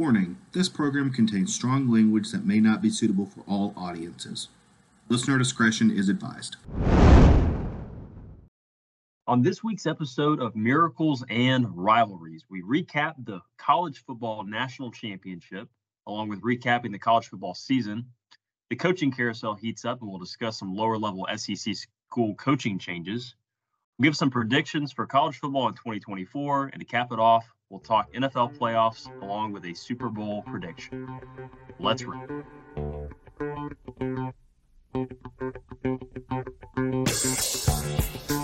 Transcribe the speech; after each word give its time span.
Warning 0.00 0.38
this 0.52 0.70
program 0.70 1.12
contains 1.12 1.54
strong 1.54 1.90
language 1.90 2.32
that 2.32 2.46
may 2.46 2.58
not 2.58 2.80
be 2.80 2.88
suitable 2.88 3.26
for 3.26 3.42
all 3.46 3.74
audiences. 3.76 4.48
Listener 5.10 5.36
discretion 5.36 5.90
is 5.90 6.08
advised. 6.08 6.56
On 9.26 9.42
this 9.42 9.62
week's 9.62 9.84
episode 9.84 10.40
of 10.40 10.56
Miracles 10.56 11.22
and 11.28 11.66
Rivalries, 11.76 12.46
we 12.48 12.62
recap 12.62 13.12
the 13.26 13.42
college 13.58 14.02
football 14.06 14.42
national 14.42 14.90
championship, 14.90 15.68
along 16.06 16.30
with 16.30 16.40
recapping 16.40 16.92
the 16.92 16.98
college 16.98 17.28
football 17.28 17.52
season. 17.52 18.06
The 18.70 18.76
coaching 18.76 19.12
carousel 19.12 19.54
heats 19.54 19.84
up, 19.84 20.00
and 20.00 20.08
we'll 20.08 20.18
discuss 20.18 20.58
some 20.58 20.74
lower 20.74 20.96
level 20.96 21.26
SEC 21.36 21.74
school 22.08 22.34
coaching 22.36 22.78
changes. 22.78 23.34
We'll 23.98 24.06
give 24.06 24.16
some 24.16 24.30
predictions 24.30 24.92
for 24.92 25.04
college 25.04 25.36
football 25.36 25.68
in 25.68 25.74
2024, 25.74 26.68
and 26.68 26.80
to 26.80 26.86
cap 26.86 27.12
it 27.12 27.18
off, 27.18 27.44
we'll 27.70 27.80
talk 27.80 28.12
NFL 28.12 28.56
playoffs 28.58 29.06
along 29.22 29.52
with 29.52 29.64
a 29.64 29.72
Super 29.72 30.08
Bowl 30.08 30.42
prediction. 30.42 31.08
Let's 31.78 32.02
rip. 32.02 32.30
All 38.30 38.39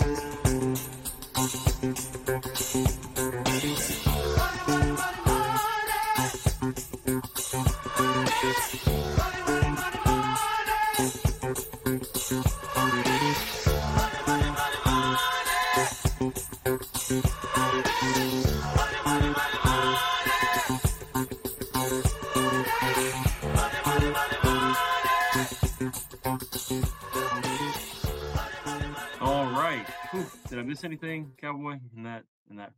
miss 30.67 30.83
anything, 30.83 31.31
Cowboy? 31.37 31.79
In 31.95 32.03
that, 32.03 32.23
in 32.49 32.57
that. 32.57 32.73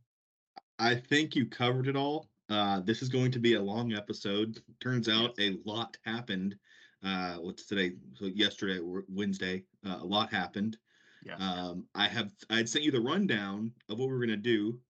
I 0.78 0.94
think 0.94 1.34
you 1.34 1.46
covered 1.46 1.88
it 1.88 1.96
all. 1.96 2.28
Uh, 2.48 2.80
this 2.80 3.02
is 3.02 3.08
going 3.08 3.30
to 3.32 3.38
be 3.38 3.54
a 3.54 3.60
long 3.62 3.92
episode. 3.92 4.60
Turns 4.80 5.08
out 5.08 5.34
a 5.38 5.58
lot 5.64 5.96
happened. 6.04 6.56
Uh, 7.04 7.34
what's 7.36 7.66
today? 7.66 7.92
So 8.14 8.26
yesterday, 8.26 8.80
Wednesday, 9.08 9.64
uh, 9.86 9.98
a 10.00 10.04
lot 10.04 10.30
happened. 10.32 10.78
Yeah. 11.24 11.36
Um, 11.36 11.86
I 11.94 12.08
have 12.08 12.32
I 12.48 12.56
had 12.56 12.68
sent 12.68 12.84
you 12.84 12.90
the 12.90 13.00
rundown 13.00 13.72
of 13.88 13.98
what 13.98 14.08
we 14.08 14.14
were 14.14 14.20
gonna 14.20 14.36
do, 14.36 14.80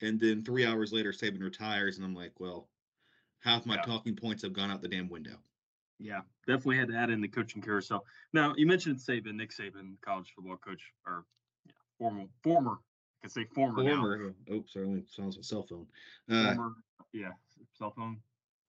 and 0.00 0.18
then 0.18 0.44
three 0.44 0.66
hours 0.66 0.92
later, 0.92 1.12
Saban 1.12 1.40
retires, 1.40 1.96
and 1.96 2.04
I'm 2.04 2.14
like, 2.14 2.40
well, 2.40 2.68
half 3.40 3.64
my 3.64 3.76
Yeah. 3.76 3.82
talking 3.82 4.16
points 4.16 4.42
have 4.42 4.52
gone 4.52 4.70
out 4.70 4.82
the 4.82 4.88
damn 4.88 5.08
window. 5.08 5.38
Yeah, 6.00 6.22
definitely 6.46 6.78
had 6.78 6.88
to 6.88 6.96
add 6.96 7.10
in 7.10 7.20
the 7.20 7.28
coaching 7.28 7.62
carousel. 7.62 8.04
Now 8.32 8.54
you 8.56 8.66
mentioned 8.66 8.96
Saban, 8.98 9.34
Nick 9.34 9.50
Saban, 9.50 10.00
college 10.00 10.32
football 10.34 10.56
coach, 10.56 10.92
or 11.06 11.24
former, 11.98 12.24
former. 12.42 12.72
I 12.72 13.20
can 13.22 13.30
say 13.30 13.44
former, 13.54 13.82
now. 13.82 13.96
Former, 13.96 14.34
oh, 14.50 14.64
sorry, 14.66 14.86
only 14.86 15.04
sounds 15.08 15.36
like 15.36 15.44
cell 15.44 15.66
phone. 15.68 15.86
Uh, 16.30 16.54
Former, 16.54 16.72
yeah, 17.12 17.30
cell 17.76 17.92
phone 17.96 18.18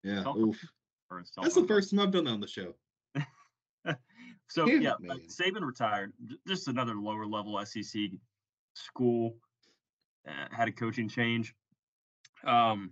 yeah, 0.04 0.24
cell 0.24 0.34
phone. 0.34 0.50
oof. 0.50 0.66
or 1.12 1.24
cell 1.26 1.44
That's 1.44 1.56
the 1.56 1.68
first 1.68 1.92
time 1.92 2.00
I've 2.00 2.12
done 2.12 2.26
that 2.26 2.32
on 2.32 2.40
the 2.40 2.48
show. 2.48 2.74
So 4.50 4.66
Damn 4.66 4.82
yeah, 4.82 4.94
it, 5.04 5.12
uh. 5.12 5.16
Saban 5.28 5.62
retired. 5.62 6.12
Just 6.48 6.68
another 6.68 6.96
lower 6.96 7.26
level 7.28 7.64
SEC 7.64 8.02
school 8.74 9.36
uh, 10.28 10.48
had 10.52 10.68
a 10.68 10.72
coaching 10.72 11.08
change. 11.08 11.54
Um, 12.44 12.92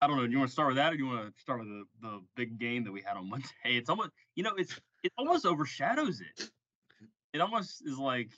I 0.00 0.06
don't 0.06 0.16
know. 0.16 0.26
Do 0.26 0.30
you 0.32 0.38
want 0.38 0.50
to 0.50 0.52
start 0.52 0.68
with 0.68 0.76
that, 0.76 0.92
or 0.92 0.96
do 0.96 1.02
you 1.02 1.08
want 1.10 1.34
to 1.34 1.40
start 1.40 1.58
with 1.60 1.68
the, 1.68 1.84
the 2.02 2.20
big 2.36 2.58
game 2.58 2.84
that 2.84 2.92
we 2.92 3.02
had 3.02 3.16
on 3.16 3.28
Monday? 3.30 3.48
It's 3.64 3.90
almost, 3.90 4.10
you 4.36 4.44
know, 4.44 4.52
it's 4.56 4.78
it 5.02 5.12
almost 5.18 5.44
overshadows 5.44 6.20
it. 6.20 6.50
It 7.32 7.40
almost 7.40 7.82
is 7.84 7.98
like 7.98 8.30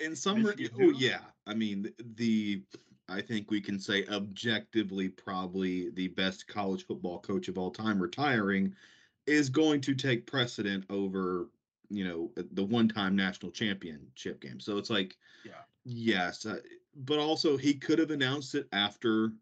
in 0.00 0.16
some 0.16 0.44
re- 0.44 0.70
oh 0.80 0.90
yeah. 0.90 1.20
I 1.46 1.54
mean 1.54 1.92
the 2.16 2.62
i 3.08 3.20
think 3.20 3.50
we 3.50 3.60
can 3.60 3.78
say 3.78 4.06
objectively 4.06 5.08
probably 5.08 5.90
the 5.90 6.08
best 6.08 6.46
college 6.46 6.86
football 6.86 7.18
coach 7.18 7.48
of 7.48 7.58
all 7.58 7.70
time 7.70 8.00
retiring 8.00 8.72
is 9.26 9.48
going 9.48 9.80
to 9.80 9.94
take 9.94 10.26
precedent 10.26 10.84
over 10.90 11.48
you 11.88 12.04
know 12.04 12.30
uh, 12.38 12.42
the 12.52 12.64
one-time 12.64 13.16
national 13.16 13.50
championship 13.50 14.40
game. 14.40 14.60
So 14.60 14.78
it's 14.78 14.90
like 14.90 15.16
yeah, 15.44 15.62
yes 15.84 16.46
uh, 16.46 16.58
but 17.04 17.18
also 17.18 17.56
he 17.56 17.74
could 17.74 17.98
have 17.98 18.10
announced 18.10 18.54
it 18.54 18.68
after 18.72 19.32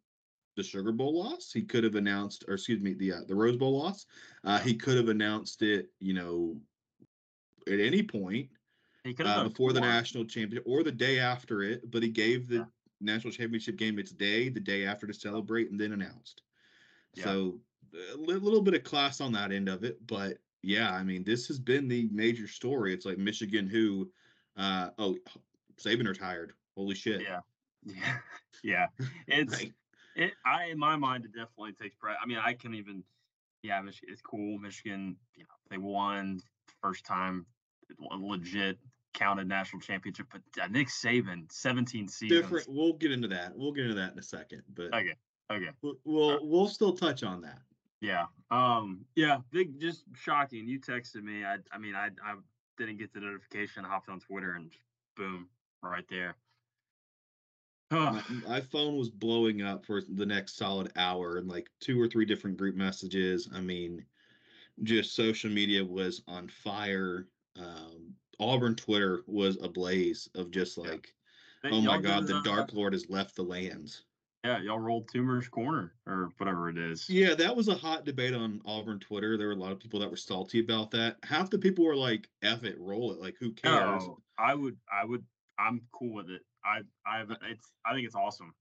the 0.57 0.63
sugar 0.63 0.93
bowl 0.93 1.19
loss. 1.19 1.53
He 1.53 1.63
could 1.63 1.85
have 1.85 1.95
announced 1.95 2.45
or 2.49 2.55
excuse 2.55 2.81
me 2.81 2.95
the 2.95 3.13
uh, 3.13 3.21
the 3.29 3.35
rose 3.35 3.57
bowl 3.57 3.79
loss. 3.79 4.07
Uh, 4.45 4.59
he 4.59 4.75
could 4.75 4.97
have 4.97 5.09
announced 5.09 5.63
it 5.63 5.91
you 6.01 6.15
know 6.15 6.57
at 7.67 7.81
any 7.81 8.03
point 8.03 8.49
he 9.09 9.15
could 9.15 9.27
have 9.27 9.39
uh, 9.47 9.49
before 9.49 9.73
the 9.73 9.81
national 9.81 10.25
championship 10.25 10.65
or 10.67 10.83
the 10.83 10.93
day 10.93 11.19
after 11.19 11.63
it, 11.63 11.91
but 11.91 12.03
he 12.03 12.09
gave 12.09 12.49
the 12.49 12.57
Yeah. 12.57 12.65
national 13.01 13.33
championship 13.33 13.77
game 13.77 13.99
its 13.99 14.13
day, 14.13 14.49
the 14.49 14.61
day 14.61 14.85
after 14.87 15.07
to 15.07 15.15
celebrate, 15.15 15.71
and 15.71 15.81
then 15.81 15.93
announced. 15.93 16.43
Yeah. 17.15 17.25
So 17.25 17.61
a 17.95 18.17
li- 18.17 18.35
little 18.35 18.63
bit 18.63 18.75
of 18.75 18.85
class 18.85 19.21
on 19.21 19.33
that 19.33 19.51
end 19.51 19.69
of 19.69 19.83
it, 19.85 20.05
but 20.07 20.39
yeah, 20.63 20.93
I 20.93 21.03
mean, 21.05 21.25
this 21.25 21.47
has 21.49 21.59
been 21.59 21.89
the 21.89 22.09
major 22.13 22.47
story. 22.47 22.93
It's 22.93 23.07
like 23.07 23.17
Michigan, 23.19 23.67
who, 23.67 24.11
uh, 24.57 24.91
oh, 24.99 25.17
Saban 25.77 26.07
retired. 26.07 26.53
Holy 26.77 26.95
shit! 26.95 27.23
Yeah, 27.23 27.41
yeah, 27.85 28.19
yeah. 28.63 28.87
It's 29.27 29.65
it. 30.17 30.33
I 30.45 30.67
in 30.67 30.79
my 30.79 30.97
mind, 30.97 31.25
it 31.25 31.33
definitely 31.33 31.73
takes 31.73 31.97
pride. 31.97 32.17
I 32.23 32.27
mean, 32.27 32.39
I 32.39 32.53
can 32.55 32.75
even. 32.75 33.03
Yeah, 33.63 33.81
Michigan. 33.81 34.13
It's 34.13 34.23
cool. 34.23 34.59
Michigan. 34.59 35.17
You 35.35 35.45
know, 35.45 35.55
they 35.71 35.79
won 35.79 36.41
first 36.83 37.05
time, 37.05 37.47
legit 37.99 38.79
counted 39.15 39.49
national 39.49 39.81
championship. 39.81 40.27
But 40.33 40.43
uh, 40.63 40.67
Nick 40.69 40.89
Saban, 40.89 41.51
seventeen 41.51 42.09
seasons. 42.09 42.41
different. 42.43 42.67
We'll 42.69 42.93
get 42.95 43.13
into 43.13 43.29
that. 43.29 43.53
We'll 43.57 43.73
get 43.73 43.85
into 43.85 43.97
that 43.97 44.13
in 44.13 44.19
a 44.19 44.23
second, 44.23 44.63
but 44.75 44.87
Okay. 44.95 45.15
Okay. 45.51 45.71
we'll 45.83 45.95
we'll, 46.05 46.39
we'll 46.47 46.69
still 46.69 46.93
touch 46.93 47.23
on 47.23 47.41
that. 47.43 47.61
Yeah. 48.01 48.27
Um. 48.51 49.05
Yeah. 49.17 49.39
Big. 49.51 49.81
Just 49.81 50.05
shocking. 50.15 50.69
You 50.69 50.79
texted 50.81 51.23
me. 51.23 51.45
I. 51.45 51.57
I 51.73 51.79
mean, 51.79 51.95
I. 51.95 52.09
I 52.25 52.35
didn't 52.77 52.99
get 52.99 53.13
the 53.13 53.21
notification. 53.21 53.85
I 53.85 53.89
hopped 53.89 54.09
on 54.09 54.21
Twitter 54.21 54.53
and 54.53 54.71
boom, 55.17 55.49
right 55.83 56.05
there. 56.09 56.37
my, 57.91 58.23
my 58.47 58.61
phone 58.61 58.97
was 58.97 59.09
blowing 59.09 59.63
up 59.63 59.85
for 59.85 60.03
the 60.03 60.27
next 60.27 60.57
solid 60.59 60.93
hour 60.97 61.39
and 61.39 61.49
like 61.49 61.69
two 61.81 62.01
or 62.01 62.07
three 62.07 62.27
different 62.27 62.59
group 62.59 62.77
messages 62.77 63.49
i 63.55 63.61
mean 63.63 64.05
just 64.83 65.17
social 65.17 65.51
media 65.51 65.83
was 65.83 66.23
on 66.29 66.47
fire 66.49 67.27
um 67.59 67.98
auburn 68.41 68.75
twitter 68.75 69.23
was 69.27 69.57
ablaze 69.63 70.29
of 70.35 70.51
just 70.51 70.79
like 70.79 71.15
Hey, 71.63 71.71
oh 71.73 71.81
my 71.81 71.99
god 71.99 72.27
did, 72.27 72.29
the 72.29 72.35
uh, 72.35 72.43
dark 72.43 72.73
lord 72.73 72.93
has 72.93 73.09
left 73.11 73.35
the 73.37 73.43
lands 73.43 74.05
Yeah, 74.45 74.59
y'all 74.61 74.79
rolled 74.79 75.09
Toomer's 75.09 75.49
Corner 75.49 75.95
or 76.07 76.31
whatever 76.39 76.69
it 76.69 76.79
is. 76.79 77.09
yeah 77.09 77.35
that 77.35 77.55
was 77.55 77.69
a 77.69 77.75
hot 77.75 78.05
debate 78.05 78.35
on 78.35 78.61
auburn 78.65 78.99
twitter 79.01 79.37
there 79.37 79.49
were 79.49 79.53
a 79.55 79.57
lot 79.57 79.73
of 79.73 79.81
people 79.81 79.99
that 80.01 80.11
were 80.11 80.17
salty 80.17 80.61
about 80.61 80.91
that 80.91 81.17
half 81.25 81.51
the 81.51 81.59
people 81.59 81.85
were 81.85 81.97
like 81.97 82.29
F 82.43 82.65
it 82.65 82.79
roll 82.79 83.13
it 83.13 83.19
like 83.21 83.37
who 83.39 83.53
cares 83.53 84.03
Oh, 84.05 84.19
I 84.39 84.55
would, 84.55 84.79
I 84.93 85.05
would, 85.05 85.25
I'm 85.59 85.89
cool 85.93 86.15
with 86.15 86.31
it. 86.31 86.43
I, 86.65 86.83
I've, 87.05 87.31
it's, 87.43 87.73
I 87.85 87.93
think 87.95 88.07
it's 88.07 88.15
awesome. 88.15 88.55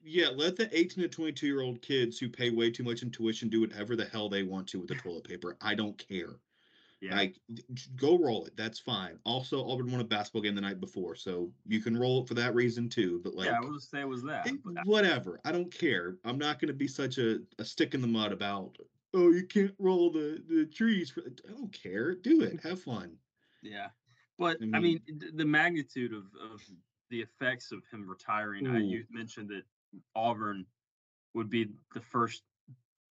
Yeah, 0.00 0.28
let 0.30 0.56
the 0.56 0.76
18 0.76 1.02
to 1.02 1.08
22 1.10 1.46
year 1.46 1.60
old 1.60 1.82
kids 1.82 2.18
who 2.18 2.28
pay 2.30 2.48
way 2.50 2.70
too 2.70 2.82
much 2.82 3.02
in 3.02 3.10
tuition 3.10 3.48
do 3.50 3.60
whatever 3.60 3.96
the 3.96 4.06
hell 4.06 4.28
they 4.30 4.42
want 4.42 4.66
to 4.70 4.78
with 4.80 4.88
the 4.88 4.94
toilet 4.96 5.24
paper. 5.24 5.56
I 5.60 5.74
don't 5.74 5.98
care. 5.98 6.40
Yeah, 7.00 7.14
Like, 7.14 7.36
go 7.96 8.18
roll 8.18 8.44
it. 8.46 8.56
That's 8.56 8.80
fine. 8.80 9.18
Also, 9.24 9.64
Auburn 9.68 9.90
won 9.92 10.00
a 10.00 10.04
basketball 10.04 10.42
game 10.42 10.56
the 10.56 10.60
night 10.60 10.80
before, 10.80 11.14
so 11.14 11.48
you 11.64 11.80
can 11.80 11.96
roll 11.96 12.22
it 12.22 12.28
for 12.28 12.34
that 12.34 12.54
reason 12.56 12.88
too. 12.88 13.20
But 13.22 13.34
like, 13.34 13.46
yeah, 13.46 13.58
I 13.62 13.64
was 13.64 13.88
say 13.88 14.00
it 14.00 14.08
was 14.08 14.24
that. 14.24 14.48
Eh, 14.48 14.50
it- 14.54 14.86
whatever. 14.86 15.38
I 15.44 15.52
don't 15.52 15.72
care. 15.72 16.16
I'm 16.24 16.38
not 16.38 16.58
going 16.60 16.68
to 16.68 16.74
be 16.74 16.88
such 16.88 17.18
a, 17.18 17.38
a 17.60 17.64
stick 17.64 17.94
in 17.94 18.00
the 18.00 18.08
mud 18.08 18.32
about. 18.32 18.76
Oh, 19.14 19.30
you 19.30 19.46
can't 19.46 19.74
roll 19.78 20.10
the 20.10 20.42
the 20.48 20.66
trees. 20.66 21.10
For, 21.10 21.20
I 21.48 21.52
don't 21.52 21.72
care. 21.72 22.14
Do 22.16 22.42
it. 22.42 22.60
Have 22.64 22.82
fun. 22.82 23.16
yeah, 23.62 23.88
but 24.36 24.56
I 24.60 24.76
I 24.76 24.80
mean, 24.80 25.00
the 25.34 25.44
magnitude 25.44 26.12
of 26.12 26.24
of 26.52 26.60
the 27.10 27.20
effects 27.22 27.70
of 27.70 27.82
him 27.92 28.08
retiring. 28.08 28.66
I, 28.66 28.78
you 28.80 29.04
mentioned 29.10 29.48
that 29.50 29.62
Auburn 30.16 30.66
would 31.34 31.48
be 31.48 31.68
the 31.94 32.00
first, 32.00 32.42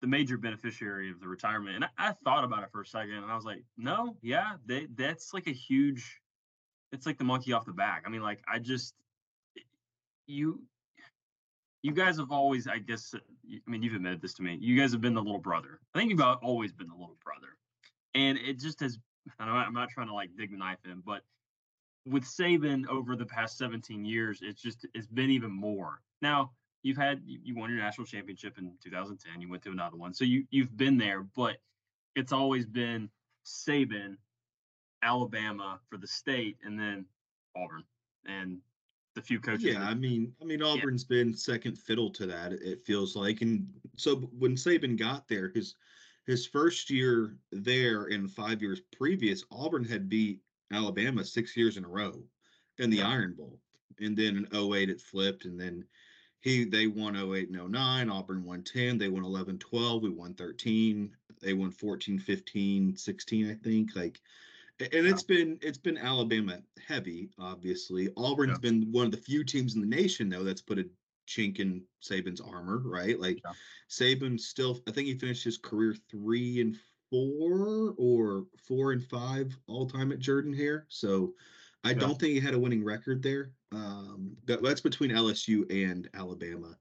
the 0.06 0.12
major 0.12 0.38
beneficiary 0.38 1.10
of 1.10 1.20
the 1.20 1.28
retirement, 1.28 1.76
and 1.76 1.86
I, 1.86 1.90
I 1.98 2.12
thought 2.24 2.44
about 2.44 2.62
it 2.62 2.70
for 2.72 2.82
a 2.82 2.86
second, 2.86 3.16
and 3.16 3.26
I 3.26 3.36
was 3.36 3.44
like, 3.44 3.64
no, 3.76 4.16
yeah, 4.22 4.52
they, 4.68 4.86
that's 4.96 5.34
like 5.34 5.48
a 5.48 5.52
huge. 5.52 6.22
It's 6.92 7.08
like 7.08 7.18
the 7.18 7.24
monkey 7.24 7.54
off 7.54 7.66
the 7.66 7.74
back. 7.74 8.04
I 8.06 8.10
mean, 8.10 8.22
like 8.22 8.40
I 8.48 8.60
just 8.60 8.94
you 10.28 10.62
you 11.82 11.92
guys 11.92 12.18
have 12.18 12.32
always, 12.32 12.68
I 12.68 12.78
guess, 12.78 13.16
uh, 13.16 13.18
I 13.52 13.70
mean, 13.70 13.82
you've 13.82 13.96
admitted 13.96 14.22
this 14.22 14.36
to 14.36 14.44
me. 14.44 14.60
You 14.62 14.80
guys 14.80 14.92
have 14.92 15.02
been 15.02 15.16
the 15.16 15.24
little 15.24 15.40
brother. 15.40 15.80
I 15.96 16.00
think 16.00 16.12
you've 16.12 16.22
always 16.22 16.72
been 16.72 16.88
the 16.88 16.94
little 16.94 17.18
brother, 17.24 17.58
and 18.14 18.38
it 18.38 18.60
just 18.60 18.80
has. 18.82 19.00
I'm 19.40 19.48
not, 19.48 19.66
I'm 19.66 19.74
not 19.74 19.90
trying 19.90 20.08
to 20.08 20.14
like 20.14 20.30
dig 20.38 20.52
the 20.52 20.58
knife 20.58 20.78
in, 20.86 21.02
but 21.04 21.24
with 22.06 22.26
Saban 22.26 22.88
over 22.88 23.16
the 23.16 23.26
past 23.26 23.58
17 23.58 24.06
years, 24.06 24.42
it's 24.44 24.62
just 24.62 24.86
it's 24.94 25.08
been 25.08 25.32
even 25.32 25.52
more. 25.52 26.02
Now 26.22 26.52
you've 26.86 26.98
had 26.98 27.20
you 27.26 27.56
won 27.56 27.72
your 27.72 27.80
national 27.80 28.06
championship 28.06 28.60
in 28.60 28.72
2010. 28.82 29.42
You 29.42 29.50
went 29.50 29.64
to 29.64 29.72
another 29.72 29.98
one, 29.98 30.14
so 30.14 30.24
you 30.24 30.46
you've 30.52 30.78
been 30.78 30.98
there, 30.98 31.24
but 31.36 31.58
it's 32.16 32.32
always 32.32 32.68
been 32.68 33.10
Saban, 33.44 34.18
Alabama 35.02 35.80
for 35.90 35.98
the 35.98 36.08
state, 36.08 36.58
and 36.64 36.80
then 36.80 37.06
Auburn 37.58 37.84
and 38.28 38.60
the 39.16 39.22
few 39.22 39.40
coaches. 39.40 39.64
Yeah, 39.64 39.80
that, 39.80 39.90
I 39.90 39.94
mean, 39.96 40.32
I 40.40 40.46
mean 40.46 40.62
Auburn's 40.62 41.08
yeah. 41.10 41.18
been 41.18 41.34
second 41.34 41.76
fiddle 41.76 42.12
to 42.12 42.28
that. 42.28 42.54
It 42.54 42.86
feels 42.86 43.16
like, 43.16 43.42
and 43.42 43.68
so 43.98 44.18
when 44.38 44.56
Saban 44.56 44.96
got 44.96 45.28
there, 45.28 45.52
his 45.56 45.76
his 46.28 46.46
first 46.46 46.92
year 46.92 47.36
there 47.52 48.06
and 48.06 48.30
five 48.30 48.62
years 48.62 48.82
previous, 48.96 49.44
Auburn 49.52 49.84
had 49.84 50.08
beat 50.08 50.40
Alabama 50.72 51.26
six 51.26 51.58
years 51.58 51.78
in 51.78 51.84
a 51.84 51.90
row 51.90 52.22
in 52.78 52.92
the. 52.92 53.02
Iron 53.02 53.34
Bowl, 53.34 53.60
and 54.00 54.16
then 54.16 54.48
in 54.52 54.74
08 54.74 54.92
it 54.92 55.02
flipped, 55.02 55.46
and 55.46 55.60
then 55.60 55.84
he 56.46 56.64
they 56.64 56.86
won 56.86 57.16
08 57.16 57.50
and 57.50 57.72
09. 57.72 58.10
Auburn 58.10 58.46
won 58.46 58.62
10. 58.62 59.00
They 59.00 59.10
won 59.10 59.26
11, 59.26 59.58
12. 59.58 60.04
We 60.04 60.10
won 60.10 60.36
13. 60.36 61.10
They 61.42 61.54
won 61.54 61.72
14, 61.72 62.20
15, 62.20 62.96
16, 62.96 63.50
I 63.50 63.56
think. 63.56 63.96
Like 63.96 64.22
and 64.80 64.90
yeah. 64.94 65.10
it's 65.10 65.24
been 65.24 65.58
it's 65.62 65.80
been 65.80 65.98
Alabama 65.98 66.60
heavy, 66.88 67.30
obviously. 67.40 68.10
Auburn's 68.16 68.52
yeah. 68.52 68.70
been 68.70 68.88
one 68.92 69.08
of 69.08 69.12
the 69.12 69.18
few 69.18 69.44
teams 69.44 69.74
in 69.74 69.82
the 69.82 69.88
nation 69.88 70.30
though 70.30 70.44
that's 70.44 70.62
put 70.62 70.78
a 70.78 70.86
chink 71.28 71.60
in 71.60 71.82
Saban's 72.04 72.42
armor, 72.42 72.82
right? 72.86 73.20
Like 73.20 73.42
yeah. 73.44 73.54
Saban 73.90 74.40
still, 74.40 74.80
I 74.88 74.92
think 74.92 75.08
he 75.08 75.18
finished 75.18 75.44
his 75.44 75.58
career 75.58 75.96
three 76.12 76.62
and 76.62 76.78
four 77.10 77.96
or 77.98 78.46
four 78.68 78.92
and 78.92 79.04
five 79.04 79.58
all 79.68 79.88
time 79.88 80.12
at 80.12 80.20
Jordan-Hare 80.20 80.86
So 80.90 81.34
I 81.84 81.94
don't 81.94 82.20
think 82.20 82.34
he 82.34 82.40
had 82.40 82.56
a 82.56 82.60
winning 82.60 82.84
record 82.84 83.22
there. 83.22 83.52
Um, 83.76 84.38
that, 84.46 84.64
that's 84.64 84.82
between 84.82 85.12
LSU 85.12 85.70
and 85.70 86.10
Alabama. 86.14 86.78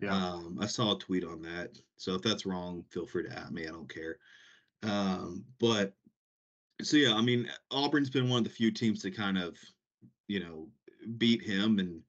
Yeah. 0.00 0.14
Um, 0.14 0.58
I 0.60 0.66
saw 0.66 0.94
a 0.94 0.98
tweet 0.98 1.24
on 1.24 1.42
that. 1.42 1.76
So 1.96 2.14
if 2.14 2.22
that's 2.22 2.46
wrong, 2.46 2.84
feel 2.90 3.06
free 3.06 3.24
to 3.24 3.38
at 3.38 3.52
me. 3.52 3.66
I 3.66 3.70
don't 3.70 3.92
care. 3.92 4.18
Um, 4.82 5.44
but 5.58 5.92
so 6.80 6.96
yeah, 6.96 7.14
I 7.14 7.20
mean, 7.20 7.50
Auburn's 7.70 8.10
been 8.10 8.28
one 8.28 8.38
of 8.38 8.44
the 8.44 8.50
few 8.50 8.70
teams 8.70 9.02
to 9.02 9.10
kind 9.10 9.36
of, 9.36 9.56
you 10.28 10.40
know, 10.40 10.68
beat 11.18 11.42
him 11.42 11.78
and 11.78 12.00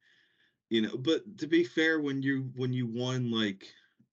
you 0.69 0.83
know, 0.83 0.95
but 0.97 1.37
to 1.39 1.47
be 1.47 1.63
fair, 1.63 1.99
when 1.99 2.21
you 2.21 2.51
when 2.55 2.71
you 2.71 2.85
won 2.85 3.31
like 3.31 3.65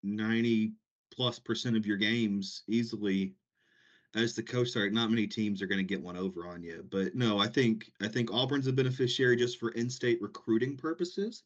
90 0.03 0.73
plus 1.13 1.39
percent 1.39 1.77
of 1.77 1.87
your 1.87 1.99
games 1.99 2.63
easily 2.67 3.35
as 4.17 4.35
the 4.35 4.43
coach 4.43 4.71
sorry, 4.71 4.91
not 4.91 5.11
many 5.11 5.27
teams 5.27 5.63
are 5.63 5.67
going 5.67 5.79
to 5.79 5.85
get 5.85 6.03
one 6.03 6.17
over 6.17 6.49
on 6.49 6.63
you. 6.63 6.85
But 6.91 7.15
no, 7.15 7.39
I 7.39 7.47
think 7.47 7.91
I 8.03 8.09
think 8.09 8.33
Auburn's 8.33 8.67
a 8.67 8.73
beneficiary 8.73 9.37
just 9.37 9.61
for 9.61 9.71
in-state 9.71 10.21
recruiting 10.21 10.77
purposes. 10.77 11.45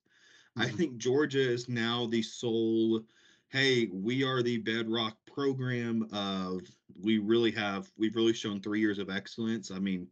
Mm-hmm. 0.56 0.69
I 0.69 0.70
think 0.70 0.96
Georgia 0.96 1.40
is 1.40 1.69
now 1.69 2.06
the 2.06 2.22
sole 2.22 3.02
hey, 3.50 3.88
we 3.93 4.22
are 4.22 4.43
the 4.43 4.58
bedrock 4.58 5.17
program 5.26 6.06
of 6.12 6.61
we 7.00 7.19
really 7.19 7.50
have 7.50 7.90
we've 7.99 8.17
really 8.17 8.32
shown 8.32 8.61
three 8.61 8.81
years 8.81 8.99
of 8.99 9.11
excellence. 9.11 9.70
I 9.70 9.78
mean, 9.78 10.06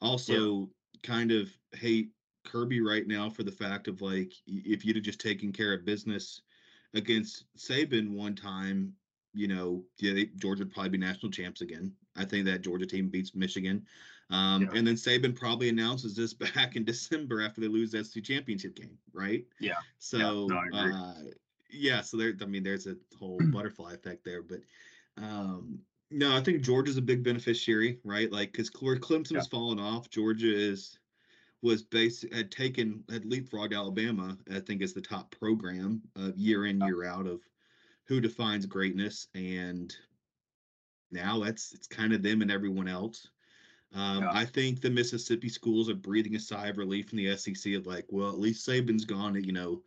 also 0.00 0.68
yeah. 0.92 1.00
kind 1.02 1.30
of 1.30 1.48
hate 1.72 2.10
Kirby 2.44 2.80
right 2.80 3.06
now 3.06 3.30
for 3.30 3.44
the 3.44 3.52
fact 3.52 3.88
of 3.88 4.02
like 4.02 4.32
if 4.46 4.84
you'd 4.84 4.96
have 4.96 5.04
just 5.04 5.20
taken 5.20 5.52
care 5.52 5.72
of 5.72 5.84
business 5.84 6.42
against 6.94 7.44
Saban 7.56 8.10
one 8.10 8.34
time, 8.34 8.92
you 9.34 9.48
know, 9.48 9.84
yeah, 9.98 10.14
they, 10.14 10.26
Georgia 10.36 10.64
would 10.64 10.72
probably 10.72 10.90
be 10.90 10.98
national 10.98 11.32
champs 11.32 11.60
again. 11.60 11.92
I 12.16 12.24
think 12.24 12.44
that 12.46 12.62
Georgia 12.62 12.86
team 12.86 13.08
beats 13.08 13.34
Michigan. 13.34 13.86
Um, 14.30 14.62
yeah. 14.62 14.68
And 14.74 14.86
then 14.86 14.94
Saban 14.94 15.34
probably 15.34 15.68
announces 15.68 16.14
this 16.16 16.34
back 16.54 16.76
in 16.76 16.84
December 16.84 17.42
after 17.42 17.60
they 17.60 17.68
lose 17.68 17.92
the 17.92 18.04
SEC 18.04 18.22
championship 18.22 18.76
game, 18.76 18.98
right? 19.12 19.44
Yeah. 19.60 19.74
So, 19.98 20.48
yeah, 20.50 20.64
no, 20.70 20.96
uh, 20.96 21.14
yeah, 21.70 22.00
so 22.02 22.16
there, 22.16 22.34
I 22.40 22.44
mean, 22.44 22.62
there's 22.62 22.86
a 22.86 22.96
whole 23.18 23.38
butterfly 23.52 23.94
effect 23.94 24.24
there, 24.24 24.42
but 24.42 24.60
um, 25.18 25.78
no, 26.10 26.36
I 26.36 26.40
think 26.40 26.62
Georgia's 26.62 26.98
a 26.98 27.02
big 27.02 27.24
beneficiary, 27.24 27.98
right? 28.04 28.30
Like, 28.30 28.52
because 28.52 28.70
Clemson 28.70 29.32
yeah. 29.32 29.38
has 29.38 29.46
fallen 29.46 29.78
off, 29.78 30.10
Georgia 30.10 30.54
is 30.54 30.98
was 31.62 31.82
basic 31.82 32.34
had 32.34 32.50
taken 32.50 33.04
had 33.08 33.22
leapfrogged 33.22 33.74
Alabama, 33.74 34.36
I 34.52 34.58
think, 34.58 34.82
as 34.82 34.92
the 34.92 35.00
top 35.00 35.30
program 35.38 36.02
uh, 36.18 36.32
year 36.34 36.66
in 36.66 36.80
year 36.80 37.04
out 37.04 37.26
of 37.26 37.40
who 38.12 38.20
defines 38.20 38.66
greatness, 38.66 39.28
and 39.34 39.96
now 41.10 41.42
that's 41.42 41.72
it's 41.72 41.86
kind 41.86 42.12
of 42.12 42.22
them 42.22 42.42
and 42.42 42.50
everyone 42.50 42.86
else. 42.86 43.28
Um, 43.94 44.22
yeah. 44.22 44.30
I 44.32 44.44
think 44.44 44.80
the 44.80 44.90
Mississippi 44.90 45.48
schools 45.48 45.88
are 45.88 45.94
breathing 45.94 46.36
a 46.36 46.40
sigh 46.40 46.68
of 46.68 46.76
relief 46.76 47.08
from 47.08 47.18
the 47.18 47.34
SEC 47.36 47.72
of 47.72 47.86
like, 47.86 48.04
well, 48.10 48.28
at 48.28 48.38
least 48.38 48.68
Saban's 48.68 49.06
gone. 49.06 49.42
You 49.42 49.52
know, 49.52 49.82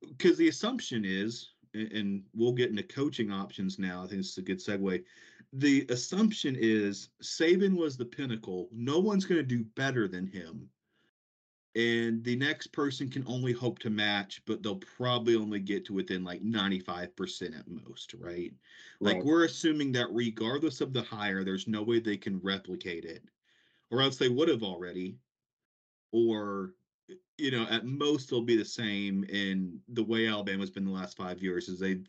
because 0.00 0.38
the 0.38 0.48
assumption 0.48 1.04
is, 1.04 1.50
and 1.74 2.22
we'll 2.34 2.52
get 2.52 2.70
into 2.70 2.84
coaching 2.84 3.30
options 3.30 3.78
now. 3.78 4.02
I 4.02 4.06
think 4.06 4.20
it's 4.20 4.38
a 4.38 4.42
good 4.42 4.58
segue. 4.58 5.04
The 5.52 5.86
assumption 5.90 6.56
is 6.58 7.10
Saban 7.22 7.76
was 7.76 7.98
the 7.98 8.06
pinnacle. 8.06 8.70
No 8.72 8.98
one's 8.98 9.26
going 9.26 9.40
to 9.40 9.56
do 9.56 9.62
better 9.76 10.08
than 10.08 10.26
him 10.26 10.70
and 11.74 12.22
the 12.22 12.36
next 12.36 12.68
person 12.68 13.08
can 13.08 13.24
only 13.26 13.52
hope 13.52 13.78
to 13.78 13.90
match, 13.90 14.42
but 14.46 14.62
they'll 14.62 14.76
probably 14.76 15.36
only 15.36 15.58
get 15.58 15.86
to 15.86 15.94
within 15.94 16.22
like 16.22 16.42
95% 16.42 17.58
at 17.58 17.66
most, 17.66 18.14
right? 18.14 18.52
right? 19.00 19.14
Like 19.14 19.24
we're 19.24 19.44
assuming 19.44 19.92
that 19.92 20.12
regardless 20.12 20.82
of 20.82 20.92
the 20.92 21.02
hire, 21.02 21.44
there's 21.44 21.68
no 21.68 21.82
way 21.82 21.98
they 21.98 22.18
can 22.18 22.40
replicate 22.40 23.04
it, 23.04 23.22
or 23.90 24.02
else 24.02 24.18
they 24.18 24.28
would 24.28 24.48
have 24.48 24.62
already, 24.62 25.16
or 26.12 26.74
you 27.38 27.50
know, 27.50 27.66
at 27.70 27.86
most 27.86 28.28
they'll 28.28 28.42
be 28.42 28.56
the 28.56 28.64
same. 28.64 29.24
In 29.24 29.80
the 29.88 30.04
way 30.04 30.28
Alabama's 30.28 30.70
been 30.70 30.84
the 30.84 30.90
last 30.90 31.16
five 31.16 31.42
years 31.42 31.68
is 31.68 31.78
they've 31.78 32.06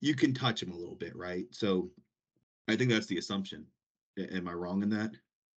you 0.00 0.14
can 0.14 0.34
touch 0.34 0.60
them 0.60 0.72
a 0.72 0.76
little 0.76 0.96
bit, 0.96 1.14
right? 1.14 1.46
So 1.52 1.90
I 2.66 2.74
think 2.74 2.90
that's 2.90 3.06
the 3.06 3.18
assumption. 3.18 3.66
Am 4.18 4.48
I 4.48 4.52
wrong 4.52 4.82
in 4.82 4.90
that? 4.90 5.12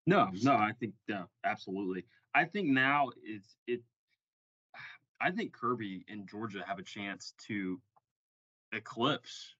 No, 0.06 0.29
no, 0.43 0.53
I 0.53 0.73
think 0.79 0.93
no, 1.09 1.25
absolutely. 1.45 2.05
I 2.38 2.44
think 2.44 2.69
now 2.69 3.11
it's 3.25 3.56
it. 3.67 3.81
I 5.20 5.32
think 5.32 5.52
Kirby 5.52 6.05
and 6.08 6.29
Georgia 6.29 6.62
have 6.64 6.79
a 6.79 6.85
chance 6.85 7.35
to 7.49 7.81
eclipse 8.73 9.56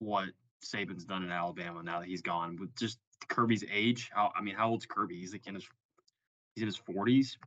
what 0.00 0.30
Saban's 0.64 1.04
done 1.04 1.22
in 1.22 1.30
Alabama 1.30 1.80
now 1.84 2.00
that 2.00 2.08
he's 2.08 2.22
gone. 2.22 2.56
With 2.58 2.74
just 2.76 2.98
Kirby's 3.28 3.64
age, 3.72 4.10
how 4.12 4.32
I 4.36 4.42
mean, 4.42 4.56
how 4.56 4.68
old's 4.68 4.84
Kirby? 4.84 5.20
He's 5.20 5.32
like 5.32 5.46
in 5.46 5.54
his 5.54 5.64
he's 6.56 6.62
in 6.62 6.66
his 6.66 6.76
forties. 6.76 7.38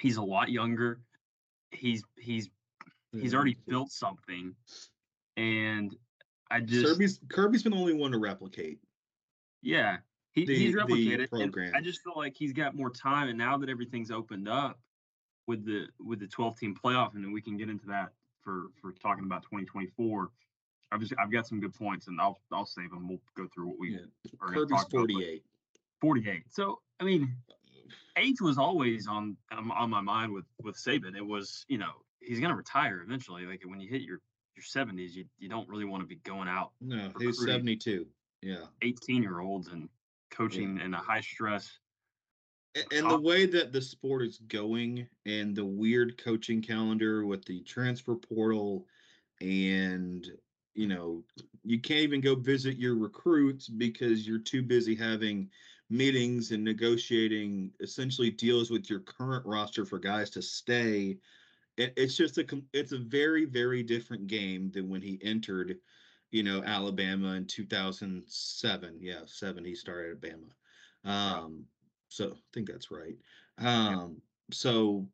He's 0.00 0.16
a 0.16 0.22
lot 0.22 0.48
younger. 0.48 0.98
He's 1.70 2.02
he's 2.18 2.50
he's 3.12 3.22
mm-hmm. 3.22 3.36
already 3.36 3.58
built 3.68 3.92
something, 3.92 4.56
and 5.36 5.94
I 6.50 6.62
just 6.62 6.84
Kirby's 6.84 7.20
Kirby's 7.28 7.62
been 7.62 7.70
the 7.70 7.78
only 7.78 7.94
one 7.94 8.10
to 8.10 8.18
replicate. 8.18 8.80
Yeah, 9.62 9.98
he, 10.32 10.44
the, 10.44 10.56
he's 10.56 10.74
replicated. 10.74 11.28
Program. 11.30 11.72
I 11.74 11.80
just 11.80 12.02
feel 12.02 12.14
like 12.16 12.34
he's 12.36 12.52
got 12.52 12.74
more 12.74 12.90
time, 12.90 13.28
and 13.28 13.38
now 13.38 13.58
that 13.58 13.68
everything's 13.68 14.10
opened 14.10 14.48
up 14.48 14.78
with 15.46 15.64
the 15.64 15.86
with 15.98 16.20
the 16.20 16.26
12 16.26 16.56
team 16.58 16.76
playoff, 16.82 17.14
and 17.14 17.24
then 17.24 17.32
we 17.32 17.40
can 17.40 17.56
get 17.56 17.68
into 17.68 17.86
that 17.86 18.10
for 18.42 18.70
for 18.80 18.92
talking 18.92 19.24
about 19.24 19.42
2024. 19.42 20.30
I've 20.92 21.00
just 21.00 21.14
I've 21.18 21.30
got 21.30 21.46
some 21.46 21.60
good 21.60 21.74
points, 21.74 22.06
and 22.06 22.20
I'll 22.20 22.40
I'll 22.52 22.66
save 22.66 22.90
them. 22.90 23.08
We'll 23.08 23.20
go 23.36 23.48
through 23.52 23.68
what 23.68 23.78
we 23.78 23.92
yeah. 23.92 23.98
are 24.40 24.52
Kirby's 24.52 24.84
48. 24.90 25.42
48. 26.00 26.44
So 26.48 26.80
I 27.00 27.04
mean, 27.04 27.36
age 28.16 28.40
was 28.40 28.58
always 28.58 29.06
on 29.06 29.36
on 29.52 29.90
my 29.90 30.00
mind 30.00 30.32
with 30.32 30.46
with 30.62 30.76
Saban. 30.76 31.16
It 31.16 31.26
was 31.26 31.64
you 31.68 31.78
know 31.78 31.92
he's 32.20 32.40
gonna 32.40 32.56
retire 32.56 33.02
eventually. 33.04 33.46
Like 33.46 33.62
when 33.64 33.80
you 33.80 33.88
hit 33.88 34.02
your 34.02 34.20
your 34.56 34.64
70s, 34.64 35.14
you 35.14 35.24
you 35.38 35.48
don't 35.48 35.68
really 35.68 35.84
want 35.84 36.02
to 36.02 36.06
be 36.06 36.16
going 36.16 36.48
out. 36.48 36.72
No, 36.80 37.10
he's 37.18 37.44
72. 37.44 38.06
Yeah, 38.42 38.64
18 38.82 39.22
year 39.22 39.40
olds 39.40 39.68
and 39.68 39.88
coaching 40.30 40.76
yeah. 40.76 40.84
in 40.84 40.94
a 40.94 40.98
high 40.98 41.20
stress. 41.20 41.78
And, 42.92 43.10
the 43.10 43.18
way 43.18 43.46
that 43.46 43.72
the 43.72 43.82
sport 43.82 44.22
is 44.22 44.38
going 44.38 45.08
and 45.26 45.56
the 45.56 45.64
weird 45.64 46.22
coaching 46.22 46.62
calendar 46.62 47.26
with 47.26 47.44
the 47.44 47.62
transfer 47.62 48.14
portal 48.14 48.86
and 49.40 50.28
you 50.74 50.86
know 50.86 51.24
you 51.64 51.80
can't 51.80 52.00
even 52.00 52.20
go 52.20 52.36
visit 52.36 52.76
your 52.76 52.96
recruits 52.96 53.68
because 53.68 54.26
you're 54.26 54.38
too 54.38 54.62
busy 54.62 54.94
having 54.94 55.50
meetings 55.88 56.52
and 56.52 56.62
negotiating 56.62 57.72
essentially 57.80 58.30
deals 58.30 58.70
with 58.70 58.88
your 58.88 59.00
current 59.00 59.44
roster 59.44 59.84
for 59.84 59.98
guys 59.98 60.30
to 60.30 60.40
stay 60.40 61.18
it's 61.76 62.16
just 62.16 62.38
a 62.38 62.44
it's 62.72 62.92
a 62.92 62.98
very 62.98 63.46
very 63.46 63.82
different 63.82 64.26
game 64.26 64.70
than 64.72 64.88
when 64.88 65.02
he 65.02 65.18
entered 65.22 65.76
you 66.30 66.42
know, 66.42 66.62
Alabama 66.64 67.34
in 67.34 67.46
2007. 67.46 68.98
Yeah, 69.00 69.20
seven. 69.26 69.64
He 69.64 69.74
started 69.74 70.12
at 70.12 70.20
Bama. 70.20 71.10
Um, 71.10 71.64
so 72.08 72.32
I 72.32 72.36
think 72.52 72.68
that's 72.68 72.90
right. 72.90 73.16
Um, 73.58 74.20
so 74.50 75.06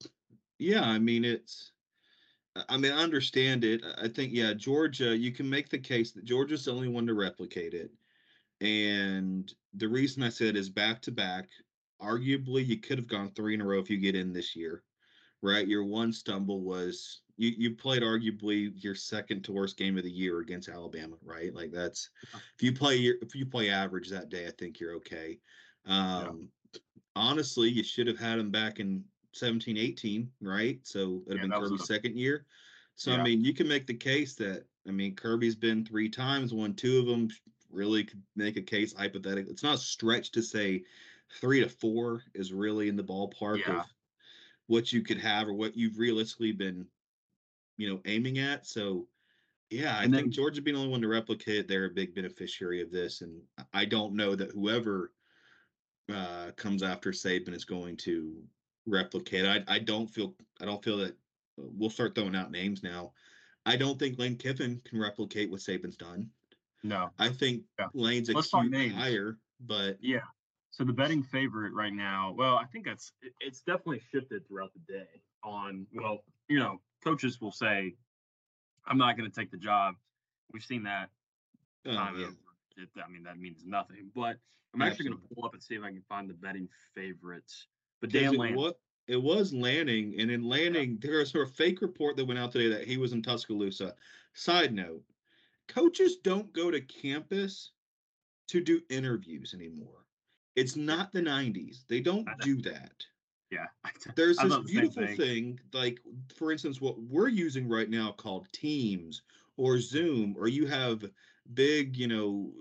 yeah, 0.58 0.82
I 0.82 0.99
mean 0.99 1.25
it's. 1.25 1.73
I 2.70 2.78
mean, 2.78 2.92
I 2.92 3.02
understand 3.02 3.64
it. 3.64 3.85
I 4.02 4.08
think, 4.08 4.32
yeah, 4.32 4.54
Georgia, 4.54 5.14
you 5.14 5.30
can 5.30 5.46
make 5.46 5.68
the 5.68 5.78
case 5.78 6.12
that 6.12 6.25
Georgia's 6.25 6.64
the 6.64 6.73
only 6.73 6.88
one 6.88 7.06
to 7.06 7.12
replicate 7.12 7.75
it. 7.75 7.90
And 8.62 9.52
the 9.75 9.88
reason 9.88 10.23
I 10.23 10.30
said 10.30 10.56
is 10.56 10.70
back 10.70 11.02
to 11.02 11.12
back. 11.12 11.49
Arguably, 12.00 12.66
you 12.66 12.78
could 12.78 12.96
have 12.96 13.08
gone 13.08 13.30
three 13.30 13.52
in 13.52 13.61
a 13.61 13.64
row 13.64 13.78
if 13.78 13.90
you 13.90 13.99
get 13.99 14.14
in 14.14 14.32
this 14.32 14.56
year, 14.56 14.82
right? 15.43 15.66
Your 15.66 15.85
one 15.85 16.12
stumble 16.12 16.61
was 16.61 17.21
you 17.37 17.52
you 17.57 17.75
played 17.75 18.02
arguably 18.02 18.73
your 18.83 18.95
second 18.95 19.43
to 19.43 19.52
worst 19.52 19.76
game 19.76 19.97
of 19.97 20.05
the 20.05 20.11
year 20.11 20.40
against 20.40 20.69
Alabama, 20.69 21.16
right? 21.25 21.55
Like 21.55 21.71
that's 21.71 22.11
if 22.35 22.62
you 22.62 22.73
play 22.73 22.97
your 22.97 23.16
if 23.23 23.35
you 23.35 23.47
play 23.47 23.71
average 23.71 24.09
that 24.11 24.28
day, 24.28 24.47
I 24.47 24.52
think 24.59 24.81
you're 24.81 24.95
okay. 24.95 25.38
Um, 25.87 26.49
yeah. 26.73 26.81
honestly, 27.14 27.69
you 27.69 27.83
should 27.83 28.07
have 28.07 28.19
had 28.19 28.38
him 28.38 28.50
back 28.50 28.81
in 28.81 29.05
17, 29.33 29.76
18, 29.76 30.31
right? 30.40 30.78
So 30.83 31.23
it'd 31.26 31.38
have 31.38 31.50
yeah, 31.50 31.59
been 31.59 31.69
Kirby's 31.69 31.87
second 31.87 32.16
year. 32.16 32.47
So 32.97 33.12
yeah. 33.12 33.19
I 33.19 33.23
mean, 33.23 33.45
you 33.45 33.52
can 33.52 33.69
make 33.69 33.87
the 33.87 33.95
case 33.95 34.35
that 34.37 34.64
I 34.88 34.90
mean 34.90 35.14
Kirby's 35.14 35.57
been 35.57 35.85
three 35.85 36.09
times, 36.09 36.55
won 36.55 36.75
two 36.75 36.99
of 36.99 37.07
them. 37.07 37.28
Really 37.71 38.05
could 38.05 38.23
make 38.37 38.57
a 38.57 38.62
case 38.62 38.95
hypothetically. 38.95 39.52
It's 39.52 39.62
not 39.62 39.75
a 39.75 39.78
stretch 39.78 40.31
to 40.33 40.43
say 40.43 40.85
three 41.40 41.61
to 41.61 41.69
four 41.69 42.23
is 42.35 42.52
really 42.52 42.88
in 42.88 42.97
the 42.97 43.05
ballpark 43.05 43.69
of 43.69 43.85
what 44.66 44.92
you 44.92 45.02
could 45.02 45.18
have 45.18 45.49
or 45.49 45.54
what 45.54 45.76
you've 45.76 45.99
realistically 45.99 46.52
been, 46.52 46.87
you 47.76 47.88
know, 47.88 48.00
aiming 48.04 48.38
at. 48.38 48.66
So 48.66 49.06
yeah, 49.70 49.96
I 49.99 50.04
and 50.04 50.12
think 50.12 50.26
then, 50.26 50.32
Georgia 50.32 50.62
being 50.62 50.76
the 50.76 50.80
only 50.80 50.92
one 50.92 51.02
to 51.02 51.08
replicate, 51.08 51.66
they're 51.66 51.87
a 51.87 51.90
big 51.90 52.14
beneficiary 52.14 52.80
of 52.82 52.90
this. 52.90 53.20
And 53.20 53.40
I 53.73 53.85
don't 53.85 54.14
know 54.14 54.35
that 54.35 54.52
whoever 54.52 55.12
uh, 56.12 56.52
comes 56.56 56.82
after 56.82 57.11
Saban 57.11 57.54
is 57.54 57.64
going 57.64 57.96
to 57.99 58.42
replicate. 58.87 59.44
I 59.46 59.64
I 59.66 59.78
don't 59.80 60.06
feel 60.06 60.35
I 60.61 60.64
don't 60.64 60.82
feel 60.85 60.99
that 60.99 61.12
uh, 61.61 61.66
we'll 61.76 61.90
start 61.90 62.14
throwing 62.14 62.37
out 62.37 62.50
names 62.50 62.82
now. 62.82 63.12
I 63.64 63.76
don't 63.76 63.99
think 63.99 64.18
Lane 64.18 64.37
Kiffin 64.37 64.80
can 64.85 65.00
replicate 65.00 65.50
what 65.50 65.61
Saban's 65.61 65.96
done. 65.96 66.30
No, 66.85 67.11
I 67.18 67.30
think 67.30 67.64
yeah. 67.78 67.87
Lane's 67.94 68.28
a 68.28 68.35
Let's 68.35 68.50
cute 68.50 68.92
hire, 68.92 69.38
but 69.61 69.96
yeah. 70.00 70.20
So 70.76 70.85
the 70.85 70.92
betting 70.92 71.23
favorite 71.23 71.73
right 71.73 71.92
now, 71.92 72.35
well, 72.37 72.56
I 72.56 72.66
think 72.66 72.85
that's 72.85 73.11
it's 73.40 73.61
definitely 73.61 74.02
shifted 74.12 74.47
throughout 74.47 74.73
the 74.75 74.92
day. 74.92 75.09
On 75.42 75.87
well, 75.95 76.23
you 76.49 76.59
know, 76.59 76.83
coaches 77.02 77.40
will 77.40 77.50
say, 77.50 77.95
"I'm 78.87 78.99
not 78.99 79.16
going 79.16 79.30
to 79.30 79.35
take 79.35 79.50
the 79.50 79.56
job." 79.56 79.95
We've 80.52 80.62
seen 80.62 80.83
that. 80.83 81.09
Oh, 81.87 81.92
yeah. 81.92 82.26
It, 82.76 82.90
I 83.02 83.11
mean, 83.11 83.23
that 83.23 83.38
means 83.38 83.62
nothing. 83.64 84.11
But 84.14 84.37
I'm 84.75 84.83
actually 84.83 85.06
going 85.06 85.18
to 85.18 85.35
pull 85.35 85.47
up 85.47 85.54
and 85.54 85.62
see 85.62 85.76
if 85.76 85.83
I 85.83 85.88
can 85.88 86.02
find 86.11 86.28
the 86.28 86.35
betting 86.35 86.68
favorites. 86.95 87.68
But 88.02 88.11
Dan 88.11 88.37
Lanning. 88.37 88.56
What, 88.56 88.78
it 89.06 89.23
was 89.23 89.54
Lanning, 89.54 90.16
and 90.18 90.30
in 90.30 90.47
Lanning, 90.47 90.99
yeah. 91.00 91.09
there 91.09 91.18
was 91.21 91.35
a 91.35 91.47
fake 91.47 91.80
report 91.80 92.16
that 92.16 92.26
went 92.26 92.38
out 92.38 92.52
today 92.52 92.68
that 92.68 92.87
he 92.87 92.99
was 92.99 93.14
in 93.14 93.23
Tuscaloosa. 93.23 93.95
Side 94.35 94.75
note: 94.75 95.02
coaches 95.68 96.18
don't 96.23 96.52
go 96.52 96.71
to 96.71 96.83
campus 96.83 97.71
to 98.49 98.61
do 98.61 98.83
interviews 98.90 99.54
anymore. 99.54 100.05
It's 100.56 100.75
not 100.75 101.12
the 101.12 101.20
90s. 101.20 101.86
They 101.86 102.00
don't 102.00 102.26
do 102.40 102.60
that. 102.62 103.04
Yeah. 103.50 103.66
There's 104.16 104.38
this 104.38 104.58
beautiful 104.58 105.06
thing. 105.06 105.16
thing, 105.16 105.60
like 105.72 106.00
for 106.34 106.50
instance, 106.50 106.80
what 106.80 106.98
we're 106.98 107.28
using 107.28 107.68
right 107.68 107.88
now 107.88 108.12
called 108.12 108.50
Teams 108.52 109.22
or 109.56 109.78
Zoom, 109.78 110.34
or 110.38 110.48
you 110.48 110.66
have 110.66 111.04
big, 111.54 111.96
you 111.96 112.08
know, 112.08 112.52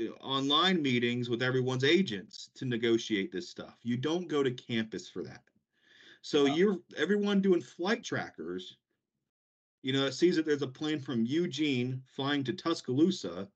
uh, 0.00 0.10
online 0.22 0.82
meetings 0.82 1.28
with 1.30 1.42
everyone's 1.42 1.84
agents 1.84 2.50
to 2.54 2.64
negotiate 2.64 3.32
this 3.32 3.48
stuff. 3.48 3.78
You 3.82 3.96
don't 3.96 4.28
go 4.28 4.42
to 4.42 4.50
campus 4.50 5.08
for 5.08 5.22
that. 5.22 5.42
So 6.22 6.44
wow. 6.44 6.54
you're 6.54 6.78
everyone 6.96 7.40
doing 7.40 7.60
flight 7.60 8.02
trackers, 8.02 8.76
you 9.82 9.92
know, 9.92 10.10
sees 10.10 10.36
that 10.36 10.44
there's 10.44 10.62
a 10.62 10.66
plane 10.66 10.98
from 10.98 11.24
Eugene 11.24 12.02
flying 12.06 12.42
to 12.44 12.52
Tuscaloosa, 12.52 13.48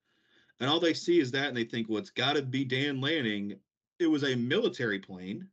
and 0.60 0.70
all 0.70 0.80
they 0.80 0.94
see 0.94 1.18
is 1.18 1.30
that 1.32 1.48
and 1.48 1.56
they 1.56 1.64
think, 1.64 1.88
well, 1.88 1.98
it's 1.98 2.10
gotta 2.10 2.42
be 2.42 2.64
Dan 2.64 3.00
Lanning. 3.00 3.56
It 4.00 4.06
was 4.06 4.24
a 4.24 4.34
military 4.34 4.98
plane. 4.98 5.46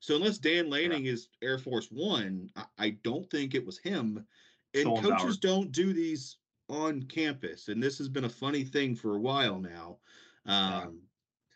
So 0.00 0.16
unless 0.16 0.38
Dan 0.38 0.68
Lanning 0.68 1.06
yeah. 1.06 1.12
is 1.12 1.28
Air 1.42 1.58
Force 1.58 1.88
One, 1.90 2.50
I, 2.56 2.64
I, 2.78 2.90
don't 3.04 3.30
think 3.30 3.54
it 3.54 3.64
was 3.64 3.78
him. 3.78 4.26
And 4.74 4.84
coaches 5.00 5.38
don't 5.38 5.70
do 5.70 5.92
these 5.92 6.38
on 6.68 7.02
campus. 7.02 7.68
And 7.68 7.80
this 7.80 7.98
has 7.98 8.08
been 8.08 8.24
a 8.24 8.28
funny 8.28 8.64
thing 8.64 8.96
for 8.96 9.14
a 9.14 9.20
while 9.20 9.60
now. 9.60 9.98
Um, 10.46 11.02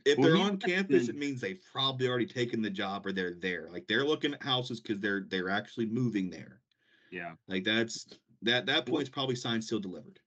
if 0.05 0.17
well, 0.17 0.29
they're 0.29 0.41
on 0.41 0.59
campus, 0.59 1.09
it 1.09 1.17
means 1.17 1.41
they've 1.41 1.61
probably 1.73 2.07
already 2.07 2.27
taken 2.27 2.63
the 2.63 2.71
job 2.71 3.05
or 3.05 3.13
they're 3.13 3.35
there. 3.35 3.69
Like 3.73 3.89
they're 3.89 4.05
looking 4.05 4.35
at 4.35 4.43
houses 4.43 4.81
because 4.81 5.01
they're 5.01 5.27
they're 5.29 5.51
actually 5.51 5.87
moving 5.87 6.31
there. 6.31 6.61
Yeah. 7.11 7.33
Like 7.49 7.65
that's 7.65 8.07
that 8.43 8.67
that 8.67 8.87
point's 8.87 9.11
probably 9.11 9.35
signed, 9.35 9.65
still 9.65 9.81
delivered. 9.81 10.21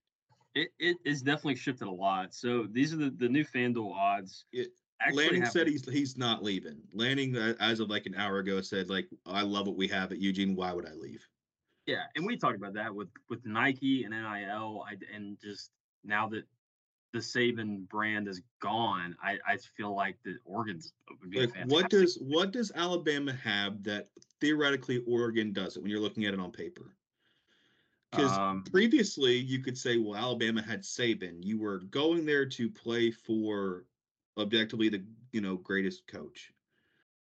It 0.56 0.72
it 0.80 0.98
is 1.06 1.22
definitely 1.22 1.56
shifted 1.56 1.88
a 1.88 1.92
lot. 1.92 2.34
So 2.34 2.68
these 2.70 2.94
are 2.94 2.98
the, 2.98 3.12
the 3.12 3.30
new 3.30 3.46
FanDuel 3.46 3.94
odds. 3.94 4.44
It, 4.52 4.74
Lanning 5.14 5.46
said 5.46 5.68
he's 5.68 5.88
he's 5.88 6.18
not 6.18 6.44
leaving. 6.44 6.78
Lanning, 6.94 7.38
uh, 7.38 7.54
as 7.60 7.80
of 7.80 7.90
like 7.90 8.06
an 8.06 8.16
hour 8.16 8.40
ago, 8.40 8.62
said 8.62 8.90
like, 8.90 9.08
"I 9.26 9.42
love 9.42 9.68
what 9.68 9.78
we 9.78 9.88
have 9.88 10.12
at 10.12 10.20
Eugene. 10.20 10.56
Why 10.56 10.74
would 10.74 10.86
I 10.86 10.94
leave?" 10.94 11.26
Yeah, 11.86 12.04
and 12.16 12.26
we 12.26 12.38
talked 12.38 12.58
about 12.58 12.74
that 12.74 12.94
with 12.94 13.08
with 13.30 13.46
Nike 13.46 14.04
and 14.04 14.14
NIL, 14.14 14.86
I, 14.88 14.96
and 15.16 15.40
just 15.42 15.72
now 16.04 16.28
that 16.30 16.44
the 17.14 17.20
Saban 17.20 17.88
brand 17.90 18.28
is 18.28 18.42
gone, 18.62 19.16
I, 19.24 19.40
I 19.48 19.58
feel 19.58 19.96
like 19.96 20.18
the 20.24 20.38
Oregon's 20.46 20.94
like, 21.34 21.50
what 21.66 21.90
does 21.90 22.18
what 22.22 22.52
does 22.52 22.72
Alabama 22.76 23.34
have 23.34 23.84
that 23.84 24.10
theoretically 24.40 25.04
Oregon 25.08 25.52
doesn't 25.52 25.82
when 25.82 25.90
you're 25.90 26.00
looking 26.00 26.26
at 26.26 26.34
it 26.34 26.40
on 26.40 26.52
paper? 26.52 26.96
Because 28.12 28.38
um, 28.38 28.64
previously 28.72 29.38
you 29.38 29.60
could 29.60 29.78
say, 29.78 29.98
well, 29.98 30.16
Alabama 30.16 30.64
had 30.64 30.82
Saban. 30.82 31.44
You 31.44 31.60
were 31.60 31.80
going 31.80 32.26
there 32.26 32.46
to 32.46 32.70
play 32.70 33.12
for 33.12 33.86
objectively 34.40 34.90
the 34.90 35.04
you 35.32 35.42
know 35.42 35.58
greatest 35.58 36.08
coach. 36.08 36.52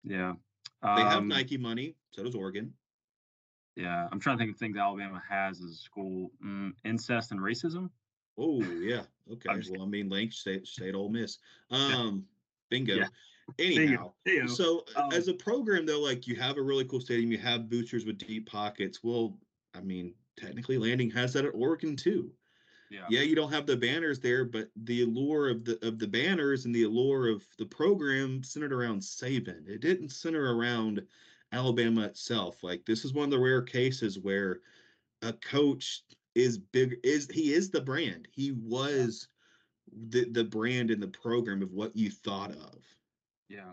Yeah, 0.04 0.34
um, 0.82 0.96
they 0.96 1.02
have 1.02 1.18
um 1.18 1.28
Nike 1.28 1.56
money. 1.56 1.96
So 2.10 2.22
does 2.22 2.34
Oregon. 2.34 2.72
Yeah, 3.74 4.08
I'm 4.10 4.20
trying 4.20 4.38
to 4.38 4.44
think 4.44 4.54
of 4.54 4.58
things 4.58 4.76
Alabama 4.76 5.22
has 5.28 5.60
as 5.60 5.70
a 5.70 5.74
school: 5.74 6.30
mm, 6.44 6.72
incest 6.84 7.32
and 7.32 7.40
racism. 7.40 7.90
Oh 8.38 8.62
yeah. 8.62 9.02
Okay. 9.32 9.48
well, 9.70 9.82
I 9.82 9.86
mean, 9.86 10.08
Link 10.08 10.32
State 10.32 10.66
State 10.66 10.94
Ole 10.94 11.08
Miss. 11.08 11.38
Um, 11.70 12.24
bingo. 12.70 12.94
Yeah. 12.94 13.06
Anyhow, 13.58 14.12
bingo. 14.24 14.46
so 14.48 14.84
um, 14.96 15.12
as 15.12 15.28
a 15.28 15.34
program 15.34 15.86
though, 15.86 16.00
like 16.00 16.26
you 16.26 16.34
have 16.36 16.56
a 16.56 16.62
really 16.62 16.84
cool 16.84 17.00
stadium, 17.00 17.30
you 17.30 17.38
have 17.38 17.70
boosters 17.70 18.04
with 18.04 18.18
deep 18.18 18.48
pockets. 18.48 19.00
Well, 19.02 19.38
I 19.74 19.80
mean, 19.80 20.14
technically, 20.36 20.78
Lanning 20.78 21.10
has 21.10 21.32
that 21.34 21.44
at 21.44 21.54
Oregon 21.54 21.96
too. 21.96 22.30
Yeah. 22.90 23.06
yeah, 23.10 23.22
you 23.22 23.34
don't 23.34 23.52
have 23.52 23.66
the 23.66 23.76
banners 23.76 24.20
there, 24.20 24.44
but 24.44 24.68
the 24.84 25.02
allure 25.02 25.48
of 25.48 25.64
the 25.64 25.84
of 25.86 25.98
the 25.98 26.06
banners 26.06 26.64
and 26.64 26.74
the 26.74 26.84
allure 26.84 27.28
of 27.28 27.44
the 27.58 27.66
program 27.66 28.42
centered 28.42 28.72
around 28.72 29.00
Saban. 29.00 29.66
It 29.68 29.80
didn't 29.80 30.10
center 30.10 30.56
around 30.56 31.02
Alabama 31.52 32.02
itself. 32.02 32.62
Like 32.62 32.84
this 32.86 33.04
is 33.04 33.12
one 33.12 33.24
of 33.24 33.30
the 33.30 33.38
rare 33.38 33.62
cases 33.62 34.18
where 34.18 34.60
a 35.22 35.32
coach 35.32 36.02
is 36.34 36.58
big 36.58 36.98
is 37.02 37.28
he 37.32 37.52
is 37.52 37.70
the 37.70 37.80
brand. 37.80 38.28
He 38.30 38.52
was 38.52 39.28
the 40.10 40.28
the 40.30 40.44
brand 40.44 40.90
in 40.90 41.00
the 41.00 41.08
program 41.08 41.62
of 41.62 41.72
what 41.72 41.96
you 41.96 42.10
thought 42.10 42.52
of. 42.52 42.78
Yeah. 43.48 43.72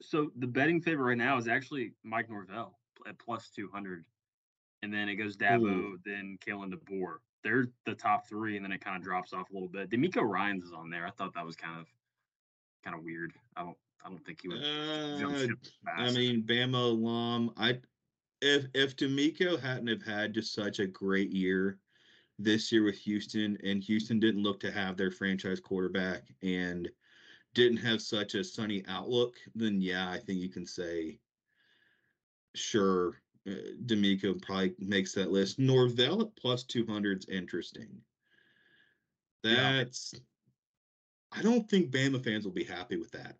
So 0.00 0.30
the 0.36 0.46
betting 0.46 0.80
favorite 0.80 1.04
right 1.04 1.18
now 1.18 1.36
is 1.38 1.48
actually 1.48 1.92
Mike 2.02 2.30
Norvell 2.30 2.78
at 3.06 3.18
plus 3.18 3.50
two 3.54 3.68
hundred, 3.72 4.04
and 4.82 4.92
then 4.92 5.08
it 5.08 5.16
goes 5.16 5.36
Dabo, 5.36 5.64
Ooh. 5.64 5.98
then 6.04 6.38
Kalen 6.44 6.72
DeBoer. 6.72 7.18
They're 7.42 7.68
the 7.86 7.94
top 7.94 8.28
three, 8.28 8.56
and 8.56 8.64
then 8.64 8.72
it 8.72 8.80
kind 8.80 8.96
of 8.96 9.02
drops 9.02 9.32
off 9.32 9.50
a 9.50 9.52
little 9.52 9.68
bit. 9.68 9.90
DeMeco 9.90 10.22
Ryans 10.22 10.64
is 10.64 10.72
on 10.72 10.90
there. 10.90 11.06
I 11.06 11.10
thought 11.10 11.34
that 11.34 11.46
was 11.46 11.56
kind 11.56 11.80
of 11.80 11.86
kind 12.84 12.96
of 12.96 13.02
weird. 13.02 13.32
I 13.56 13.62
don't 13.62 13.76
I 14.04 14.08
don't 14.08 14.24
think 14.24 14.40
he 14.42 14.48
would. 14.48 14.58
Uh, 14.58 15.48
I 15.96 16.10
mean, 16.12 16.42
Bama 16.42 16.74
alum. 16.74 17.52
I 17.56 17.78
if 18.42 18.66
if 18.74 18.96
DeMeco 18.96 19.60
hadn't 19.60 19.88
have 19.88 20.02
had 20.02 20.34
just 20.34 20.54
such 20.54 20.78
a 20.78 20.86
great 20.86 21.30
year 21.30 21.78
this 22.38 22.72
year 22.72 22.84
with 22.84 22.98
Houston, 22.98 23.58
and 23.62 23.82
Houston 23.82 24.18
didn't 24.18 24.42
look 24.42 24.60
to 24.60 24.72
have 24.72 24.96
their 24.96 25.10
franchise 25.10 25.60
quarterback 25.60 26.22
and 26.42 26.90
didn't 27.54 27.78
have 27.78 28.00
such 28.00 28.34
a 28.34 28.44
sunny 28.44 28.82
outlook, 28.88 29.36
then 29.54 29.80
yeah, 29.80 30.10
I 30.10 30.18
think 30.18 30.40
you 30.40 30.48
can 30.48 30.64
say, 30.64 31.18
sure, 32.54 33.19
uh, 33.48 33.52
DeMeco 33.86 34.40
probably 34.42 34.74
makes 34.78 35.14
that 35.14 35.30
list. 35.30 35.58
Norvell 35.58 36.22
at 36.22 36.36
plus 36.36 36.62
200 36.64 37.20
is 37.20 37.28
interesting. 37.28 37.88
That's, 39.42 40.12
yeah. 40.14 41.38
I 41.38 41.42
don't 41.42 41.68
think 41.68 41.90
Bama 41.90 42.22
fans 42.22 42.44
will 42.44 42.52
be 42.52 42.64
happy 42.64 42.96
with 42.96 43.10
that. 43.12 43.36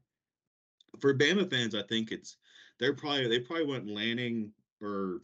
For 1.00 1.14
Bama 1.14 1.49
fans, 1.49 1.75
I 1.75 1.83
think 1.83 2.12
it's, 2.12 2.37
they're 2.78 2.95
probably, 2.95 3.28
they 3.28 3.40
probably 3.40 3.66
went 3.66 3.88
Lanning 3.88 4.52
or 4.80 5.21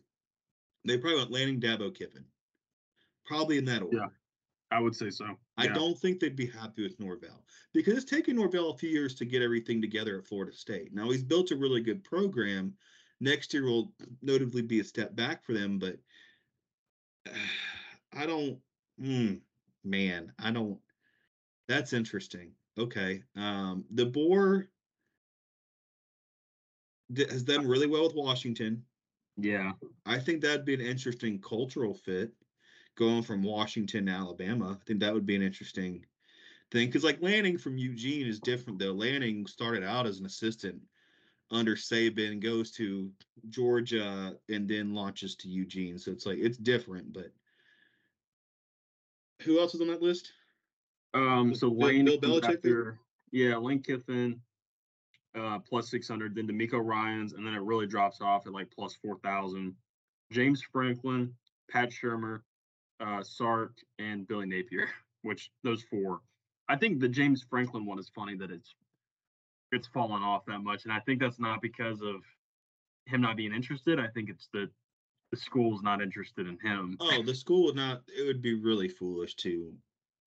they 0.84 0.98
probably 0.98 1.18
went 1.18 1.32
Lanning, 1.32 1.60
Dabo, 1.60 1.94
Kiffin, 1.94 2.24
probably 3.24 3.58
in 3.58 3.64
that 3.66 3.82
order. 3.82 3.96
Yeah, 3.96 4.08
I 4.70 4.80
would 4.80 4.94
say 4.94 5.10
so. 5.10 5.36
I 5.56 5.64
yeah. 5.64 5.74
don't 5.74 5.98
think 5.98 6.20
they'd 6.20 6.36
be 6.36 6.46
happy 6.46 6.82
with 6.82 7.00
Norvell 7.00 7.44
because 7.72 7.94
it's 7.94 8.10
taken 8.10 8.36
Norvell 8.36 8.70
a 8.70 8.76
few 8.76 8.90
years 8.90 9.14
to 9.16 9.24
get 9.24 9.42
everything 9.42 9.80
together 9.80 10.18
at 10.18 10.26
Florida 10.26 10.52
State. 10.52 10.94
Now 10.94 11.10
he's 11.10 11.22
built 11.22 11.50
a 11.50 11.56
really 11.56 11.80
good 11.80 12.04
program. 12.04 12.74
Next 13.20 13.54
year 13.54 13.64
will 13.64 13.92
notably 14.22 14.62
be 14.62 14.80
a 14.80 14.84
step 14.84 15.16
back 15.16 15.44
for 15.44 15.52
them, 15.52 15.78
but 15.78 15.98
I 18.12 18.26
don't. 18.26 18.58
Mm, 19.00 19.40
man, 19.84 20.32
I 20.38 20.50
don't. 20.50 20.78
That's 21.68 21.92
interesting. 21.92 22.52
Okay, 22.78 23.22
um, 23.36 23.84
DeBoer 23.94 24.68
has 27.16 27.42
done 27.42 27.66
really 27.66 27.86
well 27.86 28.04
with 28.04 28.14
Washington 28.14 28.84
Yeah. 29.36 29.72
I 30.04 30.18
think 30.18 30.40
that'd 30.40 30.64
be 30.64 30.74
an 30.74 30.80
interesting 30.80 31.40
cultural 31.40 31.94
fit 31.94 32.32
going 32.96 33.22
from 33.22 33.42
Washington 33.42 34.06
to 34.06 34.12
Alabama. 34.12 34.78
I 34.80 34.84
think 34.86 35.00
that 35.00 35.14
would 35.14 35.26
be 35.26 35.36
an 35.36 35.42
interesting 35.42 36.04
thing 36.70 36.88
because 36.88 37.04
like 37.04 37.22
Lanning 37.22 37.58
from 37.58 37.78
Eugene 37.78 38.26
is 38.26 38.40
different 38.40 38.78
though. 38.78 38.92
Lanning 38.92 39.46
started 39.46 39.84
out 39.84 40.06
as 40.06 40.18
an 40.20 40.26
assistant 40.26 40.80
under 41.50 41.76
Saban, 41.76 42.40
goes 42.40 42.70
to 42.72 43.10
Georgia, 43.48 44.34
and 44.48 44.68
then 44.68 44.94
launches 44.94 45.36
to 45.36 45.48
Eugene. 45.48 45.98
So 45.98 46.10
it's 46.10 46.26
like 46.26 46.38
it's 46.38 46.58
different. 46.58 47.12
But 47.12 47.32
who 49.42 49.60
else 49.60 49.74
is 49.74 49.80
on 49.80 49.88
that 49.88 50.02
list? 50.02 50.32
Um, 51.14 51.54
so 51.54 51.70
Bill, 51.70 51.88
Lane, 51.88 52.04
Bill 52.04 52.18
Belichick. 52.18 52.56
After, 52.56 52.98
yeah, 53.30 53.56
Lane 53.56 53.82
Kiffin, 53.82 54.40
uh, 55.38 55.58
plus 55.60 55.90
six 55.90 56.08
hundred. 56.08 56.34
Then 56.34 56.48
DeMeco 56.48 56.84
Ryans, 56.84 57.32
and 57.32 57.46
then 57.46 57.54
it 57.54 57.62
really 57.62 57.86
drops 57.86 58.20
off 58.20 58.46
at 58.46 58.52
like 58.52 58.70
plus 58.70 58.94
four 58.94 59.18
thousand. 59.22 59.74
James 60.32 60.62
Franklin, 60.72 61.32
Pat 61.70 61.90
Shurmur, 61.90 62.40
uh, 63.00 63.22
Sark, 63.22 63.76
and 63.98 64.26
Billy 64.26 64.46
Napier. 64.46 64.88
Which 65.22 65.50
those 65.64 65.82
four. 65.82 66.20
I 66.68 66.76
think 66.76 67.00
the 67.00 67.08
James 67.08 67.44
Franklin 67.48 67.86
one 67.86 67.98
is 67.98 68.10
funny 68.14 68.36
that 68.36 68.50
it's 68.50 68.74
it's 69.72 69.88
fallen 69.88 70.22
off 70.22 70.46
that 70.46 70.60
much, 70.60 70.84
and 70.84 70.92
I 70.92 71.00
think 71.00 71.20
that's 71.20 71.40
not 71.40 71.60
because 71.60 72.00
of 72.00 72.22
him 73.06 73.20
not 73.20 73.36
being 73.36 73.52
interested. 73.52 73.98
I 73.98 74.08
think 74.08 74.30
it's 74.30 74.48
that 74.52 74.68
the 75.30 75.36
school's 75.36 75.82
not 75.82 76.02
interested 76.02 76.46
in 76.46 76.58
him. 76.58 76.96
Oh, 77.00 77.22
the 77.22 77.34
school 77.34 77.64
would 77.64 77.76
not. 77.76 78.02
It 78.08 78.26
would 78.26 78.42
be 78.42 78.54
really 78.54 78.88
foolish 78.88 79.34
to 79.36 79.72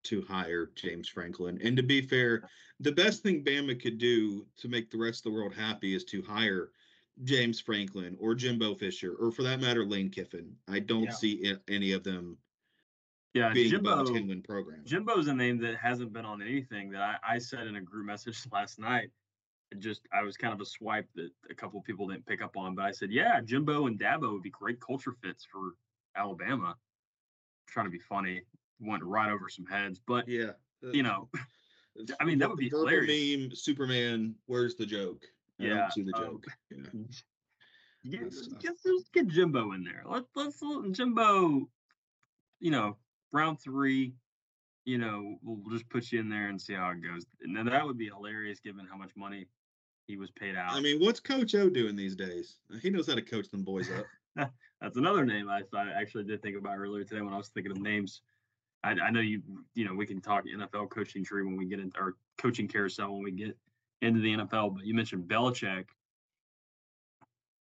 to 0.03 0.21
hire 0.21 0.71
James 0.75 1.07
Franklin. 1.07 1.59
And 1.63 1.75
to 1.75 1.83
be 1.83 2.01
fair, 2.01 2.43
the 2.79 2.91
best 2.91 3.21
thing 3.21 3.43
Bama 3.43 3.79
could 3.81 3.97
do 3.97 4.45
to 4.57 4.67
make 4.67 4.89
the 4.89 4.97
rest 4.97 5.25
of 5.25 5.31
the 5.31 5.37
world 5.37 5.53
happy 5.53 5.93
is 5.93 6.05
to 6.05 6.21
hire 6.21 6.69
James 7.23 7.59
Franklin 7.59 8.15
or 8.19 8.33
Jimbo 8.33 8.75
Fisher, 8.75 9.15
or 9.19 9.31
for 9.31 9.43
that 9.43 9.59
matter, 9.59 9.85
Lane 9.85 10.09
Kiffin. 10.09 10.55
I 10.69 10.79
don't 10.79 11.03
yeah. 11.03 11.11
see 11.11 11.55
any 11.67 11.91
of 11.91 12.03
them. 12.03 12.37
Yeah, 13.33 13.53
being 13.53 13.69
Jimbo, 13.69 14.03
a 14.03 14.05
10 14.05 14.27
win 14.27 14.41
program. 14.41 14.81
Jimbo's 14.85 15.27
a 15.27 15.33
name 15.33 15.59
that 15.59 15.75
hasn't 15.77 16.13
been 16.13 16.25
on 16.25 16.41
anything 16.41 16.89
that 16.91 17.01
I, 17.01 17.35
I 17.35 17.37
said 17.37 17.67
in 17.67 17.75
a 17.75 17.81
group 17.81 18.05
message 18.05 18.39
last 18.51 18.79
night. 18.79 19.11
Just 19.77 20.01
I 20.11 20.23
was 20.23 20.35
kind 20.35 20.53
of 20.53 20.61
a 20.61 20.65
swipe 20.65 21.07
that 21.15 21.29
a 21.49 21.53
couple 21.53 21.79
people 21.81 22.07
didn't 22.07 22.25
pick 22.25 22.41
up 22.41 22.57
on, 22.57 22.73
but 22.73 22.85
I 22.85 22.91
said, 22.91 23.11
yeah, 23.11 23.39
Jimbo 23.41 23.85
and 23.85 23.99
Dabo 23.99 24.33
would 24.33 24.41
be 24.41 24.49
great 24.49 24.79
culture 24.79 25.13
fits 25.23 25.45
for 25.45 25.75
Alabama. 26.15 26.69
I'm 26.69 26.75
trying 27.67 27.85
to 27.85 27.91
be 27.91 27.99
funny, 27.99 28.41
went 28.79 29.03
right 29.03 29.31
over 29.31 29.47
some 29.47 29.67
heads, 29.67 30.01
but 30.05 30.27
yeah, 30.27 30.51
you 30.81 31.03
know, 31.03 31.29
I 32.19 32.25
mean 32.25 32.39
that 32.39 32.49
would 32.49 32.57
be 32.57 32.69
hilarious. 32.69 33.37
Meme, 33.37 33.51
Superman, 33.53 34.35
where's 34.47 34.75
the 34.75 34.85
joke? 34.87 35.23
I 35.59 35.65
yeah, 35.65 35.75
don't 35.75 35.93
see 35.93 36.03
the 36.03 36.15
um, 36.15 36.23
joke. 36.23 36.45
Um, 36.75 37.05
yeah. 37.05 37.09
Get, 38.09 38.31
just 38.31 39.11
get 39.11 39.27
Jimbo 39.27 39.73
in 39.73 39.83
there. 39.83 40.03
Let, 40.05 40.23
let's 40.33 40.61
let 40.61 40.89
Jimbo, 40.93 41.67
you 42.61 42.71
know, 42.71 42.95
round 43.33 43.59
three, 43.59 44.13
you 44.85 44.97
know, 44.97 45.37
we'll 45.43 45.69
just 45.69 45.89
put 45.89 46.11
you 46.11 46.19
in 46.19 46.29
there 46.29 46.47
and 46.47 46.61
see 46.61 46.73
how 46.73 46.89
it 46.91 47.03
goes. 47.03 47.25
And 47.41 47.55
then 47.55 47.65
that 47.65 47.85
would 47.85 47.97
be 47.97 48.07
hilarious 48.07 48.59
given 48.59 48.87
how 48.89 48.97
much 48.97 49.11
money 49.15 49.47
he 50.09 50.17
was 50.17 50.31
paid 50.31 50.55
out. 50.55 50.73
I 50.73 50.81
mean, 50.81 50.99
what's 50.99 51.19
Coach 51.19 51.53
O 51.53 51.69
doing 51.69 51.95
these 51.95 52.15
days? 52.15 52.57
He 52.81 52.89
knows 52.89 53.07
how 53.07 53.13
to 53.13 53.21
coach 53.21 53.49
them 53.49 53.63
boys 53.63 53.89
up. 53.91 54.49
That's 54.81 54.97
another 54.97 55.23
name 55.23 55.49
I 55.49 55.61
I 55.75 55.91
actually 55.95 56.23
did 56.23 56.41
think 56.41 56.57
about 56.57 56.77
earlier 56.77 57.03
today 57.03 57.21
when 57.21 57.33
I 57.33 57.37
was 57.37 57.49
thinking 57.49 57.71
of 57.71 57.77
names 57.77 58.21
I, 58.83 58.91
I 58.91 59.11
know 59.11 59.19
you 59.19 59.41
you 59.75 59.85
know 59.85 59.93
we 59.93 60.05
can 60.05 60.21
talk 60.21 60.45
NFL 60.45 60.89
coaching 60.89 61.23
tree 61.23 61.43
when 61.43 61.57
we 61.57 61.65
get 61.65 61.79
into 61.79 61.99
our 61.99 62.15
coaching 62.37 62.67
carousel 62.67 63.13
when 63.13 63.23
we 63.23 63.31
get 63.31 63.57
into 64.01 64.21
the 64.21 64.33
NFL, 64.33 64.75
but 64.75 64.85
you 64.85 64.93
mentioned 64.93 65.27
Belichick. 65.27 65.85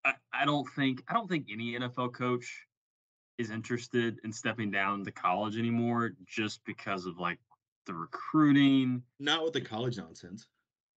I, 0.05 0.12
I 0.33 0.45
don't 0.45 0.67
think 0.76 1.02
I 1.09 1.14
don't 1.14 1.28
think 1.28 1.49
any 1.52 1.78
NFL 1.78 2.14
coach 2.14 2.64
is 3.38 3.50
interested 3.50 4.19
in 4.25 4.33
stepping 4.33 4.71
down 4.71 5.05
to 5.05 5.12
college 5.12 5.57
anymore 5.57 6.12
just 6.26 6.64
because 6.64 7.07
of 7.07 7.19
like 7.19 7.38
the 7.87 7.95
recruiting. 7.95 9.02
Not 9.19 9.45
with 9.45 9.52
the 9.52 9.61
college 9.61 9.99
nonsense. 9.99 10.47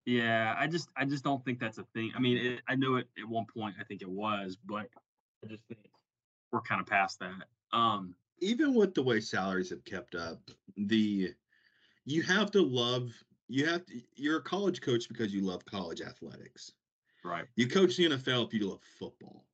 Yeah, 0.05 0.55
I 0.57 0.67
just 0.67 0.89
I 0.95 1.05
just 1.05 1.23
don't 1.23 1.43
think 1.45 1.59
that's 1.59 1.77
a 1.77 1.85
thing. 1.93 2.11
I 2.15 2.19
mean, 2.19 2.37
it, 2.37 2.61
I 2.67 2.75
know 2.75 2.95
it 2.95 3.07
at 3.19 3.27
one 3.27 3.45
point 3.45 3.75
I 3.79 3.83
think 3.83 4.01
it 4.01 4.09
was, 4.09 4.57
but 4.65 4.87
I 5.43 5.47
just 5.47 5.63
think 5.67 5.79
we're 6.51 6.61
kind 6.61 6.81
of 6.81 6.87
past 6.87 7.19
that. 7.19 7.77
Um, 7.77 8.15
even 8.39 8.73
with 8.73 8.95
the 8.95 9.03
way 9.03 9.19
salaries 9.19 9.69
have 9.69 9.85
kept 9.85 10.15
up, 10.15 10.39
the 10.75 11.33
you 12.05 12.23
have 12.23 12.51
to 12.51 12.61
love 12.61 13.11
you 13.47 13.65
have 13.67 13.85
to 13.85 14.01
you're 14.15 14.37
a 14.37 14.43
college 14.43 14.81
coach 14.81 15.07
because 15.07 15.33
you 15.33 15.41
love 15.41 15.65
college 15.65 16.01
athletics. 16.01 16.71
Right. 17.23 17.45
You 17.55 17.67
coach 17.67 17.97
the 17.97 18.09
NFL 18.09 18.47
if 18.47 18.53
you 18.53 18.67
love 18.67 18.81
football. 18.97 19.45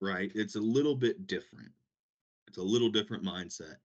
Right. 0.00 0.32
It's 0.34 0.56
a 0.56 0.60
little 0.60 0.96
bit 0.96 1.28
different. 1.28 1.70
It's 2.48 2.58
a 2.58 2.62
little 2.62 2.90
different 2.90 3.24
mindset. 3.24 3.76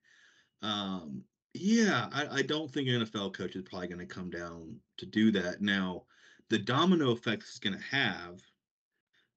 Um, 0.63 1.23
yeah, 1.59 2.09
I, 2.11 2.39
I 2.39 2.41
don't 2.41 2.71
think 2.71 2.87
an 2.87 3.05
NFL 3.05 3.33
coach 3.33 3.55
is 3.55 3.63
probably 3.63 3.87
going 3.87 3.99
to 3.99 4.05
come 4.05 4.29
down 4.29 4.75
to 4.97 5.05
do 5.05 5.31
that. 5.31 5.61
Now, 5.61 6.03
the 6.49 6.57
domino 6.57 7.11
effect 7.11 7.43
is 7.43 7.59
going 7.59 7.77
to 7.77 7.83
have, 7.83 8.41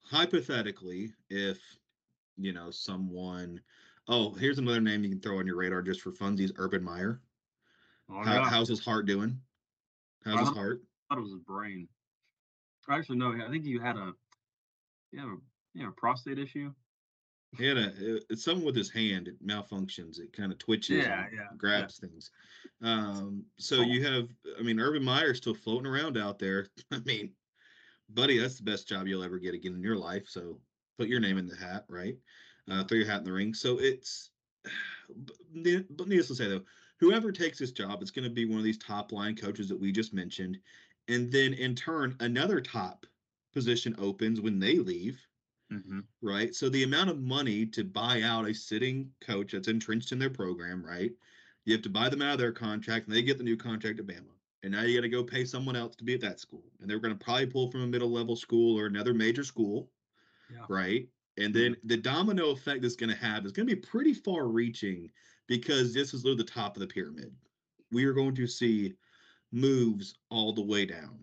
hypothetically, 0.02 1.12
if 1.28 1.58
you 2.36 2.52
know 2.52 2.70
someone 2.70 3.60
Oh, 4.10 4.32
here's 4.32 4.58
another 4.58 4.80
name 4.80 5.04
you 5.04 5.10
can 5.10 5.20
throw 5.20 5.38
on 5.38 5.46
your 5.46 5.56
radar 5.56 5.82
just 5.82 6.00
for 6.00 6.10
funsies. 6.10 6.50
Urban 6.56 6.82
Meyer. 6.82 7.20
Oh, 8.10 8.24
How, 8.24 8.42
how's 8.42 8.68
his 8.68 8.84
heart 8.84 9.06
doing? 9.06 9.38
How's 10.24 10.40
his 10.40 10.48
uh-huh. 10.48 10.58
heart? 10.58 10.82
I 10.82 11.14
thought 11.14 11.20
it 11.20 11.22
was 11.22 11.30
his 11.30 11.42
brain. 11.42 11.86
Actually, 12.90 13.18
no. 13.18 13.32
I 13.32 13.48
think 13.48 13.64
you 13.64 13.78
had 13.80 13.96
a, 13.96 14.12
you 15.12 15.20
have 15.20 15.28
a, 15.28 15.36
you 15.74 15.84
know, 15.84 15.92
prostate 15.96 16.40
issue. 16.40 16.72
He 17.58 17.66
had 17.66 17.78
a 17.78 17.92
it's 18.30 18.44
something 18.44 18.64
with 18.64 18.76
his 18.76 18.90
hand. 18.90 19.28
It 19.28 19.44
malfunctions. 19.44 20.20
It 20.20 20.32
kind 20.32 20.52
of 20.52 20.58
twitches. 20.58 21.04
Yeah, 21.04 21.26
yeah, 21.32 21.48
grabs 21.56 22.00
yeah. 22.00 22.08
things. 22.08 22.30
Um, 22.82 23.44
so 23.58 23.82
you 23.82 24.04
have, 24.04 24.28
I 24.58 24.62
mean, 24.62 24.78
Urban 24.78 25.02
Meyer 25.02 25.34
still 25.34 25.54
floating 25.54 25.86
around 25.86 26.16
out 26.16 26.38
there. 26.38 26.68
I 26.92 27.00
mean, 27.00 27.32
buddy, 28.08 28.38
that's 28.38 28.56
the 28.56 28.62
best 28.62 28.88
job 28.88 29.06
you'll 29.06 29.24
ever 29.24 29.38
get 29.38 29.54
again 29.54 29.74
in 29.74 29.82
your 29.82 29.96
life. 29.96 30.28
So 30.28 30.58
put 30.96 31.08
your 31.08 31.20
name 31.20 31.38
in 31.38 31.48
the 31.48 31.56
hat, 31.56 31.84
right? 31.88 32.16
uh, 32.70 32.84
throw 32.84 32.98
your 32.98 33.06
hat 33.06 33.18
in 33.18 33.24
the 33.24 33.32
ring. 33.32 33.54
So 33.54 33.78
it's, 33.78 34.30
but 35.16 35.36
needless 35.52 36.28
to 36.28 36.34
say 36.34 36.48
though, 36.48 36.62
whoever 36.98 37.32
takes 37.32 37.58
this 37.58 37.72
job, 37.72 38.02
it's 38.02 38.10
going 38.10 38.24
to 38.24 38.30
be 38.30 38.44
one 38.44 38.58
of 38.58 38.64
these 38.64 38.78
top 38.78 39.12
line 39.12 39.36
coaches 39.36 39.68
that 39.68 39.80
we 39.80 39.92
just 39.92 40.14
mentioned, 40.14 40.58
and 41.08 41.32
then 41.32 41.54
in 41.54 41.74
turn, 41.74 42.16
another 42.20 42.60
top 42.60 43.06
position 43.52 43.96
opens 43.98 44.40
when 44.40 44.58
they 44.58 44.78
leave. 44.78 45.20
Mm-hmm. 45.72 46.00
Right. 46.20 46.54
So 46.54 46.68
the 46.68 46.82
amount 46.82 47.10
of 47.10 47.20
money 47.20 47.64
to 47.66 47.84
buy 47.84 48.22
out 48.22 48.48
a 48.48 48.54
sitting 48.54 49.10
coach 49.20 49.52
that's 49.52 49.68
entrenched 49.68 50.12
in 50.12 50.18
their 50.18 50.30
program, 50.30 50.84
right? 50.84 51.12
You 51.64 51.74
have 51.74 51.82
to 51.82 51.90
buy 51.90 52.08
them 52.08 52.22
out 52.22 52.32
of 52.32 52.38
their 52.38 52.52
contract 52.52 53.06
and 53.06 53.14
they 53.14 53.22
get 53.22 53.38
the 53.38 53.44
new 53.44 53.56
contract 53.56 54.00
at 54.00 54.06
Bama. 54.06 54.32
And 54.62 54.72
now 54.72 54.82
you 54.82 54.96
got 54.96 55.02
to 55.02 55.08
go 55.08 55.22
pay 55.22 55.44
someone 55.44 55.76
else 55.76 55.96
to 55.96 56.04
be 56.04 56.14
at 56.14 56.20
that 56.22 56.40
school. 56.40 56.64
And 56.80 56.90
they're 56.90 56.98
going 56.98 57.16
to 57.16 57.24
probably 57.24 57.46
pull 57.46 57.70
from 57.70 57.82
a 57.82 57.86
middle 57.86 58.10
level 58.10 58.36
school 58.36 58.78
or 58.78 58.86
another 58.86 59.14
major 59.14 59.44
school. 59.44 59.90
Yeah. 60.52 60.66
Right. 60.68 61.08
And 61.38 61.54
then 61.54 61.76
the 61.84 61.96
domino 61.96 62.50
effect 62.50 62.82
that's 62.82 62.96
going 62.96 63.10
to 63.10 63.16
have 63.16 63.46
is 63.46 63.52
going 63.52 63.66
to 63.68 63.74
be 63.74 63.80
pretty 63.80 64.12
far 64.12 64.48
reaching 64.48 65.10
because 65.46 65.94
this 65.94 66.12
is 66.12 66.24
literally 66.24 66.42
the 66.44 66.50
top 66.50 66.76
of 66.76 66.80
the 66.80 66.86
pyramid. 66.86 67.32
We 67.92 68.04
are 68.04 68.12
going 68.12 68.34
to 68.34 68.46
see 68.46 68.94
moves 69.52 70.16
all 70.30 70.52
the 70.52 70.62
way 70.62 70.84
down. 70.84 71.20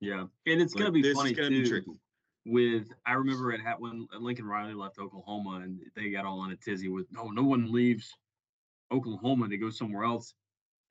Yeah. 0.00 0.26
And 0.46 0.60
it's 0.60 0.74
going 0.74 0.86
to 0.86 0.92
be 0.92 1.02
this 1.02 1.16
funny 1.16 1.34
too. 1.34 1.48
Be 1.48 1.68
tricky. 1.68 2.00
With 2.48 2.92
I 3.04 3.14
remember 3.14 3.52
it 3.52 3.60
had 3.60 3.74
when 3.78 4.06
Lincoln 4.18 4.46
Riley 4.46 4.74
left 4.74 4.98
Oklahoma 4.98 5.62
and 5.64 5.80
they 5.96 6.10
got 6.10 6.24
all 6.24 6.40
on 6.40 6.52
a 6.52 6.56
tizzy 6.56 6.88
with 6.88 7.06
no 7.10 7.24
no 7.30 7.42
one 7.42 7.72
leaves 7.72 8.14
Oklahoma 8.92 9.48
they 9.48 9.56
go 9.56 9.70
somewhere 9.70 10.04
else. 10.04 10.34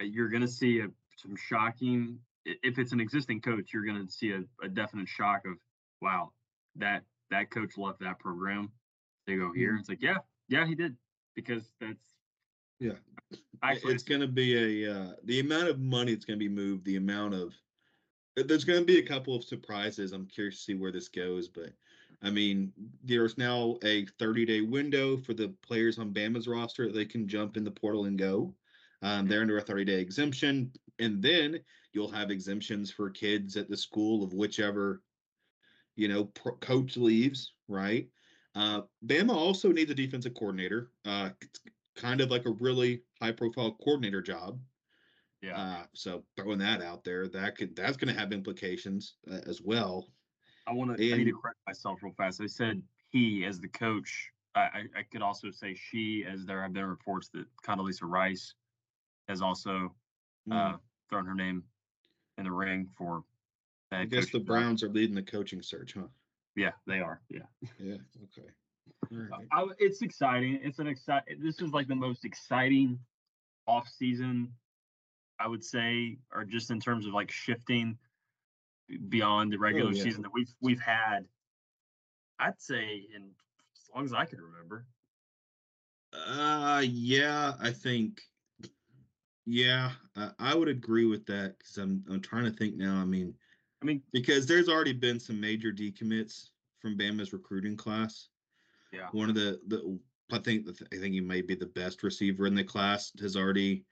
Uh, 0.02 0.06
you're 0.06 0.28
going 0.28 0.42
to 0.42 0.48
see 0.50 0.82
a, 0.82 0.88
some 1.16 1.36
shocking 1.36 2.20
if 2.46 2.78
it's 2.78 2.92
an 2.92 3.00
existing 3.00 3.42
coach, 3.42 3.72
you're 3.74 3.86
going 3.86 4.06
to 4.06 4.12
see 4.12 4.32
a, 4.32 4.44
a 4.64 4.70
definite 4.70 5.08
shock 5.08 5.44
of 5.46 5.58
wow 6.02 6.32
that 6.76 7.04
that 7.32 7.50
coach 7.50 7.78
left 7.78 8.00
that 8.00 8.20
program 8.20 8.72
to 9.28 9.38
go 9.38 9.52
here. 9.54 9.72
Mm-hmm. 9.72 9.80
It's 9.80 9.90
like, 9.90 10.02
yeah, 10.02 10.18
yeah, 10.48 10.66
he 10.66 10.76
did 10.76 10.96
because 11.36 11.64
that's 11.82 12.14
yeah. 12.80 12.94
Actually, 13.64 13.94
it's 13.94 14.04
going 14.04 14.22
to 14.22 14.28
be 14.28 14.84
a 14.86 14.94
uh, 14.94 15.12
the 15.24 15.40
amount 15.40 15.70
of 15.70 15.80
money 15.80 16.12
it's 16.12 16.26
going 16.26 16.38
to 16.40 16.46
be 16.46 16.54
moved, 16.54 16.86
the 16.86 16.98
amount 16.98 17.34
of 17.34 17.48
uh, 17.50 17.52
there's 18.36 18.66
going 18.66 18.80
to 18.80 18.86
be 18.86 19.00
a 19.00 19.08
couple 19.08 19.36
of 19.36 19.44
surprises. 19.44 20.12
I'm 20.12 20.28
curious 20.28 20.58
to 20.58 20.64
see 20.64 20.74
where 20.76 20.92
this 20.92 21.08
goes, 21.08 21.48
but 21.48 21.70
I 22.22 22.30
mean, 22.30 22.72
there's 23.04 23.38
now 23.38 23.78
a 23.84 24.06
30 24.20 24.46
day 24.46 24.62
window 24.62 25.18
for 25.18 25.34
the 25.34 25.50
players 25.62 26.00
on 26.00 26.14
Bama's 26.14 26.48
roster. 26.48 26.92
They 26.92 27.06
can 27.06 27.28
jump 27.28 27.58
in 27.58 27.64
the 27.64 27.72
portal 27.72 28.06
and 28.06 28.18
go. 28.18 28.54
Um, 29.02 29.28
they're 29.28 29.42
under 29.42 29.58
a 29.58 29.62
30 29.62 29.86
day 29.86 30.00
exemption, 30.00 30.72
and 31.00 31.22
then 31.22 31.60
you'll 31.94 32.12
have 32.12 32.32
exemptions 32.32 32.92
for 32.92 33.10
kids 33.10 33.58
at 33.58 33.70
the 33.70 33.78
school 33.78 34.24
of 34.24 34.34
whichever 34.34 35.02
you 35.96 36.08
know, 36.08 36.26
pro- 36.26 36.56
coach 36.58 36.98
leaves, 36.98 37.54
right? 37.68 38.08
Uh, 38.54 38.82
Bama 39.06 39.34
also 39.34 39.72
needs 39.72 39.92
a 39.92 39.96
defensive 39.96 40.34
coordinator. 40.34 40.92
Uh, 41.06 41.30
kind 41.96 42.22
of 42.22 42.30
like 42.30 42.46
a 42.46 42.52
really 42.52 43.02
high 43.22 43.32
profile 43.32 43.78
coordinator 43.84 44.22
job. 44.22 44.60
Yeah. 45.46 45.60
Uh, 45.60 45.84
so 45.94 46.24
throwing 46.36 46.60
that 46.60 46.82
out 46.82 47.04
there, 47.04 47.28
that 47.28 47.58
could 47.58 47.76
that's 47.76 47.98
going 47.98 48.14
to 48.14 48.20
have 48.20 48.32
implications 48.32 49.16
uh, 49.32 49.40
as 49.48 49.62
well. 49.62 50.08
I 50.68 50.74
want 50.74 50.98
to. 50.98 51.14
I 51.14 51.18
need 51.18 51.26
to 51.26 51.40
correct 51.40 51.60
myself 51.68 52.00
real 52.02 52.14
fast. 52.18 52.42
I 52.42 52.48
said 52.48 52.82
he 53.10 53.46
as 53.46 53.60
the 53.60 53.68
coach. 53.68 54.32
I, 54.56 54.86
I 54.98 55.04
could 55.12 55.22
also 55.22 55.52
say 55.52 55.76
she, 55.76 56.26
as 56.26 56.46
there 56.46 56.62
have 56.62 56.72
been 56.72 56.86
reports 56.86 57.30
that 57.34 57.46
Condoleezza 57.68 58.04
Rice 58.04 58.54
has 59.28 59.42
also 59.42 59.94
uh, 60.50 60.54
mm. 60.54 60.80
thrown 61.10 61.26
her 61.26 61.36
name 61.36 61.64
in 62.38 62.46
the 62.46 62.52
ring 62.52 62.88
for. 62.98 63.24
I 63.92 64.06
guess 64.06 64.32
the 64.32 64.40
Browns 64.40 64.82
are 64.82 64.90
leading 64.90 65.14
the 65.14 65.22
coaching 65.22 65.62
search, 65.62 65.94
huh? 65.94 66.08
Yeah, 66.56 66.72
they 66.88 67.00
are. 67.00 67.22
Yeah. 67.30 67.40
Yeah. 67.80 67.98
Okay. 68.24 68.48
Right. 69.12 69.46
I, 69.52 69.66
it's 69.78 70.02
exciting. 70.02 70.60
It's 70.64 70.80
an 70.80 70.88
exciting. 70.88 71.40
This 71.44 71.60
is 71.60 71.72
like 71.72 71.88
the 71.88 71.96
most 71.96 72.24
exciting 72.24 72.98
off 73.68 73.88
season, 73.88 74.54
I 75.40 75.48
would 75.48 75.64
say, 75.64 76.18
or 76.34 76.46
just 76.46 76.72
in 76.72 76.80
terms 76.80 77.06
of 77.06 77.14
like 77.14 77.32
shifting 77.32 77.98
beyond 79.10 79.52
the 79.52 79.58
regular 79.58 79.90
oh, 79.90 79.94
yeah. 79.94 80.04
season 80.04 80.22
that 80.24 80.34
we've 80.34 80.54
we've 80.62 80.80
had. 80.80 81.26
I'd 82.40 82.60
say 82.60 83.08
in 83.16 83.24
as 83.76 83.90
long 83.94 84.06
as 84.06 84.14
I 84.14 84.26
can 84.26 84.40
remember. 84.42 84.86
Uh, 86.14 86.84
yeah, 86.86 87.54
I 87.60 87.72
think. 87.72 88.22
Yeah, 89.48 89.92
uh, 90.16 90.30
I 90.40 90.56
would 90.56 90.70
agree 90.70 91.06
with 91.06 91.26
that 91.28 91.58
because 91.58 91.78
I'm 91.78 92.04
I'm 92.10 92.22
trying 92.22 92.46
to 92.46 92.52
think 92.52 92.76
now. 92.76 92.96
I 92.96 93.06
mean, 93.06 93.34
I 93.82 93.86
mean 93.86 94.02
because 94.12 94.48
there's 94.48 94.70
already 94.70 94.94
been 94.94 95.20
some 95.20 95.40
major 95.40 95.72
decommits 95.72 96.50
from 96.80 96.98
Bama's 96.98 97.32
recruiting 97.32 97.78
class. 97.78 98.30
Yeah, 98.92 99.08
one 99.12 99.30
of 99.30 99.36
the 99.36 99.60
the 99.68 100.00
I 100.32 100.40
think 100.40 100.68
I 100.92 100.96
think 100.98 101.14
he 101.14 101.22
may 101.22 101.42
be 101.42 101.56
the 101.56 101.68
best 101.68 102.02
receiver 102.02 102.48
in 102.48 102.56
the 102.56 102.64
class 102.64 103.12
has 103.20 103.36
already 103.36 103.86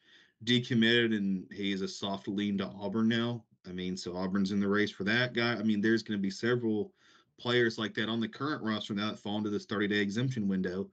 decommitted 0.44 1.16
and 1.16 1.46
he's 1.52 1.82
a 1.82 1.88
soft 1.88 2.28
lean 2.28 2.58
to 2.58 2.66
Auburn 2.66 3.08
now. 3.08 3.44
I 3.68 3.72
mean, 3.72 3.96
so 3.96 4.16
Auburn's 4.16 4.52
in 4.52 4.60
the 4.60 4.68
race 4.68 4.92
for 4.92 5.04
that 5.06 5.34
guy. 5.34 5.54
I 5.54 5.64
mean, 5.64 5.82
there's 5.82 6.04
going 6.04 6.18
to 6.18 6.22
be 6.22 6.30
several 6.30 6.92
players 7.40 7.78
like 7.78 7.94
that 7.96 8.10
on 8.10 8.20
the 8.20 8.28
current 8.28 8.62
roster 8.62 8.94
now 8.94 9.10
that 9.12 9.20
fall 9.20 9.38
into 9.38 9.50
this 9.50 9.66
30 9.66 9.88
day 9.88 10.00
exemption 10.00 10.48
window. 10.48 10.90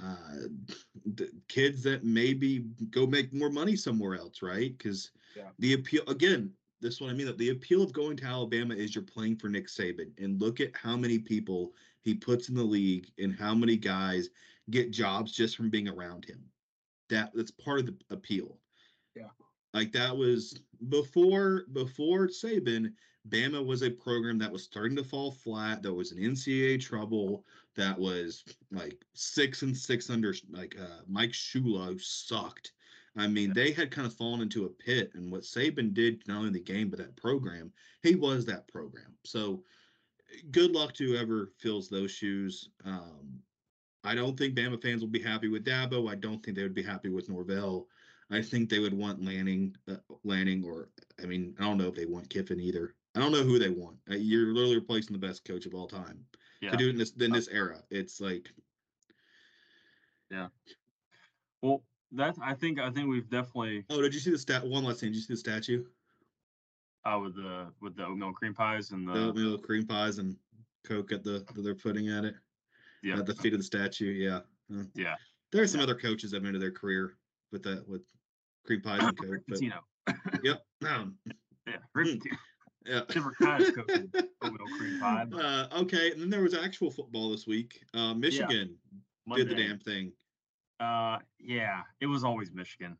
Uh, 0.00 0.46
kids 1.48 1.82
that 1.82 2.04
maybe 2.04 2.60
go 2.90 3.06
make 3.06 3.32
more 3.32 3.50
money 3.50 3.74
somewhere 3.74 4.14
else, 4.14 4.40
right? 4.40 4.76
Because 4.78 5.10
yeah. 5.36 5.48
the 5.58 5.72
appeal 5.74 6.02
again, 6.06 6.52
this 6.80 7.00
one 7.00 7.10
I 7.10 7.12
mean 7.12 7.26
that 7.26 7.38
the 7.38 7.50
appeal 7.50 7.82
of 7.82 7.92
going 7.92 8.16
to 8.18 8.24
Alabama 8.24 8.74
is 8.74 8.94
you're 8.94 9.02
playing 9.02 9.36
for 9.36 9.48
Nick 9.48 9.66
Saban, 9.66 10.10
and 10.18 10.40
look 10.40 10.60
at 10.60 10.74
how 10.74 10.96
many 10.96 11.18
people 11.18 11.72
he 12.02 12.14
puts 12.14 12.48
in 12.48 12.54
the 12.54 12.62
league 12.62 13.08
and 13.18 13.34
how 13.34 13.54
many 13.54 13.76
guys 13.76 14.30
get 14.70 14.92
jobs 14.92 15.32
just 15.32 15.56
from 15.56 15.70
being 15.70 15.88
around 15.88 16.24
him. 16.24 16.42
That 17.10 17.32
that's 17.34 17.50
part 17.50 17.80
of 17.80 17.86
the 17.86 17.96
appeal. 18.10 18.58
Yeah. 19.20 19.28
Like 19.72 19.92
that 19.92 20.16
was 20.16 20.60
before 20.88 21.64
before 21.72 22.28
Saban, 22.28 22.92
Bama 23.28 23.64
was 23.64 23.82
a 23.82 23.90
program 23.90 24.38
that 24.38 24.50
was 24.50 24.64
starting 24.64 24.96
to 24.96 25.04
fall 25.04 25.30
flat. 25.30 25.82
That 25.82 25.94
was 25.94 26.12
an 26.12 26.18
NCAA 26.18 26.80
trouble. 26.80 27.44
That 27.76 27.98
was 27.98 28.44
like 28.72 29.04
six 29.14 29.62
and 29.62 29.76
six 29.76 30.10
under 30.10 30.34
like 30.50 30.76
uh, 30.80 31.02
Mike 31.06 31.32
Shula 31.32 32.00
sucked. 32.00 32.72
I 33.16 33.26
mean, 33.26 33.52
they 33.52 33.72
had 33.72 33.90
kind 33.90 34.06
of 34.06 34.14
fallen 34.14 34.40
into 34.40 34.66
a 34.66 34.68
pit, 34.68 35.10
and 35.14 35.32
what 35.32 35.42
Saban 35.42 35.92
did 35.92 36.22
not 36.26 36.38
only 36.38 36.50
the 36.50 36.60
game 36.60 36.88
but 36.88 36.98
that 37.00 37.16
program, 37.16 37.72
he 38.02 38.14
was 38.14 38.46
that 38.46 38.68
program. 38.68 39.14
So, 39.24 39.64
good 40.52 40.70
luck 40.70 40.94
to 40.94 41.04
whoever 41.04 41.52
fills 41.58 41.88
those 41.88 42.12
shoes. 42.12 42.70
Um, 42.84 43.40
I 44.04 44.14
don't 44.14 44.38
think 44.38 44.54
Bama 44.54 44.80
fans 44.80 45.02
will 45.02 45.08
be 45.08 45.22
happy 45.22 45.48
with 45.48 45.64
Dabo. 45.64 46.10
I 46.10 46.14
don't 46.14 46.42
think 46.42 46.56
they 46.56 46.62
would 46.62 46.74
be 46.74 46.82
happy 46.82 47.10
with 47.10 47.28
Norvell. 47.28 47.88
I 48.30 48.42
think 48.42 48.68
they 48.68 48.78
would 48.78 48.94
want 48.94 49.24
Lanning, 49.24 49.76
uh, 49.88 49.96
Lanning, 50.24 50.64
or 50.64 50.88
I 51.22 51.26
mean, 51.26 51.54
I 51.58 51.64
don't 51.64 51.78
know 51.78 51.88
if 51.88 51.94
they 51.94 52.06
want 52.06 52.30
Kiffin 52.30 52.60
either. 52.60 52.94
I 53.16 53.20
don't 53.20 53.32
know 53.32 53.42
who 53.42 53.58
they 53.58 53.70
want. 53.70 53.96
Uh, 54.10 54.14
you're 54.14 54.54
literally 54.54 54.76
replacing 54.76 55.12
the 55.12 55.26
best 55.26 55.44
coach 55.44 55.66
of 55.66 55.74
all 55.74 55.88
time 55.88 56.24
yeah. 56.60 56.70
to 56.70 56.76
do 56.76 56.88
it 56.88 56.90
in 56.90 56.98
this 56.98 57.12
in 57.18 57.32
this 57.32 57.48
era. 57.48 57.82
It's 57.90 58.20
like, 58.20 58.52
yeah. 60.30 60.48
Well, 61.60 61.82
that's 62.12 62.38
I 62.42 62.54
think 62.54 62.78
I 62.78 62.90
think 62.90 63.08
we've 63.08 63.28
definitely. 63.28 63.84
Oh, 63.90 64.00
did 64.00 64.14
you 64.14 64.20
see 64.20 64.30
the 64.30 64.38
stat? 64.38 64.64
One 64.64 64.84
last 64.84 65.00
thing. 65.00 65.10
Did 65.10 65.16
you 65.16 65.22
see 65.22 65.34
the 65.34 65.38
statue? 65.38 65.84
Oh, 67.04 67.22
with 67.22 67.34
the 67.34 67.66
with 67.80 67.96
the 67.96 68.06
oatmeal 68.06 68.32
cream 68.32 68.54
pies 68.54 68.92
and 68.92 69.08
the, 69.08 69.12
the 69.12 69.28
oatmeal 69.28 69.58
cream 69.58 69.86
pies 69.86 70.18
and 70.18 70.36
Coke 70.84 71.12
at 71.12 71.24
the 71.24 71.44
that 71.54 71.62
they're 71.62 71.74
putting 71.74 72.08
at 72.08 72.24
it. 72.24 72.34
Yeah, 73.02 73.18
at 73.18 73.26
the 73.26 73.34
feet 73.34 73.54
of 73.54 73.58
the 73.58 73.64
statue. 73.64 74.12
Yeah. 74.12 74.40
Yeah. 74.94 75.16
There 75.50 75.62
are 75.62 75.66
some 75.66 75.80
yeah. 75.80 75.84
other 75.84 75.96
coaches 75.96 76.30
that 76.30 76.38
have 76.38 76.46
ended 76.46 76.62
their 76.62 76.70
career 76.70 77.14
with 77.50 77.62
that 77.64 77.88
with 77.88 78.02
cream 78.64 78.80
pies 78.80 79.02
and 79.02 79.18
Coke. 79.18 79.42
But, 79.48 79.62
yep. 80.42 80.62
Um, 80.86 81.16
yeah. 81.66 81.76
Hmm. 81.94 82.14
Yeah. 82.86 83.02
Different 83.08 83.36
kinds 83.36 83.68
of 83.68 83.74
cream 83.86 84.98
pie. 85.00 85.26
Uh, 85.32 85.66
okay, 85.80 86.10
and 86.10 86.22
then 86.22 86.30
there 86.30 86.40
was 86.40 86.54
actual 86.54 86.90
football 86.90 87.30
this 87.30 87.46
week. 87.46 87.82
Uh, 87.92 88.14
Michigan 88.14 88.76
yeah. 89.26 89.36
did 89.36 89.50
the 89.50 89.54
damn 89.54 89.78
thing. 89.78 90.12
Uh, 90.80 91.18
yeah, 91.38 91.82
it 92.00 92.06
was 92.06 92.24
always 92.24 92.50
Michigan. 92.52 92.96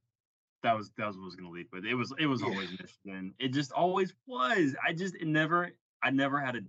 That 0.62 0.76
was 0.76 0.92
that 0.98 1.06
was 1.06 1.16
what 1.16 1.22
I 1.22 1.24
was 1.24 1.36
gonna 1.36 1.50
lead 1.50 1.68
with. 1.72 1.86
It 1.86 1.94
was 1.94 2.12
it 2.18 2.26
was 2.26 2.42
yeah. 2.42 2.48
always 2.48 2.70
Michigan. 2.70 3.34
It 3.38 3.48
just 3.48 3.72
always 3.72 4.12
was. 4.26 4.76
I 4.86 4.92
just 4.92 5.14
it 5.14 5.26
never 5.26 5.70
I 6.02 6.10
never 6.10 6.38
had 6.38 6.56
a. 6.56 6.60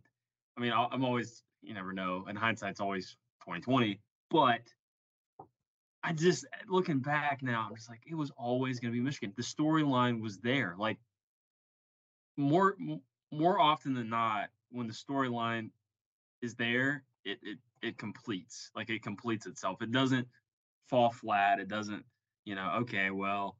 I 0.57 0.61
mean, 0.61 0.71
I'm 0.73 1.03
always 1.03 1.43
you 1.61 1.73
never 1.73 1.91
know. 1.91 2.25
In 2.29 2.35
hindsight, 2.37 2.71
it's 2.71 2.79
always 2.79 3.17
2020. 3.41 3.99
But 4.29 4.61
I 6.03 6.13
just 6.13 6.45
looking 6.67 6.99
back 6.99 7.43
now, 7.43 7.67
I'm 7.69 7.75
just 7.75 7.89
like 7.89 8.01
it 8.07 8.15
was 8.15 8.31
always 8.37 8.79
gonna 8.79 8.93
be 8.93 9.01
Michigan. 9.01 9.33
The 9.35 9.43
storyline 9.43 10.21
was 10.21 10.39
there. 10.39 10.75
Like 10.77 10.97
more 12.37 12.75
more 13.31 13.59
often 13.59 13.93
than 13.93 14.09
not, 14.09 14.49
when 14.71 14.87
the 14.87 14.93
storyline 14.93 15.69
is 16.41 16.55
there, 16.55 17.03
it 17.23 17.39
it 17.43 17.57
it 17.81 17.97
completes. 17.97 18.71
Like 18.75 18.89
it 18.89 19.03
completes 19.03 19.45
itself. 19.45 19.81
It 19.81 19.91
doesn't 19.91 20.27
fall 20.87 21.11
flat. 21.11 21.59
It 21.59 21.67
doesn't, 21.67 22.03
you 22.45 22.55
know, 22.55 22.77
okay, 22.81 23.11
well, 23.11 23.57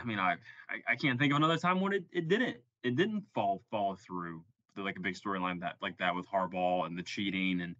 I 0.00 0.04
mean, 0.04 0.18
I 0.18 0.32
I, 0.68 0.92
I 0.92 0.96
can't 0.96 1.18
think 1.18 1.32
of 1.32 1.36
another 1.36 1.58
time 1.58 1.80
when 1.80 1.92
it, 1.92 2.04
it 2.12 2.28
didn't. 2.28 2.58
It 2.82 2.96
didn't 2.96 3.24
fall 3.34 3.62
fall 3.70 3.96
through 3.96 4.44
like 4.76 4.96
a 4.96 5.00
big 5.00 5.14
storyline 5.14 5.60
that 5.60 5.76
like 5.80 5.98
that 5.98 6.14
with 6.14 6.26
Harbaugh 6.28 6.86
and 6.86 6.98
the 6.98 7.02
cheating 7.02 7.60
and 7.60 7.76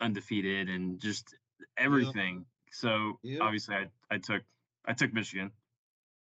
undefeated 0.00 0.68
and 0.68 1.00
just 1.00 1.34
everything. 1.76 2.38
Yeah. 2.38 2.55
So 2.76 3.18
yeah. 3.22 3.38
obviously 3.40 3.74
I 3.74 3.86
I 4.10 4.18
took 4.18 4.42
I 4.84 4.92
took 4.92 5.14
Michigan. 5.14 5.50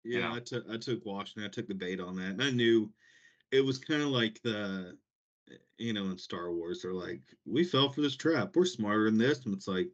Yeah, 0.04 0.18
you 0.18 0.24
know? 0.24 0.36
I 0.36 0.40
took 0.40 0.70
I 0.70 0.78
took 0.78 1.06
Washington. 1.06 1.46
I 1.46 1.48
took 1.48 1.68
the 1.68 1.74
bait 1.74 2.02
on 2.02 2.18
that, 2.18 2.32
and 2.32 2.44
I 2.44 2.52
knew 2.52 2.92
it 3.52 3.64
was 3.64 3.78
kind 3.78 4.02
of 4.02 4.10
like 4.10 4.42
the 4.44 4.98
eh, 5.50 5.56
you 5.78 5.94
know 5.94 6.06
in 6.06 6.18
Star 6.18 6.52
Wars. 6.52 6.82
They're 6.82 6.94
like, 6.94 7.22
we 7.46 7.64
fell 7.64 7.90
for 7.90 8.02
this 8.02 8.18
trap. 8.18 8.54
We're 8.54 8.66
smarter 8.66 9.06
than 9.06 9.18
this, 9.18 9.46
and 9.46 9.56
it's 9.56 9.68
like, 9.68 9.88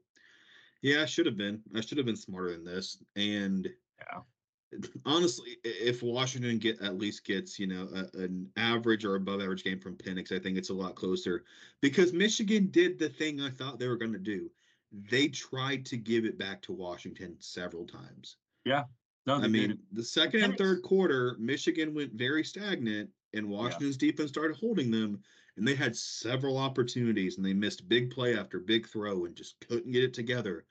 yeah, 0.82 1.04
I 1.04 1.06
should 1.06 1.28
have 1.28 1.38
been. 1.38 1.62
I 1.76 1.82
should 1.82 2.00
have 2.00 2.08
been 2.08 2.16
smarter 2.16 2.54
than 2.54 2.66
this. 2.66 3.04
And 3.16 3.70
yeah, 4.00 4.80
honestly, 5.06 5.58
if 5.64 6.02
Washington 6.02 6.58
get 6.58 6.82
at 6.82 6.98
least 6.98 7.24
gets 7.24 7.60
you 7.60 7.68
know 7.68 7.88
a, 7.94 8.18
an 8.18 8.50
average 8.58 9.06
or 9.06 9.14
above 9.14 9.42
average 9.42 9.64
game 9.64 9.80
from 9.80 9.96
Penix, 9.96 10.32
I 10.32 10.40
think 10.40 10.58
it's 10.58 10.72
a 10.72 10.74
lot 10.74 10.96
closer 10.96 11.44
because 11.82 12.14
Michigan 12.14 12.70
did 12.72 12.98
the 12.98 13.10
thing 13.10 13.42
I 13.42 13.52
thought 13.52 13.78
they 13.78 13.88
were 13.88 13.96
going 13.96 14.14
to 14.14 14.18
do. 14.18 14.50
They 14.92 15.28
tried 15.28 15.86
to 15.88 15.98
give 15.98 16.26
it 16.26 16.38
back 16.38 16.62
to 16.64 16.74
Washington 16.74 17.36
several 17.40 17.86
times. 17.86 18.38
Yeah, 18.66 18.84
no, 19.28 19.36
I 19.36 19.48
mean, 19.48 19.70
did. 19.70 19.80
the 19.92 20.04
second 20.04 20.42
and 20.44 20.58
third 20.58 20.82
quarter, 20.84 21.36
Michigan 21.38 21.94
went 21.94 22.14
very 22.14 22.46
stagnant, 22.46 23.10
and 23.34 23.50
Washington's 23.50 23.98
yeah. 24.02 24.12
defense 24.12 24.30
started 24.30 24.56
holding 24.56 24.90
them. 24.90 25.20
And 25.58 25.68
they 25.68 25.76
had 25.76 25.96
several 25.96 26.58
opportunities, 26.58 27.38
and 27.38 27.46
they 27.46 27.54
missed 27.54 27.90
big 27.90 28.12
play 28.12 28.38
after 28.38 28.60
big 28.60 28.88
throw 28.88 29.26
and 29.26 29.36
just 29.36 29.60
couldn't 29.68 29.92
get 29.92 30.04
it 30.04 30.14
together. 30.14 30.66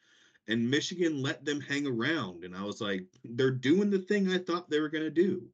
And 0.48 0.70
Michigan 0.70 1.20
let 1.22 1.44
them 1.44 1.61
hang 1.61 1.87
around, 1.87 2.44
and 2.44 2.57
I 2.57 2.62
was 2.62 2.81
like, 2.81 3.05
they're 3.24 3.50
doing 3.50 3.90
the 3.90 3.98
thing 3.98 4.31
I 4.31 4.38
thought 4.38 4.70
they 4.70 4.81
were 4.81 4.88
going 4.88 5.05
to 5.05 5.11
do. 5.11 5.48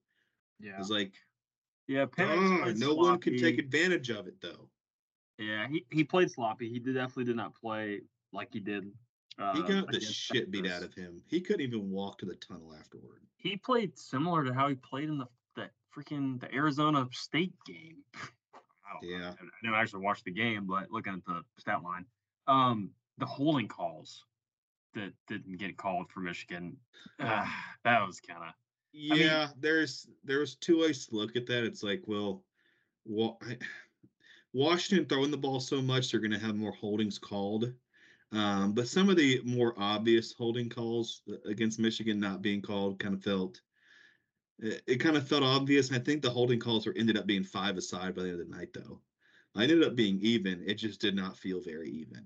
Yeah, 0.61 0.79
it's 0.79 0.91
like, 0.91 1.15
yeah, 1.89 2.07
ah, 2.19 2.73
no 2.77 2.95
sloppy. 2.95 2.95
one 2.95 3.19
could 3.19 3.39
take 3.39 3.59
advantage 3.59 4.11
of 4.11 4.29
it 4.29 4.41
though. 4.41 4.69
Yeah, 5.39 5.67
he, 5.67 5.85
he 5.91 6.05
played 6.05 6.31
sloppy. 6.31 6.69
He 6.69 6.79
definitely 6.79 7.25
did 7.25 7.37
not 7.37 7.55
play 7.55 8.03
like 8.33 8.49
he 8.53 8.61
did 8.61 8.91
uh, 9.39 9.55
he 9.55 9.63
got 9.63 9.91
the 9.91 10.01
shit 10.01 10.51
beat 10.51 10.71
out 10.71 10.83
of 10.83 10.95
him. 10.95 11.23
He 11.27 11.41
couldn't 11.41 11.63
even 11.63 11.91
walk 11.91 12.19
to 12.19 12.27
the 12.27 12.35
tunnel 12.35 12.75
afterward. 12.79 13.21
He 13.37 13.57
played 13.57 13.99
similar 13.99 14.45
to 14.45 14.53
how 14.53 14.69
he 14.69 14.75
played 14.75 15.09
in 15.09 15.19
the 15.19 15.27
that 15.57 15.71
freaking 15.97 16.41
the 16.41 16.53
Arizona 16.55 17.09
State 17.13 17.55
game. 17.67 17.97
I 18.55 18.99
yeah, 19.03 19.19
know. 19.19 19.27
I 19.29 19.63
didn't 19.63 19.75
actually 19.75 20.03
watch 20.03 20.23
the 20.23 20.31
game, 20.31 20.67
but 20.67 20.91
looking 20.91 21.15
at 21.15 21.25
the 21.25 21.43
stat 21.59 21.83
line, 21.83 22.05
um, 22.47 22.91
the 23.19 23.27
holding 23.27 23.69
calls 23.69 24.25
that 24.95 25.13
didn't 25.29 25.57
get 25.57 25.79
called 25.79 26.11
for 26.11 26.21
Michigan, 26.21 26.77
uh, 27.19 27.47
that 27.85 28.07
was 28.07 28.21
kind 28.21 28.43
of. 28.43 28.55
Yeah, 28.93 29.15
I 29.15 29.47
mean, 29.47 29.55
there's 29.61 30.07
there's 30.23 30.57
two 30.57 30.81
ways 30.81 31.07
to 31.07 31.17
look 31.17 31.37
at 31.37 31.47
that. 31.47 31.65
It's 31.65 31.83
like, 31.83 32.03
well, 32.07 32.45
well, 33.07 33.41
Washington 34.53 35.09
throwing 35.09 35.31
the 35.31 35.39
ball 35.39 35.61
so 35.61 35.81
much, 35.81 36.11
they're 36.11 36.21
going 36.21 36.33
to 36.33 36.39
have 36.39 36.55
more 36.55 36.73
holdings 36.73 37.19
called. 37.19 37.73
Um, 38.33 38.73
but 38.73 38.89
some 38.89 39.11
of 39.11 39.17
the 39.17 39.41
more 39.45 39.75
obvious 39.77 40.33
holding 40.33 40.71
calls 40.71 41.23
uh, 41.31 41.37
against 41.47 41.79
Michigan 41.79 42.19
not 42.19 42.41
being 42.41 42.63
called 42.63 42.99
kind 42.99 43.15
of 43.15 43.23
felt 43.23 43.61
it, 44.59 44.83
it 44.87 44.97
kind 44.97 45.17
of 45.17 45.29
felt 45.29 45.43
obvious. 45.43 45.93
I 45.93 45.99
think 45.99 46.23
the 46.23 46.31
holding 46.31 46.59
calls 46.59 46.87
were 46.87 46.95
ended 46.97 47.19
up 47.19 47.27
being 47.27 47.45
five 47.45 47.77
aside 47.77 48.15
by 48.15 48.23
the 48.23 48.31
end 48.31 48.41
of 48.41 48.49
the 48.49 48.57
night, 48.57 48.73
though. 48.73 49.01
I 49.55 49.65
ended 49.65 49.85
up 49.85 49.97
being 49.97 50.19
even. 50.21 50.63
It 50.67 50.75
just 50.75 51.01
did 51.01 51.15
not 51.15 51.37
feel 51.37 51.61
very 51.61 51.91
even. 51.91 52.25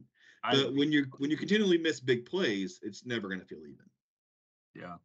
But 0.48 0.74
when 0.74 0.92
you 0.92 1.06
when 1.18 1.30
you 1.30 1.36
continually 1.36 1.78
miss 1.78 1.98
big 1.98 2.24
plays, 2.24 2.78
it's 2.82 3.04
never 3.04 3.26
going 3.28 3.40
to 3.40 3.46
feel 3.46 3.62
even. 3.66 3.86
Yeah, 4.74 4.96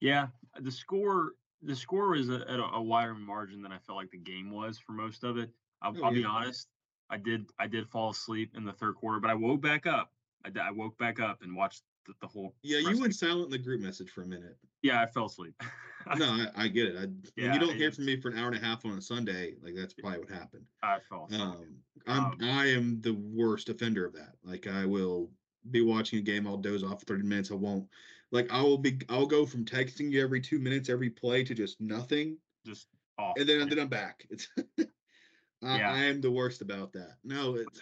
yeah. 0.00 0.28
The 0.60 0.70
score 0.70 1.32
the 1.62 1.76
score 1.76 2.08
was 2.08 2.30
at 2.30 2.48
a, 2.48 2.64
a, 2.74 2.82
wider 2.82 3.14
margin 3.14 3.62
than 3.62 3.70
I 3.70 3.78
felt 3.78 3.98
like 3.98 4.10
the 4.10 4.18
game 4.18 4.50
was 4.50 4.78
for 4.78 4.92
most 4.92 5.24
of 5.24 5.36
it. 5.36 5.50
I'll, 5.80 5.94
oh, 5.98 6.04
I'll 6.04 6.12
yeah. 6.12 6.22
be 6.22 6.24
honest. 6.24 6.68
I 7.10 7.18
did 7.18 7.46
I 7.58 7.66
did 7.66 7.88
fall 7.88 8.10
asleep 8.10 8.52
in 8.56 8.64
the 8.64 8.72
third 8.72 8.94
quarter, 8.94 9.20
but 9.20 9.30
I 9.30 9.34
woke 9.34 9.60
back 9.60 9.86
up. 9.86 10.11
I, 10.44 10.68
I 10.68 10.70
woke 10.70 10.96
back 10.98 11.20
up 11.20 11.42
and 11.42 11.54
watched 11.54 11.82
the, 12.06 12.14
the 12.20 12.26
whole. 12.26 12.54
Yeah, 12.62 12.78
you 12.78 12.98
went 12.98 13.14
silent 13.14 13.46
in 13.46 13.50
the 13.50 13.58
group 13.58 13.80
message 13.80 14.10
for 14.10 14.22
a 14.22 14.26
minute. 14.26 14.56
Yeah, 14.82 15.00
I 15.00 15.06
fell 15.06 15.26
asleep. 15.26 15.54
no, 16.16 16.26
I, 16.26 16.46
I, 16.56 16.68
get 16.68 16.86
it. 16.86 16.96
I, 16.96 17.06
yeah, 17.36 17.50
when 17.50 17.54
you 17.54 17.66
don't 17.66 17.76
hear 17.76 17.92
from 17.92 18.06
me 18.06 18.20
for 18.20 18.30
an 18.30 18.38
hour 18.38 18.48
and 18.48 18.56
a 18.56 18.60
half 18.60 18.84
on 18.84 18.98
a 18.98 19.02
Sunday, 19.02 19.54
like 19.62 19.74
that's 19.74 19.94
probably 19.94 20.20
what 20.20 20.30
happened. 20.30 20.64
I 20.82 20.98
fell 21.08 21.26
asleep. 21.26 21.40
Um, 21.40 21.76
I'm 22.06 22.24
um, 22.24 22.38
I 22.42 22.66
am 22.66 23.00
the 23.00 23.14
worst 23.14 23.68
offender 23.68 24.04
of 24.04 24.12
that. 24.14 24.34
Like 24.44 24.66
I 24.66 24.84
will 24.84 25.30
be 25.70 25.80
watching 25.80 26.18
a 26.18 26.22
game, 26.22 26.46
I'll 26.46 26.56
doze 26.56 26.82
off 26.82 27.00
for 27.00 27.06
30 27.06 27.22
minutes. 27.22 27.50
I 27.50 27.54
won't. 27.54 27.86
Like 28.32 28.50
I 28.50 28.62
will 28.62 28.78
be. 28.78 28.98
I'll 29.08 29.26
go 29.26 29.46
from 29.46 29.64
texting 29.64 30.10
you 30.10 30.22
every 30.22 30.40
two 30.40 30.58
minutes, 30.58 30.88
every 30.88 31.10
play, 31.10 31.44
to 31.44 31.54
just 31.54 31.80
nothing. 31.80 32.38
Just 32.66 32.88
off. 33.18 33.34
And 33.38 33.48
then 33.48 33.68
then 33.68 33.78
I'm 33.78 33.88
back. 33.88 34.26
It's. 34.30 34.48
I, 35.64 35.78
yeah. 35.78 35.92
I 35.92 35.98
am 36.04 36.20
the 36.20 36.30
worst 36.30 36.60
about 36.60 36.92
that. 36.94 37.18
No, 37.22 37.54
it's. 37.54 37.80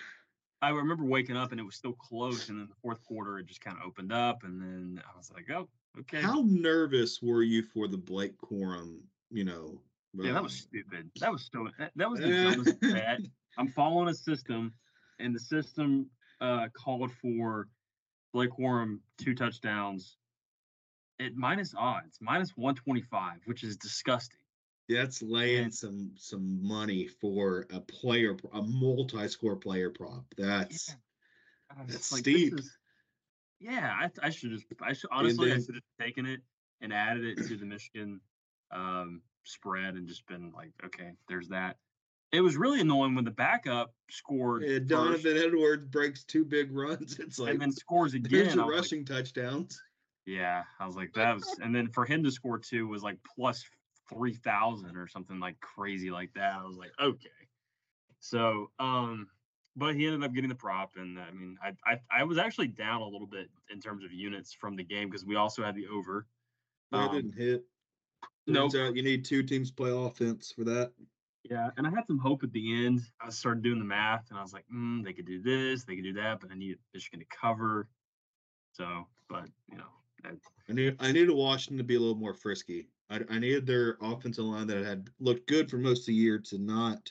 I 0.62 0.70
remember 0.70 1.04
waking 1.04 1.36
up 1.36 1.52
and 1.52 1.60
it 1.60 1.64
was 1.64 1.74
still 1.74 1.94
close, 1.94 2.48
and 2.48 2.60
then 2.60 2.68
the 2.68 2.74
fourth 2.82 3.02
quarter 3.04 3.38
it 3.38 3.46
just 3.46 3.60
kind 3.60 3.76
of 3.78 3.86
opened 3.86 4.12
up, 4.12 4.44
and 4.44 4.60
then 4.60 5.02
I 5.06 5.16
was 5.16 5.30
like, 5.32 5.50
"Oh, 5.50 5.68
okay." 6.00 6.20
How 6.20 6.42
nervous 6.46 7.22
were 7.22 7.42
you 7.42 7.62
for 7.62 7.88
the 7.88 7.96
Blake 7.96 8.36
Corum? 8.38 8.98
You 9.30 9.44
know. 9.44 9.80
Yeah, 10.14 10.30
um, 10.30 10.34
that 10.34 10.42
was 10.42 10.54
stupid. 10.54 11.10
That 11.20 11.32
was 11.32 11.48
so. 11.52 11.68
That, 11.78 12.10
was 12.10 12.20
the 12.20 12.28
dumbest 12.28 12.80
bet. 12.80 13.20
I'm 13.56 13.68
following 13.68 14.08
a 14.08 14.14
system, 14.14 14.74
and 15.18 15.34
the 15.34 15.40
system 15.40 16.10
uh, 16.40 16.68
called 16.74 17.12
for 17.12 17.68
Blake 18.32 18.50
Corum 18.50 18.98
two 19.18 19.34
touchdowns 19.34 20.16
at 21.20 21.34
minus 21.36 21.74
odds, 21.76 22.18
minus 22.20 22.50
125, 22.56 23.40
which 23.44 23.62
is 23.62 23.76
disgusting. 23.76 24.39
That's 24.90 25.22
laying 25.22 25.64
and, 25.64 25.74
some 25.74 26.10
some 26.16 26.66
money 26.66 27.06
for 27.06 27.66
a 27.72 27.80
player, 27.80 28.36
a 28.52 28.62
multi-score 28.62 29.56
player 29.56 29.90
prop. 29.90 30.24
That's 30.36 30.88
yeah. 30.88 31.84
that's 31.86 32.12
like, 32.12 32.20
steep. 32.20 32.58
Is, 32.58 32.76
yeah, 33.60 33.94
I, 34.00 34.26
I 34.26 34.30
should 34.30 34.50
just 34.50 34.66
I 34.82 34.92
should 34.92 35.10
honestly 35.12 35.48
then, 35.48 35.58
I 35.58 35.62
should 35.62 35.74
have 35.76 36.06
taken 36.06 36.26
it 36.26 36.40
and 36.80 36.92
added 36.92 37.24
it 37.24 37.46
to 37.46 37.56
the 37.56 37.66
Michigan 37.66 38.20
um, 38.72 39.22
spread 39.44 39.94
and 39.94 40.08
just 40.08 40.26
been 40.26 40.52
like, 40.54 40.72
okay, 40.84 41.12
there's 41.28 41.48
that. 41.48 41.76
It 42.32 42.40
was 42.40 42.56
really 42.56 42.80
annoying 42.80 43.14
when 43.14 43.24
the 43.24 43.30
backup 43.30 43.92
scored. 44.08 44.62
Yeah, 44.62 44.78
Donovan 44.78 45.20
first, 45.20 45.46
Edwards 45.46 45.88
breaks 45.88 46.24
two 46.24 46.44
big 46.44 46.72
runs. 46.72 47.18
It's 47.20 47.38
like 47.38 47.52
and 47.52 47.60
then 47.60 47.72
scores 47.72 48.14
again. 48.14 48.58
Rushing 48.58 49.00
like, 49.00 49.08
touchdowns. 49.08 49.80
Yeah, 50.26 50.62
I 50.78 50.86
was 50.86 50.96
like, 50.96 51.12
that 51.14 51.34
was, 51.34 51.58
and 51.62 51.74
then 51.74 51.88
for 51.88 52.04
him 52.04 52.22
to 52.22 52.30
score 52.30 52.58
two 52.58 52.86
was 52.86 53.02
like 53.02 53.18
plus 53.36 53.64
three 54.12 54.34
thousand 54.34 54.96
or 54.96 55.08
something 55.08 55.40
like 55.40 55.58
crazy 55.60 56.10
like 56.10 56.32
that. 56.34 56.54
I 56.54 56.64
was 56.64 56.76
like, 56.76 56.92
okay. 57.00 57.28
So, 58.20 58.70
um, 58.78 59.28
but 59.76 59.94
he 59.94 60.06
ended 60.06 60.24
up 60.24 60.34
getting 60.34 60.50
the 60.50 60.54
prop, 60.54 60.92
and 60.96 61.18
I 61.18 61.30
mean, 61.30 61.56
I 61.62 61.72
I, 61.86 62.00
I 62.10 62.24
was 62.24 62.38
actually 62.38 62.68
down 62.68 63.00
a 63.00 63.08
little 63.08 63.26
bit 63.26 63.48
in 63.72 63.80
terms 63.80 64.04
of 64.04 64.12
units 64.12 64.52
from 64.52 64.76
the 64.76 64.84
game 64.84 65.08
because 65.08 65.24
we 65.24 65.36
also 65.36 65.62
had 65.62 65.74
the 65.74 65.86
over. 65.86 66.26
That 66.92 67.08
um, 67.10 67.14
didn't 67.14 67.34
hit. 67.34 67.64
No, 68.46 68.66
nope. 68.66 68.96
you 68.96 69.02
need 69.02 69.24
two 69.24 69.42
teams 69.42 69.70
to 69.70 69.74
play 69.74 69.90
offense 69.90 70.52
for 70.52 70.64
that. 70.64 70.92
Yeah, 71.48 71.70
and 71.76 71.86
I 71.86 71.90
had 71.90 72.06
some 72.06 72.18
hope 72.18 72.42
at 72.42 72.52
the 72.52 72.86
end. 72.86 73.00
I 73.20 73.30
started 73.30 73.62
doing 73.62 73.78
the 73.78 73.84
math, 73.84 74.30
and 74.30 74.38
I 74.38 74.42
was 74.42 74.52
like, 74.52 74.64
mm, 74.72 75.04
they 75.04 75.12
could 75.12 75.26
do 75.26 75.40
this, 75.40 75.84
they 75.84 75.94
could 75.94 76.04
do 76.04 76.12
that, 76.14 76.40
but 76.40 76.50
I 76.50 76.54
needed 76.54 76.78
Michigan 76.92 77.20
to 77.20 77.26
cover. 77.26 77.88
So, 78.72 79.06
but 79.28 79.46
you 79.70 79.78
know, 79.78 79.84
I 80.68 80.72
need 80.72 80.96
I 81.00 81.12
needed 81.12 81.30
Washington 81.30 81.78
to 81.78 81.84
be 81.84 81.96
a 81.96 82.00
little 82.00 82.14
more 82.14 82.34
frisky. 82.34 82.88
I, 83.10 83.20
I 83.28 83.38
needed 83.38 83.66
their 83.66 83.96
offensive 84.00 84.44
line 84.44 84.66
that 84.68 84.84
had 84.84 85.10
looked 85.18 85.48
good 85.48 85.70
for 85.70 85.78
most 85.78 86.00
of 86.00 86.06
the 86.06 86.14
year 86.14 86.38
to 86.38 86.58
not 86.58 87.10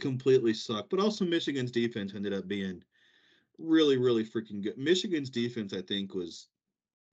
completely 0.00 0.54
suck. 0.54 0.88
But 0.90 1.00
also 1.00 1.24
Michigan's 1.24 1.70
defense 1.70 2.12
ended 2.14 2.32
up 2.32 2.48
being 2.48 2.82
really, 3.58 3.98
really 3.98 4.24
freaking 4.24 4.62
good. 4.62 4.78
Michigan's 4.78 5.30
defense, 5.30 5.72
I 5.72 5.82
think, 5.82 6.14
was 6.14 6.48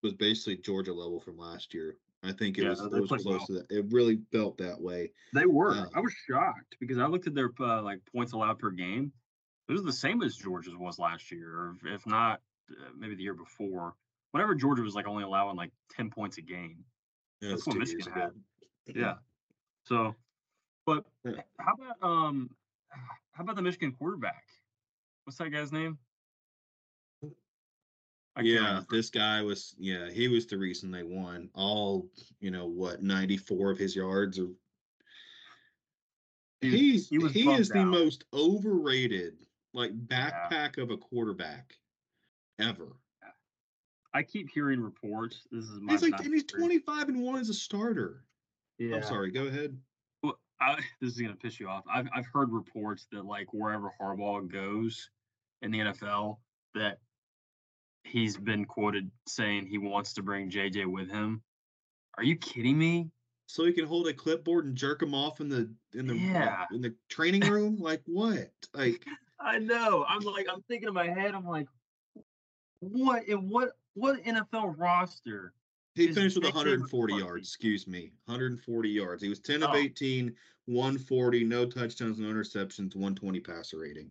was 0.02 0.14
basically 0.14 0.58
Georgia 0.58 0.94
level 0.94 1.20
from 1.20 1.38
last 1.38 1.74
year. 1.74 1.98
I 2.24 2.32
think 2.32 2.58
it 2.58 2.64
yeah, 2.64 2.70
was, 2.70 2.82
it 2.82 2.92
was 2.92 3.10
close 3.10 3.26
well. 3.26 3.46
to 3.48 3.54
that. 3.54 3.66
It 3.70 3.86
really 3.92 4.20
felt 4.32 4.58
that 4.58 4.80
way. 4.80 5.12
They 5.34 5.46
were. 5.46 5.72
Uh, 5.72 5.86
I 5.94 6.00
was 6.00 6.14
shocked 6.28 6.78
because 6.80 6.98
I 6.98 7.06
looked 7.06 7.28
at 7.28 7.36
their 7.36 7.52
uh, 7.60 7.82
like 7.82 8.00
points 8.14 8.34
allowed 8.34 8.60
per 8.60 8.72
game. 8.72 9.12
It 9.68 9.74
was 9.74 9.84
the 9.84 9.94
same 9.94 10.22
as 10.24 10.36
Georgia's 10.36 10.76
was 10.76 11.00
last 11.00 11.32
year, 11.32 11.50
or 11.50 11.78
if 11.86 12.06
not, 12.08 12.42
uh, 12.72 12.90
maybe 12.98 13.16
the 13.16 13.24
year 13.24 13.36
before 13.36 13.94
whenever 14.32 14.56
Georgia 14.56 14.82
was 14.82 14.96
like 14.96 15.08
only 15.08 15.24
allowing 15.24 15.56
like 15.56 15.72
10 15.92 16.10
points 16.10 16.38
a 16.38 16.42
game. 16.42 16.84
Yeah, 17.42 17.50
that's 17.50 17.68
what 17.68 17.78
Michigan 17.78 18.12
had. 18.12 18.32
Yeah. 18.88 19.16
So, 19.86 20.16
but 20.86 21.06
yeah. 21.24 21.42
how 21.60 21.74
about 21.74 21.96
um, 22.02 22.50
how 23.32 23.44
about 23.44 23.56
the 23.56 23.62
Michigan 23.62 23.94
quarterback? 23.98 24.44
What's 25.24 25.38
that 25.38 25.50
guy's 25.50 25.72
name? 25.72 25.98
yeah, 28.42 28.82
this 28.90 29.10
guy 29.10 29.42
was 29.42 29.76
yeah, 29.78 30.10
he 30.10 30.28
was 30.28 30.46
the 30.48 30.58
reason 30.58 30.92
they 30.92 31.04
won. 31.04 31.50
All, 31.54 32.10
you 32.40 32.52
know, 32.52 32.68
what, 32.68 33.02
94 33.02 33.72
of 33.72 33.78
his 33.78 33.96
yards 33.96 34.40
or 34.40 34.48
he's 36.62 37.10
he, 37.10 37.20
he 37.30 37.52
is 37.52 37.70
the 37.70 37.84
most 37.84 38.26
overrated 38.34 39.46
like 39.74 39.92
backpack 40.08 40.78
yeah. 40.78 40.84
of 40.84 40.92
a 40.92 40.98
quarterback 40.98 41.74
ever. 42.60 42.96
I 44.14 44.24
keep 44.24 44.50
hearing 44.50 44.82
reports. 44.82 45.48
This 45.52 45.66
is 45.66 45.80
my. 45.80 45.94
He's 45.94 46.02
like, 46.02 46.20
and 46.20 46.34
he's 46.34 46.46
twenty 46.46 46.80
five 46.80 47.10
and 47.10 47.22
one 47.22 47.40
as 47.40 47.50
a 47.50 47.54
starter. 47.54 48.24
Yeah. 48.78 48.98
I'm 48.98 49.04
sorry. 49.04 49.32
Go 49.32 49.46
ahead. 49.46 49.78
Well, 50.24 50.40
I, 50.60 50.76
this 51.02 51.14
is 51.14 51.22
gonna 51.22 51.36
piss 51.36 51.60
you 51.60 51.68
off. 51.68 51.84
I've 51.94 52.08
I've 52.14 52.28
heard 52.34 52.52
reports 52.52 53.08
that 53.12 53.26
like 53.26 53.54
wherever 53.54 53.94
Harbaugh 54.02 54.50
goes 54.52 55.10
in 55.62 55.72
the 55.72 55.80
NFL, 55.80 56.38
that 56.76 57.00
he's 58.04 58.38
been 58.38 58.66
quoted 58.66 59.12
saying 59.28 59.68
he 59.68 59.78
wants 59.78 60.14
to 60.14 60.24
bring 60.24 60.50
JJ 60.50 60.86
with 60.88 61.10
him. 61.10 61.42
Are 62.18 62.24
you 62.24 62.36
kidding 62.36 62.78
me? 62.78 63.12
So 63.48 63.66
he 63.66 63.74
can 63.74 63.86
hold 63.86 64.08
a 64.08 64.14
clipboard 64.14 64.66
and 64.66 64.76
jerk 64.76 65.02
him 65.02 65.14
off 65.14 65.42
in 65.42 65.50
the 65.50 65.70
in 65.94 66.08
the 66.08 66.16
yeah. 66.16 66.66
in 66.72 66.82
the 66.82 66.94
training 67.10 67.42
room. 67.50 67.78
like 67.80 68.02
what? 68.06 68.52
Like 68.74 69.04
I 69.40 69.60
know. 69.60 70.06
I'm 70.08 70.22
like 70.22 70.48
I'm 70.52 70.62
thinking 70.68 70.88
in 70.88 70.94
my 70.94 71.08
head. 71.08 71.34
I'm 71.34 71.48
like, 71.48 71.68
what? 72.80 73.28
In 73.28 73.50
what 73.50 73.72
what 74.00 74.24
NFL 74.24 74.76
roster? 74.78 75.54
He 75.96 76.14
finished 76.14 76.36
with 76.38 76.46
140 76.46 77.14
yards. 77.16 77.48
Excuse 77.48 77.88
me, 77.88 78.12
140 78.26 78.90
yards. 78.90 79.22
He 79.22 79.30
was 79.30 79.40
10 79.40 79.64
of 79.64 79.72
oh. 79.74 79.76
18, 79.76 80.34
140, 80.66 81.44
no 81.44 81.66
touchdowns, 81.66 82.20
no 82.20 82.28
interceptions, 82.28 82.96
120 82.96 83.40
passer 83.40 83.80
rating. 83.80 84.10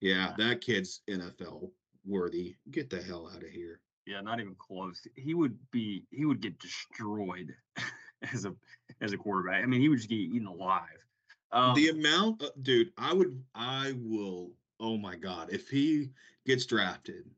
Yeah, 0.00 0.28
yeah, 0.38 0.46
that 0.46 0.60
kid's 0.60 1.00
NFL 1.08 1.70
worthy. 2.06 2.56
Get 2.70 2.90
the 2.90 3.02
hell 3.02 3.30
out 3.34 3.42
of 3.42 3.48
here. 3.48 3.80
Yeah, 4.06 4.20
not 4.20 4.40
even 4.40 4.54
close. 4.54 5.06
He 5.16 5.34
would 5.34 5.58
be. 5.70 6.04
He 6.10 6.24
would 6.24 6.40
get 6.40 6.58
destroyed 6.60 7.54
as 8.32 8.44
a 8.44 8.54
as 9.00 9.12
a 9.12 9.18
quarterback. 9.18 9.62
I 9.62 9.66
mean, 9.66 9.80
he 9.80 9.88
would 9.88 9.98
just 9.98 10.08
get 10.08 10.16
eaten 10.16 10.46
alive. 10.46 10.82
Um, 11.52 11.74
the 11.74 11.88
amount, 11.88 12.42
of, 12.42 12.50
dude. 12.62 12.92
I 12.96 13.12
would. 13.12 13.42
I 13.54 13.94
will. 13.96 14.52
Oh 14.80 14.96
my 14.96 15.16
god, 15.16 15.48
if 15.50 15.68
he 15.68 16.10
gets 16.46 16.64
drafted, 16.64 17.28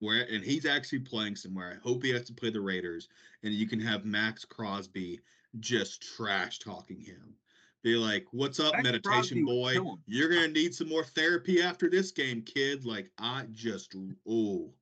where 0.00 0.26
and 0.30 0.44
he's 0.44 0.66
actually 0.66 1.00
playing 1.00 1.36
somewhere. 1.36 1.78
I 1.78 1.88
hope 1.88 2.02
he 2.02 2.10
has 2.10 2.24
to 2.24 2.32
play 2.32 2.50
the 2.50 2.60
Raiders, 2.60 3.08
and 3.42 3.52
you 3.52 3.66
can 3.66 3.80
have 3.80 4.04
Maxx 4.04 4.44
Crosby 4.44 5.20
just 5.60 6.02
trash 6.16 6.58
talking 6.58 7.00
him. 7.00 7.34
Be 7.82 7.96
like, 7.96 8.26
"What's 8.32 8.60
up, 8.60 8.72
Maxx 8.72 8.84
meditation 8.84 9.44
Crosby 9.44 9.82
boy? 9.82 9.96
You're 10.06 10.28
gonna 10.28 10.48
need 10.48 10.74
some 10.74 10.88
more 10.88 11.04
therapy 11.04 11.62
after 11.62 11.88
this 11.88 12.10
game, 12.10 12.42
kid." 12.42 12.84
Like, 12.84 13.10
I 13.18 13.46
just 13.52 13.94
oh, 14.28 14.72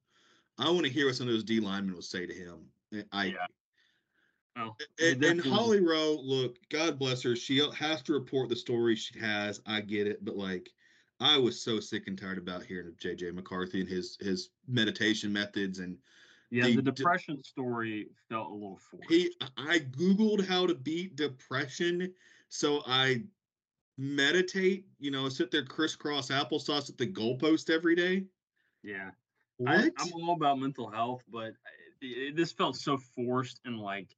I 0.59 0.71
want 0.71 0.87
to 0.87 0.93
hear 0.93 1.07
what 1.07 1.17
some 1.17 1.29
of 1.29 1.35
those 1.35 1.45
D 1.45 1.61
linemen 1.61 1.95
will 1.95 2.03
say 2.03 2.27
to 2.27 2.35
him. 2.35 2.67
Eh, 2.95 3.03
I. 3.13 3.25
Yeah. 3.27 3.47
Oh, 4.59 4.75
and, 4.99 5.23
and 5.23 5.41
Holly 5.45 5.81
Rowe, 5.81 6.17
look, 6.19 6.57
God 6.71 6.99
bless 6.99 7.21
her. 7.23 7.37
She 7.37 7.63
has 7.79 8.01
to 8.05 8.15
report 8.15 8.49
the 8.49 8.57
story 8.57 8.97
she 8.97 9.19
has. 9.19 9.61
I 9.67 9.83
get 9.83 10.07
it, 10.07 10.25
but 10.25 10.39
like, 10.39 10.71
I 11.21 11.39
was 11.39 11.61
so 11.61 11.81
sick 11.81 12.09
and 12.09 12.19
tired 12.19 12.39
about 12.39 12.63
hearing 12.63 12.89
of 12.89 12.97
JJ 12.99 13.35
McCarthy 13.35 13.81
and 13.81 13.89
his 13.89 14.19
his 14.21 14.51
meditation 14.69 15.33
methods 15.33 15.79
and 15.79 15.97
yeah, 16.51 16.67
the, 16.67 16.77
the 16.77 16.83
depression 16.83 17.37
de- 17.37 17.43
story 17.43 18.09
felt 18.29 18.51
a 18.51 18.55
little 18.55 18.79
forced. 18.91 19.11
He, 19.11 19.33
I 19.57 19.81
googled 19.81 20.47
how 20.47 20.67
to 20.67 20.75
beat 20.75 21.17
depression, 21.17 22.13
so 22.49 22.83
I 22.87 23.25
meditate. 23.99 24.87
You 25.01 25.11
know, 25.11 25.29
sit 25.29 25.51
there 25.51 25.65
crisscross 25.65 26.29
applesauce 26.29 26.89
at 26.89 26.99
the 26.99 27.07
goalpost 27.07 27.69
every 27.69 27.97
day. 27.97 28.25
Yeah, 28.85 29.11
what? 29.57 29.75
I, 29.75 30.03
am 30.03 30.13
all 30.15 30.35
about 30.35 30.61
mental 30.61 30.89
health, 30.89 31.23
but 31.29 31.49
uh, 31.49 31.73
it, 32.01 32.07
it, 32.07 32.37
this 32.37 32.53
felt 32.53 32.77
so 32.77 32.97
forced 32.97 33.61
and 33.65 33.81
like 33.81 34.15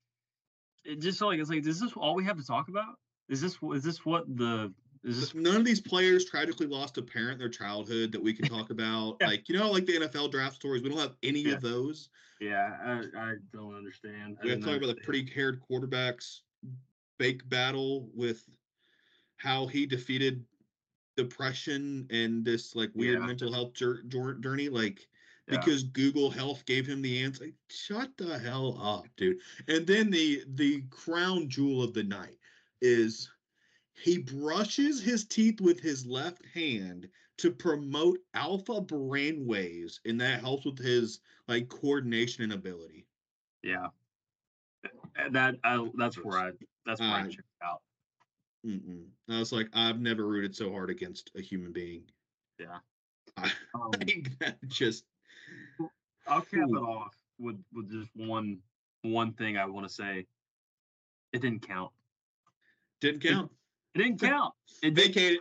it 0.85 1.01
just 1.01 1.19
felt 1.19 1.31
like 1.31 1.41
it's 1.41 1.51
like, 1.51 1.67
is 1.67 1.81
this 1.81 1.93
all 1.95 2.15
we 2.15 2.25
have 2.25 2.37
to 2.37 2.47
talk 2.47 2.69
about? 2.69 2.97
Is 3.29 3.41
this 3.41 3.57
is 3.75 3.85
this 3.85 4.05
what 4.05 4.25
the 4.37 4.73
This 5.03 5.35
None 5.35 5.57
of 5.57 5.65
these 5.65 5.81
players 5.81 6.25
tragically 6.25 6.67
lost 6.67 6.99
a 6.99 7.03
parent 7.03 7.33
in 7.35 7.39
their 7.39 7.49
childhood 7.49 8.13
that 8.13 8.23
we 8.23 8.33
can 8.33 8.49
talk 8.49 8.71
about. 8.71 9.17
Yeah. 9.21 9.29
Like, 9.29 9.49
you 9.49 9.57
know, 9.57 9.71
like 9.71 9.87
the 9.87 9.95
NFL 10.01 10.31
draft 10.31 10.57
stories. 10.57 10.83
We 10.83 10.89
don't 10.89 10.99
have 10.99 11.15
any 11.23 11.41
Yeah. 11.41 11.55
of 11.55 11.61
those. 11.61 12.09
yeah, 12.41 12.77
I, 12.85 13.19
I 13.19 13.35
don't 13.53 13.75
understand. 13.75 14.39
I 14.41 14.45
We 14.45 14.51
have 14.51 14.61
to 14.61 14.67
talk 14.67 14.77
about 14.77 14.95
the 14.95 15.03
pretty 15.03 15.29
haired 15.35 15.61
quarterbacks 15.69 16.41
fake 17.19 17.49
battle 17.49 18.09
with 18.15 18.49
how 19.39 19.67
he 19.67 19.87
defeated 19.87 20.45
depression 21.17 22.07
and 22.11 22.45
this 22.45 22.75
like 22.77 22.91
weird 22.95 23.21
Yeah. 23.21 23.27
mental 23.27 23.53
health 23.53 23.73
jour- 23.75 24.03
jour- 24.09 24.35
journey. 24.35 24.69
Like, 24.69 25.09
because 25.47 25.83
Google 25.83 26.31
Health 26.31 26.65
gave 26.67 26.87
him 26.87 27.01
the 27.01 27.23
answer. 27.25 27.45
Like, 27.47 27.55
Shut 27.71 28.11
the 28.19 28.39
hell 28.39 28.79
up, 28.83 29.07
dude. 29.17 29.39
And 29.67 29.87
then 29.87 30.11
the 30.11 30.45
the 30.55 30.83
crown 30.91 31.49
jewel 31.49 31.83
of 31.83 31.95
the 31.95 32.03
night 32.05 32.37
is 32.83 33.31
he 34.03 34.19
brushes 34.19 35.03
his 35.03 35.25
teeth 35.27 35.61
with 35.61 35.81
his 35.81 36.07
left 36.07 36.45
hand 36.47 37.09
to 37.39 37.51
promote 37.51 38.19
alpha 38.35 38.81
brainwaves, 38.81 40.01
and 40.05 40.21
that 40.21 40.41
helps 40.41 40.65
with 40.65 40.79
his 40.79 41.21
like 41.47 41.69
coordination 41.69 42.45
and 42.45 42.53
ability. 42.53 43.07
Yeah. 43.63 43.89
That 45.33 45.57
I, 45.65 45.89
that's 45.97 46.17
where 46.23 46.39
I 46.39 46.53
that's 46.87 47.01
where 47.01 47.09
I 47.11 47.23
Uh, 47.23 47.29
checked 47.29 47.49
out. 47.63 47.83
Mm-mm. 48.65 49.07
I 49.29 49.39
was 49.39 49.53
like, 49.53 49.69
I've 49.73 50.01
never 50.01 50.27
rooted 50.27 50.55
so 50.55 50.71
hard 50.71 50.91
against 50.91 51.31
a 51.37 51.41
human 51.41 51.73
being. 51.73 52.05
Yeah. 52.59 52.79
I 53.37 53.53
Um, 53.75 53.93
think 53.93 54.39
that 54.39 54.59
just 54.69 55.05
I'll 56.27 56.43
cap 56.43 56.69
it 56.69 56.77
off 56.77 57.17
with 57.39 57.63
with 57.73 57.91
just 57.91 58.11
one 58.15 58.63
one 59.03 59.33
thing 59.35 59.57
I 59.57 59.67
want 59.67 59.87
to 59.87 59.93
say. 59.93 60.27
It 61.33 61.43
didn't 61.43 61.67
count. 61.67 61.93
didn't 63.01 63.23
count. 63.23 63.53
It 63.99 64.03
didn't 64.05 64.21
count. 64.21 64.55
It 64.83 64.95
Vacated. 64.95 65.41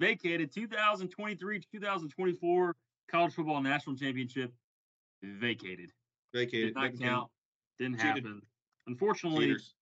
vacated 0.00 0.52
2023 0.52 1.60
2024 1.72 2.76
college 3.10 3.34
football 3.34 3.62
national 3.62 3.96
championship 3.96 4.52
vacated. 5.22 5.90
Vacated. 6.34 6.68
Did 6.68 6.74
not 6.74 6.84
vacated. 6.92 7.06
count. 7.06 7.30
Didn't 7.78 7.98
Cheated. 8.00 8.24
happen. 8.24 8.42
Unfortunately, 8.86 9.46
Cheaters. 9.46 9.74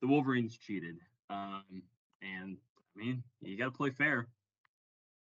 the 0.00 0.08
Wolverines 0.08 0.56
cheated. 0.56 0.96
Um, 1.30 1.82
and 2.22 2.56
I 2.96 2.98
mean, 3.04 3.22
you 3.42 3.56
got 3.58 3.66
to 3.66 3.70
play 3.70 3.90
fair. 3.90 4.28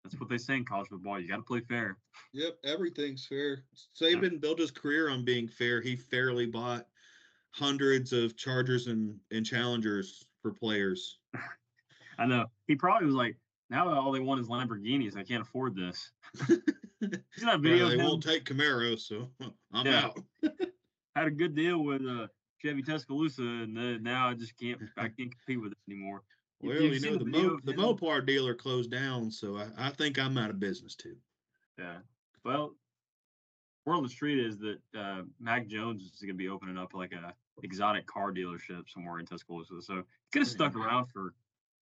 That's 0.04 0.20
what 0.20 0.30
they 0.30 0.38
say 0.38 0.56
in 0.56 0.66
college 0.66 0.90
football. 0.90 1.20
You 1.20 1.28
got 1.28 1.38
to 1.38 1.42
play 1.44 1.62
fair. 1.62 1.98
Yep, 2.34 2.58
everything's 2.66 3.26
fair. 3.26 3.64
Saban 4.00 4.40
built 4.40 4.60
his 4.60 4.72
career 4.72 5.10
on 5.10 5.24
being 5.26 5.48
fair. 5.48 5.82
He 5.82 5.96
fairly 5.96 6.46
bought 6.46 6.88
hundreds 7.52 8.14
of 8.14 8.36
Chargers 8.38 8.88
and, 8.88 9.18
and 9.32 9.46
Challengers 9.46 10.26
for 10.42 10.52
players. 10.52 11.20
I 12.18 12.26
know. 12.26 12.46
He 12.68 12.76
probably 12.76 13.06
was 13.06 13.16
like, 13.16 13.38
now 13.70 13.90
all 13.94 14.12
they 14.12 14.20
want 14.20 14.42
is 14.42 14.48
Lamborghinis. 14.48 15.18
I 15.18 15.24
can't 15.24 15.42
afford 15.42 15.76
this. 15.76 16.12
See 16.48 17.46
that 17.46 17.60
video? 17.60 17.86
Of 17.86 17.92
they 17.92 17.98
won't 17.98 18.24
take 18.24 18.46
Camaro, 18.46 19.00
so 19.00 19.30
I'm 19.74 19.86
Yeah. 19.86 20.06
out. 20.06 20.20
Had 21.16 21.28
a 21.28 21.32
good 21.32 21.56
deal 21.56 21.84
with 21.84 22.02
uh, 22.06 22.28
Chevy 22.62 22.82
Tuscaloosa, 22.82 23.42
and 23.42 23.78
uh, 23.78 23.98
now 24.02 24.30
I 24.30 24.34
just 24.34 24.58
can't. 24.60 24.82
I 24.98 25.04
can't 25.10 25.32
compete 25.32 25.62
with 25.62 25.72
it 25.74 25.78
anymore. 25.88 26.24
You- 26.62 26.70
Well, 26.70 26.82
you've 26.82 27.04
you 27.04 27.12
know, 27.12 27.18
the, 27.18 27.26
video 27.26 27.50
Mo, 27.50 27.60
the? 27.64 27.74
Mopar 27.74 28.26
dealer 28.26 28.56
closed 28.56 28.90
down, 28.92 29.30
so 29.30 29.58
I, 29.58 29.68
I 29.78 29.90
think 29.90 30.18
I'm 30.18 30.38
out 30.38 30.50
of 30.50 30.60
business 30.60 30.96
too. 30.96 31.16
Yeah. 31.78 31.98
Well, 32.46 32.76
word 33.86 33.96
on 33.96 34.04
the 34.04 34.10
street 34.10 34.40
is 34.40 34.58
that 34.60 34.78
uh, 34.98 35.22
Mac 35.40 35.68
Jones 35.68 36.02
is 36.04 36.20
going 36.22 36.30
to 36.30 36.34
be 36.36 36.48
opening 36.50 36.78
up 36.78 36.94
like 36.94 37.12
a 37.12 37.34
exotic 37.64 38.06
car 38.08 38.32
dealership 38.32 38.90
somewhere 38.90 39.20
in 39.20 39.26
Tuscaloosa. 39.26 39.82
So 39.82 39.96
he 39.96 40.02
could 40.32 40.42
have 40.44 40.48
stuck 40.48 40.76
around 40.76 41.08
for 41.14 41.34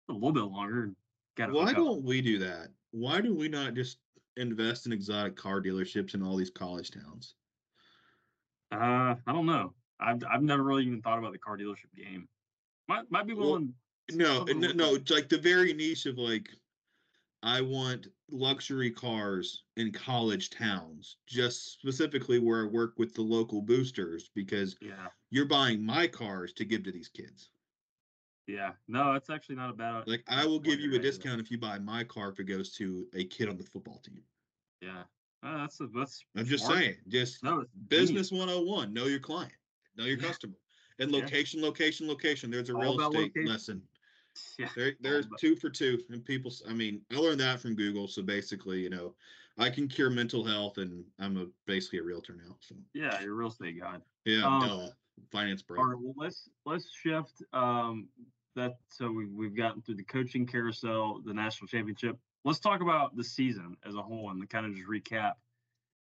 a 0.10 0.14
little 0.14 0.32
bit 0.32 0.42
longer. 0.42 0.94
Got 1.36 1.52
Why 1.52 1.74
don't 1.74 2.04
we 2.04 2.22
do 2.22 2.40
that? 2.40 2.70
Why 2.92 3.22
do 3.22 3.34
we 3.34 3.48
not 3.48 3.74
just 3.74 4.00
invest 4.38 4.86
in 4.86 4.92
exotic 4.92 5.36
car 5.36 5.62
dealerships 5.62 6.14
in 6.14 6.24
all 6.24 6.36
these 6.36 6.50
college 6.50 6.92
towns? 6.92 7.36
Uh, 8.72 9.16
I 9.26 9.32
don't 9.32 9.46
know. 9.46 9.74
I've 10.00 10.24
I've 10.30 10.44
never 10.44 10.64
really 10.64 10.86
even 10.86 11.02
thought 11.02 11.20
about 11.20 11.32
the 11.32 11.38
car 11.40 11.58
dealership 11.58 11.94
game. 11.96 12.28
Might 12.88 13.10
might 13.12 13.28
be 13.28 13.34
Well, 13.34 13.50
willing. 13.52 13.76
No, 14.12 14.44
no, 14.44 14.72
no. 14.72 14.96
It's 14.96 15.12
like 15.12 15.30
the 15.30 15.38
very 15.38 15.74
niche 15.74 16.06
of 16.06 16.18
like, 16.18 16.50
I 17.44 17.62
want 17.62 18.08
luxury 18.30 18.92
cars 18.92 19.64
in 19.78 19.92
college 19.92 20.50
towns, 20.50 21.18
just 21.28 21.72
specifically 21.72 22.40
where 22.40 22.64
I 22.64 22.68
work 22.68 22.98
with 22.98 23.14
the 23.14 23.22
local 23.22 23.62
boosters 23.62 24.30
because 24.36 24.76
Yeah. 24.82 25.10
you're 25.30 25.46
buying 25.46 25.82
my 25.86 26.08
cars 26.08 26.52
to 26.54 26.66
give 26.66 26.84
to 26.84 26.92
these 26.92 27.08
kids. 27.10 27.52
Yeah. 28.52 28.74
No, 28.88 29.14
that's 29.14 29.30
actually 29.30 29.56
not 29.56 29.70
a 29.70 29.74
bad. 29.74 30.08
Like 30.08 30.24
I 30.28 30.46
will 30.46 30.60
give 30.60 30.80
you 30.80 30.94
a 30.96 31.00
discount 31.00 31.40
if 31.40 31.50
you 31.50 31.58
buy 31.58 31.80
my 31.80 32.04
car 32.04 32.30
if 32.30 32.40
it 32.40 32.44
goes 32.44 32.72
to 32.74 33.08
a 33.14 33.24
kid 33.24 33.48
on 33.50 33.58
the 33.58 33.64
football 33.64 34.00
team. 34.00 34.22
Yeah. 34.82 35.04
Uh, 35.44 35.58
that's 35.58 35.80
a, 35.80 35.88
that's. 35.88 36.24
I'm 36.36 36.46
just 36.46 36.66
smart. 36.66 36.80
saying, 36.80 36.96
just 37.08 37.44
No, 37.44 37.66
genius. 37.90 38.30
business 38.30 38.32
101, 38.32 38.94
know 38.94 39.06
your 39.06 39.20
client, 39.20 39.54
know 39.96 40.06
your 40.06 40.18
Yeah. 40.18 40.28
customer. 40.28 40.54
And 41.00 41.12
Yeah. 41.12 41.20
location, 41.20 41.62
location, 41.62 42.08
location. 42.08 42.52
There's 42.52 42.70
a 42.70 42.74
All 42.76 42.82
real 42.82 43.00
estate 43.00 43.36
location. 43.36 43.46
lesson. 43.46 43.82
Yeah. 44.58 44.70
There, 44.76 44.94
there's 45.02 45.28
two 45.40 45.56
for 45.56 45.70
two, 45.70 46.00
and 46.10 46.24
people. 46.24 46.54
I 46.68 46.74
mean, 46.74 47.02
I 47.12 47.18
learned 47.18 47.40
that 47.40 47.60
from 47.60 47.76
Google. 47.76 48.08
So 48.08 48.22
basically, 48.22 48.80
you 48.80 48.90
know, 48.90 49.16
I 49.58 49.70
can 49.70 49.88
cure 49.88 50.10
mental 50.10 50.44
health, 50.44 50.78
and 50.78 51.04
I'm 51.20 51.36
a 51.38 51.48
basically 51.66 52.00
a 52.00 52.04
realtor 52.04 52.36
now. 52.36 52.56
So 52.60 52.76
Yeah, 52.94 53.20
you're 53.22 53.34
a 53.34 53.36
real 53.36 53.50
estate 53.50 53.80
guy. 53.80 53.98
yeah, 54.26 54.46
Um, 54.46 54.60
duh, 54.62 54.90
finance 55.32 55.64
bro. 55.64 55.80
All 55.80 55.86
right, 55.86 56.00
well 56.00 56.14
let's 56.16 56.48
let's 56.66 56.94
shift 56.94 57.42
um 57.54 58.08
that 58.56 58.78
so 58.90 59.12
we 59.12 59.26
we've 59.26 59.56
gotten 59.56 59.82
through 59.82 59.96
the 59.96 60.04
coaching 60.04 60.46
carousel, 60.46 61.22
the 61.26 61.34
national 61.34 61.68
championship. 61.68 62.18
Let's 62.44 62.60
talk 62.60 62.82
about 62.82 63.16
the 63.16 63.24
season 63.24 63.78
as 63.86 63.96
a 63.96 64.02
whole 64.02 64.30
and 64.30 64.50
kind 64.50 64.66
of 64.66 64.76
just 64.76 64.88
recap. 64.88 65.34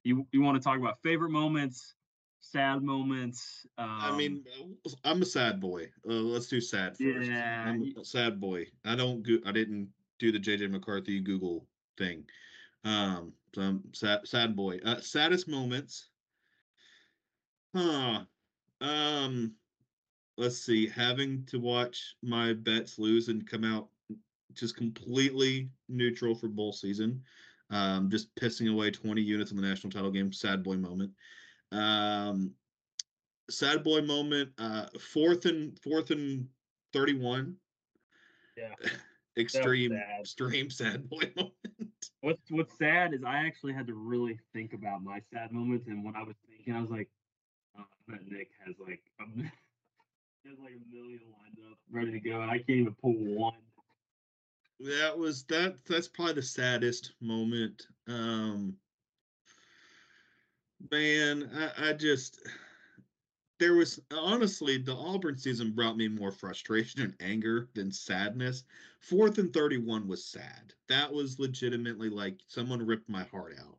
You 0.03 0.27
you 0.33 0.42
want 0.42 0.61
to 0.61 0.66
talk 0.66 0.79
about 0.79 1.03
favorite 1.03 1.31
moments, 1.31 1.94
sad 2.40 2.83
moments? 2.83 3.66
Um, 3.79 3.88
I 3.88 4.16
mean, 4.16 4.44
I'm 5.05 5.23
a 5.23 5.27
sad 5.27 5.61
boy. 5.61 5.90
Uh, 6.09 6.12
let's 6.12 6.49
do 6.49 6.61
sad 6.61 6.97
first. 6.97 7.31
Yeah, 7.31 7.64
I'm 7.66 7.94
a 7.99 8.05
sad 8.05 8.40
boy. 8.40 8.66
I 8.85 8.94
don't. 8.94 9.23
Go- 9.23 9.47
I 9.47 9.53
didn't 9.53 9.88
do 10.18 10.33
the 10.33 10.38
JJ 10.38 10.70
McCarthy 10.70 11.20
Google 11.20 11.66
thing. 11.97 12.25
Um, 12.85 13.33
so 13.55 13.62
I'm 13.62 13.83
sad, 13.94 14.27
sad 14.27 14.57
boy. 14.57 14.79
Uh, 14.85 15.01
saddest 15.01 15.49
moments. 15.49 16.09
Huh. 17.75 18.25
Um, 18.81 19.55
let's 20.37 20.59
see. 20.59 20.88
Having 20.88 21.44
to 21.47 21.59
watch 21.59 22.16
my 22.23 22.53
bets 22.53 22.99
lose 22.99 23.29
and 23.29 23.49
come 23.49 23.64
out 23.64 23.88
just 24.55 24.77
completely 24.77 25.68
neutral 25.88 26.35
for 26.35 26.49
bowl 26.49 26.73
season. 26.73 27.23
Um, 27.70 28.11
just 28.11 28.35
pissing 28.37 28.70
away 28.70 28.90
20 28.90 29.20
units 29.20 29.51
in 29.51 29.57
the 29.57 29.66
national 29.66 29.90
title 29.90 30.11
game. 30.11 30.33
Sad 30.33 30.62
boy 30.62 30.77
moment. 30.77 31.12
Um, 31.73 32.53
sad 33.51 33.83
boy 33.83 34.03
moment. 34.03 34.51
Uh, 34.59 34.87
fourth 35.01 35.47
and 35.47 35.79
fourth 35.81 36.11
and 36.11 36.47
31. 36.92 37.57
Yeah. 38.57 38.75
Extreme, 39.37 39.90
sad. 39.90 40.20
extreme 40.20 40.70
sad 40.70 41.11
boy 41.11 41.33
moment. 41.37 41.55
what's 42.20 42.49
what's 42.51 42.79
sad 42.79 43.12
is 43.12 43.25
I 43.25 43.38
actually 43.38 43.73
had 43.73 43.88
to 43.88 43.94
really 43.94 44.38
think 44.53 44.75
about 44.75 45.03
my 45.03 45.20
sad 45.33 45.51
moments, 45.51 45.88
and 45.88 46.05
when 46.05 46.14
I 46.14 46.23
was 46.23 46.37
thinking, 46.49 46.73
I 46.73 46.81
was 46.81 46.88
like, 46.88 47.09
oh, 47.77 47.83
I 47.83 48.12
bet 48.12 48.20
Nick 48.29 48.51
has 48.64 48.77
like 48.79 49.03
has 50.48 50.59
like 50.59 50.74
a 50.74 50.94
million 50.94 51.20
lined 51.33 51.59
up, 51.70 51.78
ready 51.90 52.12
to 52.12 52.20
go, 52.20 52.40
and 52.40 52.50
I 52.50 52.59
can't 52.59 52.70
even 52.70 52.94
pull 53.00 53.14
one. 53.14 53.54
that 54.80 55.16
was 55.16 55.44
that 55.44 55.76
that's 55.88 56.09
probably 56.09 56.35
the 56.35 56.42
saddest 56.42 57.12
moment. 57.20 57.87
Um 58.09 58.76
man 60.90 61.48
i 61.78 61.88
i 61.88 61.92
just 61.94 62.46
there 63.59 63.74
was 63.74 64.00
honestly 64.12 64.76
the 64.76 64.94
auburn 64.94 65.38
season 65.38 65.70
brought 65.70 65.96
me 65.96 66.09
more 66.09 66.33
frustration 66.33 67.00
and 67.00 67.14
anger 67.20 67.68
than 67.74 67.90
sadness. 67.90 68.64
Fourth 69.00 69.38
and 69.38 69.52
31 69.54 70.07
was 70.07 70.26
sad. 70.26 70.74
That 70.88 71.11
was 71.11 71.38
legitimately 71.38 72.11
like 72.11 72.40
someone 72.48 72.85
ripped 72.85 73.09
my 73.09 73.24
heart 73.24 73.54
out. 73.59 73.78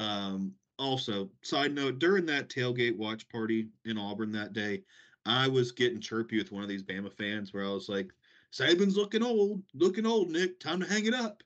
Um 0.00 0.54
also 0.78 1.28
side 1.42 1.74
note 1.74 1.98
during 1.98 2.24
that 2.26 2.48
tailgate 2.48 2.96
watch 2.96 3.28
party 3.28 3.68
in 3.84 3.98
auburn 3.98 4.30
that 4.30 4.52
day 4.52 4.84
i 5.28 5.46
was 5.46 5.70
getting 5.70 6.00
chirpy 6.00 6.38
with 6.38 6.50
one 6.50 6.62
of 6.62 6.68
these 6.68 6.82
bama 6.82 7.12
fans 7.12 7.52
where 7.52 7.64
i 7.64 7.68
was 7.68 7.88
like 7.88 8.10
Saban's 8.50 8.96
looking 8.96 9.22
old, 9.22 9.62
looking 9.74 10.06
old, 10.06 10.30
Nick. 10.30 10.58
Time 10.58 10.80
to 10.80 10.86
hang 10.86 11.04
it 11.04 11.12
up. 11.12 11.42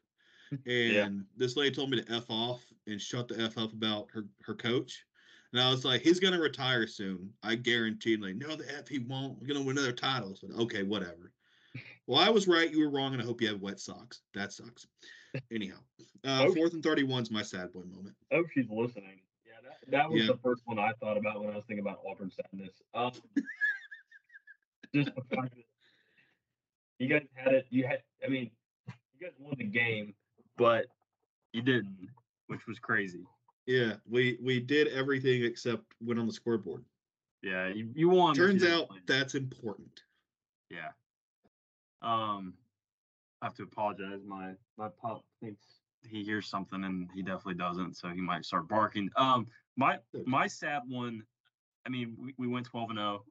And 0.53 0.61
Yeah. 0.67 1.09
this 1.37 1.57
lady 1.57 1.75
told 1.75 1.91
me 1.91 2.01
to 2.01 2.13
F 2.15 2.27
off 2.29 2.65
and 2.87 3.01
shut 3.01 3.27
the 3.27 3.41
F 3.41 3.59
up 3.59 3.73
about 3.73 4.07
her, 4.13 4.25
her 4.43 4.55
coach. 4.55 5.05
And 5.53 5.61
I 5.61 5.69
was 5.69 5.85
like, 5.85 6.03
he's 6.03 6.21
gonna 6.21 6.39
retire 6.39 6.87
soon. 6.87 7.35
I 7.43 7.57
guarantee. 7.57 8.17
Like, 8.17 8.37
no, 8.37 8.55
the 8.55 8.73
F 8.79 8.87
he 8.87 9.01
won't. 9.01 9.41
We're 9.41 9.49
gonna 9.49 9.63
win 9.65 9.79
another 9.79 9.93
title. 9.93 10.37
Said, 10.37 10.51
okay, 10.53 10.85
whatever. 10.85 11.33
Well, 12.07 12.21
I 12.21 12.31
was 12.31 12.47
right, 12.47 12.71
you 12.71 12.79
were 12.85 12.91
wrong, 12.91 13.15
and 13.15 13.21
I 13.21 13.25
hope 13.25 13.41
you 13.41 13.49
have 13.49 13.61
wet 13.61 13.81
socks. 13.81 14.21
That 14.33 14.53
sucks. 14.53 14.87
Anyhow, 15.51 15.79
uh, 16.25 16.45
Okay. 16.45 16.55
fourth 16.55 16.75
and 16.75 16.85
31 16.85 17.23
is 17.23 17.31
my 17.33 17.43
sad 17.43 17.73
boy 17.73 17.83
moment. 17.83 18.15
Oh, 18.31 18.45
she's 18.55 18.69
listening. 18.71 19.23
Yeah, 19.45 19.55
that, 19.65 19.91
that 19.91 20.09
was 20.09 20.21
Yeah. 20.21 20.29
the 20.29 20.39
first 20.39 20.63
one 20.67 20.79
I 20.79 20.93
thought 21.01 21.17
about 21.17 21.41
when 21.43 21.53
I 21.53 21.57
was 21.57 21.65
thinking 21.67 21.85
about 21.85 21.99
Auburn 22.09 22.31
sadness. 22.31 22.81
Um, 22.95 23.11
just 24.95 25.11
you 26.99 27.09
guys 27.09 27.23
had 27.35 27.55
it. 27.55 27.67
You 27.71 27.87
had, 27.87 28.03
I 28.25 28.29
mean, 28.29 28.51
you 28.87 29.27
guys 29.27 29.33
won 29.39 29.55
the 29.59 29.65
game, 29.65 30.15
but 30.57 30.87
you 31.53 31.63
didn't, 31.63 32.09
which 32.47 32.67
was 32.67 32.79
crazy. 32.79 33.25
Yeah, 33.67 33.95
we 34.09 34.39
we 34.43 34.61
did 34.61 34.89
everything 34.89 35.45
except 35.45 35.85
win 36.01 36.19
on 36.19 36.27
the 36.27 36.33
scoreboard. 36.33 36.85
Yeah, 37.43 37.69
you, 37.69 37.89
you 37.95 38.09
won. 38.09 38.35
Turns 38.35 38.65
out 38.65 38.89
that's 39.07 39.35
important. 39.35 40.03
Yeah. 40.71 40.91
Um, 42.03 42.55
I 43.41 43.47
have 43.47 43.55
to 43.55 43.65
apologize. 43.65 44.21
My 44.27 44.53
my 44.77 44.89
pup 45.01 45.25
thinks 45.41 45.67
he 46.09 46.25
hears 46.25 46.49
something 46.49 46.85
and 46.85 47.09
he 47.15 47.23
definitely 47.23 47.55
doesn't, 47.55 47.97
so 47.97 48.09
he 48.09 48.21
might 48.21 48.45
start 48.45 48.69
barking. 48.69 49.11
Um, 49.17 49.47
my 49.77 49.99
my 50.25 50.47
sad 50.47 50.83
one. 50.89 51.23
I 51.85 51.89
mean, 51.89 52.17
we, 52.19 52.35
we 52.39 52.47
went 52.47 52.67
twelve 52.67 52.91
and 52.91 52.99
zero. 52.99 53.25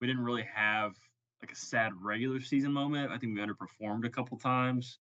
We 0.00 0.06
didn't 0.06 0.24
really 0.24 0.46
have 0.54 0.94
like 1.42 1.52
a 1.52 1.56
sad 1.56 1.92
regular 2.00 2.40
season 2.40 2.72
moment. 2.72 3.10
I 3.10 3.18
think 3.18 3.34
we 3.34 3.40
underperformed 3.40 4.04
a 4.04 4.10
couple 4.10 4.38
times, 4.38 4.98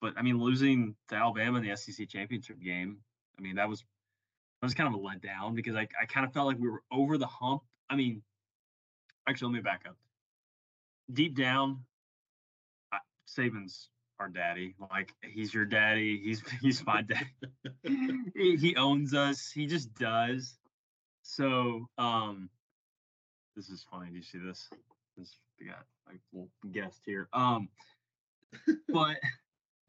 but 0.00 0.14
I 0.16 0.22
mean, 0.22 0.38
losing 0.38 0.94
to 1.08 1.16
Alabama 1.16 1.58
in 1.58 1.68
the 1.68 1.76
SEC 1.76 2.08
championship 2.08 2.60
game. 2.60 2.98
I 3.38 3.42
mean, 3.42 3.56
that 3.56 3.68
was 3.68 3.80
that 4.60 4.66
was 4.66 4.74
kind 4.74 4.92
of 4.92 5.00
a 5.00 5.02
letdown 5.02 5.54
because 5.54 5.74
I 5.74 5.86
I 6.00 6.06
kind 6.06 6.26
of 6.26 6.32
felt 6.32 6.46
like 6.46 6.58
we 6.58 6.68
were 6.68 6.82
over 6.90 7.18
the 7.18 7.26
hump. 7.26 7.62
I 7.90 7.96
mean, 7.96 8.22
actually, 9.28 9.52
let 9.52 9.56
me 9.56 9.62
back 9.62 9.82
up. 9.86 9.96
Deep 11.12 11.36
down, 11.36 11.84
I, 12.92 12.98
Saban's 13.28 13.88
our 14.18 14.28
daddy. 14.28 14.74
Like 14.90 15.12
he's 15.22 15.52
your 15.52 15.64
daddy. 15.64 16.20
He's 16.22 16.42
he's 16.62 16.84
my 16.84 17.02
dad. 17.02 17.26
he, 18.34 18.56
he 18.56 18.76
owns 18.76 19.14
us. 19.14 19.50
He 19.50 19.66
just 19.66 19.94
does. 19.94 20.56
So 21.22 21.88
um, 21.98 22.50
this 23.56 23.70
is 23.70 23.84
funny. 23.90 24.10
Do 24.10 24.16
you 24.16 24.22
see 24.22 24.38
this? 24.38 24.68
This 25.16 25.38
we 25.58 25.66
got 25.66 25.84
like 26.06 26.20
little 26.32 26.50
guest 26.72 27.00
here. 27.04 27.28
Um, 27.32 27.68
but 28.88 29.16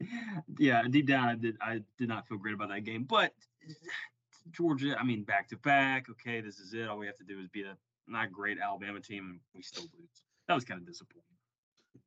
yeah, 0.58 0.82
deep 0.88 1.06
down, 1.06 1.28
I 1.28 1.34
did 1.34 1.56
I 1.60 1.82
did 1.98 2.08
not 2.08 2.26
feel 2.26 2.38
great 2.38 2.54
about 2.54 2.70
that 2.70 2.84
game. 2.84 3.04
But 3.04 3.32
Georgia, 4.52 4.96
I 4.98 5.04
mean, 5.04 5.22
back 5.22 5.48
to 5.48 5.56
back. 5.58 6.06
Okay, 6.10 6.40
this 6.40 6.58
is 6.58 6.72
it. 6.72 6.88
All 6.88 6.98
we 6.98 7.06
have 7.06 7.18
to 7.18 7.24
do 7.24 7.38
is 7.38 7.48
beat 7.48 7.66
a 7.66 7.76
not 8.06 8.32
great 8.32 8.58
Alabama 8.58 9.00
team, 9.00 9.26
and 9.30 9.40
we 9.54 9.62
still 9.62 9.84
lose. 9.98 10.24
That 10.48 10.54
was 10.54 10.64
kind 10.64 10.80
of 10.80 10.86
disappointing. 10.86 11.24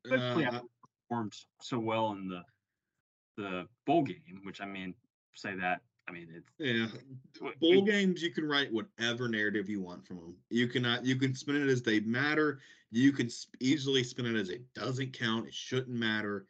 Especially 0.03 0.45
uh, 0.45 0.61
performed 1.07 1.35
so 1.61 1.77
well 1.77 2.11
in 2.11 2.27
the 2.27 2.41
the 3.37 3.67
bowl 3.85 4.03
game, 4.03 4.41
which 4.43 4.61
I 4.61 4.65
mean, 4.65 4.95
say 5.35 5.55
that. 5.55 5.81
I 6.11 6.13
mean, 6.13 6.27
it's 6.35 6.51
yeah. 6.59 6.87
Bowl 7.61 7.83
games, 7.83 8.21
you 8.21 8.31
can 8.31 8.47
write 8.47 8.71
whatever 8.71 9.29
narrative 9.29 9.69
you 9.69 9.81
want 9.81 10.05
from 10.05 10.17
them. 10.17 10.35
You 10.49 10.67
cannot. 10.67 11.05
You 11.05 11.15
can 11.15 11.33
spin 11.33 11.55
it 11.55 11.69
as 11.69 11.81
they 11.81 12.01
matter. 12.01 12.59
You 12.91 13.13
can 13.13 13.29
easily 13.59 14.03
spin 14.03 14.25
it 14.25 14.37
as 14.37 14.49
it 14.49 14.61
doesn't 14.73 15.17
count. 15.17 15.47
It 15.47 15.53
shouldn't 15.53 15.95
matter. 15.95 16.47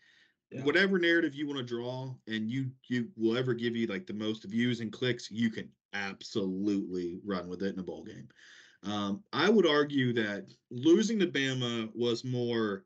Yeah. 0.52 0.64
Whatever 0.64 0.98
narrative 0.98 1.36
you 1.36 1.48
want 1.48 1.60
to 1.60 1.64
draw, 1.64 2.14
and 2.28 2.50
you 2.50 2.72
you 2.88 3.10
will 3.16 3.38
ever 3.38 3.54
give 3.54 3.76
you 3.76 3.88
like 3.88 4.08
the 4.08 4.14
most 4.14 4.44
views 4.46 4.80
and 4.80 4.92
clicks, 4.92 5.30
you 5.30 5.52
can 5.52 5.70
absolutely 5.94 7.20
run 7.24 7.48
with 7.48 7.62
it 7.62 7.74
in 7.74 7.80
a 7.80 7.84
bowl 7.84 8.04
game. 8.04 8.28
Um, 8.84 9.24
I 9.32 9.50
would 9.50 9.68
argue 9.68 10.12
that 10.14 10.48
losing 10.72 11.20
to 11.20 11.28
Bama 11.28 11.90
was 11.96 12.26
more 12.26 12.86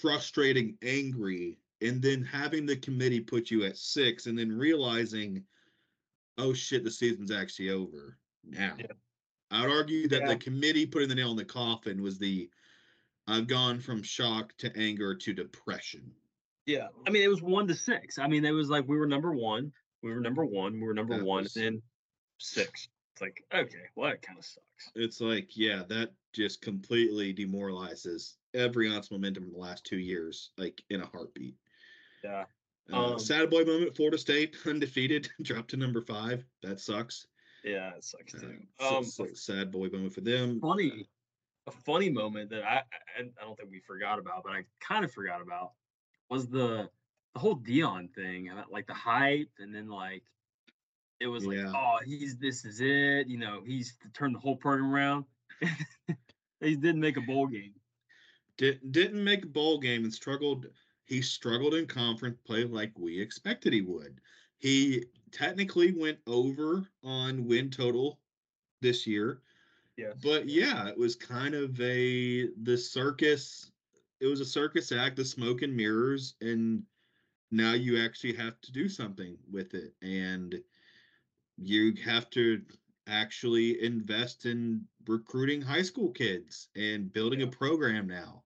frustrating, 0.00 0.76
angry, 0.82 1.58
and 1.82 2.00
then 2.00 2.22
having 2.22 2.64
the 2.64 2.76
committee 2.76 3.20
put 3.20 3.50
you 3.50 3.64
at 3.64 3.76
six 3.76 4.26
and 4.26 4.38
then 4.38 4.50
realizing, 4.50 5.44
oh 6.38 6.52
shit, 6.52 6.84
the 6.84 6.90
season's 6.90 7.30
actually 7.30 7.70
over 7.70 8.18
now. 8.44 8.74
Yeah. 8.78 8.86
I 9.50 9.62
would 9.62 9.70
argue 9.70 10.08
that 10.08 10.22
yeah. 10.22 10.28
the 10.28 10.36
committee 10.36 10.86
putting 10.86 11.08
the 11.08 11.14
nail 11.14 11.30
in 11.30 11.36
the 11.36 11.44
coffin 11.44 12.02
was 12.02 12.18
the 12.18 12.48
I've 13.28 13.46
gone 13.46 13.80
from 13.80 14.02
shock 14.02 14.56
to 14.58 14.74
anger 14.76 15.14
to 15.14 15.32
depression. 15.32 16.10
Yeah. 16.66 16.88
I 17.06 17.10
mean, 17.10 17.22
it 17.22 17.28
was 17.28 17.42
one 17.42 17.66
to 17.68 17.74
six. 17.74 18.18
I 18.18 18.26
mean, 18.26 18.44
it 18.44 18.50
was 18.50 18.68
like 18.68 18.88
we 18.88 18.96
were 18.96 19.06
number 19.06 19.32
one. 19.32 19.72
We 20.02 20.12
were 20.12 20.20
number 20.20 20.44
one. 20.44 20.74
We 20.74 20.86
were 20.86 20.94
number 20.94 21.18
that 21.18 21.24
one. 21.24 21.44
Was, 21.44 21.56
and 21.56 21.64
then 21.64 21.82
six. 22.38 22.88
It's 23.12 23.20
like, 23.20 23.44
okay, 23.54 23.84
well, 23.94 24.10
that 24.10 24.22
kind 24.22 24.38
of 24.38 24.44
sucks. 24.44 24.90
It's 24.94 25.20
like, 25.20 25.56
yeah, 25.56 25.82
that 25.88 26.12
just 26.32 26.62
completely 26.62 27.32
demoralizes 27.32 28.36
every 28.54 28.90
ounce 28.90 29.10
momentum 29.10 29.44
in 29.44 29.52
the 29.52 29.58
last 29.58 29.84
two 29.84 29.98
years, 29.98 30.50
like 30.56 30.82
in 30.88 31.02
a 31.02 31.06
heartbeat. 31.06 31.56
Yeah. 32.24 32.44
Uh, 32.90 33.12
um, 33.12 33.18
sad 33.18 33.50
boy 33.50 33.64
moment. 33.64 33.94
Florida 33.94 34.18
State 34.18 34.56
undefeated, 34.66 35.28
dropped 35.42 35.70
to 35.70 35.76
number 35.76 36.00
five. 36.00 36.44
That 36.62 36.80
sucks. 36.80 37.26
Yeah, 37.64 37.90
it 37.96 38.04
sucks 38.04 38.32
too. 38.32 38.58
Uh, 38.80 38.98
um, 38.98 39.04
so, 39.04 39.26
so 39.26 39.34
sad 39.34 39.70
boy 39.70 39.88
moment 39.88 40.14
for 40.14 40.20
them. 40.20 40.60
Funny, 40.60 41.08
a 41.66 41.70
funny 41.70 42.10
moment 42.10 42.50
that 42.50 42.64
I, 42.64 42.76
I 42.76 43.20
I 43.20 43.44
don't 43.44 43.56
think 43.56 43.70
we 43.70 43.80
forgot 43.80 44.18
about, 44.18 44.42
but 44.44 44.52
I 44.52 44.64
kind 44.80 45.04
of 45.04 45.12
forgot 45.12 45.40
about 45.40 45.72
was 46.28 46.48
the 46.48 46.88
the 47.34 47.40
whole 47.40 47.56
Deion 47.56 48.12
thing, 48.14 48.50
like 48.70 48.86
the 48.86 48.94
hype, 48.94 49.50
and 49.58 49.74
then 49.74 49.88
like 49.88 50.22
it 51.20 51.28
was 51.28 51.46
like, 51.46 51.58
yeah. 51.58 51.72
oh, 51.74 51.98
he's 52.04 52.36
this 52.36 52.64
is 52.64 52.80
it. 52.80 53.28
You 53.28 53.38
know, 53.38 53.60
he's 53.64 53.94
turned 54.12 54.34
the 54.34 54.40
whole 54.40 54.56
program 54.56 54.92
around. 54.92 55.24
he 56.60 56.76
didn't 56.76 57.00
make 57.00 57.16
a 57.16 57.20
bowl 57.20 57.46
game. 57.46 57.74
Did, 58.58 58.92
didn't 58.92 59.22
make 59.22 59.44
a 59.44 59.48
bowl 59.48 59.78
game 59.78 60.04
and 60.04 60.12
struggled. 60.12 60.66
He 61.04 61.20
struggled 61.22 61.74
in 61.74 61.86
conference 61.86 62.38
play 62.44 62.64
like 62.64 62.92
we 62.98 63.20
expected 63.20 63.72
he 63.72 63.82
would. 63.82 64.20
He 64.58 65.04
technically 65.32 65.92
went 65.92 66.18
over 66.26 66.88
on 67.02 67.46
win 67.46 67.70
total 67.70 68.20
this 68.80 69.06
year. 69.06 69.42
Yes. 69.96 70.14
But 70.22 70.48
yeah, 70.48 70.88
it 70.88 70.96
was 70.96 71.16
kind 71.16 71.54
of 71.54 71.78
a 71.80 72.48
the 72.62 72.76
circus. 72.78 73.70
It 74.20 74.26
was 74.26 74.40
a 74.40 74.44
circus 74.44 74.92
act, 74.92 75.16
the 75.16 75.24
smoke 75.24 75.62
and 75.62 75.76
mirrors, 75.76 76.34
and 76.40 76.82
now 77.50 77.72
you 77.72 78.02
actually 78.02 78.34
have 78.34 78.60
to 78.62 78.72
do 78.72 78.88
something 78.88 79.36
with 79.50 79.74
it. 79.74 79.94
And 80.00 80.60
you 81.58 81.94
have 82.04 82.30
to 82.30 82.62
actually 83.06 83.82
invest 83.82 84.46
in 84.46 84.84
recruiting 85.06 85.60
high 85.60 85.82
school 85.82 86.10
kids 86.10 86.68
and 86.76 87.12
building 87.12 87.40
yeah. 87.40 87.46
a 87.46 87.50
program 87.50 88.06
now. 88.06 88.42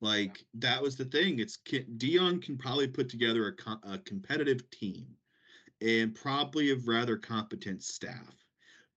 Like 0.00 0.44
that 0.54 0.82
was 0.82 0.96
the 0.96 1.04
thing. 1.04 1.38
It's 1.38 1.58
Deion 1.58 2.42
can 2.42 2.56
probably 2.56 2.88
put 2.88 3.08
together 3.08 3.48
a, 3.48 3.52
co- 3.52 3.80
a 3.82 3.98
competitive 3.98 4.68
team 4.70 5.06
and 5.80 6.14
probably 6.14 6.70
a 6.70 6.76
rather 6.76 7.16
competent 7.16 7.82
staff. 7.82 8.34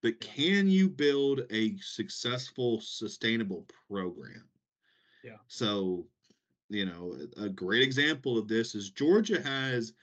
But 0.01 0.19
can 0.19 0.67
you 0.67 0.89
build 0.89 1.41
a 1.49 1.77
successful, 1.77 2.81
sustainable 2.81 3.65
program? 3.89 4.43
Yeah. 5.23 5.37
So, 5.47 6.05
you 6.69 6.85
know, 6.85 7.15
a 7.37 7.49
great 7.49 7.83
example 7.83 8.37
of 8.37 8.47
this 8.47 8.75
is 8.75 8.89
Georgia 8.89 9.41
has 9.41 9.93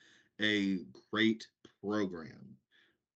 a 0.40 0.80
great 1.10 1.46
program 1.82 2.56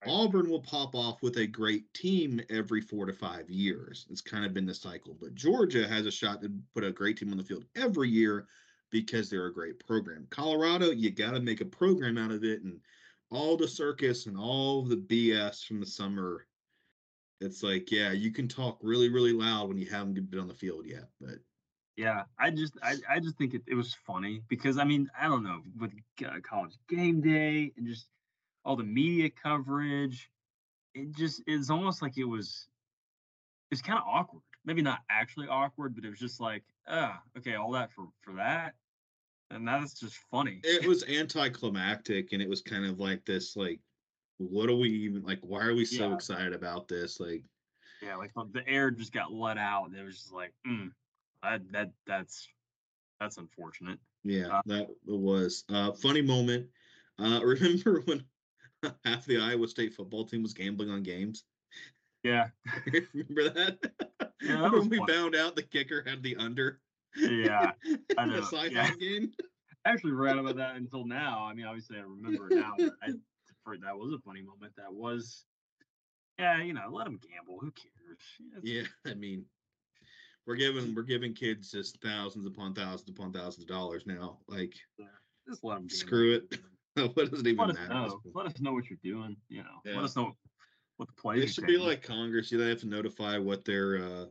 Auburn 0.07 0.49
will 0.49 0.61
pop 0.61 0.95
off 0.95 1.23
with 1.23 1.37
a 1.39 1.47
great 1.47 1.93
team 1.95 2.41
every 2.51 2.81
four 2.81 3.07
to 3.07 3.13
five 3.13 3.49
years. 3.49 4.07
It's 4.11 4.21
kind 4.21 4.45
of 4.45 4.55
been 4.55 4.67
the 4.67 4.75
cycle. 4.75 5.17
But 5.21 5.35
Georgia 5.35 5.87
has 5.87 6.07
a 6.07 6.11
shot 6.11 6.43
to 6.43 6.53
put 6.75 6.85
a 6.85 6.93
great 6.93 7.19
team 7.19 7.31
on 7.31 7.39
the 7.39 7.45
field 7.45 7.65
every 7.77 8.09
year 8.09 8.47
because 8.91 9.29
they're 9.29 9.47
a 9.47 9.55
great 9.55 9.85
program. 9.87 10.27
Colorado, 10.31 10.91
you 10.91 11.11
got 11.11 11.33
to 11.33 11.41
make 11.41 11.61
a 11.61 11.67
program 11.67 12.19
out 12.19 12.31
of 12.31 12.45
it. 12.45 12.63
And 12.63 12.81
all 13.31 13.57
the 13.57 13.69
circus 13.69 14.27
and 14.27 14.39
all 14.39 14.83
the 14.83 14.97
BS 14.97 15.67
from 15.67 15.81
the 15.81 15.87
summer, 15.87 16.47
it's 17.41 17.63
like, 17.63 17.91
yeah, 17.91 18.13
you 18.13 18.31
can 18.31 18.49
talk 18.49 18.79
really, 18.83 19.09
really 19.09 19.33
loud 19.33 19.69
when 19.69 19.79
you 19.79 19.87
haven't 19.87 20.31
been 20.31 20.41
on 20.41 20.49
the 20.49 20.55
field 20.55 20.87
yet. 20.87 21.09
But 21.21 21.39
yeah, 21.97 22.25
I 22.39 22.51
just 22.51 22.75
I, 22.83 22.97
I 23.09 23.21
just 23.21 23.37
think 23.37 23.55
it, 23.55 23.63
it 23.67 23.75
was 23.75 23.95
funny 24.07 24.43
because 24.49 24.79
I 24.79 24.85
mean 24.85 25.09
I 25.19 25.29
don't 25.29 25.45
know 25.45 25.61
with 25.79 25.93
uh, 26.27 26.41
college 26.43 26.73
game 26.89 27.21
day 27.21 27.73
and 27.77 27.87
just 27.87 28.07
all 28.65 28.77
the 28.77 28.85
media 28.85 29.31
coverage. 29.31 30.31
It 30.95 31.15
just 31.17 31.43
it's 31.47 31.71
almost 31.71 32.03
like 32.03 32.19
it 32.19 32.25
was 32.25 32.69
it's 33.71 33.83
kind 33.83 33.99
of 33.99 34.05
awkward. 34.07 34.43
Maybe 34.65 34.83
not 34.83 35.01
actually 35.11 35.49
awkward, 35.49 35.95
but 35.95 36.05
it 36.05 36.11
was 36.11 36.19
just 36.19 36.41
like, 36.41 36.63
ah, 36.89 37.21
okay, 37.37 37.55
all 37.55 37.73
that 37.73 37.93
for 37.93 38.09
for 38.23 38.35
that. 38.35 38.75
And 39.51 39.67
that's 39.67 39.95
just 39.95 40.17
funny. 40.31 40.61
It 40.65 40.87
was 40.89 41.05
anticlimactic 41.05 42.33
and 42.33 42.41
it 42.41 42.49
was 42.49 42.63
kind 42.63 42.87
of 42.87 42.99
like 42.99 43.25
this 43.25 43.57
like 43.57 43.81
what 44.39 44.69
are 44.69 44.75
we 44.75 44.89
even 44.89 45.23
like 45.23 45.39
why 45.43 45.65
are 45.65 45.75
we 45.75 45.85
so 45.85 46.09
yeah. 46.09 46.15
excited 46.15 46.53
about 46.53 46.89
this? 46.89 47.21
Like 47.21 47.45
yeah, 48.03 48.17
like 48.17 48.33
the 48.53 48.67
air 48.69 48.91
just 48.91 49.13
got 49.13 49.33
let 49.33 49.59
out 49.59 49.87
and 49.87 49.97
it 49.97 50.05
was 50.05 50.17
just 50.17 50.33
like, 50.33 50.53
mm, 50.67 50.91
that 51.43 51.61
that 51.73 51.91
that's 52.07 52.49
that's 53.21 53.37
unfortunate. 53.37 53.99
Yeah, 54.23 54.49
uh, 54.49 54.63
that 54.67 54.89
was 55.07 55.65
a 55.69 55.93
funny 55.93 56.23
moment. 56.23 56.67
Uh 57.19 57.41
remember 57.45 58.03
when 58.07 58.25
half 59.05 59.25
the 59.27 59.39
Iowa 59.39 59.69
State 59.69 59.95
football 59.95 60.25
team 60.25 60.43
was 60.43 60.55
gambling 60.55 60.91
on 60.91 61.03
games. 61.03 61.45
Yeah. 62.23 62.49
Remember 63.15 63.51
that? 63.51 63.79
Yeah, 64.43 64.63
that 64.63 64.73
when 64.73 64.89
we 64.89 64.99
fun. 64.99 65.09
found 65.09 65.37
out 65.37 65.57
the 65.57 65.63
kicker 65.63 66.03
had 66.07 66.23
the 66.23 66.37
under. 66.37 66.81
Yeah. 67.17 67.73
I 68.19 68.27
know. 68.27 68.41
the 68.41 68.71
yeah. 68.73 68.91
game. 68.95 69.33
I 69.85 69.91
actually 69.91 70.13
read 70.13 70.39
about 70.39 70.57
that 70.57 70.77
until 70.77 71.07
now. 71.07 71.47
I 71.49 71.55
mean, 71.55 71.67
obviously 71.67 71.99
I 71.99 72.01
remember 72.01 72.51
it 72.51 72.57
now. 72.57 72.73
I, 73.03 73.11
for, 73.63 73.77
that 73.77 73.97
was 73.97 74.15
a 74.15 74.19
funny 74.25 74.43
moment. 74.43 74.73
That 74.77 74.93
was, 74.93 75.45
yeah, 76.39 76.63
you 76.63 76.73
know, 76.73 76.89
let 76.91 77.05
them 77.05 77.21
gamble. 77.23 77.59
Who 77.61 77.71
cares? 77.71 78.19
It's, 78.57 78.65
yeah, 78.65 79.11
I 79.11 79.15
mean, 79.15 79.45
we're 80.47 80.57
giving 80.57 80.95
we're 80.95 81.03
giving 81.03 81.35
kids 81.35 81.71
just 81.71 82.01
thousands 82.03 82.47
upon 82.47 82.75
thousands 82.75 83.11
upon 83.11 83.33
thousands 83.33 83.65
of 83.65 83.69
dollars 83.69 84.05
now. 84.07 84.39
Like, 84.49 84.75
Just 85.49 85.65
let 85.65 85.77
them 85.77 85.89
screw 85.89 86.35
it. 86.35 86.59
what 87.15 87.31
does 87.31 87.41
it 87.41 87.47
even 87.47 87.67
let 87.67 87.75
matter? 87.77 87.93
Us 87.95 88.11
know. 88.13 88.21
Let 88.35 88.47
us 88.47 88.61
know 88.61 88.73
what 88.73 88.89
you're 88.89 88.99
doing. 89.03 89.37
You 89.49 89.63
know, 89.63 89.81
Yeah. 89.85 89.97
let 89.97 90.05
us 90.05 90.17
know 90.17 90.37
what 90.97 91.09
the 91.09 91.15
plays. 91.15 91.45
It 91.45 91.55
should 91.55 91.67
be 91.67 91.77
like 91.79 92.03
Congress. 92.03 92.53
You 92.53 92.59
know, 92.59 92.65
they 92.65 92.71
have 92.71 92.81
to 92.81 92.89
notify 92.89 93.39
what 93.39 93.65
their 93.65 93.99
uh 93.99 94.27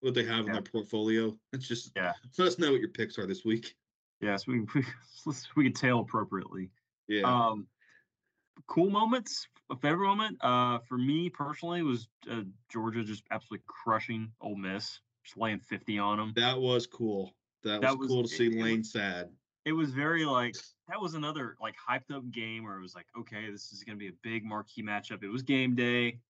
what 0.00 0.14
they 0.14 0.24
have 0.24 0.46
in 0.46 0.52
their 0.52 0.62
portfolio. 0.62 1.36
It's 1.52 1.66
just 1.66 1.92
Yeah. 1.96 2.12
let 2.38 2.48
us 2.48 2.58
know 2.58 2.70
what 2.72 2.80
your 2.80 2.90
picks 2.90 3.18
are 3.18 3.26
this 3.26 3.44
week. 3.44 3.74
Yes, 4.20 4.46
we 4.46 4.60
we, 4.74 5.32
we 5.56 5.64
can 5.64 5.72
tail 5.72 6.00
appropriately. 6.00 6.70
Yeah. 7.08 7.22
Um, 7.22 7.66
cool 8.66 8.90
moments, 8.90 9.46
a 9.70 9.76
favorite 9.76 10.06
moment. 10.06 10.38
Uh, 10.40 10.78
for 10.88 10.96
me 10.98 11.28
personally 11.28 11.82
was 11.82 12.08
uh, 12.30 12.42
Georgia 12.70 13.02
just 13.04 13.24
absolutely 13.30 13.64
crushing 13.66 14.30
Ole 14.40 14.56
Miss, 14.56 15.00
just 15.24 15.36
laying 15.36 15.60
fifty 15.60 15.98
on 15.98 16.18
them. 16.18 16.32
that 16.36 16.58
was 16.58 16.86
cool. 16.86 17.34
That 17.64 17.80
was, 17.80 17.90
that 17.90 17.98
was- 17.98 18.08
cool 18.08 18.22
to 18.22 18.28
see 18.28 18.46
it 18.46 18.54
was- 18.54 18.62
Lane 18.64 18.84
sad. 18.84 19.30
It 19.66 19.72
was 19.72 19.90
very 19.90 20.24
like 20.24 20.54
that 20.88 21.00
was 21.00 21.14
another 21.14 21.56
like 21.60 21.74
hyped 21.76 22.14
up 22.14 22.30
game 22.30 22.64
where 22.64 22.76
it 22.78 22.80
was 22.80 22.94
like, 22.94 23.06
okay, 23.18 23.50
this 23.50 23.72
is 23.72 23.82
gonna 23.84 23.98
be 23.98 24.08
a 24.08 24.12
big 24.22 24.44
marquee 24.44 24.82
matchup. 24.82 25.22
It 25.22 25.28
was 25.28 25.42
game 25.42 25.74
day. 25.74 26.20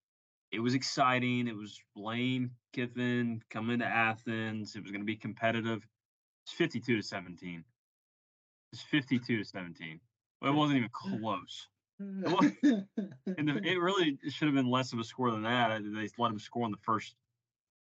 It 0.53 0.61
was 0.61 0.75
exciting. 0.75 1.47
It 1.47 1.55
was 1.55 1.79
Lane 1.95 2.51
Kiffin 2.73 3.43
coming 3.51 3.79
to 3.81 3.85
Athens. 3.85 4.75
It 4.75 4.83
was 4.83 4.91
gonna 4.91 5.05
be 5.05 5.17
competitive. 5.17 5.87
It's 6.45 6.53
fifty-two 6.55 6.97
to 6.97 7.03
seventeen. 7.03 7.63
It's 8.73 8.83
fifty-two 8.83 9.37
to 9.39 9.45
seventeen. 9.45 10.01
Well, 10.41 10.53
it 10.53 10.57
wasn't 10.57 10.79
even 10.79 10.91
close. 10.93 11.69
was- 11.99 12.53
And 13.39 13.49
the, 13.49 13.61
it 13.65 13.79
really 13.81 14.19
should 14.31 14.47
have 14.49 14.55
been 14.55 14.71
less 14.71 14.93
of 14.93 14.99
a 14.99 15.05
score 15.05 15.31
than 15.31 15.43
that. 15.43 15.83
They 15.83 16.09
let 16.19 16.31
him 16.33 16.39
score 16.39 16.65
on 16.65 16.71
the 16.71 16.79
first 16.83 17.15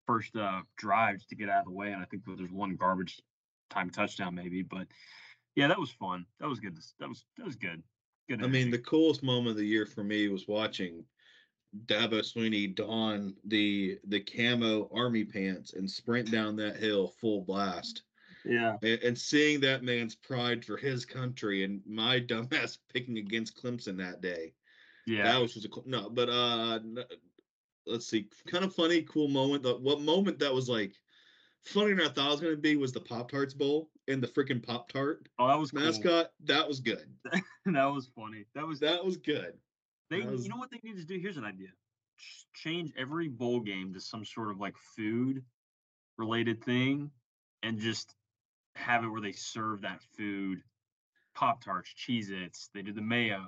first 0.06 0.36
uh, 0.36 0.62
drive 0.78 1.26
to 1.28 1.36
get 1.36 1.50
out 1.50 1.60
of 1.60 1.66
the 1.66 1.72
way, 1.72 1.92
and 1.94 2.02
I 2.02 2.06
think 2.06 2.24
there's 2.26 2.52
one 2.52 2.76
garbage 2.76 3.22
time 3.70 3.90
touchdown 3.90 4.36
maybe. 4.36 4.62
But 4.64 4.88
yeah, 5.56 5.68
that 5.68 5.80
was 5.80 5.92
fun. 5.92 6.26
That 6.40 6.50
was 6.50 6.60
good. 6.60 6.78
That 7.00 7.10
was 7.10 7.26
that 7.38 7.46
was 7.46 7.56
good. 7.56 7.82
Good. 8.28 8.44
I 8.44 8.48
mean, 8.48 8.72
the 8.72 8.80
coolest 8.80 9.24
moment 9.24 9.52
of 9.52 9.58
the 9.58 9.66
year 9.66 9.86
for 9.86 10.04
me 10.04 10.28
was 10.28 10.48
watching 10.48 11.06
Dabo 11.86 12.22
Swinney 12.22 12.74
don 12.74 13.36
the 13.46 14.00
the 14.08 14.20
camo 14.20 14.90
army 14.94 15.24
pants 15.24 15.74
and 15.74 15.90
sprint 15.90 16.32
down 16.32 16.56
that 16.58 16.78
hill 16.78 17.14
full 17.20 17.42
blast. 17.42 18.04
yeah, 18.44 18.78
and, 18.82 19.02
and 19.02 19.18
seeing 19.18 19.60
that 19.62 19.84
man's 19.84 20.16
pride 20.16 20.64
for 20.64 20.78
his 20.78 21.06
country 21.06 21.64
and 21.64 21.82
my 21.86 22.20
dumbass 22.28 22.78
picking 22.94 23.18
against 23.18 23.62
Clemson 23.62 23.98
that 23.98 24.22
day. 24.22 24.54
yeah, 25.06 25.24
That 25.24 25.42
was 25.42 25.54
just 25.54 25.66
a 25.66 25.70
cool, 25.70 25.84
no, 25.86 26.10
but 26.10 26.30
uh, 26.30 26.80
let's 27.86 28.08
see, 28.08 28.28
kind 28.48 28.66
of 28.66 28.74
funny, 28.74 29.04
cool 29.04 29.28
moment. 29.28 29.64
The, 29.64 29.76
what 29.76 30.02
moment 30.02 30.40
that 30.40 30.54
was 30.54 30.68
like 30.70 30.94
funnier 31.64 31.96
than 31.96 32.06
I 32.06 32.10
thought 32.10 32.28
it 32.28 32.32
was 32.32 32.42
gonna 32.42 32.56
be 32.56 32.76
was 32.76 32.94
the 32.94 33.02
Pop 33.02 33.30
Tarts 33.30 33.54
Bowl 33.54 33.90
and 34.08 34.22
the 34.22 34.28
freaking 34.28 34.62
Pop 34.66 34.92
Tart 34.92 35.28
oh, 35.40 35.48
that 35.48 35.60
was 35.60 35.72
cool. 35.72 35.82
mascot. 35.82 36.32
That 36.46 36.68
was 36.68 36.80
good. 36.80 37.06
that 37.66 37.86
was 37.86 38.10
funny. 38.16 38.46
That 38.54 38.68
was 38.68 38.80
That 38.80 39.04
was 39.04 39.18
good. 39.18 39.54
They, 40.10 40.22
was- 40.22 40.44
you 40.44 40.50
know 40.50 40.58
what 40.58 40.70
they 40.72 40.80
need 40.84 40.98
to 40.98 41.06
do? 41.06 41.18
Here's 41.20 41.38
an 41.38 41.46
idea: 41.46 41.70
Ch- 42.18 42.46
change 42.54 42.92
every 42.98 43.28
bowl 43.28 43.60
game 43.60 43.94
to 43.94 44.00
some 44.00 44.24
sort 44.24 44.52
of 44.52 44.60
like 44.60 44.76
food 44.96 45.44
related 46.18 46.64
thing, 46.64 47.10
and 47.64 47.80
just 47.80 48.16
have 48.76 49.04
it 49.04 49.08
where 49.08 49.22
they 49.22 49.32
serve 49.32 49.82
that 49.82 50.02
food, 50.18 50.62
Pop 51.34 51.64
Tarts, 51.64 51.92
Cheez 51.98 52.30
Its. 52.30 52.70
They 52.74 52.82
do 52.82 52.94
the 52.94 53.02
mayo. 53.02 53.48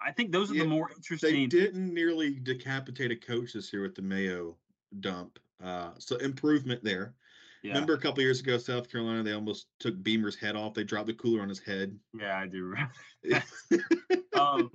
I 0.00 0.12
think 0.12 0.30
those 0.32 0.50
are 0.50 0.54
Yeah, 0.54 0.64
the 0.64 0.68
more 0.68 0.90
interesting. 0.94 1.32
They 1.32 1.46
didn't 1.46 1.92
nearly 1.92 2.34
decapitate 2.34 3.10
a 3.10 3.16
coach 3.16 3.52
this 3.54 3.72
year 3.72 3.82
with 3.82 3.94
the 3.94 4.02
Mayo 4.02 4.56
dump. 5.00 5.38
Uh, 5.62 5.92
so 5.98 6.16
improvement 6.16 6.84
there. 6.84 7.14
Yeah, 7.62 7.72
Remember 7.72 7.94
a 7.94 7.98
couple 7.98 8.22
years 8.22 8.40
ago, 8.40 8.58
South 8.58 8.90
Carolina, 8.90 9.22
they 9.22 9.32
almost 9.32 9.66
took 9.80 10.00
Beamer's 10.02 10.36
head 10.36 10.56
off. 10.56 10.74
They 10.74 10.84
dropped 10.84 11.06
the 11.08 11.14
cooler 11.14 11.42
on 11.42 11.48
his 11.48 11.58
head. 11.58 11.98
yeah, 12.18 12.38
I 12.38 12.46
do. 12.46 12.74
um, 14.38 14.70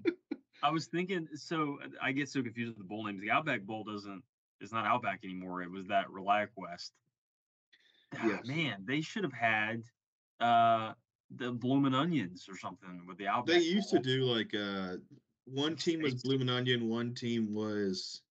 I 0.64 0.70
was 0.72 0.88
thinking. 0.88 1.28
So 1.36 1.78
I 2.02 2.12
get 2.12 2.30
so 2.30 2.42
confused 2.42 2.70
with 2.70 2.78
the 2.80 2.84
bowl 2.84 3.06
names. 3.06 3.22
The 3.22 3.32
Outback 3.32 3.62
Bowl 3.62 3.84
doesn't. 3.84 4.24
It's 4.60 4.72
not 4.72 4.86
Outback 4.86 5.22
anymore. 5.24 5.62
It 5.62 5.72
was 5.72 5.88
that 5.88 6.08
ReliaQuest. 6.08 6.92
Ah, 8.16 8.28
Yes. 8.28 8.46
Man, 8.46 8.84
they 8.86 9.02
should 9.02 9.24
have 9.24 9.34
had 9.34 9.84
uh 10.40 10.94
the 11.36 11.52
bloomin' 11.52 11.94
onions 11.94 12.48
or 12.50 12.58
something 12.58 13.06
with 13.08 13.18
the 13.18 13.28
Outback. 13.28 13.56
they 13.56 13.62
used 13.62 13.90
to 13.92 14.00
do 14.00 14.26
like 14.26 14.54
uh 14.54 14.98
one 15.46 15.76
team 15.76 16.02
was 16.02 16.16
bloomin' 16.16 16.50
onion, 16.50 16.90
one 16.90 17.14
team 17.14 17.54
was 17.54 18.22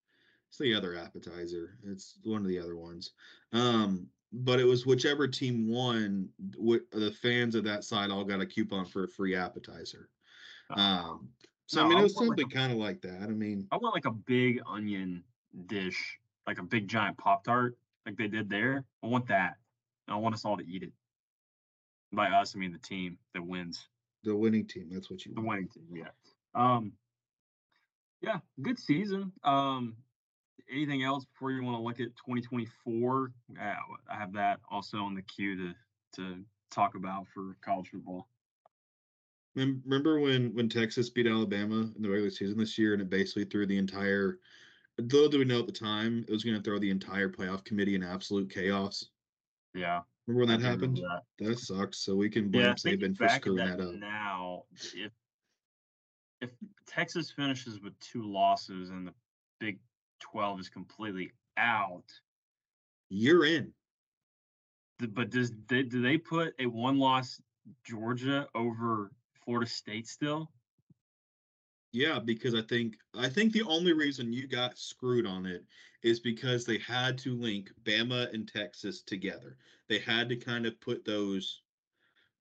it's 0.48 0.58
the 0.58 0.74
other 0.74 0.96
appetizer. 0.96 1.78
It's 1.84 2.18
one 2.24 2.42
of 2.42 2.48
the 2.48 2.58
other 2.58 2.76
ones. 2.76 3.12
Um, 3.52 4.08
but 4.32 4.60
it 4.60 4.64
was 4.64 4.86
whichever 4.86 5.26
team 5.28 5.68
won, 5.68 6.28
wh- 6.56 6.88
the 6.92 7.10
fans 7.22 7.54
of 7.54 7.64
that 7.64 7.84
side 7.84 8.10
all 8.10 8.24
got 8.24 8.40
a 8.40 8.46
coupon 8.46 8.86
for 8.86 9.04
a 9.04 9.08
free 9.08 9.34
appetizer. 9.34 10.08
Um, 10.70 11.30
so 11.66 11.84
I 11.84 11.88
mean, 11.88 11.98
it 11.98 12.02
was 12.02 12.14
want 12.14 12.28
like 12.30 12.38
something 12.40 12.50
kind 12.50 12.72
of 12.72 12.78
like 12.78 13.00
that. 13.02 13.22
I 13.22 13.26
mean, 13.28 13.66
I 13.72 13.76
want 13.76 13.94
like 13.94 14.04
a 14.06 14.12
big 14.12 14.60
onion 14.66 15.24
dish, 15.66 16.18
like 16.46 16.58
a 16.58 16.62
big 16.62 16.86
giant 16.88 17.18
Pop 17.18 17.44
Tart, 17.44 17.76
like 18.06 18.16
they 18.16 18.28
did 18.28 18.48
there. 18.48 18.84
I 19.02 19.06
want 19.08 19.26
that. 19.28 19.56
I 20.08 20.16
want 20.16 20.34
us 20.34 20.44
all 20.44 20.56
to 20.56 20.64
eat 20.66 20.82
it. 20.82 20.92
By 22.12 22.28
us, 22.30 22.54
I 22.56 22.58
mean 22.58 22.72
the 22.72 22.78
team 22.78 23.18
that 23.34 23.42
wins. 23.42 23.88
the 24.24 24.34
winning 24.34 24.66
team. 24.66 24.88
That's 24.90 25.10
what 25.10 25.24
you 25.24 25.32
The 25.34 25.40
want. 25.40 25.48
winning 25.48 25.68
team, 25.68 25.86
yeah. 25.92 26.10
Um, 26.54 26.92
yeah, 28.20 28.38
good 28.60 28.78
season. 28.78 29.32
Um, 29.44 29.96
anything 30.70 31.02
else 31.02 31.24
before 31.24 31.50
you 31.50 31.62
want 31.62 31.76
to 31.76 31.82
look 31.82 32.00
at 32.00 32.16
2024? 32.16 33.32
Uh, 33.60 33.62
I 34.10 34.14
have 34.14 34.32
that 34.34 34.60
also 34.70 34.98
on 34.98 35.14
the 35.14 35.22
queue 35.22 35.56
to 35.56 35.74
to 36.16 36.44
talk 36.70 36.94
about 36.94 37.26
for 37.28 37.56
college 37.60 37.88
football. 37.90 38.28
Remember 39.54 40.20
when 40.20 40.54
when 40.54 40.68
Texas 40.68 41.10
beat 41.10 41.26
Alabama 41.26 41.90
in 41.96 42.02
the 42.02 42.08
regular 42.08 42.30
season 42.30 42.58
this 42.58 42.78
year, 42.78 42.92
and 42.92 43.02
it 43.02 43.10
basically 43.10 43.44
threw 43.44 43.66
the 43.66 43.78
entire. 43.78 44.38
Little 44.98 45.28
do 45.28 45.38
we 45.38 45.44
know 45.44 45.60
at 45.60 45.66
the 45.66 45.72
time, 45.72 46.24
it 46.28 46.32
was 46.32 46.44
going 46.44 46.56
to 46.56 46.62
throw 46.62 46.78
the 46.78 46.90
entire 46.90 47.28
playoff 47.28 47.64
committee 47.64 47.94
in 47.94 48.02
absolute 48.02 48.50
chaos. 48.50 49.08
Yeah, 49.74 50.02
Remember 50.26 50.52
when 50.52 50.60
that 50.60 50.66
happened? 50.66 50.98
that. 50.98 51.22
That 51.38 51.58
sucks. 51.58 51.98
So 51.98 52.14
we 52.14 52.28
can 52.28 52.50
blame 52.50 52.66
Yeah, 52.66 52.74
Saban 52.74 53.16
for 53.16 53.28
screwing 53.28 53.64
that, 53.64 53.78
that 53.78 53.88
up. 53.88 53.94
now, 53.94 54.64
if 54.94 55.12
if 56.40 56.50
Texas 56.86 57.30
finishes 57.30 57.80
with 57.80 57.98
two 58.00 58.30
losses 58.30 58.90
and 58.90 59.06
the 59.06 59.14
Big 59.58 59.78
Twelve 60.20 60.60
is 60.60 60.68
completely 60.68 61.32
out, 61.56 62.04
You're 63.08 63.44
in. 63.44 63.72
but 64.98 65.30
does 65.30 65.52
they, 65.68 65.82
do 65.82 66.00
they 66.02 66.16
put 66.18 66.54
a 66.58 66.66
one-loss 66.66 67.40
Georgia 67.84 68.46
over 68.54 69.10
Florida 69.44 69.68
State 69.68 70.06
still? 70.06 70.50
Yeah, 71.92 72.18
because 72.20 72.54
I 72.54 72.62
think 72.62 72.96
I 73.18 73.28
think 73.28 73.52
the 73.52 73.62
only 73.64 73.92
reason 73.92 74.32
you 74.32 74.46
got 74.46 74.78
screwed 74.78 75.26
on 75.26 75.44
it 75.46 75.64
is 76.02 76.20
because 76.20 76.64
they 76.64 76.78
had 76.78 77.18
to 77.18 77.34
link 77.34 77.70
Bama 77.84 78.32
and 78.32 78.46
Texas 78.46 79.02
together. 79.02 79.56
They 79.88 79.98
had 79.98 80.28
to 80.28 80.36
kind 80.36 80.66
of 80.66 80.80
put 80.80 81.04
those. 81.04 81.62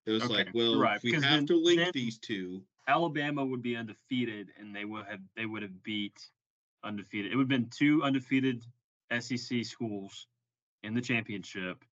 It 0.05 0.11
was 0.11 0.23
Okay, 0.23 0.33
like, 0.33 0.49
well, 0.53 0.79
right, 0.79 1.01
we 1.03 1.13
have 1.13 1.21
then- 1.23 1.47
to 1.47 1.55
link 1.57 1.91
these 1.93 2.19
two. 2.19 2.63
Alabama 2.87 3.45
would 3.45 3.61
be 3.61 3.75
undefeated, 3.75 4.49
and 4.57 4.75
they 4.75 4.85
would 4.85 5.05
have 5.07 5.19
they 5.35 5.45
would 5.45 5.61
have 5.63 5.83
beat 5.83 6.29
undefeated. 6.83 7.31
It 7.31 7.35
would 7.35 7.43
have 7.43 7.49
been 7.49 7.69
two 7.69 8.03
undefeated 8.03 8.63
SEC 9.19 9.65
schools 9.65 10.27
in 10.83 10.93
the 10.93 11.01
championship. 11.01 11.83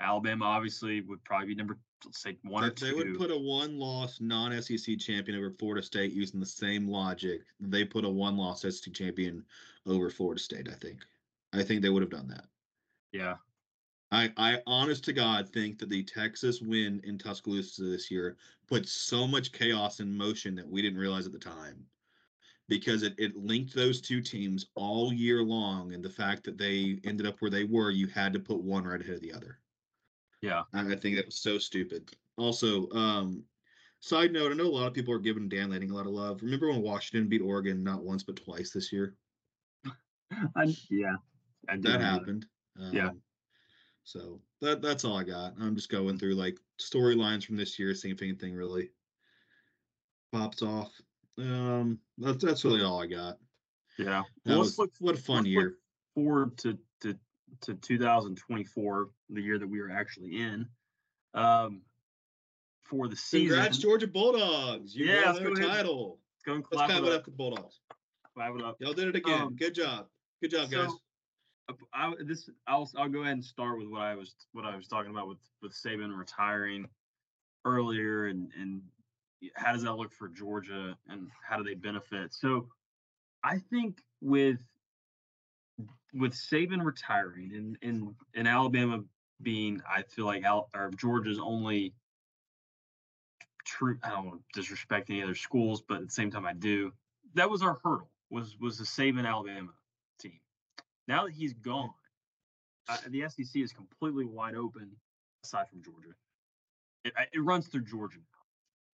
Alabama 0.00 0.44
obviously 0.44 1.00
would 1.02 1.22
probably 1.24 1.48
be 1.48 1.54
number 1.54 1.78
let's 2.04 2.20
say 2.20 2.36
one 2.42 2.64
or 2.64 2.70
They, 2.70 2.86
they 2.86 2.92
would 2.92 3.16
put 3.16 3.30
a 3.30 3.38
one-loss 3.38 4.20
non-SEC 4.20 4.98
champion 4.98 5.38
over 5.38 5.50
Florida 5.50 5.82
State 5.84 6.12
using 6.12 6.40
the 6.40 6.46
same 6.46 6.88
logic. 6.88 7.42
They 7.60 7.84
put 7.84 8.04
a 8.04 8.08
one-loss 8.08 8.62
SEC 8.62 8.92
champion 8.92 9.44
over 9.86 10.10
Florida 10.10 10.40
State. 10.40 10.68
I 10.68 10.74
think. 10.74 11.04
I 11.52 11.62
think 11.62 11.82
they 11.82 11.90
would 11.90 12.02
have 12.02 12.10
done 12.10 12.28
that. 12.28 12.44
yeah, 13.12 13.36
I, 14.10 14.30
I 14.36 14.58
honest 14.66 15.04
to 15.04 15.12
God 15.12 15.48
think 15.48 15.78
that 15.78 15.88
the 15.88 16.02
Texas 16.02 16.60
win 16.60 17.00
in 17.04 17.18
Tuscaloosa 17.18 17.82
this 17.82 18.10
year 18.10 18.36
put 18.68 18.86
so 18.86 19.26
much 19.26 19.52
chaos 19.52 20.00
in 20.00 20.16
motion 20.16 20.54
that 20.56 20.68
we 20.68 20.82
didn't 20.82 20.98
realize 20.98 21.26
at 21.26 21.32
the 21.32 21.38
time. 21.38 21.84
Because 22.68 23.02
it, 23.02 23.14
it 23.18 23.36
linked 23.36 23.74
those 23.74 24.00
two 24.00 24.20
teams 24.22 24.66
all 24.74 25.12
year 25.12 25.42
long, 25.42 25.92
and 25.92 26.02
the 26.02 26.08
fact 26.08 26.44
that 26.44 26.56
they 26.56 27.00
ended 27.04 27.26
up 27.26 27.36
where 27.40 27.50
they 27.50 27.64
were, 27.64 27.90
you 27.90 28.06
had 28.06 28.32
to 28.32 28.38
put 28.38 28.62
one 28.62 28.84
right 28.84 29.00
ahead 29.00 29.16
of 29.16 29.20
the 29.20 29.32
other. 29.32 29.58
yeah. 30.40 30.62
And 30.72 30.92
I 30.92 30.96
think 30.96 31.16
that 31.16 31.26
was 31.26 31.36
so 31.36 31.58
stupid. 31.58 32.10
Also, 32.38 32.88
um, 32.92 33.44
side 34.00 34.32
note, 34.32 34.52
I 34.52 34.54
know 34.54 34.64
a 34.64 34.68
lot 34.68 34.86
of 34.86 34.94
people 34.94 35.12
are 35.12 35.18
giving 35.18 35.48
Dan 35.48 35.70
Lanning 35.70 35.90
a 35.90 35.94
lot 35.94 36.06
of 36.06 36.12
love. 36.12 36.42
Remember 36.42 36.70
when 36.70 36.82
Washington 36.82 37.28
beat 37.28 37.42
Oregon 37.42 37.82
not 37.82 38.02
once 38.02 38.22
but 38.22 38.36
twice 38.36 38.70
this 38.70 38.92
year? 38.92 39.16
I, 40.56 40.74
yeah, 40.88 41.16
I 41.68 41.76
that 41.78 42.00
happened. 42.00 42.46
Yeah. 42.78 43.08
Um, 43.08 43.22
So 44.04 44.40
that 44.60 44.82
that's 44.82 45.04
all 45.04 45.16
I 45.16 45.24
got. 45.24 45.54
I'm 45.60 45.76
just 45.76 45.90
going 45.90 46.18
through 46.18 46.34
like 46.34 46.58
storylines 46.80 47.44
from 47.44 47.56
this 47.56 47.78
year, 47.78 47.94
seeing 47.94 48.14
if 48.14 48.22
anything 48.22 48.54
really 48.54 48.90
pops 50.32 50.62
off. 50.62 50.90
Um, 51.38 51.98
that's 52.18 52.42
that's 52.44 52.64
really 52.64 52.82
all 52.82 53.02
I 53.02 53.06
got. 53.06 53.38
Yeah. 53.98 54.22
Well, 54.46 54.58
was 54.60 54.78
let's 54.78 54.78
look 54.78 54.90
what 55.00 55.14
a 55.18 55.22
fun 55.22 55.36
let's 55.38 55.48
year. 55.48 55.76
forward 56.14 56.56
to 56.58 56.78
to 57.00 57.16
to 57.62 57.74
2024, 57.74 59.10
the 59.30 59.40
year 59.40 59.58
that 59.58 59.66
we 59.68 59.80
are 59.80 59.90
actually 59.90 60.40
in. 60.40 60.66
Um, 61.34 61.82
for 62.82 63.08
the 63.08 63.16
season. 63.16 63.56
Congrats, 63.56 63.78
Georgia 63.78 64.06
Bulldogs! 64.06 64.94
You 64.94 65.06
Yeah, 65.06 65.32
won 65.32 65.44
let's 65.44 65.58
their 65.60 65.68
title. 65.68 66.18
Let's 66.34 66.42
go 66.44 66.52
and 66.54 66.64
Let's 66.70 66.76
clap 66.76 66.90
clap 66.90 67.02
it 67.02 67.06
it 67.06 67.12
up. 67.12 67.18
up 67.20 67.24
the 67.24 67.30
Bulldogs. 67.30 67.80
Clap 68.34 68.54
it 68.54 68.62
up. 68.62 68.76
Y'all 68.80 68.92
did 68.92 69.08
it 69.08 69.16
again. 69.16 69.40
Um, 69.42 69.56
Good 69.56 69.74
job. 69.74 70.06
Good 70.42 70.50
job, 70.50 70.70
guys. 70.70 70.88
So, 70.88 70.98
uh, 71.68 71.74
I, 71.94 72.12
this 72.24 72.50
I'll 72.66 72.90
I'll 72.96 73.08
go 73.08 73.20
ahead 73.20 73.34
and 73.34 73.44
start 73.44 73.78
with 73.78 73.88
what 73.88 74.02
I 74.02 74.14
was 74.14 74.34
what 74.52 74.64
I 74.64 74.76
was 74.76 74.88
talking 74.88 75.10
about 75.10 75.28
with 75.28 75.38
with 75.62 75.72
Saban 75.72 76.16
retiring 76.16 76.86
earlier 77.64 78.26
and 78.26 78.50
and 78.58 78.82
how 79.54 79.72
does 79.72 79.82
that 79.82 79.94
look 79.94 80.12
for 80.12 80.28
Georgia 80.28 80.96
and 81.08 81.28
how 81.46 81.56
do 81.56 81.64
they 81.64 81.74
benefit? 81.74 82.32
So 82.34 82.68
I 83.44 83.58
think 83.58 83.98
with 84.20 84.60
with 86.14 86.32
Saban 86.32 86.84
retiring 86.84 87.52
and 87.54 87.78
and 87.82 88.14
and 88.34 88.48
Alabama 88.48 89.02
being 89.42 89.80
I 89.88 90.02
feel 90.02 90.26
like 90.26 90.44
Al, 90.44 90.68
or 90.74 90.90
Georgia's 90.96 91.38
only 91.40 91.94
true 93.64 93.98
I 94.02 94.10
don't 94.10 94.26
want 94.26 94.40
to 94.40 94.60
disrespect 94.60 95.10
any 95.10 95.22
other 95.22 95.34
schools, 95.34 95.82
but 95.86 95.98
at 95.98 96.06
the 96.06 96.12
same 96.12 96.30
time 96.30 96.46
I 96.46 96.52
do. 96.52 96.92
That 97.34 97.50
was 97.50 97.62
our 97.62 97.78
hurdle 97.82 98.10
was 98.30 98.56
was 98.60 98.78
the 98.78 98.84
Saban 98.84 99.26
Alabama 99.26 99.72
team. 100.18 100.40
Now 101.08 101.24
that 101.24 101.32
he's 101.32 101.52
gone, 101.52 101.90
uh, 102.88 102.96
the 103.08 103.28
SEC 103.28 103.62
is 103.62 103.72
completely 103.72 104.24
wide 104.24 104.54
open 104.54 104.90
aside 105.44 105.68
from 105.68 105.82
Georgia. 105.82 106.14
It, 107.04 107.12
it 107.32 107.40
runs 107.40 107.66
through 107.66 107.84
Georgia. 107.84 108.20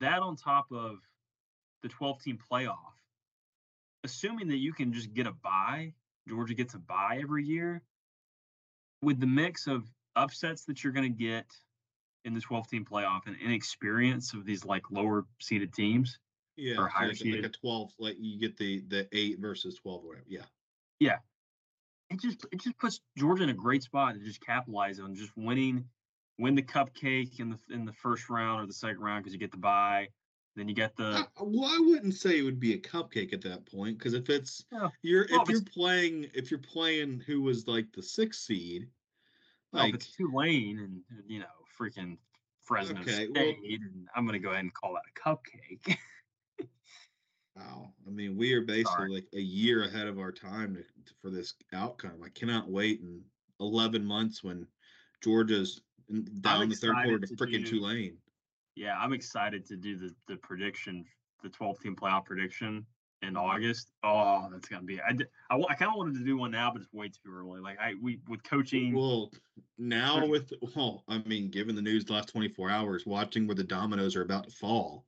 That 0.01 0.21
on 0.21 0.37
top 0.37 0.67
of 0.73 0.99
the 1.83 1.89
12 1.89 2.23
team 2.23 2.39
playoff, 2.51 2.95
assuming 4.05 4.49
that 4.49 4.59
you 4.59 4.73
can 4.73 4.93
just 4.93 5.15
get 5.15 5.27
a 5.27 5.33
bye, 5.33 5.93
Georgia 6.29 6.55
gets 6.55 6.75
a 6.75 6.79
bye 6.79 7.19
every 7.23 7.45
year, 7.45 7.83
with 9.03 9.21
the 9.21 9.27
mix 9.27 9.67
of 9.67 9.85
upsets 10.17 10.65
that 10.65 10.83
you're 10.83 10.93
going 10.93 11.11
to 11.11 11.19
get 11.25 11.47
in 12.25 12.35
the 12.35 12.41
12 12.41 12.69
team 12.69 12.85
playoff 12.85 13.27
and 13.27 13.37
inexperience 13.43 14.35
of 14.35 14.45
these 14.45 14.65
like 14.65 14.91
lower 14.91 15.25
seeded 15.41 15.73
teams. 15.73 16.19
Yeah, 16.57 16.79
or 16.79 16.89
higher 16.89 17.09
like, 17.09 17.23
like 17.23 17.45
a 17.45 17.49
twelve, 17.51 17.93
like 17.99 18.17
you 18.19 18.41
get 18.41 18.57
the 18.57 18.83
the 18.89 19.07
eight 19.13 19.39
versus 19.39 19.75
twelve 19.75 20.03
or 20.03 20.09
whatever. 20.09 20.25
Yeah. 20.99 21.19
it 22.09 22.19
just 22.19 22.47
it 22.51 22.63
just 22.63 22.79
puts 22.79 23.01
Georgia 23.19 23.43
in 23.43 23.51
a 23.51 23.55
great 23.55 23.83
spot 23.83 24.15
to 24.15 24.21
just 24.21 24.41
capitalize 24.41 24.99
on 24.99 25.15
just 25.15 25.37
winning, 25.37 25.85
win 26.39 26.55
the 26.55 26.63
cupcake 26.63 27.41
in 27.41 27.49
the 27.51 27.59
in 27.75 27.85
the 27.85 27.93
first 27.93 28.29
round 28.29 28.63
or 28.63 28.67
the 28.67 28.73
second 28.73 29.01
round 29.01 29.23
because 29.23 29.33
you 29.33 29.39
get 29.39 29.51
the 29.51 29.57
buy. 29.57 30.09
Then 30.55 30.69
you 30.69 30.75
get 30.75 30.97
the 30.97 31.27
I- 31.37 31.43
well, 31.43 31.71
I 31.71 31.79
wouldn't 31.81 32.15
say 32.15 32.39
it 32.39 32.43
would 32.43 32.61
be 32.61 32.75
a 32.75 32.79
cupcake 32.79 33.33
at 33.33 33.43
that 33.43 33.67
point 33.67 33.99
because 33.99 34.15
if 34.15 34.31
it's 34.31 34.65
Yeah. 34.73 34.89
you're 35.03 35.27
Well, 35.31 35.43
if 35.43 35.49
you're 35.51 35.63
playing 35.63 36.31
if 36.35 36.51
you're 36.51 36.61
playing 36.61 37.21
who 37.21 37.43
was 37.43 37.67
like 37.67 37.93
the 37.93 38.03
sixth 38.03 38.41
seed, 38.43 38.89
well, 39.73 39.83
if 39.85 39.87
like 39.89 39.95
it's 39.95 40.13
Tulane 40.13 40.79
and 40.79 41.03
and, 41.11 41.31
you 41.31 41.41
know 41.41 41.47
freaking 41.79 42.17
Fresno 42.63 43.01
Okay, 43.01 43.27
State, 43.27 43.31
well- 43.35 43.71
and 43.71 44.09
I'm 44.17 44.25
gonna 44.27 44.39
go 44.39 44.51
ahead 44.51 44.65
and 44.65 44.73
call 44.75 44.95
that 44.95 45.03
a 45.09 45.21
cupcake. 45.21 45.99
wow, 47.55 47.93
I 48.07 48.11
mean 48.11 48.37
we 48.37 48.53
are 48.55 48.63
basically 49.07 49.09
like 49.09 49.29
a 49.35 49.41
year 49.41 49.85
ahead 49.85 50.07
of 50.07 50.19
our 50.19 50.33
time 50.33 50.75
to, 50.75 50.83
to- 50.83 51.15
for 51.21 51.31
this 51.31 51.55
outcome. 51.75 52.23
I 52.25 52.31
cannot 52.31 52.71
wait 52.71 53.01
in 53.01 53.23
eleven 53.61 54.05
months 54.05 54.43
when 54.43 54.67
Georgia's 55.23 55.83
in- 56.09 56.25
down 56.41 56.69
the 56.69 56.75
third 56.75 56.95
quarter 56.95 57.19
to 57.19 57.27
to 57.27 57.35
freaking 57.37 57.67
Tulane. 57.67 58.19
yeah, 58.75 58.97
I'm 58.99 59.13
excited 59.13 59.67
to 59.67 59.77
do 59.77 59.97
the 59.97 60.15
the 60.29 60.37
prediction, 60.37 61.05
the 61.43 61.49
12 61.49 61.81
team 61.81 61.97
playoff 61.97 62.25
prediction 62.25 62.87
in. 63.23 63.37
August. 63.37 63.91
Oh, 64.05 64.49
that's 64.53 64.69
gonna 64.69 64.83
be. 64.85 65.01
I 65.01 65.57
wa- 65.57 65.67
I 65.69 65.75
kind 65.75 65.91
of 65.91 65.97
wanted 65.97 66.15
to 66.19 66.25
do 66.25 66.37
one 66.37 66.51
now, 66.51 66.71
but 66.71 66.83
it's 66.83 66.93
way 66.93 67.09
too 67.09 67.31
early. 67.33 67.61
Like 67.61 67.79
I 67.81 67.95
we 68.01 68.21
with 68.29 68.43
coaching. 68.45 68.95
Well, 68.95 69.33
now 69.79 70.27
with 70.27 70.53
well, 70.75 71.05
I 71.09 71.19
mean, 71.27 71.51
given 71.51 71.75
the 71.75 71.83
news 71.83 72.05
the 72.05 72.13
last 72.13 72.29
24 72.29 72.71
hours, 72.71 73.07
watching 73.07 73.47
where 73.47 73.57
the 73.57 73.65
dominoes 73.65 74.15
are 74.17 74.23
about 74.23 74.45
to 74.49 74.55
fall, 74.55 75.07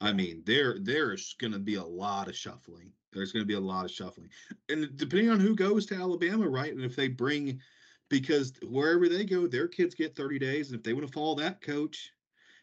I 0.00 0.12
mean, 0.12 0.42
there 0.44 0.78
there's 0.78 1.34
going 1.34 1.52
to 1.54 1.58
be 1.58 1.74
a 1.76 1.84
lot 1.84 2.28
of 2.28 2.36
shuffling. 2.36 2.92
There's 3.12 3.32
going 3.32 3.42
to 3.42 3.46
be 3.48 3.54
a 3.54 3.60
lot 3.60 3.86
of 3.86 3.90
shuffling, 3.90 4.28
and 4.68 4.94
depending 4.96 5.30
on 5.30 5.40
who 5.40 5.56
goes 5.56 5.86
to 5.86 5.94
Alabama, 5.94 6.46
right, 6.48 6.72
and 6.74 6.84
if 6.84 6.94
they 6.94 7.08
bring, 7.08 7.60
because 8.08 8.52
wherever 8.68 9.08
they 9.08 9.24
go, 9.24 9.46
their 9.46 9.68
kids 9.68 9.94
get 9.94 10.16
30 10.16 10.38
days, 10.38 10.70
and 10.70 10.76
if 10.78 10.82
they 10.82 10.92
want 10.92 11.06
to 11.06 11.12
follow 11.12 11.34
that 11.36 11.60
coach, 11.60 12.12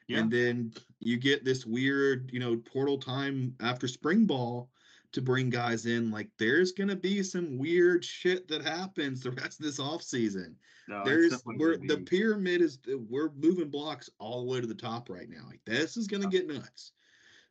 Yeah. 0.08 0.20
and 0.20 0.32
then 0.32 0.74
you 1.00 1.18
get 1.18 1.44
this 1.44 1.66
weird, 1.66 2.30
you 2.34 2.40
know, 2.40 2.58
portal 2.58 2.98
time 2.98 3.56
after 3.60 3.88
spring 3.88 4.26
ball 4.26 4.70
to 5.12 5.22
bring 5.22 5.50
guys 5.50 5.86
in, 5.86 6.12
like 6.12 6.30
there's 6.38 6.72
going 6.72 6.90
to 6.90 6.96
be 6.96 7.22
some 7.24 7.58
weird 7.58 8.04
shit 8.04 8.48
that 8.48 8.64
happens 8.64 9.22
the 9.22 9.32
rest 9.32 9.60
of 9.60 9.66
this 9.66 9.80
offseason 9.80 10.56
no, 10.88 11.04
there's 11.06 11.42
we're 11.46 11.78
the 11.78 11.98
pyramid 11.98 12.62
is 12.62 12.80
uh, 12.92 12.98
we're 13.10 13.32
moving 13.32 13.70
blocks 13.70 14.10
all 14.20 14.42
the 14.42 14.52
way 14.52 14.62
to 14.62 14.68
the 14.68 14.74
top 14.74 15.10
right 15.10 15.30
now. 15.30 15.46
Like 15.48 15.62
this 15.66 15.96
is 15.96 16.08
gonna 16.08 16.28
get 16.28 16.48
nuts. 16.48 16.92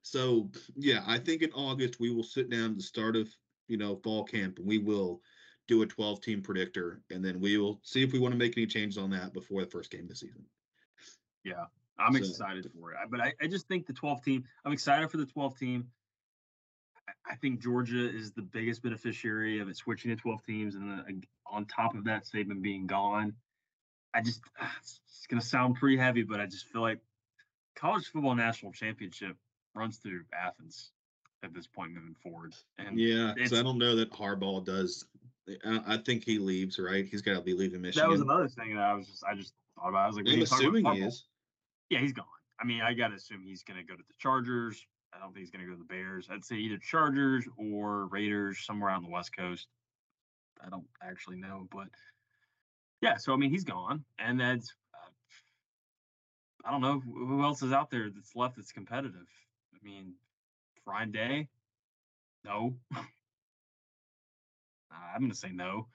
So 0.03 0.51
yeah, 0.77 1.03
I 1.07 1.19
think 1.19 1.43
in 1.43 1.53
August 1.53 2.01
we 2.01 2.11
will 2.11 2.25
sit 2.25 2.51
down 2.51 2.73
at 2.73 2.77
the 2.77 2.83
start 2.83 3.17
of 3.17 3.35
you 3.69 3.77
know 3.77 3.97
fall 3.97 4.25
camp 4.25 4.59
and 4.59 4.67
we 4.67 4.79
will 4.79 5.23
do 5.69 5.83
a 5.83 5.87
12 5.87 6.21
team 6.21 6.43
predictor 6.43 7.01
and 7.11 7.25
then 7.25 7.41
we 7.41 7.57
will 7.57 7.81
see 7.83 8.03
if 8.03 8.13
we 8.13 8.19
want 8.19 8.33
to 8.33 8.39
make 8.39 8.57
any 8.57 8.67
changes 8.67 8.99
on 8.99 9.11
that 9.11 9.33
before 9.33 9.63
the 9.63 9.71
first 9.71 9.91
game 9.91 10.03
of 10.03 10.09
the 10.09 10.17
season. 10.17 10.45
Yeah, 11.45 11.65
I'm 11.99 12.13
So- 12.15 12.19
excited 12.19 12.71
for 12.73 12.93
it. 12.93 12.99
But 13.11 13.21
I, 13.21 13.33
I 13.41 13.47
just 13.47 13.69
think 13.69 13.87
the 13.87 13.93
12 13.93 14.23
team, 14.25 14.45
I'm 14.65 14.73
excited 14.73 15.11
for 15.11 15.17
the 15.19 15.27
12 15.27 15.59
team. 15.59 15.91
I- 17.29 17.37
think 17.37 17.61
Georgia 17.61 18.09
is 18.09 18.33
the 18.33 18.43
biggest 18.43 18.83
beneficiary 18.83 19.59
of 19.61 19.69
it 19.69 19.77
switching 19.77 20.11
to 20.11 20.17
12 20.17 20.43
teams. 20.45 20.75
And 20.75 20.91
then 20.91 21.23
uh, 21.47 21.55
on 21.55 21.65
top 21.67 21.95
of 21.95 22.05
that, 22.05 22.25
Saban 22.25 22.61
being 22.63 22.87
gone. 22.87 23.35
I 24.15 24.21
just, 24.21 24.41
it's, 24.81 25.01
to 25.31 25.41
sound 25.41 25.77
pretty 25.77 25.97
heavy, 25.97 26.23
but 26.23 26.41
I 26.41 26.47
just 26.47 26.67
feel 26.67 26.83
like 26.83 27.01
college 27.75 28.07
football 28.07 28.35
national 28.35 28.73
championship 28.73 29.37
runs 29.75 29.97
through 29.99 30.25
Athens 30.33 30.91
at 31.43 31.55
this 31.55 31.67
point 31.67 31.93
moving 31.93 32.15
forward. 32.23 32.55
And 32.79 32.99
Yeah, 32.99 33.33
because 33.35 33.53
I 33.59 33.63
don't 33.63 33.79
know 33.79 33.97
that 33.97 34.13
Harbaugh 34.13 34.65
does. 34.65 35.07
I, 35.49 35.81
I 35.87 35.97
think 35.97 36.25
he 36.25 36.39
leaves, 36.39 36.79
right? 36.79 37.05
He's 37.05 37.23
got 37.23 37.35
to 37.35 37.41
be 37.41 37.55
leaving 37.55 37.83
Michigan. 37.83 38.09
that 38.09 38.13
was 38.13 38.21
another 38.21 38.49
thing 38.49 38.77
that 38.77 38.85
I 38.85 38.95
was 38.95 39.09
just, 39.09 39.25
I 39.25 39.35
just 39.35 39.55
thought 39.77 39.89
about. 39.89 40.05
I 40.05 40.07
was 40.07 40.17
like, 40.17 40.29
I'm 40.29 40.39
you 40.39 40.47
talk 40.47 40.61
about 40.61 40.61
assuming 40.61 40.95
he 40.95 41.01
is. 41.03 41.25
Yeah, 41.91 42.01
he's 42.01 42.13
gone. 42.13 42.27
I 42.61 42.65
mean, 42.65 42.81
I 42.81 42.95
gotta 42.95 43.17
assume 43.17 43.43
he's 43.45 43.63
gonna 43.63 43.83
go 43.83 43.95
to 43.95 44.03
the 44.07 44.15
Chargers. 44.19 44.87
I 45.13 45.19
don't 45.19 45.33
think 45.35 45.41
he's 45.41 45.51
gonna 45.51 45.65
go 45.65 45.73
to 45.73 45.79
the 45.79 45.85
Bears. 45.85 46.29
I'd 46.31 46.45
say 46.45 46.57
either 46.57 46.79
Chargers 46.79 47.45
or 47.57 48.07
Raiders, 48.07 48.65
somewhere 48.65 48.91
on 48.91 49.03
the 49.03 49.11
West 49.11 49.37
Coast. 49.37 49.67
I 50.65 50.69
don't 50.69 50.87
actually 51.03 51.37
know, 51.37 51.67
but 51.73 51.89
yeah. 53.01 53.17
So 53.17 53.33
I 53.33 53.37
mean, 53.37 53.51
he's 53.51 53.65
gone, 53.65 54.05
and 54.19 54.39
that's 54.39 54.73
uh, 54.95 56.69
I 56.69 56.71
don't 56.71 56.83
know 56.83 57.01
who 57.01 57.43
else 57.43 57.63
is 57.63 57.73
out 57.73 57.91
there 57.91 58.09
that's 58.11 58.37
left 58.37 58.57
that's 58.57 58.71
competitive. 58.71 59.27
I 59.75 59.85
mean, 59.85 60.15
Ryan 60.87 61.11
Day, 61.11 61.49
no. 62.45 62.77
I'm 65.15 65.21
gonna 65.23 65.35
say 65.35 65.51
no. 65.51 65.89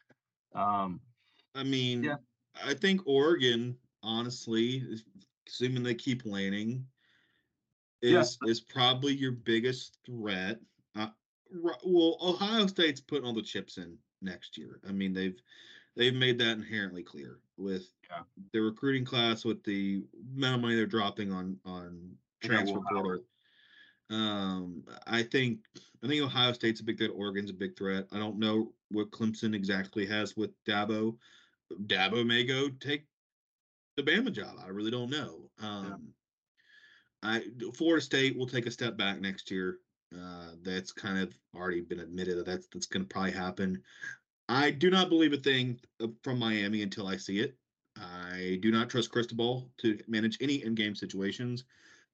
Um, 0.53 1.01
I 1.55 1.63
mean, 1.63 2.03
Yeah. 2.03 2.17
I 2.63 2.73
think 2.73 3.01
Oregon, 3.05 3.77
honestly, 4.03 4.83
assuming 5.47 5.83
they 5.83 5.95
keep 5.95 6.25
Lanning, 6.25 6.87
Yeah. 8.01 8.21
is 8.21 8.37
is 8.47 8.61
probably 8.61 9.13
your 9.13 9.31
biggest 9.31 9.97
threat. 10.05 10.59
Uh, 10.95 11.09
well, 11.51 12.17
Ohio 12.21 12.67
State's 12.67 13.01
putting 13.01 13.25
all 13.25 13.33
the 13.33 13.41
chips 13.41 13.77
in 13.77 13.97
next 14.21 14.57
year. 14.57 14.79
I 14.87 14.91
mean, 14.91 15.13
they've 15.13 15.39
they've 15.95 16.13
made 16.15 16.37
that 16.39 16.57
inherently 16.57 17.03
clear 17.03 17.39
with 17.57 17.91
Yeah. 18.09 18.23
the 18.53 18.61
recruiting 18.61 19.03
class, 19.05 19.43
with 19.45 19.63
the 19.63 20.05
amount 20.35 20.55
of 20.55 20.61
money 20.61 20.75
they're 20.75 20.85
dropping 20.85 21.31
on 21.31 21.59
on 21.65 22.17
transfer 22.41 22.81
portal. 22.81 23.25
Um, 24.09 24.85
I 25.05 25.23
think 25.23 25.65
I 26.03 26.07
think 26.07 26.21
Ohio 26.21 26.53
State's 26.53 26.79
a 26.79 26.83
big 26.83 26.97
threat. 26.97 27.11
Oregon's 27.11 27.49
a 27.49 27.53
big 27.53 27.75
threat. 27.75 28.07
I 28.11 28.19
don't 28.19 28.37
know 28.37 28.73
what 28.91 29.11
Clemson 29.11 29.55
exactly 29.55 30.05
has 30.05 30.35
with 30.35 30.51
Dabo. 30.65 31.17
Dabo 31.85 32.25
may 32.25 32.43
go 32.43 32.69
take 32.79 33.05
the 33.95 34.03
Bama 34.03 34.31
job. 34.31 34.55
I 34.63 34.69
really 34.69 34.91
don't 34.91 35.09
know. 35.09 35.49
Um, 35.61 36.09
I 37.23 37.43
Florida 37.73 38.01
State 38.01 38.37
will 38.37 38.47
take 38.47 38.67
a 38.67 38.71
step 38.71 38.97
back 38.97 39.19
next 39.19 39.51
year. 39.51 39.79
Uh, 40.15 40.51
that's 40.61 40.93
kind 40.93 41.19
of 41.19 41.33
already 41.55 41.81
been 41.81 41.99
admitted 41.99 42.37
that 42.37 42.45
that's 42.45 42.67
that's 42.71 42.85
going 42.85 43.05
to 43.05 43.13
probably 43.13 43.31
happen. 43.31 43.81
I 44.47 44.71
do 44.71 44.89
not 44.89 45.09
believe 45.09 45.33
a 45.33 45.37
thing 45.37 45.79
from 46.23 46.39
Miami 46.39 46.81
until 46.81 47.07
I 47.07 47.17
see 47.17 47.39
it. 47.39 47.57
I 47.97 48.59
do 48.61 48.71
not 48.71 48.89
trust 48.89 49.11
Cristobal 49.11 49.69
to 49.79 49.99
manage 50.07 50.37
any 50.39 50.63
in-game 50.63 50.95
situations. 50.95 51.65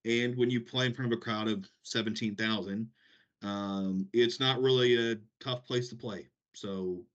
And 0.05 0.35
when 0.35 0.49
you 0.49 0.61
play 0.61 0.85
in 0.85 0.93
front 0.93 1.11
of 1.11 1.17
a 1.17 1.21
crowd 1.21 1.47
of 1.47 1.69
17,000, 1.83 2.89
um, 3.43 4.07
it's 4.13 4.39
not 4.39 4.61
really 4.61 5.11
a 5.11 5.17
tough 5.39 5.65
place 5.65 5.89
to 5.89 5.95
play. 5.95 6.27
So 6.53 7.05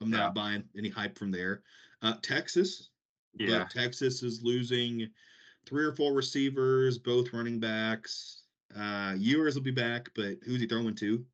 I'm 0.00 0.10
Yeah. 0.10 0.18
not 0.18 0.34
buying 0.34 0.68
any 0.76 0.88
hype 0.88 1.18
from 1.18 1.30
there. 1.30 1.62
Uh, 2.02 2.14
Texas, 2.22 2.90
Yeah. 3.34 3.64
Texas 3.64 4.22
is 4.22 4.42
losing 4.42 5.12
three 5.66 5.84
or 5.84 5.92
four 5.94 6.14
receivers, 6.14 6.98
both 6.98 7.32
running 7.32 7.60
backs. 7.60 8.42
Uh, 8.74 9.14
Ewers 9.18 9.54
will 9.54 9.62
be 9.62 9.70
back, 9.70 10.12
but 10.14 10.38
who's 10.42 10.60
he 10.60 10.66
throwing 10.66 10.94
to? 10.96 11.26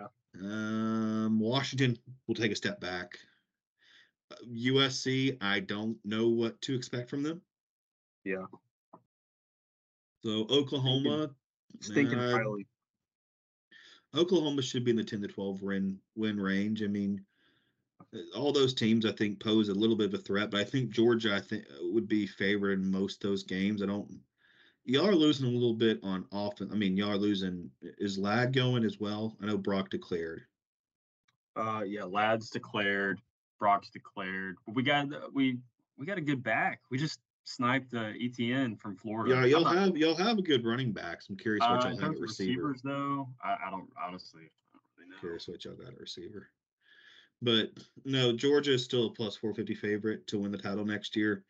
Yeah. 0.00 0.08
Um, 0.34 1.38
Washington 1.38 1.98
will 2.26 2.34
take 2.34 2.52
a 2.52 2.56
step 2.56 2.80
back. 2.80 3.18
Uh, 4.30 4.36
USC, 4.46 5.36
I 5.40 5.60
don't 5.60 6.02
know 6.04 6.28
what 6.28 6.60
to 6.62 6.74
expect 6.74 7.08
from 7.10 7.22
them. 7.22 7.42
Yeah. 8.24 8.46
So 10.24 10.46
Oklahoma, 10.48 11.34
stinking 11.80 12.18
uh, 12.18 12.38
highly. 12.38 12.66
Oklahoma 14.14 14.62
should 14.62 14.84
be 14.84 14.90
in 14.90 14.96
the 14.96 15.04
10 15.04 15.22
to 15.22 15.28
12 15.28 15.62
win 15.62 15.98
win 16.16 16.38
range. 16.40 16.82
I 16.82 16.86
mean, 16.86 17.24
uh, 18.14 18.36
all 18.36 18.52
those 18.52 18.74
teams 18.74 19.06
I 19.06 19.12
think 19.12 19.40
pose 19.40 19.68
a 19.68 19.74
little 19.74 19.96
bit 19.96 20.12
of 20.12 20.14
a 20.14 20.22
threat, 20.22 20.50
but 20.50 20.60
I 20.60 20.64
think 20.64 20.90
Georgia 20.90 21.34
I 21.34 21.40
think 21.40 21.64
uh, 21.70 21.86
would 21.90 22.08
be 22.08 22.26
favored 22.26 22.78
in 22.78 22.90
most 22.90 23.20
those 23.20 23.42
games. 23.42 23.82
I 23.82 23.86
don't. 23.86 24.20
Y'all 24.84 25.08
are 25.08 25.14
losing 25.14 25.46
a 25.46 25.50
little 25.50 25.74
bit 25.74 26.00
on 26.02 26.26
offense. 26.32 26.70
I 26.72 26.76
mean, 26.76 26.96
y'all 26.96 27.12
are 27.12 27.16
losing. 27.16 27.70
Is 27.98 28.18
Ladd 28.18 28.52
going 28.52 28.84
as 28.84 28.98
well? 28.98 29.36
I 29.40 29.46
know 29.46 29.56
Brock 29.56 29.90
declared. 29.90 30.42
Uh, 31.54 31.82
yeah, 31.86 32.02
Ladd's 32.04 32.50
declared. 32.50 33.20
Brock's 33.60 33.90
declared. 33.90 34.56
But 34.66 34.74
we 34.74 34.82
got 34.82 35.12
uh, 35.12 35.28
we 35.32 35.58
we 35.96 36.04
got 36.04 36.18
a 36.18 36.22
good 36.22 36.42
back. 36.42 36.80
We 36.90 36.98
just 36.98 37.20
sniped 37.44 37.94
uh, 37.94 38.10
Etienne 38.20 38.76
from 38.76 38.96
Florida. 38.96 39.34
Yeah, 39.34 39.44
you'll 39.44 39.64
have 39.64 39.96
you'll 39.96 40.16
have 40.16 40.38
a 40.38 40.42
good 40.42 40.64
running 40.64 40.92
backs. 40.92 41.28
I'm 41.28 41.36
curious 41.36 41.60
what 41.60 41.84
uh, 41.84 41.88
y'all 41.88 41.98
have 41.98 42.12
at 42.12 42.20
receiver. 42.20 42.68
Receivers, 42.68 42.82
though, 42.82 43.28
I, 43.44 43.56
I 43.66 43.70
don't 43.70 43.88
honestly. 44.02 44.42
I 44.42 44.78
don't 44.78 44.82
really 44.96 45.10
know. 45.10 45.20
Curious 45.20 45.48
what 45.48 45.64
y'all 45.64 45.74
got 45.74 45.88
at 45.88 45.98
receiver. 45.98 46.48
But 47.42 47.70
no, 48.04 48.32
Georgia 48.32 48.74
is 48.74 48.84
still 48.84 49.06
a 49.06 49.10
plus 49.10 49.36
450 49.36 49.74
favorite 49.74 50.26
to 50.28 50.38
win 50.38 50.52
the 50.52 50.58
title 50.58 50.84
next 50.84 51.16
year. 51.16 51.44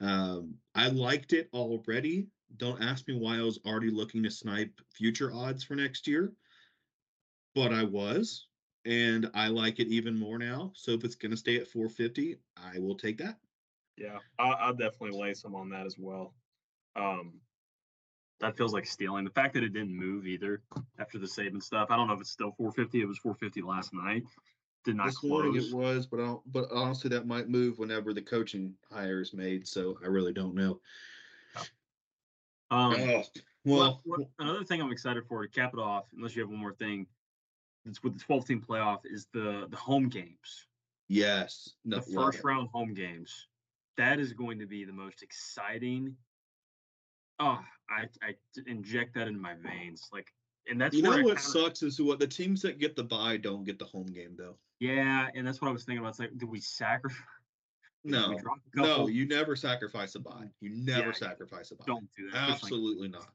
Um, 0.00 0.54
I 0.74 0.88
liked 0.88 1.34
it 1.34 1.48
already. 1.52 2.28
Don't 2.56 2.82
ask 2.82 3.06
me 3.06 3.14
why 3.18 3.38
I 3.38 3.42
was 3.42 3.58
already 3.66 3.90
looking 3.90 4.22
to 4.22 4.30
snipe 4.30 4.80
future 4.90 5.32
odds 5.32 5.62
for 5.62 5.74
next 5.74 6.06
year, 6.06 6.32
but 7.54 7.72
I 7.72 7.82
was, 7.82 8.46
and 8.84 9.30
I 9.34 9.48
like 9.48 9.80
it 9.80 9.88
even 9.88 10.18
more 10.18 10.38
now. 10.38 10.72
So 10.74 10.92
if 10.92 11.04
it's 11.04 11.14
going 11.14 11.32
to 11.32 11.36
stay 11.36 11.56
at 11.56 11.68
450, 11.68 12.36
I 12.56 12.78
will 12.78 12.96
take 12.96 13.18
that. 13.18 13.38
Yeah, 13.96 14.18
I'll, 14.38 14.56
I'll 14.60 14.74
definitely 14.74 15.18
lay 15.18 15.34
some 15.34 15.54
on 15.54 15.70
that 15.70 15.86
as 15.86 15.96
well. 15.98 16.34
Um, 16.96 17.34
that 18.40 18.56
feels 18.56 18.72
like 18.72 18.86
stealing. 18.86 19.24
The 19.24 19.30
fact 19.30 19.54
that 19.54 19.62
it 19.62 19.72
didn't 19.72 19.96
move 19.96 20.26
either 20.26 20.62
after 20.98 21.18
the 21.18 21.26
Saban 21.26 21.62
stuff. 21.62 21.90
I 21.90 21.96
don't 21.96 22.08
know 22.08 22.14
if 22.14 22.20
it's 22.20 22.30
still 22.30 22.52
450. 22.58 23.00
It 23.00 23.06
was 23.06 23.18
450 23.18 23.62
last 23.62 23.94
night. 23.94 24.24
Did 24.84 24.96
not 24.96 25.06
this 25.06 25.18
close. 25.18 25.30
morning 25.30 25.56
it 25.56 25.74
was, 25.74 26.06
but 26.06 26.20
I'll, 26.20 26.42
but 26.46 26.68
honestly, 26.70 27.08
that 27.10 27.26
might 27.26 27.48
move 27.48 27.78
whenever 27.78 28.12
the 28.12 28.20
coaching 28.20 28.74
hire 28.92 29.20
is 29.20 29.32
made. 29.32 29.66
So 29.66 29.98
I 30.02 30.08
really 30.08 30.32
don't 30.32 30.54
know. 30.54 30.80
Um, 32.70 32.94
uh, 32.94 33.22
well, 33.64 34.02
another 34.38 34.64
thing 34.64 34.82
I'm 34.82 34.90
excited 34.90 35.24
for 35.26 35.46
to 35.46 35.48
cap 35.48 35.72
it 35.72 35.80
off, 35.80 36.04
unless 36.14 36.34
you 36.34 36.42
have 36.42 36.50
one 36.50 36.58
more 36.58 36.74
thing, 36.74 37.06
it's 37.86 38.02
with 38.02 38.18
the 38.18 38.24
12 38.24 38.46
team 38.46 38.64
playoff 38.66 39.00
is 39.04 39.26
the 39.32 39.66
the 39.70 39.76
home 39.76 40.08
games. 40.08 40.66
Yes, 41.08 41.74
no, 41.84 41.96
the 41.96 42.02
first 42.02 42.42
round 42.42 42.68
home 42.72 42.94
games 42.94 43.46
that 43.96 44.18
is 44.18 44.32
going 44.32 44.58
to 44.58 44.66
be 44.66 44.84
the 44.84 44.92
most 44.92 45.22
exciting. 45.22 46.16
Oh, 47.40 47.60
I, 47.90 48.04
I 48.22 48.34
inject 48.66 49.14
that 49.14 49.28
in 49.28 49.40
my 49.40 49.54
veins. 49.54 50.08
Like, 50.12 50.32
and 50.68 50.80
that's 50.80 50.94
you 50.94 51.02
know 51.02 51.22
what 51.22 51.40
sucks 51.40 51.82
is 51.82 52.00
what 52.00 52.18
the 52.18 52.26
teams 52.26 52.62
that 52.62 52.78
get 52.78 52.96
the 52.96 53.04
bye 53.04 53.36
don't 53.36 53.64
get 53.64 53.78
the 53.78 53.84
home 53.84 54.06
game 54.06 54.34
though. 54.36 54.56
Yeah, 54.80 55.28
and 55.34 55.46
that's 55.46 55.60
what 55.60 55.68
I 55.68 55.72
was 55.72 55.84
thinking 55.84 56.00
about. 56.00 56.10
It's 56.10 56.20
like, 56.20 56.36
do 56.38 56.46
we 56.46 56.60
sacrifice? 56.60 57.20
No, 58.06 58.36
no, 58.74 59.08
you 59.08 59.26
never 59.26 59.56
sacrifice 59.56 60.14
a 60.14 60.20
bye. 60.20 60.50
You 60.60 60.68
never 60.74 61.06
yeah, 61.06 61.12
sacrifice 61.12 61.70
a 61.70 61.76
bye. 61.76 61.84
Don't 61.86 62.06
do 62.14 62.30
that. 62.32 62.50
Absolutely 62.50 63.08
like, 63.08 63.12
not. 63.12 63.30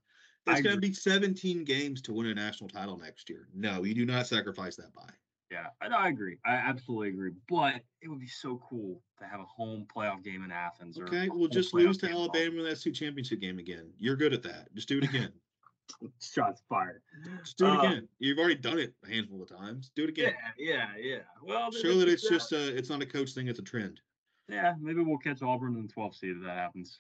It's 0.45 0.62
going 0.62 0.76
to 0.76 0.80
be 0.80 0.93
17 0.93 1.64
games 1.64 2.03
to 2.03 2.14
win 2.14 2.28
a 2.28 2.36
national 2.36 2.70
title 2.70 2.95
next 2.95 3.32
year. 3.32 3.47
No, 3.51 3.84
you 3.84 3.95
do 3.95 4.05
not 4.05 4.28
sacrifice 4.28 4.76
that 4.76 4.93
bye. 4.93 5.10
Yeah, 5.52 5.68
I, 5.82 5.88
I 5.88 6.08
agree. 6.10 6.38
I 6.45 6.54
absolutely 6.56 7.10
agree. 7.10 7.32
But 7.50 7.76
it 8.02 8.08
would 8.08 8.20
be 8.20 8.28
so 8.28 8.62
cool 8.70 9.02
to 9.20 9.26
have 9.26 9.39
a 9.39 9.45
home 9.45 9.88
playoff 9.93 10.24
game 10.24 10.43
in 10.43 10.52
Athens. 10.52 11.00
Okay, 11.00 11.30
we'll 11.30 11.47
just 11.47 11.74
lose 11.74 11.97
to 12.00 12.10
Alabama 12.10 12.60
in 12.60 12.64
that 12.66 12.78
SEC 12.78 12.93
championship 12.93 13.39
game 13.41 13.60
again. 13.60 13.89
You're 13.97 14.16
good 14.16 14.34
at 14.34 14.43
that. 14.43 14.74
Just 14.76 14.88
do 14.88 15.00
it 15.00 15.04
again. 15.04 15.32
Shots 16.22 16.62
fired. 16.70 17.02
Just 17.43 17.58
do 17.58 17.66
it 17.66 17.70
uh, 17.70 17.80
again. 17.80 18.08
You've 18.20 18.38
already 18.38 18.56
done 18.56 18.78
it 18.78 18.93
a 19.04 19.12
handful 19.12 19.41
of 19.41 19.50
times. 19.50 19.91
Do 19.95 20.04
it 20.04 20.10
again. 20.10 20.34
Yeah, 20.58 20.86
yeah, 20.97 21.02
yeah. 21.02 21.20
Well, 21.43 21.72
show 21.72 21.97
that 21.97 22.08
it's 22.08 22.30
just 22.30 22.52
a, 22.52 22.76
it's 22.76 22.89
not 22.89 23.02
a 23.02 23.06
coach 23.08 23.34
thing. 23.34 23.47
It's 23.47 23.60
a 23.60 23.64
trend. 23.64 24.00
Yeah, 24.47 24.74
maybe 24.80 25.02
we'll 25.02 25.18
catch 25.18 25.41
Auburn 25.41 25.76
in 25.76 25.88
the 25.88 25.93
12th 25.93 26.20
seed 26.20 26.38
if 26.38 26.43
that 26.43 26.58
happens. 26.58 27.00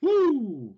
Woo! 0.00 0.74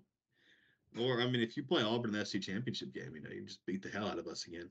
Or 0.99 1.21
I 1.21 1.27
mean, 1.27 1.41
if 1.41 1.55
you 1.57 1.63
play 1.63 1.83
Auburn 1.83 2.13
in 2.13 2.19
the 2.19 2.25
SEC 2.25 2.41
championship 2.41 2.93
game, 2.93 3.11
you 3.13 3.21
know, 3.21 3.29
you 3.29 3.45
just 3.45 3.65
beat 3.65 3.83
the 3.83 3.89
hell 3.89 4.07
out 4.07 4.19
of 4.19 4.27
us 4.27 4.47
again. 4.47 4.69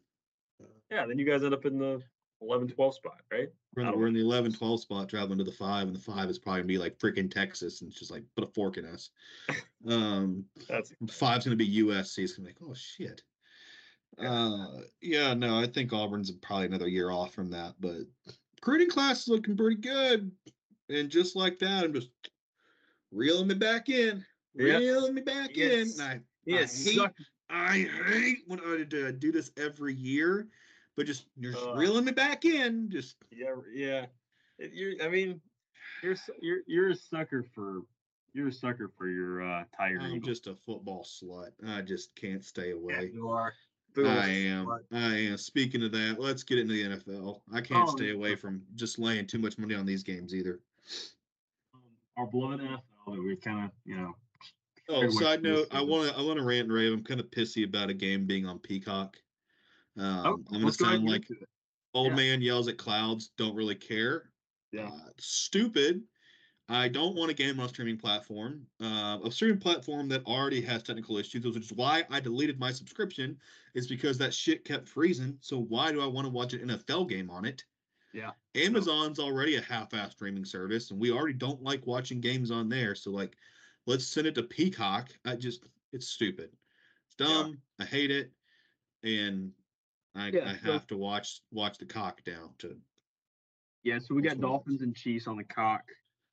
Uh, 0.61 0.67
yeah, 0.91 1.07
then 1.07 1.19
you 1.19 1.25
guys 1.25 1.45
end 1.45 1.55
up 1.55 1.67
in 1.67 1.79
the 1.79 2.03
11 2.43 2.69
12 2.69 2.95
spot, 2.95 3.21
right? 3.33 3.49
We're 3.75 3.85
in, 3.85 3.99
we're 3.99 4.07
in 4.09 4.15
the 4.15 4.21
11 4.21 4.53
12 4.53 4.81
spot 4.81 5.09
traveling 5.09 5.39
to 5.39 5.45
the 5.45 5.53
five, 5.53 5.87
and 5.87 5.97
the 5.97 6.01
five 6.01 6.29
is 6.29 6.39
probably 6.39 6.61
gonna 6.61 6.69
be 6.69 6.79
like 6.79 6.99
freaking 6.99 7.31
Texas 7.31 7.81
and 7.81 7.91
it's 7.91 7.99
just 7.99 8.11
like 8.11 8.25
put 8.35 8.45
a 8.45 8.53
fork 8.53 8.77
in 8.77 8.85
us. 8.87 9.11
Um, 9.87 10.45
That's 10.69 10.93
five's 11.09 11.45
gonna 11.45 11.55
be 11.55 11.85
USC. 11.85 12.19
It's 12.19 12.33
gonna 12.33 12.49
be 12.49 12.55
like, 12.59 12.69
oh 12.69 12.75
shit. 12.75 13.23
Uh, 14.19 14.79
yeah, 15.01 15.33
no, 15.33 15.61
I 15.61 15.69
think 15.69 15.93
Auburn's 15.93 16.33
probably 16.33 16.67
another 16.67 16.89
year 16.89 17.13
off 17.13 17.33
from 17.33 17.51
that, 17.51 17.75
but 17.79 17.99
recruiting 18.57 18.91
class 18.91 19.21
is 19.21 19.29
looking 19.29 19.57
pretty 19.57 19.77
good. 19.77 20.33
And 20.89 21.09
just 21.09 21.37
like 21.37 21.61
that, 21.61 21.85
I'm 21.85 21.93
just 21.93 22.09
reeling 23.13 23.47
me 23.47 23.55
back 23.55 23.89
in, 23.89 24.25
yep. 24.57 24.81
reeling 24.81 25.15
me 25.15 25.23
back 25.23 25.51
yes. 25.55 25.99
in. 25.99 26.03
And 26.03 26.11
I, 26.11 26.21
yes. 26.45 26.85
I 26.85 26.91
hate, 26.91 27.11
I 27.49 28.11
hate 28.11 28.39
when 28.49 28.59
I 28.61 28.83
do 29.13 29.31
this 29.31 29.53
every 29.57 29.95
year 29.95 30.49
but 30.97 31.07
just 31.07 31.27
you're 31.37 31.53
just 31.53 31.67
uh, 31.67 31.75
reeling 31.75 32.05
me 32.05 32.13
back 32.13 32.45
in. 32.45 32.91
Just 32.91 33.17
yeah, 33.31 33.55
yeah. 33.73 34.07
You're, 34.59 34.95
I 35.03 35.09
mean, 35.09 35.41
you're 36.03 36.17
you're 36.41 36.59
you're 36.67 36.91
a 36.91 36.97
sucker 36.97 37.45
for 37.55 37.83
you're 38.33 38.49
a 38.49 38.53
sucker 38.53 38.91
for 38.97 39.09
your 39.09 39.43
uh, 39.43 39.65
Tiger. 39.77 40.01
I'm 40.01 40.17
Eagle. 40.17 40.29
just 40.29 40.47
a 40.47 40.57
football 40.67 41.05
slut. 41.05 41.51
I 41.67 41.83
just 41.83 42.15
can't 42.17 42.45
stay 42.45 42.73
away. 42.73 42.95
Yeah, 42.95 43.03
you 43.03 43.29
are. 43.29 43.53
I 43.99 44.29
am. 44.29 44.69
I 44.93 45.17
am. 45.17 45.39
Speaking 45.39 45.83
of 45.83 45.93
that, 45.93 46.17
let's 46.19 46.43
get 46.43 46.59
into 46.59 46.75
the 46.75 46.97
NFL. 46.97 47.41
I 47.53 47.63
can't 47.63 47.89
oh, 47.89 47.97
stay 47.97 48.11
away 48.11 48.35
from 48.37 48.63
just 48.75 48.99
laying 48.99 49.27
too 49.27 49.39
much 49.39 49.57
money 49.57 49.75
on 49.75 49.87
these 49.87 50.03
games 50.03 50.35
either. 50.35 50.61
Um, 51.75 51.81
our 52.19 52.27
beloved 52.27 52.61
NFL, 52.61 53.25
we 53.25 53.37
kind 53.37 53.65
of, 53.65 53.71
you 53.87 53.97
know. 53.97 54.15
Oh, 54.91 55.09
side 55.09 55.43
note, 55.43 55.69
I 55.71 55.81
want 55.81 56.11
to 56.11 56.17
I 56.17 56.23
want 56.23 56.39
to 56.39 56.45
rant 56.45 56.65
and 56.65 56.73
rave. 56.73 56.93
I'm 56.93 57.03
kind 57.03 57.21
of 57.21 57.31
pissy 57.31 57.65
about 57.65 57.91
a 57.91 57.95
game 57.95 58.27
being 58.27 58.47
on 58.47 58.59
Peacock. 58.59 59.17
Um, 59.99 60.23
oh, 60.27 60.55
I'm 60.55 60.61
going 60.61 60.73
to 60.73 60.73
sound 60.73 61.05
like 61.05 61.25
old 61.95 62.11
yeah. 62.11 62.17
man 62.17 62.43
yells 62.43 62.69
at 62.69 62.79
clouds, 62.79 63.31
don't 63.37 63.55
really 63.55 63.75
care. 63.75 64.31
Yeah. 64.73 64.89
Uh, 64.89 65.11
stupid. 65.19 66.03
I 66.69 66.89
don't 66.89 67.15
want 67.15 67.31
a 67.31 67.35
game 67.35 67.61
on 67.61 67.67
a 67.67 67.69
streaming 67.69 67.97
platform, 67.97 68.67
uh, 68.83 69.19
a 69.25 69.31
streaming 69.31 69.61
platform 69.61 70.09
that 70.09 70.27
already 70.27 70.61
has 70.63 70.83
technical 70.83 71.17
issues, 71.17 71.45
which 71.45 71.57
is 71.57 71.73
why 71.73 72.03
I 72.11 72.19
deleted 72.19 72.59
my 72.59 72.73
subscription. 72.73 73.39
Is 73.75 73.87
because 73.87 74.19
that 74.19 74.35
shit 74.35 74.65
kept 74.65 74.89
freezing. 74.89 75.37
So 75.41 75.61
why 75.61 75.93
do 75.93 76.01
I 76.01 76.07
want 76.07 76.27
to 76.27 76.33
watch 76.33 76.55
an 76.55 76.69
NFL 76.69 77.09
game 77.09 77.31
on 77.31 77.45
it? 77.45 77.63
Yeah. 78.13 78.31
Amazon's 78.55 79.19
already 79.19 79.57
a 79.57 79.61
half-ass 79.61 80.13
streaming 80.13 80.45
service, 80.45 80.91
and 80.91 80.99
we 80.99 81.13
already 81.13 81.35
don't 81.35 81.63
like 81.63 81.87
watching 81.87 82.21
games 82.21 82.51
on 82.51 82.69
there. 82.69 82.95
So 82.95 83.11
like, 83.11 83.37
let's 83.85 84.07
send 84.07 84.27
it 84.27 84.35
to 84.37 84.43
Peacock. 84.43 85.11
I 85.25 85.37
just, 85.37 85.67
it's 85.93 86.09
stupid. 86.09 86.51
It's 87.07 87.17
dumb. 87.17 87.59
Yeah. 87.79 87.85
I 87.85 87.89
hate 87.89 88.11
it, 88.11 88.33
and 89.05 89.53
I, 90.17 90.29
yeah, 90.29 90.51
I 90.51 90.71
have 90.71 90.87
to 90.89 90.97
watch 90.97 91.41
watch 91.51 91.79
the 91.79 91.85
cock 91.85 92.25
down 92.25 92.51
to. 92.59 92.77
Yeah, 93.83 93.99
so 93.99 94.15
we 94.15 94.23
got 94.23 94.41
Dolphins 94.41 94.83
and 94.83 94.95
Chiefs 94.97 95.27
on 95.27 95.37
the 95.37 95.45
cock. 95.45 95.85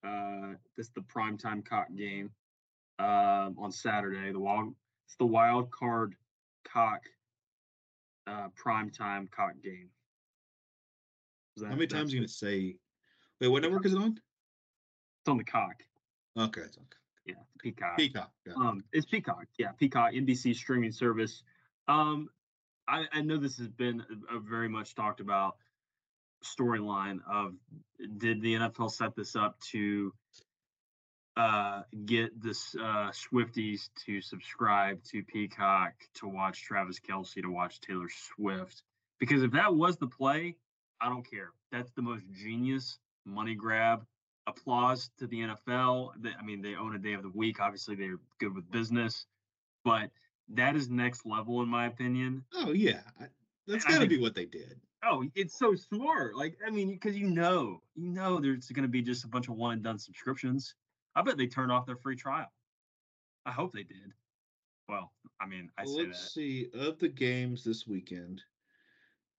Uh, 0.03 0.53
this 0.75 0.87
is 0.87 0.93
the 0.93 1.01
primetime 1.01 1.63
cock 1.63 1.87
game 1.95 2.31
um, 2.99 3.55
on 3.59 3.71
Saturday. 3.71 4.31
The 4.31 4.39
wild 4.39 4.73
it's 5.05 5.15
the 5.17 5.25
wild 5.25 5.69
card 5.71 6.15
cock 6.63 7.01
uh, 8.25 8.47
primetime 8.49 9.29
cock 9.29 9.53
game. 9.63 9.89
That, 11.57 11.67
How 11.67 11.75
many 11.75 11.87
times 11.87 12.11
are 12.11 12.15
you 12.15 12.21
gonna 12.21 12.29
say? 12.29 12.77
Wait, 13.39 13.49
what 13.49 13.61
network 13.61 13.85
is 13.85 13.93
it 13.93 13.99
on? 13.99 14.11
It's 14.11 15.29
on 15.29 15.37
the 15.37 15.43
cock. 15.43 15.83
Okay, 16.37 16.61
it's 16.61 16.77
on. 16.77 16.85
Yeah, 17.25 17.35
Peacock. 17.59 17.97
Peacock. 17.97 18.31
Yeah. 18.45 18.53
Um, 18.53 18.83
it's 18.91 19.05
Peacock. 19.05 19.45
Yeah, 19.57 19.71
Peacock 19.77 20.13
NBC 20.13 20.55
streaming 20.55 20.91
service. 20.91 21.43
Um, 21.87 22.29
I, 22.93 23.05
I 23.11 23.21
know 23.21 23.37
this 23.37 23.57
has 23.57 23.69
been 23.69 24.03
a, 24.29 24.39
very 24.39 24.69
much 24.69 24.93
talked 24.93 25.19
about 25.19 25.57
storyline 26.43 27.19
of 27.27 27.55
did 28.17 28.41
the 28.41 28.53
NFL 28.53 28.91
set 28.91 29.15
this 29.15 29.35
up 29.35 29.59
to 29.71 30.13
uh, 31.35 31.81
get 32.05 32.39
this 32.39 32.75
uh, 32.75 33.09
Swifties 33.09 33.89
to 34.05 34.21
subscribe 34.21 35.03
to 35.05 35.23
Peacock 35.23 35.93
to 36.15 36.27
watch 36.27 36.61
Travis 36.61 36.99
Kelce 36.99 37.41
to 37.41 37.49
watch 37.49 37.81
Taylor 37.81 38.09
Swift? 38.09 38.83
Because 39.19 39.41
if 39.41 39.51
that 39.53 39.73
was 39.73 39.97
the 39.97 40.07
play, 40.07 40.55
I 41.01 41.09
don't 41.09 41.27
care. 41.27 41.49
That's 41.71 41.91
the 41.93 42.03
most 42.03 42.25
genius 42.31 42.99
money 43.25 43.55
grab. 43.55 44.05
Applause 44.45 45.09
to 45.17 45.25
the 45.25 45.39
NFL. 45.39 46.11
I 46.39 46.43
mean, 46.43 46.61
they 46.61 46.75
own 46.75 46.93
a 46.93 46.99
day 46.99 47.13
of 47.13 47.23
the 47.23 47.29
week. 47.29 47.59
Obviously, 47.59 47.95
they're 47.95 48.19
good 48.39 48.53
with 48.53 48.69
business, 48.69 49.25
but 49.83 50.11
that 50.49 50.75
is 50.75 50.89
next 50.89 51.25
level 51.25 51.61
in 51.61 51.69
my 51.69 51.85
opinion. 51.87 52.43
Oh 52.53 52.71
yeah, 52.71 53.01
that's 53.67 53.85
got 53.85 54.01
to 54.01 54.07
be 54.07 54.19
what 54.19 54.35
they 54.35 54.45
did. 54.45 54.79
Oh, 55.05 55.25
it's 55.35 55.57
so 55.57 55.75
smart. 55.75 56.35
Like 56.35 56.57
I 56.65 56.69
mean, 56.69 56.91
because 56.91 57.17
you 57.17 57.29
know, 57.29 57.81
you 57.95 58.09
know, 58.09 58.39
there's 58.39 58.69
going 58.69 58.83
to 58.83 58.89
be 58.89 59.01
just 59.01 59.25
a 59.25 59.27
bunch 59.27 59.49
of 59.49 59.55
one 59.55 59.73
and 59.73 59.83
done 59.83 59.99
subscriptions. 59.99 60.75
I 61.15 61.21
bet 61.21 61.37
they 61.37 61.47
turned 61.47 61.71
off 61.71 61.85
their 61.85 61.97
free 61.97 62.15
trial. 62.15 62.47
I 63.45 63.51
hope 63.51 63.73
they 63.73 63.83
did. 63.83 64.13
Well, 64.89 65.11
I 65.41 65.45
mean, 65.45 65.69
I 65.77 65.83
Well, 65.83 65.95
say 65.95 66.03
let's 66.05 66.19
that 66.23 66.29
see 66.31 66.69
of 66.73 66.99
the 66.99 67.09
games 67.09 67.63
this 67.63 67.85
weekend. 67.87 68.41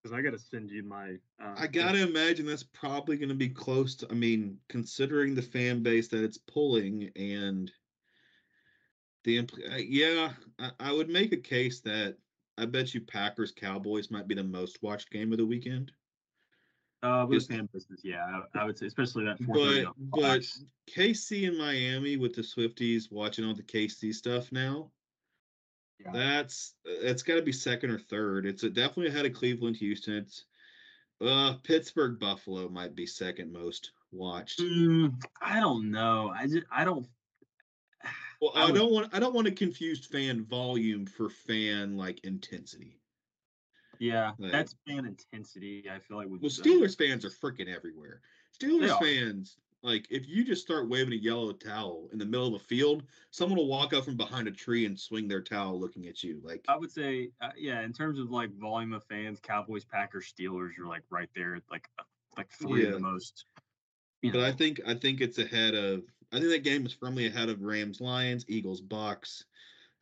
because 0.02 0.16
I 0.16 0.20
got 0.22 0.32
to 0.32 0.38
send 0.38 0.70
you 0.70 0.82
my. 0.82 1.14
Uh, 1.42 1.54
I 1.56 1.66
gotta 1.66 2.02
imagine 2.06 2.46
that's 2.46 2.62
probably 2.62 3.16
going 3.16 3.30
to 3.30 3.34
be 3.34 3.48
close 3.48 3.94
to. 3.96 4.08
I 4.10 4.14
mean, 4.14 4.58
considering 4.68 5.34
the 5.34 5.42
fan 5.42 5.82
base 5.82 6.08
that 6.08 6.22
it's 6.22 6.38
pulling 6.38 7.10
and 7.16 7.70
the 9.24 9.40
uh, 9.40 9.76
yeah, 9.76 10.32
I, 10.58 10.70
I 10.80 10.92
would 10.92 11.08
make 11.08 11.32
a 11.32 11.38
case 11.38 11.80
that 11.80 12.16
I 12.56 12.66
bet 12.66 12.94
you 12.94 13.00
Packers 13.00 13.52
Cowboys 13.52 14.10
might 14.10 14.28
be 14.28 14.34
the 14.34 14.44
most 14.44 14.82
watched 14.82 15.10
game 15.10 15.32
of 15.32 15.38
the 15.38 15.46
weekend. 15.46 15.92
Uh, 17.02 17.26
with 17.28 17.46
fan 17.46 17.68
business, 17.70 18.00
yeah, 18.02 18.40
I, 18.54 18.60
I 18.60 18.64
would 18.64 18.78
say, 18.78 18.86
especially 18.86 19.24
that. 19.24 19.38
4:30 19.40 19.84
But 19.84 20.20
but 20.20 20.42
KC 20.90 21.48
in 21.48 21.58
Miami 21.58 22.16
with 22.16 22.34
the 22.34 22.42
Swifties 22.42 23.12
watching 23.12 23.44
all 23.44 23.54
the 23.54 23.62
KC 23.62 24.14
stuff 24.14 24.50
now. 24.52 24.90
Yeah. 26.02 26.12
That's 26.12 26.74
it's 26.84 27.22
got 27.22 27.34
to 27.34 27.42
be 27.42 27.52
second 27.52 27.90
or 27.90 27.98
third. 27.98 28.46
It's 28.46 28.62
a, 28.62 28.70
definitely 28.70 29.08
ahead 29.08 29.26
of 29.26 29.34
Cleveland, 29.34 29.76
Houston. 29.76 30.14
It's 30.14 30.44
uh 31.20 31.54
Pittsburgh, 31.62 32.18
Buffalo 32.18 32.68
might 32.68 32.94
be 32.94 33.06
second 33.06 33.52
most 33.52 33.92
watched. 34.10 34.60
Mm, 34.60 35.14
I 35.42 35.60
don't 35.60 35.90
know. 35.90 36.32
I 36.34 36.46
just 36.46 36.66
I 36.70 36.84
don't. 36.84 37.06
Well, 38.40 38.52
I 38.54 38.62
I, 38.62 38.66
would- 38.66 38.74
don't 38.74 38.92
want 38.92 39.14
I 39.14 39.18
don't 39.20 39.34
want 39.34 39.46
to 39.46 39.52
confuse 39.52 40.04
fan 40.06 40.44
volume 40.44 41.06
for 41.06 41.28
fan 41.30 41.96
like 41.96 42.20
intensity. 42.24 43.00
Yeah, 43.98 44.32
Like- 44.38 44.52
that's 44.52 44.74
fan 44.86 45.06
intensity. 45.06 45.88
I 45.90 45.98
feel 46.00 46.16
like 46.16 46.28
with 46.28 46.42
Well, 46.42 46.50
Steelers 46.50 46.96
fans 46.98 47.24
are 47.24 47.30
freaking 47.30 47.68
everywhere. 47.74 48.20
Steelers 48.58 48.98
fans, 48.98 49.56
like 49.82 50.06
if 50.10 50.26
you 50.28 50.44
just 50.44 50.62
start 50.62 50.88
waving 50.88 51.12
a 51.12 51.16
yellow 51.16 51.52
towel 51.52 52.08
in 52.12 52.18
the 52.18 52.24
middle 52.26 52.48
of 52.48 52.54
a 52.54 52.64
field, 52.64 53.04
someone 53.30 53.56
will 53.58 53.68
walk 53.68 53.92
up 53.92 54.04
from 54.04 54.16
behind 54.16 54.48
a 54.48 54.50
tree 54.52 54.84
and 54.86 54.98
swing 54.98 55.28
their 55.28 55.42
towel 55.42 55.78
looking 55.78 56.06
at 56.08 56.22
you. 56.24 56.40
Like 56.42 56.64
I 56.68 56.76
would 56.76 56.90
say, 56.90 57.30
uh, 57.40 57.50
yeah, 57.56 57.82
in 57.82 57.92
terms 57.92 58.18
of 58.18 58.30
like 58.30 58.50
volume 58.58 58.92
of 58.94 59.04
fans, 59.04 59.38
Cowboys, 59.40 59.84
Packers, 59.84 60.32
Steelers 60.32 60.76
are 60.78 60.86
like 60.86 61.02
right 61.10 61.28
there, 61.34 61.60
like 61.70 61.88
uh, 61.98 62.02
like 62.36 62.50
three 62.50 62.82
of 62.82 62.88
Yeah. 62.88 62.94
the 62.94 63.00
most. 63.00 63.44
You 64.22 64.32
But 64.32 64.40
I 64.42 64.52
think 64.52 64.80
I 64.86 64.94
think 64.94 65.20
it's 65.20 65.38
ahead 65.38 65.74
of 65.74 66.02
I 66.32 66.38
think 66.38 66.50
that 66.50 66.64
game 66.64 66.86
is 66.86 66.92
firmly 66.92 67.26
ahead 67.26 67.48
of 67.48 67.62
Rams 67.62 68.00
Lions, 68.00 68.44
Eagles 68.48 68.80
Bucks, 68.80 69.44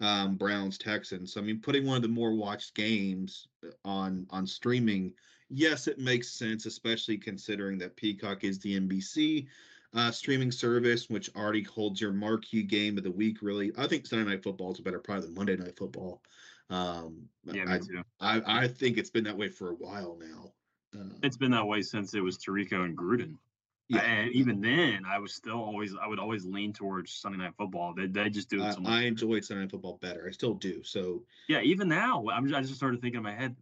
um, 0.00 0.36
Browns 0.36 0.78
Texans. 0.78 1.32
So 1.32 1.40
I 1.40 1.44
mean, 1.44 1.60
putting 1.60 1.86
one 1.86 1.96
of 1.96 2.02
the 2.02 2.08
more 2.08 2.34
watched 2.34 2.74
games 2.74 3.48
uh, 3.64 3.70
on 3.84 4.26
on 4.30 4.46
streaming, 4.46 5.12
yes, 5.48 5.86
it 5.86 5.98
makes 5.98 6.28
sense, 6.30 6.66
especially 6.66 7.18
considering 7.18 7.78
that 7.78 7.96
Peacock 7.96 8.44
is 8.44 8.58
the 8.58 8.78
NBC 8.78 9.46
uh, 9.94 10.10
streaming 10.10 10.50
service, 10.50 11.08
which 11.10 11.30
already 11.36 11.62
holds 11.62 12.00
your 12.00 12.12
marquee 12.12 12.62
game 12.62 12.96
of 12.96 13.04
the 13.04 13.10
week. 13.10 13.38
Really, 13.42 13.72
I 13.76 13.86
think 13.86 14.06
Sunday 14.06 14.30
Night 14.30 14.42
Football 14.42 14.72
is 14.72 14.78
a 14.78 14.82
better 14.82 14.98
product 14.98 15.26
than 15.26 15.34
Monday 15.34 15.56
Night 15.56 15.76
Football. 15.76 16.22
Um, 16.70 17.28
yeah, 17.44 17.64
I, 17.68 17.78
me 17.78 17.86
too. 17.86 18.02
I 18.20 18.42
I 18.62 18.68
think 18.68 18.98
it's 18.98 19.10
been 19.10 19.24
that 19.24 19.36
way 19.36 19.48
for 19.48 19.70
a 19.70 19.74
while 19.74 20.18
now. 20.18 20.52
Um, 20.98 21.16
It's 21.22 21.36
been 21.36 21.50
that 21.52 21.66
way 21.66 21.82
since 21.82 22.14
it 22.14 22.20
was 22.20 22.38
Tirico 22.38 22.84
and 22.84 22.96
Gruden. 22.96 23.36
Yeah. 23.96 24.00
And 24.02 24.32
even 24.32 24.60
then, 24.60 25.04
I 25.06 25.18
was 25.18 25.34
still 25.34 25.60
always, 25.60 25.94
I 26.00 26.06
would 26.06 26.18
always 26.18 26.44
lean 26.44 26.72
towards 26.72 27.12
Sunday 27.12 27.38
Night 27.38 27.52
Football. 27.58 27.94
They, 27.94 28.06
they 28.06 28.30
just 28.30 28.48
do 28.48 28.62
it 28.62 28.66
I, 28.66 28.70
so 28.72 28.80
much. 28.80 28.92
I 28.92 29.02
enjoyed 29.02 29.44
Sunday 29.44 29.62
Night 29.62 29.70
Football 29.70 29.98
better. 30.00 30.26
I 30.26 30.30
still 30.30 30.54
do. 30.54 30.82
So 30.82 31.22
yeah, 31.48 31.60
even 31.60 31.88
now, 31.88 32.24
I'm 32.32 32.46
just, 32.46 32.56
I 32.56 32.62
just 32.62 32.74
started 32.74 33.00
thinking 33.00 33.18
in 33.18 33.22
my 33.22 33.34
head, 33.34 33.54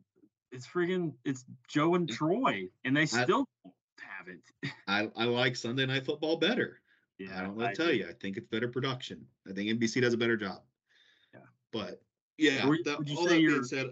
it's 0.53 0.66
friggin' 0.66 1.12
it's 1.24 1.45
Joe 1.68 1.95
and 1.95 2.09
Troy, 2.09 2.68
and 2.85 2.97
they 2.97 3.07
still 3.07 3.47
don't 3.64 3.74
have 4.01 4.28
it. 4.28 4.72
I, 4.89 5.11
I 5.16 5.24
like 5.24 5.57
Sunday 5.57 5.87
Night 5.87 6.05
Football 6.05 6.37
better. 6.37 6.81
yeah, 7.18 7.39
I 7.39 7.43
don't 7.43 7.57
want 7.57 7.74
to 7.74 7.83
tell 7.83 7.93
you. 7.93 8.07
I 8.09 8.12
think 8.12 8.37
it's 8.37 8.47
better 8.49 8.68
production. 8.68 9.26
I 9.49 9.53
think 9.53 9.70
NBC 9.70 10.01
does 10.01 10.14
a 10.14 10.18
better 10.18 10.37
job. 10.37 10.61
Yeah. 11.35 11.41
But 11.72 12.03
yeah, 12.39 12.66
Would- 12.66 12.85
that, 12.85 12.99
would 12.99 13.09
you 13.09 13.16
all 13.16 13.24
say 13.24 13.31
that 13.31 13.37
being 13.37 13.51
you're- 13.51 13.64
said, 13.64 13.91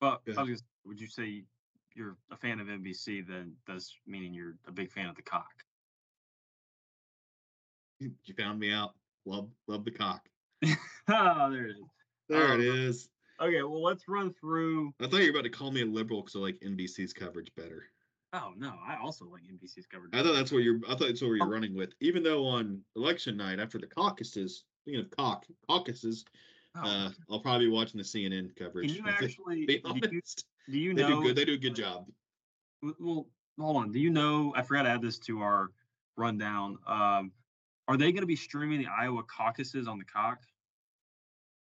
But 0.00 0.20
I 0.36 0.42
was 0.42 0.48
gonna, 0.48 0.56
would 0.84 1.00
you 1.00 1.06
say 1.06 1.44
you're 1.94 2.16
a 2.30 2.36
fan 2.36 2.60
of 2.60 2.66
NBC? 2.68 3.26
Then 3.26 3.56
that's 3.66 3.94
meaning 4.06 4.32
you're 4.34 4.56
a 4.66 4.72
big 4.72 4.90
fan 4.92 5.08
of 5.08 5.16
the 5.16 5.22
cock? 5.22 5.64
you 7.98 8.12
you 8.24 8.34
found 8.34 8.58
me 8.58 8.72
out. 8.72 8.94
Love 9.24 9.50
love 9.68 9.84
the 9.84 9.90
cock. 9.90 10.28
oh, 11.08 11.50
there 11.50 11.66
it 11.66 11.70
is. 11.76 11.84
There 12.28 12.52
Um, 12.52 12.60
it 12.60 12.66
is. 12.66 13.08
Okay, 13.40 13.62
well, 13.62 13.82
let's 13.82 14.06
run 14.08 14.32
through. 14.34 14.92
I 15.00 15.06
thought 15.08 15.18
you 15.18 15.32
were 15.32 15.38
about 15.38 15.44
to 15.44 15.50
call 15.50 15.70
me 15.72 15.82
a 15.82 15.86
liberal 15.86 16.22
because 16.22 16.36
I 16.36 16.40
like 16.40 16.60
NBC's 16.60 17.12
coverage 17.12 17.52
better. 17.56 17.84
Oh 18.32 18.52
no, 18.56 18.78
I 18.86 18.96
also 18.96 19.26
like 19.26 19.42
NBC's 19.42 19.86
coverage. 19.86 20.10
I 20.14 20.22
thought 20.22 20.32
that's 20.34 20.52
what 20.52 20.62
you're. 20.62 20.80
I 20.86 20.90
thought 20.90 21.06
that's 21.08 21.22
where 21.22 21.36
you're 21.36 21.46
Oh. 21.46 21.50
running 21.50 21.74
with. 21.74 21.92
Even 22.00 22.22
though 22.22 22.44
on 22.46 22.84
election 22.96 23.36
night 23.36 23.60
after 23.60 23.78
the 23.78 23.86
caucuses, 23.86 24.64
speaking 24.82 25.00
of 25.00 25.10
cock 25.10 25.46
caucuses, 25.68 26.24
Oh, 26.74 26.80
uh, 26.80 27.10
I'll 27.30 27.40
probably 27.40 27.66
be 27.66 27.72
watching 27.72 27.98
the 27.98 28.04
CNN 28.04 28.56
coverage. 28.56 28.96
can 28.96 29.04
you 29.04 29.10
actually? 29.10 29.66
be 29.66 29.80
honest, 29.84 30.46
do 30.70 30.78
you 30.78 30.94
they 30.94 31.02
know? 31.02 31.20
do 31.20 31.22
good. 31.22 31.36
They 31.36 31.44
do 31.44 31.54
a 31.54 31.58
good 31.58 31.74
job. 31.74 32.06
Well, 33.00 33.26
hold 33.58 33.76
on. 33.76 33.92
Do 33.92 33.98
you 34.00 34.10
know? 34.10 34.52
I 34.56 34.62
forgot 34.62 34.82
to 34.84 34.90
add 34.90 35.02
this 35.02 35.18
to 35.20 35.40
our 35.40 35.70
rundown. 36.16 36.78
Um, 36.86 37.32
are 37.88 37.96
they 37.96 38.12
going 38.12 38.22
to 38.22 38.26
be 38.26 38.36
streaming 38.36 38.80
the 38.80 38.86
Iowa 38.88 39.22
caucuses 39.24 39.86
on 39.88 39.98
the 39.98 40.04
cock? 40.04 40.38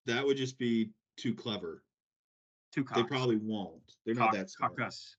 That 0.06 0.24
would 0.24 0.36
just 0.36 0.58
be 0.58 0.90
too 1.16 1.34
clever. 1.34 1.82
Two 2.72 2.84
They 2.94 3.02
probably 3.02 3.36
won't. 3.36 3.80
They're 4.04 4.14
Cock- 4.14 4.32
not 4.32 4.34
that 4.34 4.50
smart. 4.50 4.76
caucus. 4.76 5.16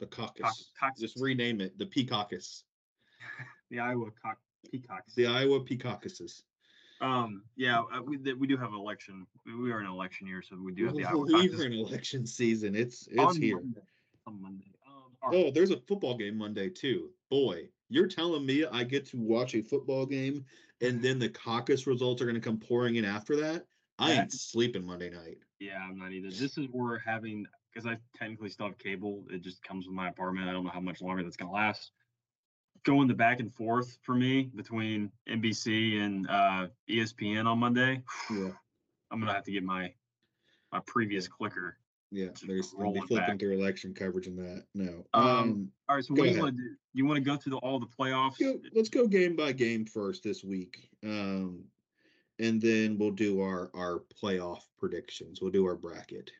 The 0.00 0.06
caucus. 0.06 0.70
caucus. 0.78 1.00
Just 1.00 1.20
rename 1.20 1.60
it 1.60 1.76
the 1.78 1.86
Peacockus. 1.86 2.62
The 3.70 3.80
Iowa 3.80 4.10
cock 4.22 4.38
peacocks. 4.70 5.14
The 5.14 5.26
Iowa 5.26 5.58
Peacockuses. 5.60 6.42
Um. 7.04 7.42
Yeah. 7.56 7.80
uh, 7.80 8.02
We 8.02 8.18
th- 8.18 8.36
we 8.36 8.46
do 8.46 8.56
have 8.56 8.70
an 8.70 8.78
election. 8.78 9.26
We 9.44 9.54
we 9.54 9.72
are 9.72 9.80
in 9.80 9.86
an 9.86 9.92
election 9.92 10.26
year, 10.26 10.42
so 10.42 10.56
we 10.56 10.72
do 10.72 10.86
have 10.86 10.94
the 10.94 11.04
Iowa 11.04 11.26
We're 11.26 11.66
in 11.66 11.72
election 11.72 12.26
season. 12.26 12.74
It's 12.74 13.06
it's 13.08 13.20
on 13.20 13.36
here. 13.36 13.56
Monday. 13.56 13.80
On 14.26 14.42
Monday. 14.42 14.72
Um, 14.86 15.12
all 15.22 15.30
right. 15.30 15.46
Oh, 15.46 15.50
there's 15.50 15.70
a 15.70 15.80
football 15.88 16.16
game 16.16 16.38
Monday 16.38 16.70
too. 16.70 17.10
Boy, 17.30 17.68
you're 17.88 18.06
telling 18.06 18.46
me 18.46 18.64
I 18.64 18.84
get 18.84 19.06
to 19.06 19.18
watch 19.18 19.54
a 19.54 19.62
football 19.62 20.06
game 20.06 20.44
and 20.80 21.02
then 21.02 21.18
the 21.18 21.28
caucus 21.28 21.86
results 21.86 22.20
are 22.22 22.26
going 22.26 22.34
to 22.34 22.40
come 22.40 22.58
pouring 22.58 22.96
in 22.96 23.04
after 23.04 23.36
that? 23.36 23.66
I 23.98 24.12
ain't 24.12 24.32
sleeping 24.32 24.84
Monday 24.84 25.10
night. 25.10 25.38
Yeah, 25.60 25.78
I'm 25.78 25.98
not 25.98 26.12
either. 26.12 26.28
This 26.28 26.58
is 26.58 26.66
where 26.70 26.84
we're 26.84 26.98
having 26.98 27.46
because 27.72 27.86
I 27.86 27.96
technically 28.16 28.50
still 28.50 28.66
have 28.66 28.78
cable. 28.78 29.24
It 29.30 29.42
just 29.42 29.62
comes 29.62 29.86
with 29.86 29.94
my 29.94 30.08
apartment. 30.08 30.48
I 30.48 30.52
don't 30.52 30.64
know 30.64 30.70
how 30.70 30.80
much 30.80 31.00
longer 31.00 31.22
that's 31.22 31.36
gonna 31.36 31.52
last. 31.52 31.92
Going 32.84 33.08
the 33.08 33.14
back 33.14 33.40
and 33.40 33.50
forth 33.52 33.96
for 34.02 34.14
me 34.14 34.50
between 34.54 35.10
NBC 35.28 36.00
and 36.00 36.28
uh, 36.28 36.66
ESPN 36.88 37.46
on 37.46 37.58
Monday, 37.58 38.02
Yeah, 38.30 38.50
I'm 39.10 39.20
gonna 39.20 39.32
have 39.32 39.44
to 39.44 39.52
get 39.52 39.62
my 39.64 39.92
my 40.70 40.80
previous 40.86 41.26
clicker. 41.26 41.78
yeah. 42.10 42.28
There's 42.46 42.72
be 42.72 43.00
flipping 43.00 43.16
back. 43.16 43.38
through 43.38 43.52
election 43.58 43.94
coverage 43.94 44.26
in 44.26 44.36
that. 44.36 44.64
No. 44.74 45.04
Um, 45.14 45.26
Um, 45.26 45.72
All 45.88 45.96
right, 45.96 46.04
so 46.04 46.12
what 46.14 46.24
do 46.24 46.30
you 46.30 46.40
want 46.42 46.56
to 46.56 46.62
do? 46.62 46.74
You 46.92 47.06
want 47.06 47.16
to 47.16 47.22
go 47.22 47.36
through 47.36 47.52
the, 47.52 47.56
all 47.58 47.78
the 47.80 47.86
playoffs? 47.86 48.38
go, 48.38 48.58
let's 48.74 48.88
go 48.90 49.06
game 49.06 49.34
by 49.34 49.52
game 49.52 49.86
first 49.86 50.22
this 50.22 50.44
week. 50.44 50.90
Um, 51.04 51.64
and 52.40 52.60
then 52.60 52.98
we'll 52.98 53.12
do 53.12 53.40
our 53.40 53.70
our 53.72 54.02
playoff 54.22 54.60
predictions. 54.78 55.40
We'll 55.40 55.52
do 55.52 55.64
our 55.64 55.76
bracket. 55.76 56.30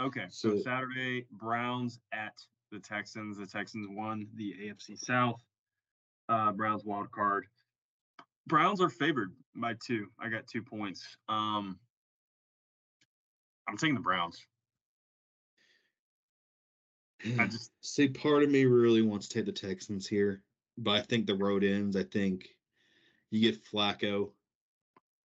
Okay, 0.00 0.26
so, 0.28 0.56
So- 0.56 0.62
Saturday, 0.62 1.24
Browns 1.30 1.98
at 2.12 2.34
the 2.72 2.78
Texans. 2.78 3.38
The 3.38 3.46
Texans 3.46 3.86
won 3.90 4.26
the 4.34 4.52
AFC 4.60 4.98
South. 4.98 5.40
Uh, 6.28 6.52
Browns 6.52 6.84
wild 6.84 7.10
card. 7.10 7.46
Browns 8.46 8.80
are 8.80 8.88
favored 8.88 9.32
by 9.54 9.74
two. 9.84 10.08
I 10.18 10.28
got 10.28 10.46
two 10.46 10.62
points. 10.62 11.16
Um, 11.28 11.78
I'm 13.68 13.76
taking 13.76 13.94
the 13.94 14.00
Browns. 14.00 14.44
I 17.38 17.46
just 17.50 17.72
See, 17.80 18.08
part 18.08 18.42
of 18.42 18.50
me 18.50 18.64
really 18.64 19.02
wants 19.02 19.28
to 19.28 19.34
take 19.34 19.46
the 19.46 19.52
Texans 19.52 20.06
here, 20.06 20.42
but 20.76 20.92
I 20.92 21.02
think 21.02 21.26
the 21.26 21.34
road 21.34 21.64
ends. 21.64 21.96
I 21.96 22.04
think 22.04 22.48
you 23.30 23.40
get 23.40 23.64
Flacco. 23.64 24.30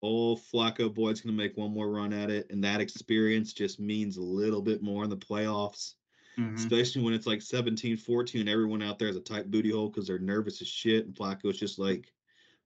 Old 0.02 0.40
Flacco 0.42 0.94
boy's 0.94 1.20
going 1.20 1.36
to 1.36 1.44
make 1.44 1.58
one 1.58 1.74
more 1.74 1.90
run 1.90 2.14
at 2.14 2.30
it, 2.30 2.48
and 2.50 2.64
that 2.64 2.80
experience 2.80 3.52
just 3.52 3.80
means 3.80 4.16
a 4.16 4.22
little 4.22 4.62
bit 4.62 4.82
more 4.82 5.04
in 5.04 5.10
the 5.10 5.18
playoffs, 5.18 5.96
mhm. 6.40 6.56
especially 6.56 7.02
when 7.04 7.14
it's 7.14 7.28
like 7.28 7.42
17 7.42 7.98
14. 7.98 8.48
Everyone 8.48 8.82
out 8.82 9.00
there 9.00 9.10
is 9.10 9.16
a 9.16 9.22
tight 9.22 9.52
booty 9.52 9.72
hole 9.72 9.90
because 9.90 10.08
they're 10.08 10.20
nervous 10.20 10.62
as 10.62 10.68
shit, 10.68 11.06
and 11.06 11.16
Flacco's 11.16 11.60
just 11.60 11.78
like, 11.80 12.12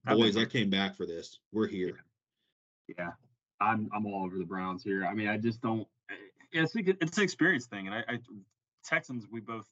boys, 0.05 0.37
I 0.37 0.45
came 0.45 0.69
back 0.69 0.95
for 0.95 1.05
this. 1.05 1.39
We're 1.51 1.67
here. 1.67 2.03
yeah, 2.97 3.11
I'm 3.59 3.89
I'm 3.93 4.05
all 4.05 4.25
over 4.25 4.37
the 4.37 4.45
Browns 4.45 4.83
here. 4.83 5.05
I 5.05 5.13
mean, 5.13 5.27
I 5.27 5.37
just 5.37 5.61
don't. 5.61 5.87
eh, 6.09 6.13
Yeah, 6.53 6.63
it's, 6.63 6.75
it's 6.75 7.17
an 7.17 7.23
experience 7.23 7.65
thing, 7.65 7.87
and 7.87 7.95
I, 7.95 8.03
I 8.07 8.19
Texans. 8.83 9.25
We 9.31 9.39
both 9.39 9.67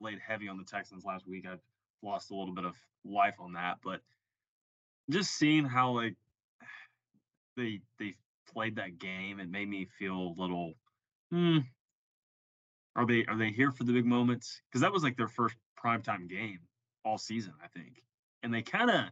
laid 0.00 0.18
heavy 0.26 0.48
on 0.48 0.56
the 0.56 0.64
Texans 0.64 1.04
last 1.04 1.26
week. 1.26 1.46
I've 1.50 1.60
lost 2.02 2.30
a 2.30 2.34
little 2.34 2.54
bit 2.54 2.64
of 2.64 2.76
life 3.04 3.34
on 3.40 3.52
that, 3.54 3.78
but 3.82 4.00
just 5.10 5.32
seeing 5.32 5.64
how 5.64 5.92
like 5.92 6.14
they 7.56 7.80
they 7.98 8.14
played 8.52 8.76
that 8.76 8.98
game, 8.98 9.40
it 9.40 9.50
made 9.50 9.68
me 9.68 9.86
feel 9.98 10.14
a 10.14 10.40
little. 10.40 10.74
Hmm. 11.30 11.58
Are 12.98 13.06
they 13.06 13.24
are 13.26 13.36
they 13.36 13.50
here 13.50 13.70
for 13.70 13.84
the 13.84 13.92
big 13.92 14.04
moments? 14.04 14.60
Because 14.68 14.80
that 14.80 14.92
was 14.92 15.04
like 15.04 15.16
their 15.16 15.28
first 15.28 15.54
primetime 15.82 16.28
game 16.28 16.58
all 17.04 17.16
season, 17.16 17.52
I 17.62 17.68
think, 17.68 18.02
and 18.42 18.52
they 18.52 18.62
kind 18.62 18.90
of 18.90 19.04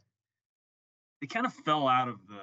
they 1.21 1.29
kind 1.29 1.47
of 1.47 1.55
fell 1.55 1.87
out 1.87 2.09
of 2.09 2.17
the 2.27 2.41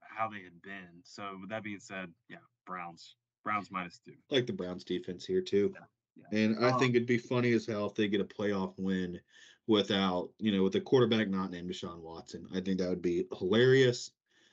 how 0.00 0.30
they 0.30 0.42
had 0.42 0.62
been. 0.62 1.02
So 1.04 1.36
with 1.38 1.50
that 1.50 1.62
being 1.62 1.80
said, 1.80 2.10
yeah, 2.30 2.38
Browns. 2.66 3.14
Browns 3.44 3.70
minus 3.70 4.00
two. 4.04 4.14
like 4.30 4.46
the 4.46 4.54
Browns 4.54 4.84
defense 4.84 5.26
here 5.26 5.42
too. 5.42 5.74
Yeah, 5.74 5.84
yeah. 6.32 6.44
And 6.44 6.64
I 6.64 6.70
um, 6.70 6.78
think 6.78 6.96
it'd 6.96 7.06
be 7.06 7.18
funny 7.18 7.52
as 7.52 7.66
hell 7.66 7.86
if 7.86 7.94
they 7.94 8.08
get 8.08 8.22
a 8.22 8.24
playoff 8.24 8.72
win 8.78 9.20
without, 9.66 10.30
you 10.38 10.50
know, 10.50 10.62
with 10.62 10.74
a 10.76 10.80
quarterback 10.80 11.28
not 11.28 11.50
named 11.50 11.70
Deshaun 11.70 12.00
Watson. 12.00 12.46
I 12.54 12.60
think 12.60 12.78
that 12.78 12.88
would 12.88 13.02
be 13.02 13.26
hilarious. 13.38 14.10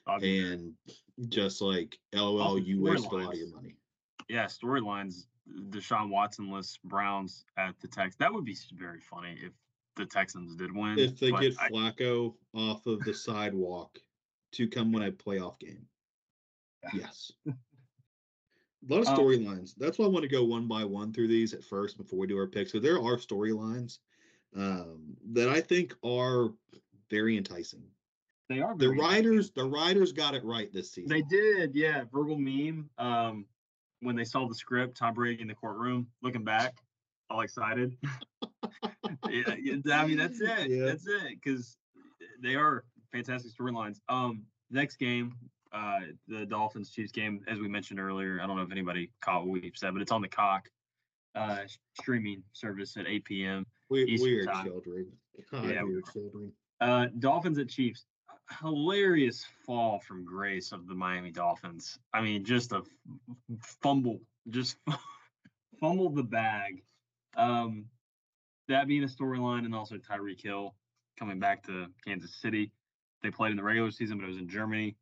and 0.07 0.73
just 1.29 1.61
like 1.61 1.97
LOL, 2.13 2.59
you 2.59 2.81
wasted 2.81 3.13
a 3.13 3.15
lot 3.15 3.33
of 3.33 3.39
your 3.39 3.49
money. 3.55 3.77
Yeah, 4.27 4.45
storylines. 4.45 5.25
Deshaun 5.69 6.09
Watsonless 6.09 6.79
Browns 6.83 7.45
at 7.57 7.79
the 7.81 7.87
Tex. 7.87 8.15
That 8.17 8.33
would 8.33 8.45
be 8.45 8.57
very 8.73 9.01
funny 9.01 9.37
if 9.41 9.51
the 9.95 10.05
Texans 10.05 10.55
did 10.55 10.73
win. 10.73 10.97
If 10.97 11.19
they 11.19 11.31
get 11.31 11.55
I, 11.59 11.69
Flacco 11.69 12.33
off 12.53 12.85
of 12.85 13.01
the 13.01 13.13
sidewalk 13.13 13.99
to 14.53 14.67
come 14.67 14.91
win 14.91 15.03
a 15.03 15.11
playoff 15.11 15.59
game. 15.59 15.85
Yes. 16.93 17.31
a 17.47 17.51
lot 18.89 19.01
of 19.01 19.07
um, 19.07 19.17
storylines. 19.17 19.73
That's 19.77 19.97
why 19.97 20.05
I 20.05 20.09
want 20.09 20.23
to 20.23 20.29
go 20.29 20.43
one 20.43 20.67
by 20.67 20.83
one 20.83 21.13
through 21.13 21.29
these 21.29 21.53
at 21.53 21.63
first 21.63 21.97
before 21.97 22.19
we 22.19 22.27
do 22.27 22.37
our 22.37 22.47
picks. 22.47 22.71
So 22.71 22.79
there 22.79 22.97
are 22.97 23.17
storylines 23.17 23.99
um, 24.55 25.15
that 25.31 25.49
I 25.49 25.61
think 25.61 25.95
are 26.03 26.49
very 27.09 27.37
enticing. 27.37 27.83
They 28.49 28.59
are. 28.59 28.75
The 28.75 28.89
writers, 28.89 29.51
the 29.51 29.63
writers 29.63 30.11
got 30.11 30.35
it 30.35 30.43
right 30.43 30.71
this 30.73 30.91
season. 30.91 31.09
They 31.09 31.21
did, 31.21 31.75
yeah. 31.75 32.03
Verbal 32.11 32.37
meme. 32.37 32.89
Um, 32.97 33.45
when 34.03 34.15
they 34.15 34.23
saw 34.23 34.47
the 34.47 34.55
script, 34.55 34.97
Tom 34.97 35.13
Brady 35.13 35.41
in 35.41 35.47
the 35.47 35.55
courtroom, 35.55 36.07
looking 36.21 36.43
back, 36.43 36.77
all 37.29 37.41
excited. 37.41 37.97
yeah, 39.29 39.45
I 39.91 40.05
mean 40.05 40.17
that's 40.17 40.39
it. 40.41 40.69
Yeah. 40.69 40.85
That's 40.85 41.07
it. 41.07 41.39
Because 41.43 41.77
they 42.41 42.55
are 42.55 42.83
fantastic 43.11 43.51
storylines. 43.55 43.99
Um, 44.09 44.43
next 44.69 44.97
game, 44.97 45.35
uh, 45.73 46.01
the 46.27 46.45
Dolphins 46.45 46.91
Chiefs 46.91 47.11
game, 47.11 47.43
as 47.47 47.59
we 47.59 47.67
mentioned 47.67 47.99
earlier. 47.99 48.39
I 48.41 48.47
don't 48.47 48.57
know 48.57 48.63
if 48.63 48.71
anybody 48.71 49.11
caught 49.21 49.45
what 49.45 49.53
we 49.53 49.71
said, 49.75 49.93
but 49.93 50.01
it's 50.01 50.11
on 50.11 50.21
the 50.21 50.27
cock 50.27 50.69
uh, 51.35 51.59
streaming 51.99 52.43
service 52.53 52.95
at 52.97 53.07
8 53.07 53.25
p.m. 53.25 53.65
We, 53.89 54.17
weird 54.19 54.47
time. 54.47 54.65
children. 54.65 55.07
God, 55.51 55.69
yeah, 55.69 55.83
weird 55.83 56.05
children. 56.11 56.51
Uh, 56.79 57.07
Dolphins 57.19 57.57
at 57.57 57.69
Chiefs. 57.69 58.05
Hilarious 58.61 59.45
fall 59.65 59.99
from 59.99 60.25
grace 60.25 60.71
of 60.71 60.87
the 60.87 60.93
Miami 60.93 61.31
Dolphins. 61.31 61.97
I 62.13 62.21
mean, 62.21 62.43
just 62.43 62.71
a 62.71 62.83
fumble, 63.81 64.21
just 64.49 64.77
fumbled 65.79 66.15
the 66.15 66.23
bag. 66.23 66.83
Um, 67.35 67.85
that 68.67 68.87
being 68.87 69.03
a 69.03 69.07
storyline, 69.07 69.65
and 69.65 69.73
also 69.73 69.95
Tyreek 69.95 70.41
Hill 70.41 70.75
coming 71.17 71.39
back 71.39 71.63
to 71.63 71.87
Kansas 72.05 72.35
City. 72.35 72.71
They 73.21 73.31
played 73.31 73.51
in 73.51 73.57
the 73.57 73.63
regular 73.63 73.91
season, 73.91 74.17
but 74.17 74.25
it 74.25 74.29
was 74.29 74.37
in 74.37 74.49
Germany. 74.49 74.95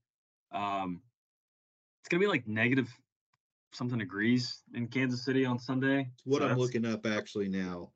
Um, 0.51 1.01
it's 2.01 2.09
gonna 2.09 2.21
be 2.21 2.27
like 2.27 2.47
negative 2.47 2.89
something 3.73 3.99
degrees 3.99 4.61
in 4.73 4.87
Kansas 4.87 5.23
City 5.23 5.45
on 5.45 5.59
Sunday. 5.59 6.09
What 6.25 6.41
so 6.41 6.49
I'm 6.49 6.57
looking 6.57 6.85
up 6.85 7.05
actually 7.05 7.47
now. 7.47 7.91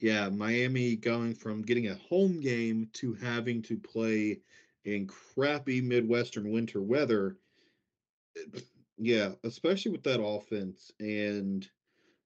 Yeah, 0.00 0.28
Miami 0.28 0.96
going 0.96 1.34
from 1.34 1.62
getting 1.62 1.88
a 1.88 1.94
home 1.94 2.40
game 2.40 2.88
to 2.94 3.14
having 3.14 3.62
to 3.62 3.78
play 3.78 4.40
in 4.84 5.06
crappy 5.06 5.80
Midwestern 5.80 6.50
winter 6.50 6.80
weather. 6.80 7.36
Yeah, 8.98 9.30
especially 9.42 9.90
with 9.90 10.04
that 10.04 10.22
offense. 10.22 10.92
And 11.00 11.66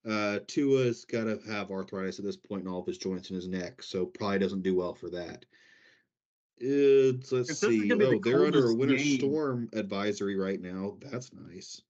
uh 0.07 0.41
Tua's 0.47 1.07
gotta 1.07 1.39
have 1.49 1.71
arthritis 1.71 2.19
at 2.19 2.25
this 2.25 2.37
point 2.37 2.63
in 2.63 2.69
all 2.69 2.81
of 2.81 2.87
his 2.87 2.99
joints 2.99 3.31
in 3.31 3.37
his 3.37 3.49
neck, 3.49 3.83
so 3.83 4.05
probably 4.05 4.41
doesn't 4.41 4.63
do 4.63 4.75
well 4.75 4.93
for 4.93 5.09
that. 5.11 5.47
It's 6.59 7.33
let's 7.33 7.51
it's 7.51 7.61
see. 7.61 7.91
Oh, 7.91 7.97
the 7.97 8.21
they're 8.23 8.45
under 8.45 8.71
a 8.71 8.75
winter 8.75 8.97
game. 8.97 9.19
storm 9.19 9.71
advisory 9.73 10.37
right 10.37 10.61
now. 10.61 10.97
That's 11.01 11.31
nice. 11.33 11.81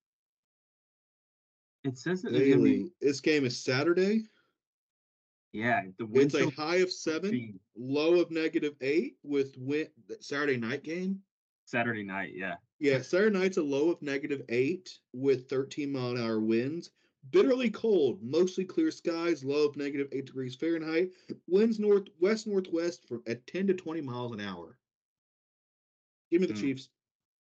It 1.83 1.97
says 1.97 2.21
daily. 2.21 2.83
Be... 2.83 2.91
This 3.01 3.19
game 3.19 3.45
is 3.45 3.57
Saturday. 3.57 4.25
Yeah, 5.57 5.81
the 5.97 6.05
wind 6.05 6.33
it's 6.33 6.35
a 6.35 6.49
high 6.51 6.77
of 6.77 6.91
seven, 6.91 7.59
low 7.75 8.21
of 8.21 8.29
negative 8.29 8.75
eight 8.81 9.17
with 9.23 9.55
win 9.57 9.87
Saturday 10.19 10.57
night 10.57 10.83
game. 10.83 11.19
Saturday 11.65 12.03
night, 12.03 12.33
yeah. 12.35 12.55
Yeah, 12.79 13.01
Saturday 13.01 13.37
night's 13.37 13.57
a 13.57 13.63
low 13.63 13.89
of 13.89 14.01
negative 14.03 14.43
eight 14.49 14.99
with 15.13 15.49
13 15.49 15.91
mile 15.91 16.11
an 16.11 16.23
hour 16.23 16.39
winds. 16.39 16.91
Bitterly 17.31 17.71
cold, 17.71 18.21
mostly 18.21 18.65
clear 18.65 18.91
skies, 18.91 19.43
low 19.43 19.67
of 19.67 19.75
negative 19.75 20.07
eight 20.11 20.27
degrees 20.27 20.55
Fahrenheit. 20.55 21.09
Winds 21.47 21.79
northwest 21.79 22.45
northwest 22.45 23.07
for 23.07 23.21
at 23.27 23.45
10 23.47 23.67
to 23.67 23.73
20 23.73 24.01
miles 24.01 24.33
an 24.33 24.39
hour. 24.39 24.77
Give 26.29 26.41
me 26.41 26.47
the 26.47 26.53
mm. 26.53 26.61
Chiefs. 26.61 26.89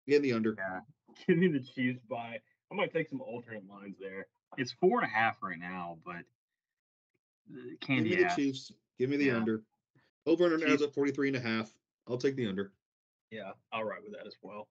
Give 0.08 0.22
the 0.22 0.32
under. 0.32 0.56
Yeah, 0.58 0.80
give 1.28 1.38
me 1.38 1.48
the 1.48 1.60
Chiefs 1.60 2.00
by 2.10 2.40
I 2.70 2.74
might 2.74 2.92
take 2.92 3.08
some 3.08 3.20
alternate 3.20 3.68
lines 3.68 3.96
there. 4.00 4.26
It's 4.58 4.72
four 4.72 5.00
and 5.00 5.06
a 5.06 5.14
half 5.14 5.36
right 5.40 5.58
now, 5.58 5.98
but 6.04 6.24
candy. 7.80 8.10
Give 8.10 8.18
me 8.18 8.24
the 8.24 8.34
Chiefs. 8.34 8.72
Give 8.98 9.10
me 9.10 9.16
the 9.16 9.26
yeah. 9.26 9.36
under. 9.36 9.62
Over 10.26 10.44
under 10.44 10.58
now 10.58 10.72
is 10.72 10.82
at 10.82 10.94
43 10.94 11.28
and 11.28 11.36
a 11.36 11.40
half. 11.40 11.70
I'll 12.08 12.18
take 12.18 12.36
the 12.36 12.46
under. 12.46 12.72
Yeah, 13.30 13.52
I'll 13.72 13.84
ride 13.84 14.02
with 14.04 14.12
that 14.12 14.26
as 14.26 14.36
well. 14.42 14.68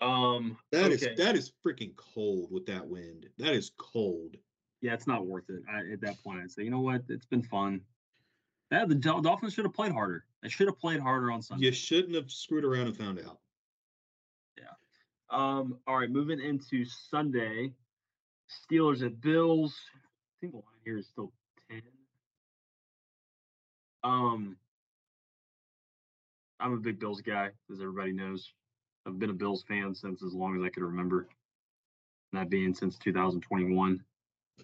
Um 0.00 0.56
that 0.72 0.86
okay. 0.86 0.94
is 0.94 1.18
that 1.18 1.36
is 1.36 1.52
freaking 1.64 1.94
cold 1.96 2.50
with 2.50 2.66
that 2.66 2.86
wind. 2.86 3.26
That 3.38 3.52
is 3.52 3.72
cold. 3.76 4.36
Yeah, 4.80 4.94
it's 4.94 5.06
not 5.06 5.26
worth 5.26 5.50
it. 5.50 5.62
I, 5.70 5.92
at 5.92 6.00
that 6.00 6.22
point, 6.24 6.40
I'd 6.42 6.50
say, 6.50 6.62
you 6.62 6.70
know 6.70 6.80
what? 6.80 7.02
It's 7.08 7.26
been 7.26 7.42
fun. 7.42 7.82
Yeah, 8.72 8.86
the 8.86 8.94
Dolphins 8.94 9.52
should 9.52 9.64
have 9.64 9.74
played 9.74 9.92
harder. 9.92 10.24
They 10.42 10.48
should 10.48 10.68
have 10.68 10.78
played 10.78 11.00
harder 11.00 11.30
on 11.30 11.42
Sunday. 11.42 11.66
You 11.66 11.72
shouldn't 11.72 12.14
have 12.14 12.30
screwed 12.30 12.64
around 12.64 12.86
and 12.86 12.96
found 12.96 13.18
out. 13.18 13.38
Yeah. 14.56 14.64
Um, 15.30 15.78
all 15.86 15.98
right, 15.98 16.10
moving 16.10 16.40
into 16.40 16.84
Sunday. 17.10 17.72
Steelers 18.48 19.04
at 19.04 19.20
Bills. 19.20 19.74
I 19.94 20.36
think 20.40 20.52
the 20.52 20.58
line 20.58 20.80
here 20.84 20.98
is 20.98 21.06
still 21.08 21.24
10. 21.26 21.32
Um, 24.02 24.56
I'm 26.58 26.72
a 26.74 26.78
big 26.78 26.98
Bills 26.98 27.20
guy, 27.20 27.50
as 27.70 27.80
everybody 27.80 28.12
knows. 28.12 28.52
I've 29.06 29.18
been 29.18 29.30
a 29.30 29.34
Bills 29.34 29.64
fan 29.66 29.94
since 29.94 30.22
as 30.22 30.34
long 30.34 30.56
as 30.56 30.62
I 30.62 30.68
could 30.68 30.82
remember. 30.82 31.28
That 32.32 32.48
being 32.48 32.74
since 32.74 32.96
2021. 32.98 34.04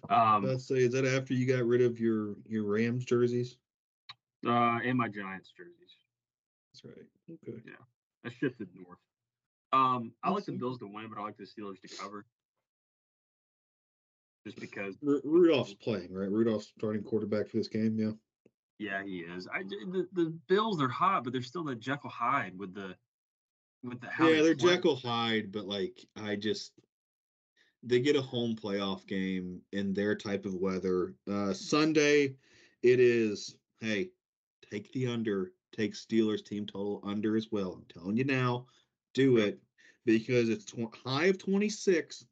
Um, 0.09 0.43
Let's 0.45 0.67
say, 0.67 0.77
is 0.77 0.93
that 0.93 1.05
after 1.05 1.33
you 1.33 1.45
got 1.45 1.65
rid 1.65 1.81
of 1.81 1.99
your 1.99 2.35
your 2.47 2.63
Rams 2.63 3.03
jerseys? 3.03 3.57
Uh, 4.45 4.79
and 4.83 4.97
my 4.97 5.07
Giants 5.07 5.51
jerseys. 5.57 5.97
That's 6.71 6.85
right. 6.85 7.05
Okay. 7.29 7.61
Yeah, 7.65 7.73
I 8.25 8.29
shifted 8.29 8.69
north. 8.75 8.99
Um, 9.73 10.13
I 10.23 10.29
like 10.29 10.45
the 10.45 10.53
Bills 10.53 10.77
to 10.79 10.87
win, 10.87 11.09
but 11.09 11.19
I 11.19 11.23
like 11.23 11.37
the 11.37 11.43
Steelers 11.43 11.81
to 11.81 11.97
cover. 11.97 12.25
Just 14.45 14.59
because 14.59 14.95
R- 15.05 15.19
Rudolph's 15.25 15.73
playing, 15.73 16.13
right? 16.13 16.29
Rudolph's 16.29 16.71
starting 16.77 17.03
quarterback 17.03 17.49
for 17.49 17.57
this 17.57 17.67
game, 17.67 17.97
yeah. 17.99 18.11
Yeah, 18.79 19.03
he 19.03 19.19
is. 19.19 19.47
I 19.47 19.63
the, 19.63 20.07
the 20.13 20.37
Bills 20.47 20.77
they're 20.77 20.87
hot, 20.87 21.23
but 21.23 21.33
they're 21.33 21.41
still 21.41 21.63
the 21.63 21.75
Jekyll 21.75 22.09
Hyde 22.09 22.57
with 22.57 22.73
the 22.73 22.95
with 23.83 23.99
the 24.01 24.07
yeah 24.19 24.41
they're 24.41 24.55
play. 24.55 24.75
Jekyll 24.75 24.95
Hyde, 24.95 25.51
but 25.51 25.65
like 25.65 26.05
I 26.15 26.35
just 26.35 26.73
they 27.83 27.99
get 27.99 28.15
a 28.15 28.21
home 28.21 28.55
playoff 28.55 29.07
game 29.07 29.61
in 29.71 29.93
their 29.93 30.15
type 30.15 30.45
of 30.45 30.55
weather. 30.55 31.15
Uh 31.29 31.53
Sunday, 31.53 32.35
it 32.83 32.99
is 32.99 33.55
hey 33.79 34.09
take 34.69 34.91
the 34.93 35.07
under, 35.07 35.51
take 35.75 35.93
Steelers 35.93 36.45
team 36.45 36.65
total 36.65 37.01
under 37.03 37.35
as 37.35 37.47
well. 37.51 37.73
I'm 37.73 37.85
telling 37.93 38.17
you 38.17 38.25
now, 38.25 38.65
do 39.13 39.37
it 39.37 39.59
because 40.05 40.49
it's 40.49 40.65
tw- 40.65 40.95
high 41.03 41.25
of 41.25 41.37
26, 41.37 42.25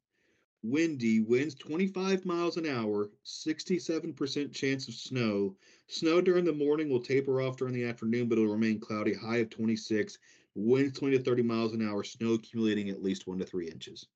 windy, 0.70 1.20
winds 1.20 1.56
25 1.56 2.26
miles 2.26 2.58
an 2.58 2.66
hour, 2.66 3.10
67% 3.26 4.54
chance 4.54 4.88
of 4.88 4.94
snow. 4.94 5.56
Snow 5.88 6.22
during 6.22 6.46
the 6.46 6.54
morning 6.54 6.90
will 6.90 7.02
taper 7.02 7.42
off 7.42 7.58
during 7.58 7.74
the 7.74 7.86
afternoon, 7.86 8.28
but 8.28 8.38
it'll 8.38 8.52
remain 8.52 8.80
cloudy. 8.80 9.14
High 9.14 9.38
of 9.38 9.50
26, 9.50 10.18
winds 10.56 10.98
20 10.98 11.18
to 11.18 11.24
30 11.24 11.44
miles 11.44 11.74
an 11.74 11.88
hour, 11.88 12.04
snow 12.04 12.34
accumulating 12.34 12.90
at 12.90 13.04
least 13.04 13.28
one 13.28 13.38
to 13.40 13.46
three 13.46 13.70
inches. 13.70 14.08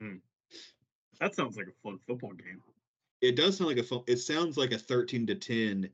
Hmm. 0.00 0.16
That 1.20 1.34
sounds 1.34 1.56
like 1.56 1.68
a 1.68 1.82
fun 1.82 1.98
football 2.06 2.32
game. 2.32 2.60
It 3.20 3.36
does 3.36 3.56
sound 3.56 3.68
like 3.68 3.78
a 3.78 3.82
fun. 3.82 4.02
It 4.06 4.18
sounds 4.18 4.56
like 4.56 4.72
a 4.72 4.78
13 4.78 5.26
to 5.28 5.34
10 5.34 5.88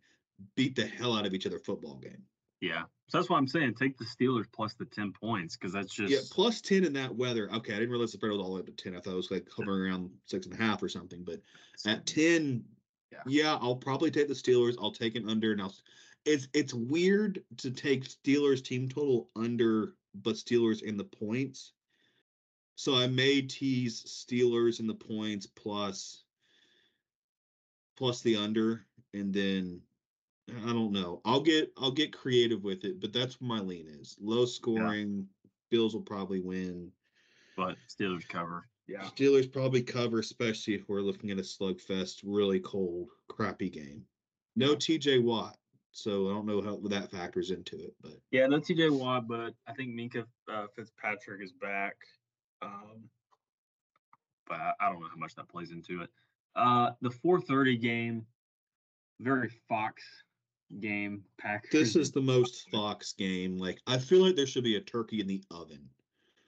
beat 0.57 0.75
the 0.75 0.87
hell 0.87 1.15
out 1.15 1.27
of 1.27 1.35
each 1.35 1.47
other 1.47 1.59
football 1.59 1.97
game. 1.97 2.25
Yeah. 2.61 2.83
So 3.09 3.19
that's 3.19 3.29
why 3.29 3.39
I'm 3.39 3.49
saying 3.49 3.75
take 3.75 3.99
the 3.99 4.05
Steelers 4.05 4.47
plus 4.53 4.75
the 4.75 4.85
10 4.85 5.13
points 5.13 5.57
because 5.57 5.73
that's 5.73 5.93
just. 5.93 6.13
Yeah, 6.13 6.21
plus 6.31 6.61
10 6.61 6.85
in 6.85 6.93
that 6.93 7.15
weather. 7.15 7.51
Okay. 7.53 7.75
I 7.75 7.79
didn't 7.79 7.91
realize 7.91 8.13
the 8.13 8.19
spread 8.19 8.31
was 8.31 8.41
all 8.41 8.51
the 8.51 8.55
way 8.55 8.61
up 8.61 8.67
to 8.67 8.73
10. 8.73 8.97
I 8.97 9.01
thought 9.01 9.13
it 9.13 9.17
was 9.17 9.31
like 9.31 9.49
hovering 9.55 9.91
around 9.91 10.11
six 10.27 10.47
and 10.47 10.55
a 10.55 10.63
half 10.63 10.83
or 10.83 10.89
something. 10.89 11.25
But 11.25 11.41
at 11.87 12.07
10, 12.07 12.63
yeah. 13.11 13.19
yeah, 13.27 13.59
I'll 13.61 13.77
probably 13.77 14.11
take 14.11 14.29
the 14.29 14.35
Steelers. 14.35 14.77
I'll 14.81 14.93
take 14.93 15.17
an 15.17 15.29
under. 15.29 15.53
And 15.53 15.63
I'll, 15.63 15.75
it's, 16.25 16.49
it's 16.55 16.75
weird 16.75 17.43
to 17.59 17.71
take 17.71 18.05
Steelers 18.05 18.63
team 18.63 18.89
total 18.89 19.29
under, 19.35 19.95
but 20.15 20.37
Steelers 20.37 20.83
in 20.83 20.97
the 20.97 21.05
points. 21.05 21.73
So 22.77 22.95
I 22.95 23.09
may 23.09 23.43
tease 23.43 24.05
Steelers 24.05 24.81
in 24.81 24.87
the 24.87 24.95
points 24.95 25.47
plus 25.47 26.23
plus 28.01 28.23
the 28.23 28.37
under 28.37 28.87
and 29.13 29.35
then 29.35 29.83
I 30.65 30.73
don't 30.73 30.93
know. 30.93 31.21
I'll 31.25 31.41
get 31.41 31.73
I'll 31.79 31.91
get 31.91 32.13
creative 32.13 32.63
with 32.65 32.85
it, 32.85 33.01
but 33.01 33.13
that's 33.13 33.41
what 33.41 33.49
my 33.49 33.61
lean 33.61 33.87
is. 33.89 34.17
Low 34.21 34.45
scoring. 34.45 35.17
Yeah. 35.17 35.49
Bills 35.71 35.95
will 35.95 36.03
probably 36.03 36.41
win. 36.41 36.91
but 37.57 37.77
Steelers 37.89 38.29
cover. 38.29 38.67
Yeah. 38.89 39.03
Steelers 39.03 39.51
probably 39.51 39.83
cover, 39.83 40.19
especially 40.19 40.75
if 40.75 40.89
we're 40.89 41.01
looking 41.01 41.31
at 41.31 41.39
a 41.39 41.43
slugfest, 41.43 42.23
really 42.25 42.59
cold, 42.59 43.09
crappy 43.29 43.71
game. 43.71 44.03
No 44.57 44.75
TJ 44.75 45.23
Watt, 45.23 45.57
so 45.93 46.29
I 46.29 46.33
don't 46.33 46.47
know 46.47 46.61
how 46.61 46.77
that 46.89 47.13
factors 47.13 47.53
into 47.53 47.77
it. 47.77 47.95
But 48.03 48.15
yeah, 48.33 48.47
no 48.47 48.59
TJ 48.59 48.91
Watt, 48.91 49.29
but 49.29 49.55
I 49.69 49.73
think 49.75 49.91
Minkah 49.95 50.25
uh, 50.53 50.67
Fitzpatrick 50.75 51.41
is 51.41 51.53
back. 51.53 51.95
Um, 52.63 53.05
but 54.49 54.59
I, 54.59 54.73
I 54.81 54.91
don't 54.91 55.01
know 55.01 55.09
how 55.09 55.17
much 55.17 55.37
that 55.37 55.49
plays 55.49 55.71
into 55.71 56.03
it. 56.03 56.11
Uh, 56.57 56.91
the 57.01 57.11
4:30 57.11 57.81
game, 57.81 58.27
very 59.21 59.51
Fox 59.69 60.03
game. 60.79 61.25
Packers. 61.39 61.71
This 61.73 61.97
is 61.97 62.13
the 62.13 62.21
most 62.21 62.71
Fox 62.71 63.13
game. 63.13 63.59
Like 63.59 63.81
I 63.87 63.99
feel 63.99 64.25
like 64.25 64.37
there 64.37 64.47
should 64.47 64.65
be 64.65 64.77
a 64.77 64.81
turkey 64.81 65.21
in 65.21 65.27
the 65.27 65.43
oven. 65.51 65.89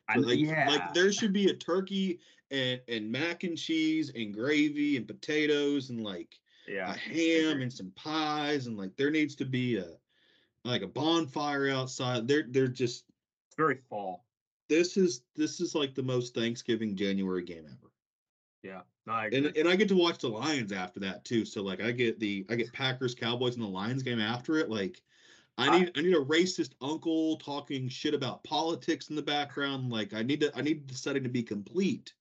I, 0.09 0.17
like, 0.17 0.39
yeah. 0.39 0.69
like 0.69 0.95
there 0.95 1.13
should 1.13 1.33
be 1.33 1.49
a 1.49 1.55
turkey 1.55 2.21
and 2.51 2.81
and 2.89 3.11
mac 3.11 3.45
and 3.45 3.57
cheese 3.57 4.13
and 4.15 4.33
gravy 4.33 4.97
and 4.97 5.07
potatoes 5.07 5.91
and 5.91 6.05
like 6.05 6.39
yeah. 6.69 6.93
a 6.93 6.97
ham 6.97 7.63
and 7.63 7.73
some 7.73 7.93
pies 7.97 8.67
and 8.67 8.77
like 8.77 8.97
there 8.97 9.11
needs 9.11 9.35
to 9.37 9.45
be 9.45 9.79
a 9.79 9.87
like 10.65 10.83
a 10.83 10.87
bonfire 10.87 11.71
outside. 11.71 12.29
They're 12.29 12.47
they're 12.49 12.69
just 12.69 13.05
it's 13.49 13.57
very 13.57 13.79
fall. 13.89 14.25
This 14.69 14.97
is 14.97 15.23
this 15.37 15.61
is 15.61 15.75
like 15.75 15.95
the 15.95 16.03
most 16.03 16.35
Thanksgiving 16.35 16.97
January 16.97 17.43
game 17.45 17.65
ever. 17.67 17.91
Yeah. 18.63 18.83
No, 19.07 19.15
and 19.15 19.57
and 19.57 19.69
I 19.69 19.75
get 19.75 19.89
to 19.89 19.97
watch 19.97 20.19
the 20.19 20.29
Lions 20.29 20.71
after 20.73 21.01
that 21.01 21.25
too. 21.25 21.45
So 21.45 21.63
like 21.63 21.83
I 21.83 21.91
get 21.91 22.21
the 22.21 22.47
I 22.49 22.55
get 22.55 22.73
Packers 22.73 23.15
Cowboys 23.15 23.57
and 23.57 23.65
the 23.65 23.69
Lions 23.69 24.03
game 24.03 24.21
after 24.21 24.59
it. 24.59 24.71
Like 24.71 25.03
I 25.59 25.79
need 25.79 25.93
I, 25.97 25.99
I 25.99 26.03
need 26.03 26.15
a 26.15 26.21
racist 26.21 26.73
uncle 26.81 27.37
talking 27.39 27.89
shit 27.89 28.15
about 28.15 28.45
politics 28.45 29.11
in 29.11 29.17
the 29.17 29.23
background. 29.23 29.91
Like 29.91 30.15
I 30.15 30.23
need 30.23 30.41
to 30.41 30.53
I 30.57 30.63
need 30.63 30.87
the 30.89 30.95
setting 30.95 31.25
to 31.25 31.29
be 31.29 31.43
complete 31.43 32.15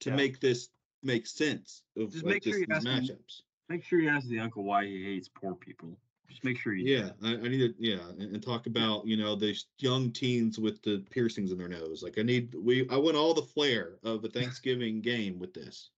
to 0.00 0.10
yeah. 0.10 0.16
make 0.16 0.40
this 0.40 0.68
make 1.02 1.26
sense 1.26 1.82
of 1.96 2.12
Just 2.12 2.24
like, 2.24 2.34
make 2.34 2.44
sure 2.44 2.52
this, 2.52 2.60
you 2.68 2.74
ask 2.74 2.86
matchups. 2.86 3.10
Him, 3.10 3.44
make 3.68 3.84
sure 3.84 3.98
you 3.98 4.08
ask 4.08 4.28
the 4.28 4.38
uncle 4.38 4.62
why 4.62 4.84
he 4.84 5.04
hates 5.04 5.28
poor 5.28 5.54
people. 5.54 5.96
Just 6.28 6.44
make 6.44 6.58
sure 6.58 6.72
you. 6.72 6.96
Yeah, 6.96 7.10
I, 7.24 7.32
I, 7.32 7.48
need 7.48 7.58
to. 7.58 7.74
Yeah, 7.78 8.08
and, 8.18 8.34
and, 8.34 8.42
talk 8.42 8.66
about 8.66 9.04
you 9.04 9.16
know 9.16 9.34
the 9.34 9.60
young 9.78 10.12
teens 10.12 10.60
with 10.60 10.80
the 10.82 11.04
piercings 11.10 11.50
in 11.50 11.58
their 11.58 11.68
nose. 11.68 12.04
Like 12.04 12.18
I 12.18 12.22
need 12.22 12.54
we. 12.54 12.88
I 12.88 12.96
want 12.96 13.16
all 13.16 13.34
the 13.34 13.42
flair 13.42 13.94
of 14.04 14.24
a 14.24 14.28
Thanksgiving 14.28 15.00
game 15.00 15.40
with 15.40 15.52
this. 15.52 15.90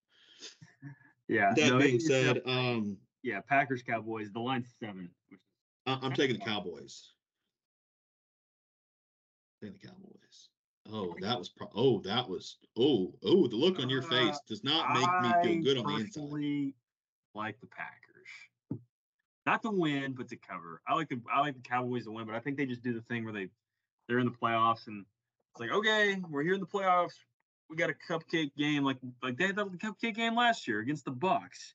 Yeah. 1.28 1.52
That 1.56 1.70
no, 1.70 1.78
being 1.78 2.00
said, 2.00 2.42
um, 2.46 2.96
yeah, 3.22 3.40
Packers 3.40 3.82
Cowboys. 3.82 4.32
The 4.32 4.40
line's 4.40 4.68
seven. 4.80 5.10
I'm 5.86 6.12
taking 6.12 6.38
the 6.38 6.44
Cowboys. 6.44 7.12
taking 9.60 9.78
the 9.80 9.88
Cowboys. 9.88 10.48
Oh, 10.92 11.14
that 11.20 11.38
was 11.38 11.48
pro- 11.48 11.70
oh, 11.74 12.00
that 12.00 12.28
was 12.28 12.58
oh, 12.76 13.14
oh, 13.24 13.46
the 13.46 13.56
look 13.56 13.78
on 13.78 13.88
your 13.88 14.02
face 14.02 14.38
does 14.48 14.64
not 14.64 14.92
make 14.92 15.22
me 15.22 15.42
feel 15.42 15.62
good 15.62 15.78
on 15.78 15.86
the 15.86 16.00
inside. 16.00 16.74
Like 17.34 17.58
the 17.60 17.68
Packers, 17.68 18.82
not 19.46 19.62
to 19.62 19.70
win, 19.70 20.12
but 20.12 20.28
to 20.28 20.36
cover. 20.36 20.82
I 20.86 20.94
like 20.94 21.08
the 21.08 21.20
I 21.32 21.40
like 21.40 21.54
the 21.54 21.62
Cowboys 21.62 22.04
to 22.04 22.10
win, 22.10 22.26
but 22.26 22.34
I 22.34 22.40
think 22.40 22.56
they 22.56 22.66
just 22.66 22.82
do 22.82 22.92
the 22.92 23.00
thing 23.02 23.24
where 23.24 23.32
they 23.32 23.48
they're 24.08 24.18
in 24.18 24.26
the 24.26 24.32
playoffs 24.32 24.88
and 24.88 25.06
it's 25.52 25.60
like 25.60 25.70
okay, 25.70 26.20
we're 26.28 26.42
here 26.42 26.54
in 26.54 26.60
the 26.60 26.66
playoffs. 26.66 27.14
We 27.72 27.78
got 27.78 27.88
a 27.88 27.94
cupcake 28.12 28.54
game 28.54 28.84
like 28.84 28.98
like 29.22 29.38
they 29.38 29.46
had 29.46 29.56
the 29.56 29.64
cupcake 29.64 30.14
game 30.14 30.36
last 30.36 30.68
year 30.68 30.80
against 30.80 31.06
the 31.06 31.10
Bucks. 31.10 31.72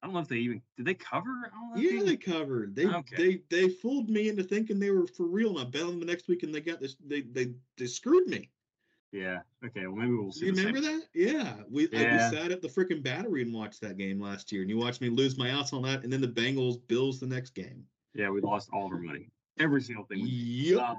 I 0.00 0.06
don't 0.06 0.14
know 0.14 0.20
if 0.20 0.28
they 0.28 0.36
even 0.36 0.62
did 0.76 0.86
they 0.86 0.94
cover. 0.94 1.50
yeah, 1.74 1.98
they, 1.98 2.06
they, 2.06 2.16
covered. 2.16 2.76
They 2.76 2.86
okay. 2.86 3.16
they 3.16 3.42
they 3.50 3.68
fooled 3.68 4.08
me 4.08 4.28
into 4.28 4.44
thinking 4.44 4.78
they 4.78 4.92
were 4.92 5.08
for 5.08 5.26
real, 5.26 5.58
and 5.58 5.58
I 5.58 5.64
bet 5.64 5.84
them 5.84 5.98
the 5.98 6.06
next 6.06 6.28
week, 6.28 6.44
and 6.44 6.54
they 6.54 6.60
got 6.60 6.80
this. 6.80 6.94
They 7.04 7.22
they 7.22 7.54
they 7.76 7.86
screwed 7.86 8.28
me. 8.28 8.50
Yeah. 9.10 9.40
Okay. 9.66 9.88
Well, 9.88 9.96
maybe 9.96 10.14
we'll 10.14 10.30
see. 10.30 10.46
You 10.46 10.52
remember 10.52 10.80
that? 10.80 11.02
Yeah. 11.12 11.54
We, 11.68 11.88
yeah. 11.90 12.28
I, 12.30 12.30
we 12.30 12.36
sat 12.36 12.52
at 12.52 12.62
the 12.62 12.68
freaking 12.68 13.02
battery 13.02 13.42
and 13.42 13.52
watched 13.52 13.80
that 13.80 13.98
game 13.98 14.20
last 14.20 14.52
year, 14.52 14.62
and 14.62 14.70
you 14.70 14.78
watched 14.78 15.00
me 15.00 15.08
lose 15.08 15.36
my 15.36 15.48
ass 15.48 15.72
on 15.72 15.82
that, 15.82 16.04
and 16.04 16.12
then 16.12 16.20
the 16.20 16.28
Bengals 16.28 16.78
Bills 16.86 17.18
the 17.18 17.26
next 17.26 17.50
game. 17.50 17.84
Yeah, 18.14 18.30
we 18.30 18.40
lost 18.40 18.70
all 18.72 18.86
of 18.86 18.92
our 18.92 18.98
money, 18.98 19.28
every 19.58 19.82
single 19.82 20.04
thing. 20.04 20.20
Yep. 20.22 20.78
Um, 20.78 20.96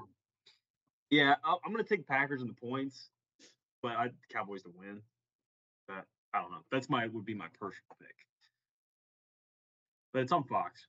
yeah, 1.10 1.36
i 1.44 1.56
am 1.66 1.74
going 1.74 1.84
to 1.84 1.90
take 1.90 2.08
Packers 2.08 2.42
in 2.42 2.48
the 2.48 2.54
points, 2.54 3.10
but 3.82 3.94
I 3.94 4.10
Cowboys 4.32 4.64
to 4.64 4.72
win. 4.76 5.02
But 5.88 6.06
I 6.34 6.42
don't 6.42 6.52
know. 6.52 6.64
That's 6.72 6.90
my 6.90 7.08
would 7.08 7.26
be 7.26 7.34
my 7.34 7.48
personal 7.60 7.96
pick 8.00 8.16
but 10.14 10.22
it's 10.22 10.32
on 10.32 10.44
Fox. 10.44 10.88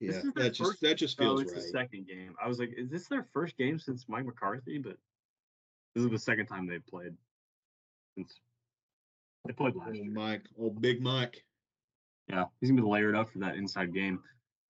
Yeah, 0.00 0.22
that 0.36 0.54
just 0.54 0.80
that 0.80 0.96
just 0.96 1.18
feels 1.18 1.40
oh, 1.40 1.42
it's 1.42 1.52
right. 1.52 1.60
the 1.60 1.68
second 1.68 2.06
game. 2.06 2.34
I 2.42 2.48
was 2.48 2.58
like, 2.58 2.72
is 2.74 2.88
this 2.88 3.06
their 3.06 3.26
first 3.34 3.58
game 3.58 3.78
since 3.78 4.06
Mike 4.08 4.24
McCarthy? 4.24 4.78
But 4.78 4.96
this 5.94 6.04
is 6.04 6.10
the 6.10 6.18
second 6.18 6.46
time 6.46 6.66
they've 6.66 6.86
played 6.86 7.12
since 8.16 8.40
they 9.44 9.52
played 9.52 9.76
last 9.76 9.96
year. 9.96 10.10
Mike, 10.10 10.44
old 10.58 10.80
Big 10.80 11.02
Mike. 11.02 11.44
Yeah, 12.28 12.44
he's 12.60 12.70
gonna 12.70 12.80
be 12.80 12.88
layered 12.88 13.14
up 13.14 13.28
for 13.28 13.40
that 13.40 13.56
inside 13.56 13.92
game. 13.92 14.20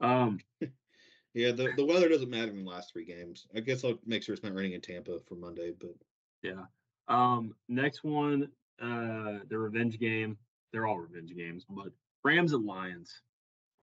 Um, 0.00 0.40
yeah, 1.34 1.52
the, 1.52 1.72
the 1.76 1.84
weather 1.84 2.08
doesn't 2.08 2.30
matter 2.30 2.50
in 2.50 2.64
the 2.64 2.70
last 2.70 2.92
three 2.92 3.04
games. 3.04 3.46
I 3.54 3.60
guess 3.60 3.84
I'll 3.84 3.98
make 4.04 4.22
sure 4.22 4.34
it's 4.34 4.42
not 4.42 4.54
raining 4.54 4.72
in 4.72 4.80
Tampa 4.80 5.18
for 5.28 5.36
Monday, 5.36 5.72
but 5.78 5.94
yeah. 6.42 6.64
Um, 7.08 7.54
next 7.68 8.04
one, 8.04 8.48
uh, 8.80 9.38
the 9.48 9.58
revenge 9.58 9.98
game. 9.98 10.36
They're 10.72 10.86
all 10.86 10.98
revenge 10.98 11.34
games, 11.34 11.64
but 11.68 11.92
Rams 12.24 12.52
and 12.52 12.64
Lions. 12.64 13.22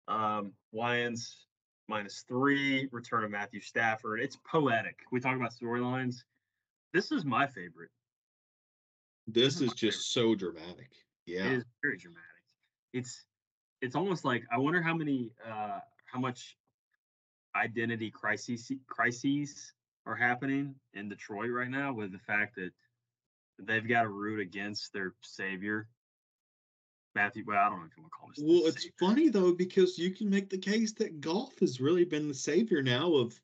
Um, 0.07 0.53
Lions 0.73 1.47
minus 1.87 2.23
three, 2.27 2.87
return 2.91 3.23
of 3.23 3.31
Matthew 3.31 3.61
Stafford. 3.61 4.19
It's 4.19 4.37
poetic. 4.49 4.99
We 5.11 5.19
talk 5.19 5.35
about 5.35 5.53
storylines. 5.53 6.23
This 6.93 7.11
is 7.11 7.25
my 7.25 7.47
favorite. 7.47 7.89
This, 9.27 9.55
this 9.55 9.55
is, 9.55 9.61
is 9.61 9.73
just 9.73 10.15
favorite. 10.15 10.31
so 10.31 10.35
dramatic. 10.35 10.91
Yeah. 11.25 11.45
It 11.45 11.53
is 11.53 11.65
very 11.81 11.97
dramatic. 11.97 12.23
It's 12.93 13.25
it's 13.81 13.95
almost 13.95 14.25
like 14.25 14.43
I 14.51 14.57
wonder 14.57 14.81
how 14.81 14.95
many 14.95 15.31
uh 15.45 15.79
how 16.05 16.19
much 16.19 16.57
identity 17.57 18.11
crises 18.11 18.71
crises 18.87 19.73
are 20.05 20.15
happening 20.15 20.75
in 20.93 21.09
Detroit 21.09 21.51
right 21.51 21.69
now 21.69 21.93
with 21.93 22.11
the 22.11 22.19
fact 22.19 22.55
that 22.55 22.71
they've 23.59 23.87
got 23.87 24.03
to 24.03 24.09
root 24.09 24.39
against 24.39 24.93
their 24.93 25.13
savior 25.21 25.87
Matthew. 27.17 27.43
Well, 27.47 27.57
I 27.57 27.69
don't 27.69 27.79
know 27.79 27.85
if 27.85 27.97
you 27.97 28.03
want 28.03 28.13
to 28.13 28.17
call 28.17 28.29
him. 28.29 28.61
Well, 28.61 28.67
it's 28.67 28.83
savior. 28.83 28.95
funny 28.99 29.29
though 29.29 29.51
because 29.51 29.97
you 29.97 30.11
can 30.11 30.29
make 30.29 30.49
the 30.49 30.57
case 30.57 30.93
that 30.93 31.19
Goff 31.19 31.59
has 31.59 31.81
really 31.81 32.05
been 32.05 32.27
the 32.27 32.33
savior 32.33 32.81
now 32.81 33.13
of. 33.13 33.39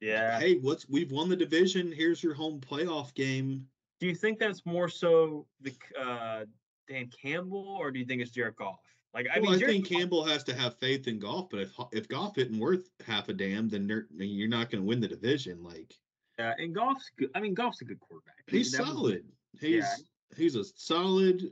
Yeah. 0.00 0.38
Hey, 0.38 0.58
what's 0.58 0.88
we've 0.88 1.12
won 1.12 1.28
the 1.28 1.36
division. 1.36 1.92
Here's 1.92 2.22
your 2.22 2.34
home 2.34 2.60
playoff 2.60 3.14
game. 3.14 3.66
Do 4.00 4.06
you 4.06 4.14
think 4.14 4.38
that's 4.38 4.64
more 4.64 4.88
so 4.88 5.46
the 5.60 5.74
uh, 6.00 6.44
Dan 6.88 7.10
Campbell, 7.10 7.76
or 7.78 7.90
do 7.90 7.98
you 7.98 8.06
think 8.06 8.22
it's 8.22 8.30
Jared 8.30 8.56
Goff? 8.56 8.80
Like, 9.14 9.26
I 9.34 9.40
well, 9.40 9.52
mean, 9.52 9.64
I 9.64 9.66
think 9.66 9.88
Campbell 9.88 10.24
has 10.24 10.44
to 10.44 10.54
have 10.54 10.78
faith 10.78 11.08
in 11.08 11.18
Goff, 11.18 11.48
but 11.50 11.60
if 11.60 11.72
if 11.92 12.08
Goff 12.08 12.36
isn't 12.38 12.58
worth 12.58 12.90
half 13.06 13.28
a 13.28 13.32
damn, 13.32 13.68
then 13.68 13.88
you're 14.18 14.48
not 14.48 14.70
going 14.70 14.82
to 14.82 14.86
win 14.86 15.00
the 15.00 15.08
division. 15.08 15.62
Like, 15.62 15.94
yeah, 16.38 16.54
and 16.58 16.74
Goff's 16.74 17.10
good. 17.18 17.30
I 17.34 17.40
mean, 17.40 17.54
Goff's 17.54 17.80
a 17.80 17.84
good 17.84 18.00
quarterback. 18.00 18.34
He's 18.46 18.76
solid. 18.76 19.24
Was, 19.52 19.60
he's 19.60 19.84
yeah. 19.84 20.36
he's 20.36 20.56
a 20.56 20.64
solid 20.64 21.50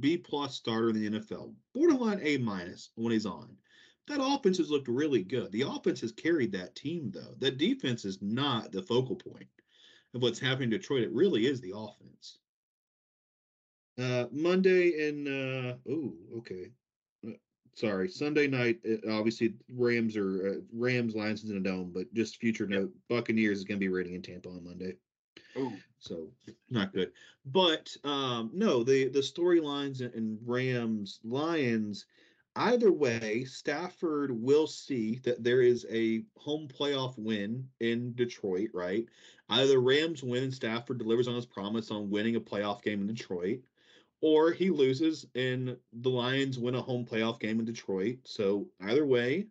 B 0.00 0.16
plus 0.16 0.54
starter 0.54 0.90
in 0.90 0.96
the 0.96 1.20
NFL, 1.20 1.52
borderline 1.74 2.20
A 2.22 2.38
minus 2.38 2.90
when 2.94 3.12
he's 3.12 3.26
on. 3.26 3.54
That 4.06 4.20
offense 4.22 4.58
has 4.58 4.70
looked 4.70 4.88
really 4.88 5.22
good. 5.22 5.50
The 5.52 5.62
offense 5.62 6.00
has 6.02 6.12
carried 6.12 6.52
that 6.52 6.74
team, 6.74 7.10
though. 7.12 7.34
The 7.38 7.50
defense 7.50 8.04
is 8.04 8.20
not 8.20 8.70
the 8.70 8.82
focal 8.82 9.16
point 9.16 9.48
of 10.14 10.22
what's 10.22 10.38
happening 10.38 10.72
in 10.72 10.78
Detroit. 10.78 11.02
It 11.02 11.12
really 11.12 11.46
is 11.46 11.60
the 11.60 11.72
offense. 11.74 12.38
Uh, 13.98 14.26
Monday 14.30 15.08
and 15.08 15.28
uh, 15.28 15.74
oh, 15.88 16.14
okay. 16.38 16.70
Sorry, 17.74 18.08
Sunday 18.08 18.46
night. 18.46 18.78
Uh, 18.88 19.10
obviously, 19.12 19.54
Rams 19.68 20.16
are 20.16 20.48
uh, 20.48 20.60
Rams 20.72 21.14
Lions 21.14 21.42
is 21.42 21.50
in 21.50 21.56
a 21.56 21.60
dome, 21.60 21.90
but 21.92 22.12
just 22.14 22.36
future 22.36 22.66
note: 22.66 22.92
Buccaneers 23.08 23.58
is 23.58 23.64
going 23.64 23.78
to 23.78 23.84
be 23.84 23.88
raiding 23.88 24.14
in 24.14 24.22
Tampa 24.22 24.48
on 24.48 24.64
Monday. 24.64 24.94
Ooh. 25.56 25.72
So 25.98 26.28
not 26.70 26.92
good. 26.92 27.12
But 27.46 27.96
um, 28.04 28.50
no, 28.52 28.84
the 28.84 29.08
the 29.08 29.20
storylines 29.20 30.00
and 30.00 30.38
Rams 30.44 31.20
Lions. 31.24 32.06
Either 32.56 32.92
way, 32.92 33.44
Stafford 33.44 34.30
will 34.30 34.68
see 34.68 35.16
that 35.24 35.42
there 35.42 35.60
is 35.60 35.84
a 35.90 36.22
home 36.36 36.68
playoff 36.68 37.18
win 37.18 37.68
in 37.80 38.14
Detroit, 38.14 38.70
right? 38.72 39.06
Either 39.48 39.80
Rams 39.80 40.22
win 40.22 40.44
and 40.44 40.54
Stafford 40.54 40.98
delivers 40.98 41.26
on 41.26 41.34
his 41.34 41.46
promise 41.46 41.90
on 41.90 42.10
winning 42.10 42.36
a 42.36 42.40
playoff 42.40 42.80
game 42.80 43.00
in 43.00 43.08
Detroit, 43.08 43.58
or 44.20 44.52
he 44.52 44.70
loses 44.70 45.26
and 45.34 45.76
the 45.92 46.08
Lions 46.08 46.58
win 46.58 46.74
a 46.74 46.80
home 46.80 47.04
playoff 47.04 47.40
game 47.40 47.58
in 47.58 47.64
Detroit. 47.64 48.18
So 48.24 48.66
either 48.80 49.04
way, 49.06 49.46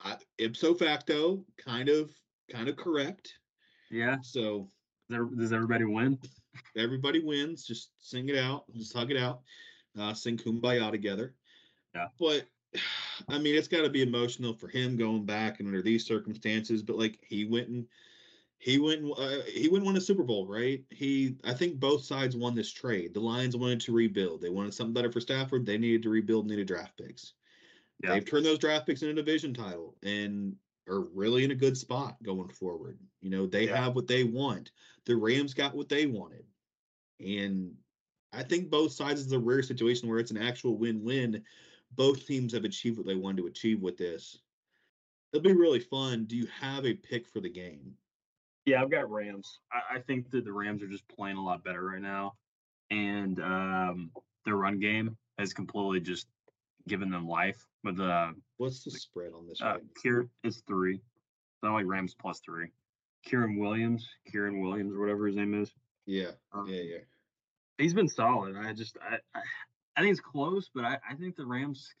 I, 0.00 0.16
ipso 0.38 0.74
facto, 0.74 1.44
kind 1.56 1.88
of 1.88 2.12
kind 2.50 2.68
of 2.68 2.76
correct. 2.76 3.34
Yeah. 3.90 4.16
So 4.22 4.68
does 5.10 5.52
everybody 5.52 5.84
win? 5.84 6.18
Everybody 6.76 7.20
wins. 7.20 7.66
Just 7.66 7.90
sing 7.98 8.28
it 8.28 8.36
out. 8.36 8.64
Just 8.74 8.96
hug 8.96 9.10
it 9.10 9.16
out. 9.16 9.40
Uh, 9.98 10.12
sing 10.12 10.36
kumbaya 10.36 10.90
together. 10.90 11.34
Yeah. 11.94 12.08
But 12.18 12.46
I 13.28 13.38
mean, 13.38 13.54
it's 13.54 13.68
got 13.68 13.82
to 13.82 13.90
be 13.90 14.02
emotional 14.02 14.54
for 14.54 14.68
him 14.68 14.96
going 14.96 15.24
back 15.24 15.60
and 15.60 15.68
under 15.68 15.82
these 15.82 16.06
circumstances. 16.06 16.82
But 16.82 16.98
like 16.98 17.18
he 17.26 17.44
went 17.44 17.68
and 17.68 17.86
He 18.58 18.78
went. 18.78 19.04
Uh, 19.16 19.42
he 19.46 19.68
wouldn't 19.68 19.86
win 19.86 19.96
a 19.96 20.00
Super 20.00 20.22
Bowl, 20.22 20.46
right? 20.46 20.82
He. 20.90 21.36
I 21.44 21.52
think 21.52 21.78
both 21.78 22.04
sides 22.04 22.36
won 22.36 22.54
this 22.54 22.72
trade. 22.72 23.14
The 23.14 23.20
Lions 23.20 23.56
wanted 23.56 23.80
to 23.80 23.92
rebuild. 23.92 24.40
They 24.40 24.48
wanted 24.48 24.74
something 24.74 24.94
better 24.94 25.12
for 25.12 25.20
Stafford. 25.20 25.66
They 25.66 25.78
needed 25.78 26.02
to 26.04 26.10
rebuild. 26.10 26.46
Needed 26.46 26.66
draft 26.66 26.96
picks. 26.96 27.34
Yeah. 28.02 28.14
They've 28.14 28.28
turned 28.28 28.46
those 28.46 28.58
draft 28.58 28.86
picks 28.86 29.02
into 29.02 29.12
a 29.12 29.24
division 29.24 29.54
title 29.54 29.94
and 30.02 30.56
are 30.88 31.00
really 31.14 31.44
in 31.44 31.50
a 31.50 31.56
good 31.56 31.76
spot 31.76 32.16
going 32.22 32.48
forward. 32.48 32.98
You 33.20 33.30
know, 33.30 33.46
they 33.46 33.66
yeah. 33.66 33.76
have 33.76 33.94
what 33.94 34.06
they 34.06 34.24
want. 34.24 34.72
The 35.04 35.16
Rams 35.16 35.54
got 35.54 35.74
what 35.74 35.88
they 35.88 36.06
wanted. 36.06 36.44
And 37.20 37.74
I 38.32 38.42
think 38.42 38.70
both 38.70 38.92
sides 38.92 39.20
is 39.20 39.32
a 39.32 39.38
rare 39.38 39.62
situation 39.62 40.08
where 40.08 40.18
it's 40.18 40.30
an 40.30 40.36
actual 40.36 40.76
win-win. 40.76 41.42
Both 41.94 42.26
teams 42.26 42.52
have 42.52 42.64
achieved 42.64 42.98
what 42.98 43.06
they 43.06 43.14
wanted 43.14 43.38
to 43.38 43.46
achieve 43.46 43.80
with 43.80 43.96
this. 43.96 44.38
It'll 45.32 45.42
be 45.42 45.52
really 45.52 45.80
fun. 45.80 46.24
Do 46.24 46.36
you 46.36 46.46
have 46.60 46.84
a 46.84 46.94
pick 46.94 47.26
for 47.28 47.40
the 47.40 47.48
game? 47.48 47.94
Yeah, 48.66 48.82
I've 48.82 48.90
got 48.90 49.10
Rams. 49.10 49.60
I, 49.72 49.96
I 49.96 49.98
think 50.00 50.30
that 50.32 50.44
the 50.44 50.52
Rams 50.52 50.82
are 50.82 50.88
just 50.88 51.06
playing 51.08 51.36
a 51.36 51.44
lot 51.44 51.64
better 51.64 51.82
right 51.82 52.02
now, 52.02 52.34
and 52.90 53.40
um, 53.40 54.10
their 54.44 54.56
run 54.56 54.80
game 54.80 55.16
has 55.38 55.54
completely 55.54 56.00
just 56.00 56.26
given 56.88 57.08
them 57.08 57.28
life. 57.28 57.64
With 57.84 58.00
uh, 58.00 58.32
what's 58.56 58.82
the 58.82 58.90
spread 58.90 59.32
on 59.32 59.46
this? 59.46 59.62
Uh, 59.62 59.78
Kier, 60.04 60.28
it's 60.42 60.62
three. 60.66 61.00
So 61.60 61.72
like 61.72 61.86
Rams 61.86 62.14
plus 62.20 62.40
three. 62.40 62.68
Kyren 63.26 63.58
Williams, 63.58 64.08
Kieran 64.30 64.60
Williams, 64.60 64.94
or 64.94 65.00
whatever 65.00 65.26
his 65.26 65.36
name 65.36 65.60
is. 65.60 65.72
Yeah, 66.06 66.30
um, 66.52 66.66
yeah, 66.68 66.82
yeah. 66.82 66.98
He's 67.78 67.94
been 67.94 68.08
solid. 68.08 68.56
I 68.56 68.72
just, 68.72 68.96
I, 69.02 69.16
I, 69.34 69.42
I 69.96 70.00
think 70.00 70.12
it's 70.12 70.20
close, 70.20 70.70
but 70.74 70.84
I, 70.84 70.98
I 71.08 71.14
think 71.14 71.36
the 71.36 71.46
Rams. 71.46 71.94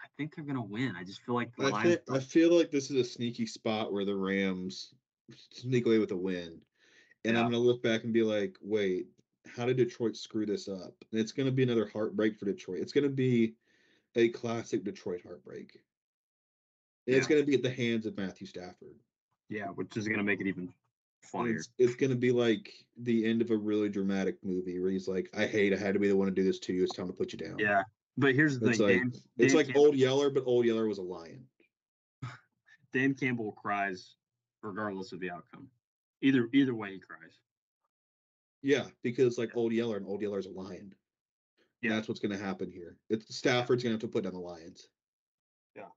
I 0.00 0.06
think 0.16 0.34
they're 0.34 0.44
gonna 0.44 0.64
win. 0.64 0.94
I 0.98 1.04
just 1.04 1.22
feel 1.22 1.36
like 1.36 1.54
the 1.56 1.72
I, 1.72 1.82
think, 1.82 2.00
I 2.10 2.18
feel 2.18 2.56
like 2.56 2.72
this 2.72 2.90
is 2.90 2.96
a 2.96 3.04
sneaky 3.04 3.46
spot 3.46 3.92
where 3.92 4.04
the 4.04 4.16
Rams 4.16 4.92
sneak 5.50 5.86
away 5.86 5.98
with 5.98 6.12
a 6.12 6.16
win, 6.16 6.60
and 7.24 7.34
yeah. 7.34 7.40
I'm 7.40 7.50
gonna 7.50 7.58
look 7.58 7.82
back 7.82 8.04
and 8.04 8.12
be 8.12 8.22
like, 8.22 8.56
wait, 8.62 9.06
how 9.56 9.66
did 9.66 9.76
Detroit 9.76 10.16
screw 10.16 10.46
this 10.46 10.68
up? 10.68 10.94
And 11.10 11.20
it's 11.20 11.32
gonna 11.32 11.50
be 11.50 11.62
another 11.62 11.90
heartbreak 11.92 12.38
for 12.38 12.46
Detroit. 12.46 12.80
It's 12.80 12.92
gonna 12.92 13.08
be 13.08 13.54
a 14.16 14.28
classic 14.28 14.84
Detroit 14.84 15.20
heartbreak. 15.24 15.80
Yeah. 17.06 17.16
It's 17.16 17.26
going 17.26 17.40
to 17.40 17.46
be 17.46 17.54
at 17.54 17.62
the 17.62 17.70
hands 17.70 18.06
of 18.06 18.16
Matthew 18.16 18.46
Stafford. 18.46 18.94
Yeah, 19.48 19.66
which 19.68 19.96
is 19.96 20.06
going 20.06 20.18
to 20.18 20.24
make 20.24 20.40
it 20.40 20.46
even 20.46 20.72
funnier. 21.22 21.56
It's, 21.56 21.68
it's 21.78 21.94
going 21.94 22.10
to 22.10 22.16
be 22.16 22.30
like 22.30 22.72
the 22.96 23.26
end 23.28 23.42
of 23.42 23.50
a 23.50 23.56
really 23.56 23.88
dramatic 23.88 24.36
movie 24.42 24.80
where 24.80 24.90
he's 24.90 25.08
like, 25.08 25.28
"I 25.36 25.46
hate. 25.46 25.72
I 25.72 25.76
had 25.76 25.94
to 25.94 26.00
be 26.00 26.08
the 26.08 26.16
one 26.16 26.28
to 26.28 26.32
do 26.32 26.44
this 26.44 26.58
to 26.60 26.72
you. 26.72 26.84
It's 26.84 26.94
time 26.94 27.08
to 27.08 27.12
put 27.12 27.32
you 27.32 27.38
down." 27.38 27.58
Yeah, 27.58 27.82
but 28.16 28.34
here's 28.34 28.58
the 28.58 28.68
it's 28.68 28.78
thing. 28.78 28.86
Like, 28.86 28.96
Dan, 28.96 29.12
it's 29.36 29.52
Dan 29.52 29.56
like 29.56 29.66
Campbell, 29.66 29.82
Old 29.82 29.96
Yeller, 29.96 30.30
but 30.30 30.44
Old 30.46 30.64
Yeller 30.64 30.86
was 30.86 30.98
a 30.98 31.02
lion. 31.02 31.44
Dan 32.94 33.14
Campbell 33.14 33.52
cries 33.52 34.14
regardless 34.62 35.12
of 35.12 35.20
the 35.20 35.30
outcome. 35.30 35.68
Either 36.22 36.48
either 36.52 36.74
way, 36.74 36.92
he 36.92 36.98
cries. 36.98 37.38
Yeah, 38.62 38.84
because 39.02 39.38
like 39.38 39.56
Old 39.56 39.72
Yeller 39.72 39.96
and 39.96 40.06
Old 40.06 40.22
Yeller's 40.22 40.46
a 40.46 40.50
lion. 40.50 40.94
Yeah. 41.82 41.96
That's 41.96 42.08
what's 42.08 42.20
going 42.20 42.36
to 42.36 42.42
happen 42.42 42.70
here. 42.70 42.96
It's 43.10 43.36
Stafford's 43.36 43.82
going 43.82 43.90
to 43.90 43.94
have 43.94 44.08
to 44.08 44.12
put 44.12 44.22
down 44.22 44.34
the 44.34 44.38
Lions. 44.38 44.88
Yeah. 45.74 45.88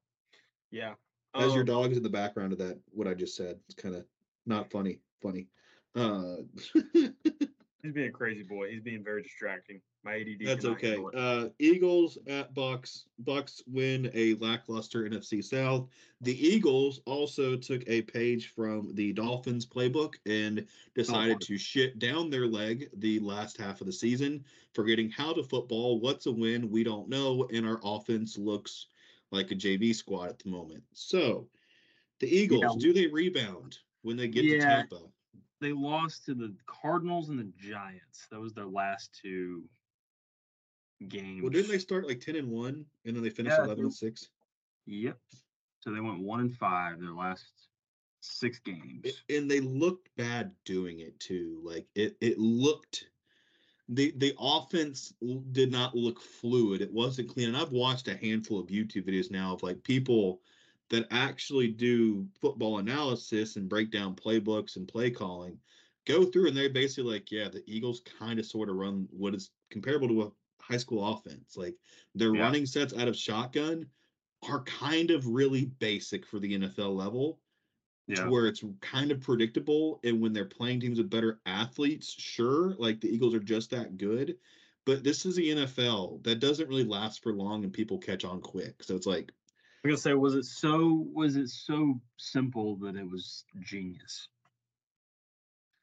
Yeah. 0.71 0.93
As 1.35 1.51
um, 1.51 1.55
your 1.55 1.63
dog 1.63 1.91
is 1.91 1.97
in 1.97 2.03
the 2.03 2.09
background 2.09 2.53
of 2.53 2.59
that, 2.59 2.79
what 2.89 3.07
I 3.07 3.13
just 3.13 3.35
said, 3.35 3.59
it's 3.67 3.79
kind 3.79 3.95
of 3.95 4.05
not 4.47 4.71
funny. 4.71 4.99
Funny. 5.21 5.47
Uh, 5.95 6.37
He's 6.93 7.93
being 7.93 8.07
a 8.07 8.11
crazy 8.11 8.41
boy. 8.41 8.71
He's 8.71 8.81
being 8.81 9.03
very 9.03 9.21
distracting. 9.21 9.79
My 10.05 10.17
ADD. 10.17 10.45
That's 10.45 10.65
okay. 10.65 11.03
Uh, 11.15 11.47
Eagles 11.57 12.19
at 12.27 12.53
Bucks. 12.53 13.05
Bucks 13.19 13.63
win 13.65 14.11
a 14.13 14.35
lackluster 14.35 15.09
NFC 15.09 15.43
South. 15.43 15.89
The 16.21 16.47
Eagles 16.47 17.01
also 17.05 17.55
took 17.55 17.81
a 17.87 18.03
page 18.03 18.53
from 18.55 18.93
the 18.93 19.13
Dolphins 19.13 19.65
playbook 19.65 20.13
and 20.27 20.67
decided 20.93 21.37
oh, 21.37 21.45
to 21.45 21.57
shit 21.57 21.97
down 21.97 22.29
their 22.29 22.45
leg 22.45 22.87
the 22.97 23.19
last 23.19 23.57
half 23.57 23.81
of 23.81 23.87
the 23.87 23.93
season, 23.93 24.45
forgetting 24.73 25.09
how 25.09 25.33
to 25.33 25.43
football. 25.43 25.99
What's 25.99 26.27
a 26.27 26.31
win? 26.31 26.69
We 26.69 26.83
don't 26.83 27.09
know, 27.09 27.47
and 27.51 27.65
our 27.65 27.79
offense 27.83 28.37
looks 28.37 28.85
like 29.31 29.49
a 29.49 29.55
JV 29.55 29.95
squad 29.95 30.29
at 30.29 30.39
the 30.39 30.49
moment. 30.49 30.83
So, 30.93 31.47
the 32.19 32.27
Eagles, 32.27 32.61
yeah. 32.61 32.69
do 32.79 32.93
they 32.93 33.07
rebound 33.07 33.79
when 34.03 34.17
they 34.17 34.27
get 34.27 34.45
yeah. 34.45 34.59
to 34.59 34.59
Tampa? 34.59 34.99
they 35.61 35.71
lost 35.71 36.25
to 36.25 36.35
the 36.35 36.53
Cardinals 36.67 37.29
and 37.29 37.39
the 37.39 37.51
Giants. 37.57 38.27
That 38.29 38.39
was 38.39 38.53
their 38.53 38.67
last 38.67 39.17
two 39.19 39.63
games. 41.07 41.41
Well, 41.41 41.51
didn't 41.51 41.71
they 41.71 41.79
start 41.79 42.07
like 42.07 42.19
ten 42.19 42.35
and 42.35 42.49
one, 42.49 42.85
and 43.05 43.15
then 43.15 43.23
they 43.23 43.29
finished 43.29 43.55
yeah, 43.57 43.65
eleven 43.65 43.85
and 43.85 43.93
six? 43.93 44.29
Yep. 44.85 45.17
So 45.81 45.91
they 45.91 45.99
went 45.99 46.19
one 46.19 46.39
and 46.39 46.55
five 46.55 46.99
their 46.99 47.11
last 47.11 47.45
six 48.21 48.59
games, 48.59 49.23
and 49.29 49.49
they 49.49 49.59
looked 49.59 50.09
bad 50.15 50.51
doing 50.65 50.99
it 50.99 51.19
too. 51.19 51.59
Like 51.63 51.87
it, 51.95 52.17
it 52.21 52.37
looked. 52.37 53.07
The, 53.87 54.15
the 54.17 54.33
offense 54.39 55.13
did 55.51 55.71
not 55.71 55.93
look 55.93 56.19
fluid. 56.19 56.81
It 56.81 56.91
wasn't 56.91 57.29
clean. 57.29 57.49
And 57.49 57.57
I've 57.57 57.71
watched 57.71 58.07
a 58.07 58.17
handful 58.17 58.59
of 58.59 58.65
YouTube 58.65 59.07
videos 59.07 59.29
now 59.29 59.53
of 59.53 59.61
like 59.61 59.83
people 59.83 60.41
that 60.89 61.05
actually 61.11 61.67
do 61.67 62.25
football 62.41 62.79
analysis 62.79 63.57
and 63.57 63.69
break 63.69 63.91
down 63.91 64.15
playbooks 64.15 64.75
and 64.75 64.87
play 64.87 65.11
calling 65.11 65.59
go 66.05 66.23
through 66.23 66.47
and 66.47 66.55
they're 66.55 66.69
basically 66.69 67.13
like, 67.13 67.31
yeah, 67.31 67.49
the 67.49 67.63
Eagles 67.65 68.01
kind 68.19 68.39
of 68.39 68.45
sort 68.45 68.69
of 68.69 68.75
run 68.75 69.07
what 69.11 69.35
is 69.35 69.51
comparable 69.71 70.07
to 70.07 70.21
a 70.23 70.31
high 70.67 70.77
school 70.77 71.13
offense. 71.13 71.55
Like 71.55 71.75
their 72.13 72.35
yeah. 72.35 72.41
running 72.41 72.65
sets 72.65 72.93
out 72.93 73.07
of 73.07 73.15
shotgun 73.15 73.85
are 74.49 74.63
kind 74.63 75.11
of 75.11 75.27
really 75.27 75.65
basic 75.79 76.25
for 76.25 76.39
the 76.39 76.59
NFL 76.59 76.95
level. 76.95 77.39
Yeah. 78.07 78.27
where 78.27 78.45
it's 78.45 78.63
kind 78.81 79.09
of 79.09 79.19
predictable. 79.19 79.99
And 80.03 80.21
when 80.21 80.31
they're 80.31 80.45
playing 80.45 80.79
teams 80.79 80.99
with 80.99 81.09
better 81.09 81.39
athletes, 81.47 82.13
sure, 82.15 82.75
like 82.77 83.01
the 83.01 83.09
Eagles 83.09 83.33
are 83.33 83.39
just 83.39 83.71
that 83.71 83.97
good. 83.97 84.35
But 84.85 85.03
this 85.03 85.25
is 85.25 85.35
the 85.35 85.49
NFL 85.49 86.23
that 86.23 86.39
doesn't 86.39 86.69
really 86.69 86.83
last 86.83 87.23
for 87.23 87.33
long 87.33 87.63
and 87.63 87.73
people 87.73 87.97
catch 87.97 88.23
on 88.23 88.41
quick. 88.41 88.83
So 88.83 88.95
it's 88.95 89.07
like 89.07 89.31
I'm 89.85 89.89
gonna 89.89 89.97
say, 89.97 90.13
was 90.13 90.33
it 90.33 90.45
so 90.45 91.07
was 91.13 91.35
it 91.35 91.49
so 91.49 91.99
simple 92.17 92.75
that 92.77 92.95
it 92.95 93.07
was 93.07 93.43
genius? 93.61 94.29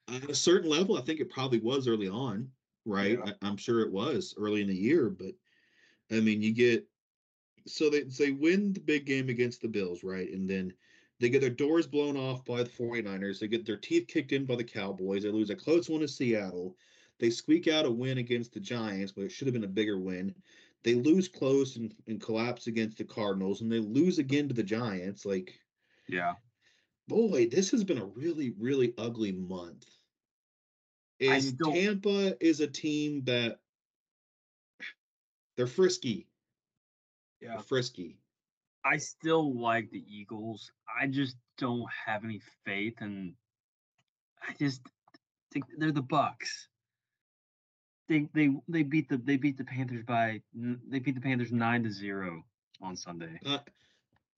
At 0.09 0.31
a 0.31 0.35
certain 0.35 0.71
level, 0.71 0.97
I 0.97 1.03
think 1.03 1.21
it 1.21 1.31
probably 1.31 1.61
was 1.61 1.87
early 1.87 2.09
on, 2.09 2.49
right? 2.85 3.19
Yeah. 3.25 3.33
I, 3.43 3.49
am 3.49 3.57
sure 3.57 3.81
it 3.81 3.93
was 3.93 4.35
early 4.37 4.63
in 4.63 4.69
the 4.69 4.75
year, 4.75 5.11
but 5.11 5.33
I 6.11 6.21
mean, 6.21 6.43
you 6.43 6.53
get 6.53 6.87
so 7.67 7.91
they 7.91 8.03
they 8.03 8.31
win 8.31 8.73
the 8.73 8.81
big 8.81 9.07
game 9.07 9.29
against 9.29 9.63
the 9.63 9.69
Bills, 9.69 10.03
right? 10.03 10.31
And 10.31 10.49
then 10.49 10.73
they 11.21 11.29
get 11.29 11.41
their 11.41 11.51
doors 11.51 11.87
blown 11.87 12.17
off 12.17 12.45
by 12.45 12.63
the 12.63 12.71
49ers. 12.71 13.39
They 13.39 13.47
get 13.47 13.65
their 13.65 13.77
teeth 13.77 14.09
kicked 14.09 14.33
in 14.33 14.45
by 14.45 14.57
the 14.57 14.65
Cowboys. 14.65 15.23
They 15.23 15.31
lose 15.31 15.51
a 15.51 15.57
close 15.57 15.89
one 15.89 16.01
to 16.01 16.09
Seattle. 16.09 16.77
They 17.21 17.31
squeak 17.31 17.69
out 17.69 17.87
a 17.87 17.91
win 17.91 18.19
against 18.19 18.53
the 18.53 18.61
Giants, 18.61 19.13
but 19.13 19.23
it 19.23 19.31
should 19.31 19.47
have 19.47 19.55
been 19.55 19.63
a 19.63 19.69
bigger 19.69 19.99
win. 19.99 20.35
They 20.83 20.95
lose 20.95 21.29
close 21.29 21.77
and, 21.77 21.95
and 22.09 22.21
collapse 22.21 22.67
against 22.67 22.99
the 22.99 23.05
Cardinals, 23.05 23.61
and 23.61 23.71
they 23.71 23.79
lose 23.79 24.19
again 24.19 24.49
to 24.49 24.55
the 24.55 24.65
Giants. 24.65 25.25
Like, 25.25 25.57
yeah, 26.09 26.35
boy, 27.07 27.47
this 27.49 27.71
has 27.71 27.85
been 27.85 27.99
a 27.99 28.05
really, 28.05 28.55
really 28.59 28.93
ugly 28.99 29.31
month. 29.31 29.87
And 31.31 31.43
still... 31.43 31.73
Tampa 31.73 32.37
is 32.45 32.61
a 32.61 32.67
team 32.67 33.23
that 33.25 33.59
they're 35.57 35.67
frisky. 35.67 36.27
Yeah, 37.41 37.55
they're 37.55 37.61
frisky. 37.61 38.19
I 38.85 38.97
still 38.97 39.55
like 39.59 39.91
the 39.91 40.05
Eagles. 40.09 40.71
I 41.01 41.07
just 41.07 41.37
don't 41.59 41.87
have 42.07 42.25
any 42.25 42.41
faith, 42.65 42.95
and 43.01 43.35
I 44.47 44.55
just 44.59 44.81
think 45.53 45.67
they're 45.79 45.93
the 45.93 46.03
Bucks 46.03 46.69
they 48.13 48.29
they 48.35 48.51
they 48.69 48.83
beat 48.83 49.09
the 49.09 49.17
they 49.17 49.37
beat 49.37 49.57
the 49.57 49.65
Panthers 49.65 50.05
by 50.05 50.41
they 50.55 50.99
beat 50.99 51.15
the 51.15 51.21
Panthers 51.21 51.53
nine 51.53 51.83
to 51.85 51.91
zero 51.91 52.45
on 52.81 52.97
Sunday. 52.97 53.41
Uh, 53.47 53.59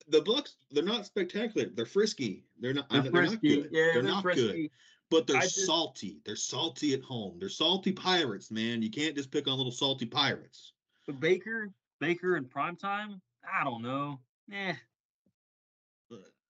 the 0.07 0.21
Bucks 0.21 0.55
they're 0.71 0.83
not 0.83 1.05
spectacular. 1.05 1.69
They're 1.73 1.85
frisky. 1.85 2.45
They're 2.59 2.73
not. 2.73 2.89
They're, 2.89 3.01
they're 3.03 3.23
not 3.23 3.41
good. 3.41 3.69
Yeah, 3.71 3.81
they're, 3.81 3.93
they're 3.93 4.03
not 4.03 4.21
frisky. 4.21 4.47
good. 4.63 4.69
But 5.11 5.27
they're 5.27 5.41
just, 5.41 5.65
salty. 5.65 6.19
They're 6.25 6.35
salty 6.35 6.93
at 6.93 7.03
home. 7.03 7.37
They're 7.39 7.49
salty 7.49 7.91
pirates, 7.91 8.51
man. 8.51 8.81
You 8.81 8.89
can't 8.89 9.15
just 9.15 9.31
pick 9.31 9.47
on 9.47 9.57
little 9.57 9.71
salty 9.71 10.05
pirates. 10.05 10.73
But 11.05 11.19
Baker, 11.19 11.69
Baker 11.99 12.37
in 12.37 12.45
prime 12.45 12.75
time, 12.75 13.21
I 13.45 13.63
don't 13.63 13.83
know. 13.83 14.19
Eh. 14.51 14.73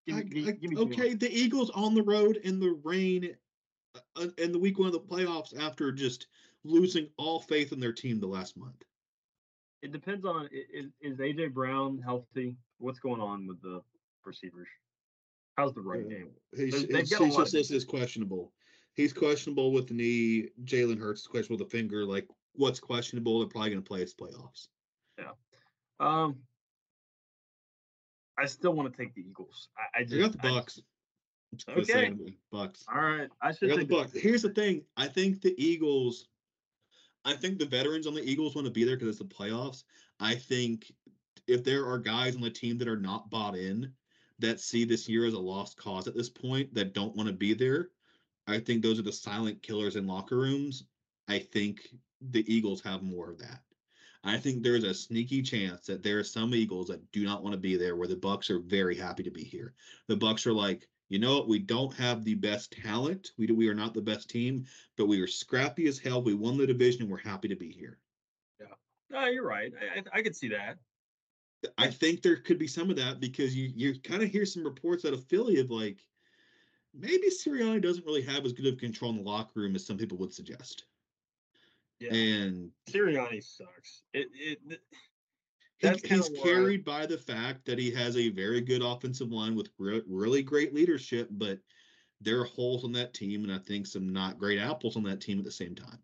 Give, 0.08 0.18
I, 0.18 0.22
give, 0.22 0.62
give 0.62 0.78
okay, 0.78 1.14
the 1.16 1.32
Eagles 1.32 1.72
on 1.72 1.96
the 1.96 2.04
road 2.04 2.38
in 2.44 2.60
the 2.60 2.80
rain 2.84 3.36
uh, 3.96 4.00
uh, 4.16 4.28
in 4.38 4.52
the 4.52 4.60
week 4.60 4.78
one 4.78 4.88
of 4.88 4.94
the 4.94 5.00
playoffs 5.00 5.58
after 5.60 5.92
just 5.92 6.28
losing 6.64 7.08
all 7.18 7.40
faith 7.40 7.72
in 7.72 7.80
their 7.80 7.94
team 7.94 8.20
the 8.20 8.28
last 8.28 8.56
month? 8.56 8.84
It 9.82 9.92
depends 9.92 10.26
on 10.26 10.48
is, 10.52 10.92
is 11.02 11.18
AJ 11.18 11.54
Brown 11.54 12.00
healthy? 12.04 12.56
What's 12.78 13.00
going 13.00 13.22
on 13.22 13.48
with 13.48 13.62
the 13.62 13.82
receivers? 14.26 14.68
How's 15.56 15.74
the 15.74 15.82
running 15.82 16.10
game? 16.10 16.30
He's, 16.56 16.74
he's, 16.74 16.86
he's 16.86 17.10
just 17.10 17.38
listed 17.38 17.76
as 17.76 17.86
questionable. 17.86 18.52
He's 18.94 19.14
questionable 19.14 19.72
with 19.72 19.88
the 19.88 19.94
knee. 19.94 20.50
Jalen 20.64 21.00
Hurts 21.00 21.22
is 21.22 21.28
questionable 21.28 21.64
with 21.64 21.72
the 21.72 21.78
finger. 21.78 22.06
Like 22.06 22.28
what's 22.54 22.80
questionable? 22.80 23.40
They're 23.40 23.50
probably 23.50 23.72
going 23.72 23.84
to 23.84 23.88
play 23.88 24.02
its 24.02 24.14
playoffs. 24.14 24.68
Yeah. 25.18 25.32
Um. 26.00 26.38
I 28.38 28.46
still 28.48 28.74
want 28.74 28.92
to 28.92 28.98
take 28.98 29.16
the 29.16 29.22
Eagles. 29.22 29.70
I, 29.78 30.02
I 30.02 30.04
just 30.04 30.22
got 30.22 30.32
the 30.34 30.38
Bucks. 30.38 30.82
Okay. 31.70 32.14
Bucks. 32.52 32.84
All 32.94 33.02
right. 33.02 33.30
I 33.42 33.54
should 33.54 33.80
the 33.80 33.86
Bucks. 33.86 34.12
Here's 34.14 34.42
the 34.42 34.50
thing. 34.50 34.82
I 34.98 35.08
think 35.08 35.42
the 35.42 35.56
Eagles. 35.58 36.28
I 37.24 37.34
think 37.34 37.60
the 37.60 37.66
veterans 37.66 38.08
on 38.08 38.14
the 38.14 38.24
Eagles 38.24 38.56
want 38.56 38.66
to 38.66 38.72
be 38.72 38.84
there 38.84 38.98
because 38.98 39.08
it's 39.08 39.20
the 39.20 39.26
playoffs. 39.26 39.84
I 40.20 40.36
think 40.36 40.92
if 41.48 41.64
there 41.64 41.86
are 41.86 41.98
guys 41.98 42.36
on 42.36 42.42
the 42.42 42.50
team 42.50 42.78
that 42.78 42.88
are 42.88 43.00
not 43.00 43.30
bought 43.30 43.56
in, 43.56 43.92
that 44.40 44.60
see 44.60 44.86
this 44.86 45.08
year 45.08 45.26
as 45.26 45.34
a 45.34 45.40
lost 45.40 45.78
cause 45.78 46.08
at 46.08 46.16
this 46.16 46.30
point, 46.30 46.74
that 46.74 46.94
don't 46.94 47.16
want 47.16 47.28
to 47.28 47.34
be 47.34 47.54
there, 47.54 47.90
I 48.48 48.60
think 48.60 48.82
those 48.82 49.00
are 49.00 49.04
the 49.04 49.12
silent 49.12 49.62
killers 49.64 49.96
in 49.96 50.08
locker 50.08 50.38
rooms. 50.38 50.84
I 51.28 51.40
think 51.40 51.88
the 52.22 52.46
Eagles 52.54 52.82
have 52.84 53.02
more 53.02 53.30
of 53.30 53.40
that. 53.40 53.62
I 54.24 54.38
think 54.38 54.64
there's 54.64 54.84
a 54.84 54.94
sneaky 54.94 55.44
chance 55.44 55.86
that 55.86 56.02
there 56.02 56.18
are 56.18 56.24
some 56.24 56.54
Eagles 56.56 56.88
that 56.88 57.12
do 57.12 57.24
not 57.24 57.44
want 57.44 57.54
to 57.54 57.60
be 57.60 57.78
there 57.78 57.96
where 57.96 58.08
the 58.08 58.16
Bucks 58.16 58.50
are 58.50 58.60
very 58.60 58.96
happy 58.96 59.22
to 59.24 59.32
be 59.32 59.44
here. 59.44 59.76
The 60.08 60.16
Bucks 60.16 60.48
are 60.48 60.54
like, 60.54 60.88
you 61.10 61.20
know 61.20 61.38
what? 61.38 61.48
We 61.48 61.60
don't 61.60 61.94
have 61.94 62.24
the 62.24 62.34
best 62.34 62.76
talent. 62.84 63.32
We 63.38 63.46
do, 63.46 63.54
we 63.54 63.70
are 63.70 63.76
not 63.76 63.94
the 63.94 64.02
best 64.02 64.28
team, 64.30 64.66
but 64.98 65.06
we 65.08 65.22
are 65.22 65.28
scrappy 65.28 65.88
as 65.88 66.00
hell. 66.00 66.24
We 66.24 66.34
won 66.34 66.58
the 66.58 66.66
division 66.66 67.04
and 67.04 67.12
we're 67.12 67.18
happy 67.20 67.48
to 67.48 67.56
be 67.56 67.72
here. 67.72 68.00
Yeah. 68.60 68.74
No, 69.12 69.26
you're 69.28 69.46
right. 69.46 69.72
I, 69.80 70.00
I, 70.00 70.20
I 70.20 70.22
could 70.24 70.36
see 70.36 70.50
that. 70.50 70.78
I 71.78 71.88
think 71.88 72.22
there 72.22 72.38
could 72.38 72.58
be 72.58 72.68
some 72.68 72.90
of 72.90 72.96
that 72.98 73.20
because 73.20 73.56
you 73.56 73.72
you 73.76 74.00
kind 74.00 74.24
of 74.24 74.30
hear 74.30 74.46
some 74.46 74.64
reports 74.64 75.06
out 75.06 75.14
of 75.14 75.26
Philly 75.26 75.60
of 75.60 75.70
like 75.70 76.04
maybe 76.94 77.30
Sirianni 77.30 77.82
doesn't 77.82 78.06
really 78.06 78.22
have 78.24 78.46
as 78.46 78.54
good 78.54 78.68
of 78.68 78.78
control 78.78 79.12
in 79.12 79.18
the 79.18 79.24
locker 79.24 79.60
room 79.60 79.76
as 79.76 79.86
some 79.86 79.98
people 79.98 80.18
would 80.18 80.34
suggest. 80.34 80.86
Yeah. 82.00 82.14
And 82.14 82.72
Sirianni 82.90 83.44
sucks. 83.44 84.04
It, 84.14 84.28
it, 84.34 84.82
he, 85.78 85.90
he's 86.08 86.30
carried 86.42 86.86
by 86.86 87.06
the 87.06 87.18
fact 87.18 87.66
that 87.66 87.80
he 87.80 87.92
has 87.92 88.18
a 88.18 88.30
very 88.30 88.62
good 88.62 88.82
offensive 88.82 89.32
line 89.32 89.56
with 89.56 89.70
re- 89.78 90.04
really 90.08 90.42
great 90.42 90.74
leadership, 90.74 91.28
but 91.32 91.60
there 92.22 92.40
are 92.40 92.46
holes 92.46 92.84
on 92.84 92.92
that 92.94 93.14
team, 93.14 93.44
and 93.44 93.52
I 93.54 93.58
think 93.60 93.86
some 93.86 94.12
not 94.12 94.38
great 94.38 94.60
apples 94.60 94.96
on 94.96 95.04
that 95.04 95.22
team 95.22 95.38
at 95.38 95.46
the 95.46 95.52
same 95.52 95.76
time. 95.76 96.00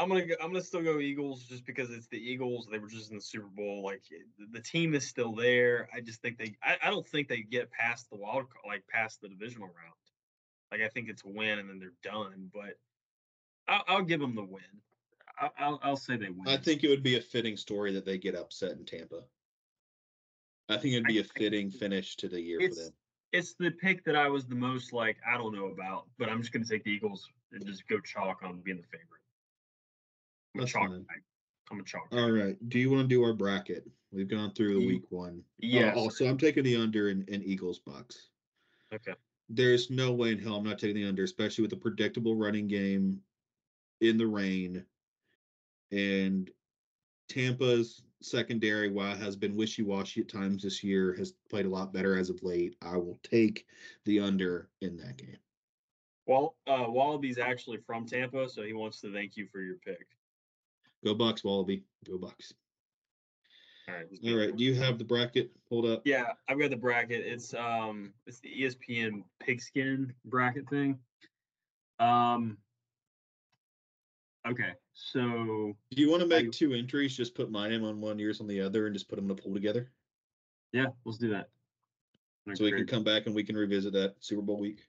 I'm 0.00 0.08
gonna 0.08 0.24
go, 0.24 0.34
I'm 0.40 0.50
gonna 0.50 0.64
still 0.64 0.82
go 0.82 0.98
Eagles 0.98 1.44
just 1.44 1.66
because 1.66 1.90
it's 1.90 2.06
the 2.06 2.16
Eagles. 2.16 2.66
They 2.72 2.78
were 2.78 2.88
just 2.88 3.10
in 3.10 3.16
the 3.16 3.22
Super 3.22 3.48
Bowl. 3.48 3.82
Like 3.84 4.02
eh, 4.10 4.22
the 4.50 4.60
team 4.60 4.94
is 4.94 5.06
still 5.06 5.34
there. 5.34 5.90
I 5.94 6.00
just 6.00 6.22
think 6.22 6.38
they. 6.38 6.56
I, 6.64 6.78
I 6.82 6.90
don't 6.90 7.06
think 7.06 7.28
they 7.28 7.42
get 7.42 7.70
past 7.70 8.08
the 8.08 8.16
wild, 8.16 8.46
like 8.66 8.82
past 8.88 9.20
the 9.20 9.28
divisional 9.28 9.66
round. 9.66 9.94
Like 10.72 10.80
I 10.80 10.88
think 10.88 11.10
it's 11.10 11.22
a 11.24 11.28
win 11.28 11.58
and 11.58 11.68
then 11.68 11.78
they're 11.78 11.92
done. 12.02 12.50
But 12.52 12.78
I'll, 13.68 13.84
I'll 13.88 14.02
give 14.02 14.20
them 14.20 14.34
the 14.34 14.42
win. 14.42 14.62
I'll, 15.58 15.78
I'll 15.82 15.96
say 15.96 16.16
they 16.16 16.30
win. 16.30 16.48
I 16.48 16.56
think 16.56 16.82
it 16.82 16.88
would 16.88 17.02
be 17.02 17.18
a 17.18 17.20
fitting 17.20 17.58
story 17.58 17.92
that 17.92 18.06
they 18.06 18.16
get 18.16 18.34
upset 18.34 18.72
in 18.72 18.86
Tampa. 18.86 19.22
I 20.70 20.78
think 20.78 20.94
it'd 20.94 21.04
be 21.04 21.18
a 21.18 21.24
fitting 21.24 21.70
finish 21.70 22.16
to 22.16 22.28
the 22.28 22.40
year 22.40 22.60
for 22.60 22.74
them. 22.74 22.92
It's 23.32 23.54
the 23.58 23.70
pick 23.70 24.04
that 24.06 24.16
I 24.16 24.28
was 24.28 24.46
the 24.46 24.54
most 24.54 24.92
like 24.94 25.18
I 25.30 25.36
don't 25.36 25.54
know 25.54 25.66
about, 25.66 26.06
but 26.18 26.30
I'm 26.30 26.40
just 26.40 26.52
going 26.52 26.64
to 26.64 26.68
take 26.68 26.84
the 26.84 26.90
Eagles 26.90 27.28
and 27.52 27.66
just 27.66 27.86
go 27.86 28.00
chalk 28.00 28.40
on 28.42 28.60
being 28.60 28.78
the 28.78 28.82
favorite. 28.84 29.19
I'm 30.54 30.62
a 30.62 30.66
chalk. 30.66 30.90
I'm 31.70 31.80
a 31.80 31.84
chalk. 31.84 32.08
All 32.12 32.30
right. 32.30 32.56
Do 32.68 32.78
you 32.78 32.90
want 32.90 33.02
to 33.02 33.08
do 33.08 33.22
our 33.22 33.32
bracket? 33.32 33.88
We've 34.12 34.28
gone 34.28 34.52
through 34.52 34.80
the 34.80 34.86
week 34.86 35.04
one. 35.10 35.42
Yeah. 35.58 35.92
Uh, 35.94 36.00
also, 36.00 36.26
I'm 36.26 36.38
taking 36.38 36.64
the 36.64 36.76
under 36.76 37.10
in, 37.10 37.24
in 37.28 37.42
Eagles 37.42 37.78
Bucks. 37.78 38.28
Okay. 38.92 39.14
There's 39.48 39.90
no 39.90 40.12
way 40.12 40.32
in 40.32 40.38
hell 40.38 40.56
I'm 40.56 40.64
not 40.64 40.78
taking 40.78 40.96
the 40.96 41.08
under, 41.08 41.24
especially 41.24 41.62
with 41.62 41.72
a 41.72 41.76
predictable 41.76 42.34
running 42.34 42.66
game 42.66 43.20
in 44.00 44.16
the 44.16 44.26
rain 44.26 44.84
and 45.92 46.50
Tampa's 47.28 48.02
secondary, 48.22 48.90
while 48.90 49.16
has 49.16 49.36
been 49.36 49.56
wishy-washy 49.56 50.20
at 50.20 50.28
times 50.28 50.62
this 50.62 50.84
year, 50.84 51.14
has 51.14 51.32
played 51.48 51.66
a 51.66 51.70
lot 51.70 51.92
better 51.92 52.18
as 52.18 52.30
of 52.30 52.42
late. 52.42 52.76
I 52.82 52.96
will 52.96 53.18
take 53.22 53.66
the 54.04 54.20
under 54.20 54.68
in 54.80 54.96
that 54.98 55.16
game. 55.16 55.38
Well, 56.26 56.56
uh, 56.66 56.84
Wallaby's 56.88 57.38
actually 57.38 57.78
from 57.78 58.06
Tampa, 58.06 58.48
so 58.48 58.62
he 58.62 58.72
wants 58.72 59.00
to 59.00 59.12
thank 59.12 59.36
you 59.36 59.46
for 59.50 59.60
your 59.60 59.76
pick. 59.76 60.06
Go 61.04 61.14
Bucks, 61.14 61.44
Wallaby. 61.44 61.82
Go 62.06 62.18
Bucks. 62.18 62.52
All 63.88 63.94
right. 63.94 64.06
All 64.26 64.36
right. 64.36 64.56
Do 64.56 64.64
you 64.64 64.74
have 64.74 64.98
the 64.98 65.04
bracket 65.04 65.50
pulled 65.68 65.86
up? 65.86 66.02
Yeah, 66.04 66.26
I've 66.48 66.58
got 66.58 66.70
the 66.70 66.76
bracket. 66.76 67.24
It's 67.24 67.54
um, 67.54 68.12
it's 68.26 68.40
the 68.40 68.50
ESPN 68.50 69.24
pigskin 69.40 70.12
bracket 70.24 70.68
thing. 70.68 70.98
Um, 71.98 72.58
Okay, 74.48 74.72
so 74.94 75.76
do 75.90 76.00
you 76.02 76.10
want 76.10 76.22
to 76.22 76.28
make 76.28 76.46
I, 76.46 76.50
two 76.50 76.72
entries? 76.72 77.14
Just 77.14 77.34
put 77.34 77.50
my 77.50 77.68
name 77.68 77.84
on 77.84 78.00
one, 78.00 78.18
yours 78.18 78.40
on 78.40 78.46
the 78.46 78.60
other, 78.60 78.86
and 78.86 78.94
just 78.94 79.08
put 79.08 79.16
them 79.16 79.26
in 79.26 79.32
a 79.32 79.34
pool 79.34 79.52
together. 79.52 79.90
Yeah, 80.72 80.86
let's 81.04 81.18
do 81.18 81.28
that. 81.30 81.48
so 82.54 82.64
we 82.64 82.72
can 82.72 82.86
come 82.86 83.04
back 83.04 83.26
and 83.26 83.34
we 83.34 83.44
can 83.44 83.56
revisit 83.56 83.92
that 83.92 84.14
Super 84.20 84.40
Bowl 84.40 84.58
week. 84.58 84.80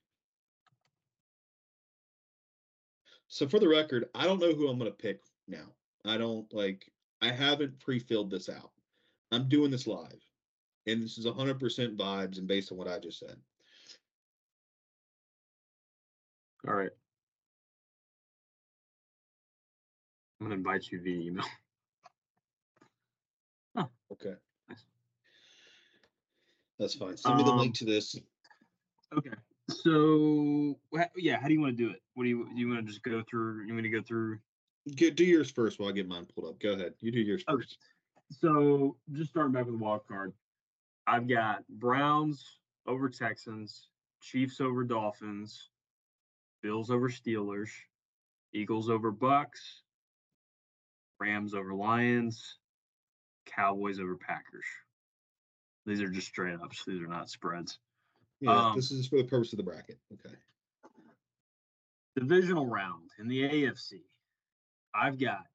So 3.28 3.48
for 3.48 3.60
the 3.60 3.68
record, 3.68 4.10
I 4.16 4.26
don't 4.26 4.40
know 4.40 4.54
who 4.54 4.70
I'm 4.70 4.78
going 4.78 4.92
to 4.92 4.98
pick 4.98 5.22
now. 5.48 5.66
I 6.06 6.18
don't 6.18 6.52
like. 6.54 6.92
I 7.22 7.32
haven't 7.32 7.80
pre-filled 7.80 8.32
this 8.32 8.50
out. 8.50 8.72
I'm 9.32 9.48
doing 9.48 9.72
this 9.72 9.88
live, 9.88 10.20
and 10.88 11.02
this 11.02 11.18
is 11.18 11.26
100% 11.26 11.96
vibes 11.96 12.38
and 12.38 12.48
based 12.48 12.72
on 12.72 12.78
what 12.78 12.88
I 12.88 13.00
just 13.00 13.20
said. 13.20 13.36
All 16.68 16.76
right. 16.76 16.92
I'm 20.40 20.48
gonna 20.48 20.56
invite 20.56 20.92
you 20.92 21.02
via 21.02 21.20
email. 21.20 21.46
Huh. 23.74 23.86
Okay. 24.12 24.34
Nice. 24.68 24.84
That's 26.78 26.94
fine. 26.94 27.16
Send 27.16 27.38
me 27.38 27.44
the 27.44 27.52
link 27.52 27.70
um, 27.70 27.74
to 27.74 27.86
this. 27.86 28.18
Okay. 29.18 29.30
So 29.70 30.78
yeah, 31.16 31.40
how 31.40 31.48
do 31.48 31.54
you 31.54 31.62
want 31.62 31.78
to 31.78 31.84
do 31.84 31.90
it? 31.90 32.02
What 32.16 32.24
do 32.24 32.30
you 32.30 32.50
do? 32.54 32.60
You 32.60 32.68
want 32.68 32.86
to 32.86 32.92
just 32.92 33.02
go 33.02 33.24
through? 33.30 33.66
You 33.66 33.74
want 33.74 33.86
to 33.86 33.90
go 33.90 34.02
through? 34.02 34.40
Get 34.96 35.16
do 35.16 35.24
yours 35.24 35.52
first 35.52 35.80
while 35.80 35.90
I 35.90 35.92
get 35.92 36.08
mine 36.08 36.28
pulled 36.34 36.48
up. 36.48 36.60
Go 36.60 36.74
ahead. 36.74 36.94
You 37.00 37.12
do 37.12 37.20
yours 37.20 37.44
okay. 37.48 37.58
first. 37.58 37.78
So 38.32 38.98
just 39.12 39.30
starting 39.32 39.52
back 39.52 39.66
with 39.66 39.78
the 39.78 39.84
wild 39.84 40.08
card, 40.08 40.34
I've 41.06 41.28
got 41.28 41.68
Browns 41.70 42.60
over 42.88 43.10
Texans, 43.10 43.90
Chiefs 44.22 44.60
over 44.62 44.84
Dolphins, 44.84 45.70
Bills 46.64 46.90
over 46.90 47.10
Steelers, 47.10 47.70
Eagles 48.54 48.90
over 48.90 49.12
Bucks, 49.12 49.84
Rams 51.20 51.54
over 51.54 51.74
Lions, 51.74 52.58
Cowboys 53.46 54.00
over 54.00 54.16
Packers. 54.16 54.66
These 55.86 56.02
are 56.02 56.10
just 56.10 56.28
straight 56.28 56.56
ups. 56.56 56.84
These 56.86 57.02
are 57.02 57.08
not 57.08 57.30
spreads. 57.30 57.80
Yeah, 58.40 58.70
um, 58.70 58.76
this 58.76 58.92
is 58.92 59.08
for 59.08 59.18
the 59.18 59.24
purpose 59.24 59.54
of 59.54 59.58
the 59.58 59.64
bracket. 59.64 60.00
Okay. 60.14 60.36
Divisional 62.16 62.66
round 62.66 63.10
in 63.20 63.28
the 63.28 63.42
AFC. 63.44 64.02
I've 64.94 65.20
got 65.20 65.46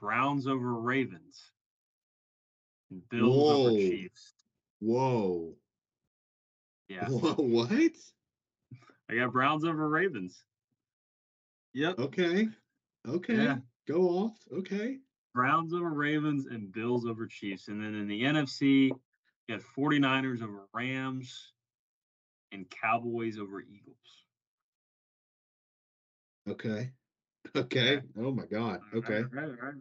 Browns 0.00 0.46
over 0.46 0.74
Ravens 0.74 1.40
and 2.90 3.06
Bills 3.08 3.36
Whoa. 3.36 3.66
over 3.66 3.78
Chiefs. 3.78 4.32
Whoa. 4.80 5.54
Yeah. 6.88 7.08
Whoa, 7.08 7.34
What? 7.34 7.72
I 9.10 9.16
got 9.16 9.32
Browns 9.32 9.64
over 9.64 9.88
Ravens. 9.88 10.44
Yep. 11.74 11.98
Okay. 11.98 12.48
Okay. 13.08 13.34
Yeah. 13.34 13.56
Go 13.88 14.02
off. 14.02 14.36
Okay. 14.52 14.98
Browns 15.34 15.74
over 15.74 15.90
Ravens 15.90 16.46
and 16.46 16.72
Bills 16.72 17.04
over 17.04 17.26
Chiefs. 17.26 17.66
And 17.66 17.82
then 17.82 17.96
in 17.96 18.06
the 18.06 18.22
NFC, 18.22 18.90
you 18.90 19.00
got 19.48 19.60
49ers 19.76 20.42
over 20.42 20.68
Rams 20.72 21.52
and 22.52 22.66
Cowboys 22.70 23.36
over 23.36 23.60
Eagles. 23.60 23.96
Okay. 26.48 26.90
Okay. 27.54 28.00
Oh 28.18 28.32
my 28.32 28.46
God. 28.46 28.80
Okay. 28.94 29.20
Right, 29.20 29.32
right, 29.32 29.62
right. 29.62 29.74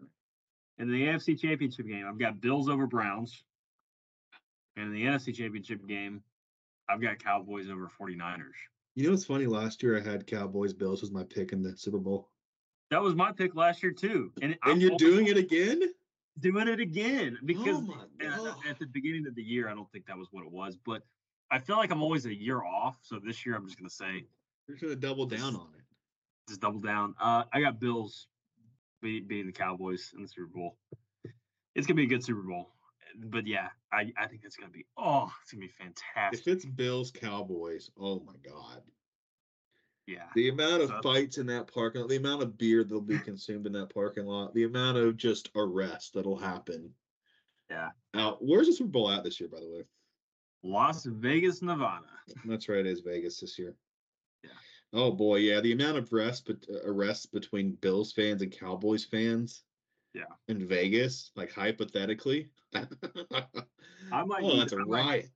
In 0.77 0.91
the 0.91 1.05
AFC 1.05 1.39
Championship 1.39 1.87
game, 1.87 2.05
I've 2.07 2.19
got 2.19 2.41
Bills 2.41 2.69
over 2.69 2.85
Browns. 2.85 3.43
And 4.75 4.87
in 4.87 4.93
the 4.93 5.05
NFC 5.05 5.33
Championship 5.33 5.87
game, 5.87 6.21
I've 6.89 7.01
got 7.01 7.23
Cowboys 7.23 7.69
over 7.69 7.89
49ers. 7.99 8.41
You 8.95 9.05
know 9.05 9.11
what's 9.11 9.25
funny? 9.25 9.45
Last 9.45 9.83
year 9.83 9.97
I 9.97 10.01
had 10.01 10.27
Cowboys 10.27 10.73
Bills 10.73 11.01
was 11.01 11.11
my 11.11 11.23
pick 11.23 11.53
in 11.53 11.63
the 11.63 11.75
Super 11.77 11.97
Bowl. 11.97 12.29
That 12.91 13.01
was 13.01 13.15
my 13.15 13.31
pick 13.31 13.55
last 13.55 13.81
year 13.81 13.91
too. 13.91 14.31
And, 14.41 14.57
and 14.63 14.81
you're 14.81 14.97
doing 14.97 15.27
it 15.27 15.37
again? 15.37 15.81
Doing 16.39 16.67
it 16.67 16.79
again 16.79 17.37
because 17.45 17.81
oh 17.87 18.05
at, 18.21 18.69
at 18.69 18.79
the 18.79 18.87
beginning 18.87 19.25
of 19.27 19.35
the 19.35 19.41
year, 19.41 19.69
I 19.69 19.73
don't 19.73 19.89
think 19.91 20.05
that 20.07 20.17
was 20.17 20.27
what 20.31 20.45
it 20.45 20.51
was, 20.51 20.77
but 20.85 21.01
I 21.51 21.59
feel 21.59 21.77
like 21.77 21.91
I'm 21.91 22.01
always 22.01 22.25
a 22.25 22.33
year 22.33 22.63
off. 22.63 22.97
So 23.01 23.19
this 23.23 23.45
year, 23.45 23.55
I'm 23.55 23.65
just 23.65 23.77
gonna 23.77 23.89
say 23.89 24.25
you're 24.67 24.77
gonna 24.77 24.95
double 24.95 25.25
down 25.25 25.55
on 25.55 25.67
it. 25.74 25.74
Just 26.47 26.61
double 26.61 26.79
down. 26.79 27.15
Uh, 27.19 27.43
I 27.51 27.61
got 27.61 27.79
Bills 27.79 28.27
beating 29.01 29.47
the 29.47 29.51
Cowboys 29.51 30.11
in 30.15 30.23
the 30.23 30.27
Super 30.27 30.47
Bowl. 30.47 30.77
It's 31.75 31.85
gonna 31.87 31.97
be 31.97 32.03
a 32.03 32.07
good 32.07 32.23
Super 32.23 32.41
Bowl, 32.41 32.71
but 33.25 33.45
yeah, 33.45 33.69
I, 33.91 34.11
I 34.17 34.27
think 34.27 34.41
it's 34.43 34.55
gonna 34.55 34.71
be 34.71 34.85
oh, 34.97 35.31
it's 35.41 35.51
gonna 35.51 35.65
be 35.65 35.73
fantastic. 35.77 36.39
If 36.39 36.47
it's 36.47 36.65
Bills 36.65 37.11
Cowboys, 37.11 37.89
oh 37.99 38.21
my 38.25 38.35
god, 38.43 38.81
yeah. 40.07 40.25
The 40.35 40.49
amount 40.49 40.83
of 40.83 41.01
fights 41.01 41.37
in 41.37 41.47
that 41.47 41.71
parking 41.73 42.01
lot, 42.01 42.09
the 42.09 42.17
amount 42.17 42.43
of 42.43 42.57
beer 42.57 42.83
that'll 42.83 43.01
be 43.01 43.19
consumed 43.19 43.65
in 43.65 43.73
that 43.73 43.93
parking 43.93 44.25
lot, 44.25 44.53
the 44.53 44.63
amount 44.63 44.97
of 44.97 45.17
just 45.17 45.49
arrest 45.55 46.13
that'll 46.13 46.37
happen. 46.37 46.91
Yeah. 47.69 47.89
Now, 48.13 48.37
where's 48.39 48.67
the 48.67 48.73
Super 48.73 48.89
Bowl 48.89 49.09
at 49.09 49.23
this 49.23 49.39
year, 49.39 49.49
by 49.49 49.59
the 49.59 49.69
way? 49.69 49.83
Las 50.63 51.05
Vegas, 51.05 51.61
Nevada. 51.61 52.05
That's 52.45 52.69
right. 52.69 52.79
It 52.79 52.87
is 52.87 53.01
Vegas 53.01 53.39
this 53.39 53.57
year. 53.57 53.75
Oh 54.95 55.11
boy, 55.11 55.37
yeah. 55.37 55.59
The 55.59 55.73
amount 55.73 55.97
of 55.97 56.11
arrests, 56.11 56.41
but 56.47 56.55
uh, 56.73 56.89
arrests 56.89 57.25
between 57.25 57.77
Bills 57.81 58.13
fans 58.13 58.41
and 58.41 58.57
Cowboys 58.57 59.03
fans. 59.03 59.63
Yeah. 60.13 60.23
In 60.47 60.65
Vegas, 60.65 61.31
like 61.35 61.51
hypothetically. 61.51 62.47
I 62.73 64.23
might. 64.23 64.41
oh, 64.41 64.57
that's 64.57 64.71
a 64.71 64.77
I 64.77 64.83
riot. 64.83 65.29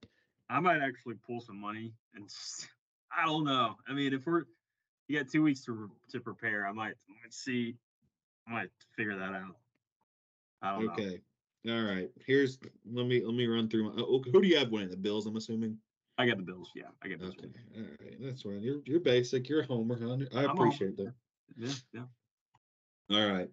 Might, 0.48 0.56
I 0.56 0.60
might 0.60 0.80
actually 0.80 1.16
pull 1.26 1.42
some 1.42 1.60
money 1.60 1.92
and 2.14 2.26
just, 2.26 2.68
I 3.14 3.26
don't 3.26 3.44
know. 3.44 3.76
I 3.86 3.92
mean, 3.92 4.14
if 4.14 4.24
we're 4.24 4.44
you 5.08 5.18
got 5.18 5.30
two 5.30 5.42
weeks 5.42 5.62
to 5.66 5.90
to 6.10 6.20
prepare, 6.20 6.66
I 6.66 6.72
might, 6.72 6.94
might 7.08 7.34
see. 7.34 7.76
I 8.48 8.52
might 8.52 8.70
figure 8.96 9.18
that 9.18 9.34
out. 9.34 9.56
I 10.62 10.78
don't 10.78 10.88
okay. 10.92 11.20
know. 11.64 11.76
All 11.76 11.84
right. 11.84 12.08
Here's 12.24 12.58
let 12.90 13.06
me 13.06 13.22
let 13.22 13.34
me 13.34 13.46
run 13.46 13.68
through 13.68 13.92
my. 13.92 14.02
Oh, 14.02 14.22
who 14.32 14.40
do 14.40 14.48
you 14.48 14.56
have 14.56 14.70
winning? 14.70 14.88
The 14.88 14.96
Bills, 14.96 15.26
I'm 15.26 15.36
assuming. 15.36 15.76
I 16.20 16.26
got 16.26 16.36
the 16.36 16.42
Bills. 16.42 16.70
Yeah, 16.74 16.84
I 17.02 17.08
got 17.08 17.18
the 17.18 17.24
Bills. 17.24 17.36
Okay. 17.38 17.48
All 17.76 17.82
right. 17.98 18.16
That's 18.20 18.44
right. 18.44 18.60
You're 18.60 18.80
you're 18.84 19.00
basic. 19.00 19.48
You're 19.48 19.62
a 19.62 19.66
homer, 19.66 19.98
huh? 19.98 20.18
I 20.38 20.44
I'm 20.44 20.50
appreciate 20.50 20.94
that. 20.98 21.14
Yeah, 21.56 21.72
yeah. 21.94 22.02
All 23.10 23.32
right. 23.32 23.48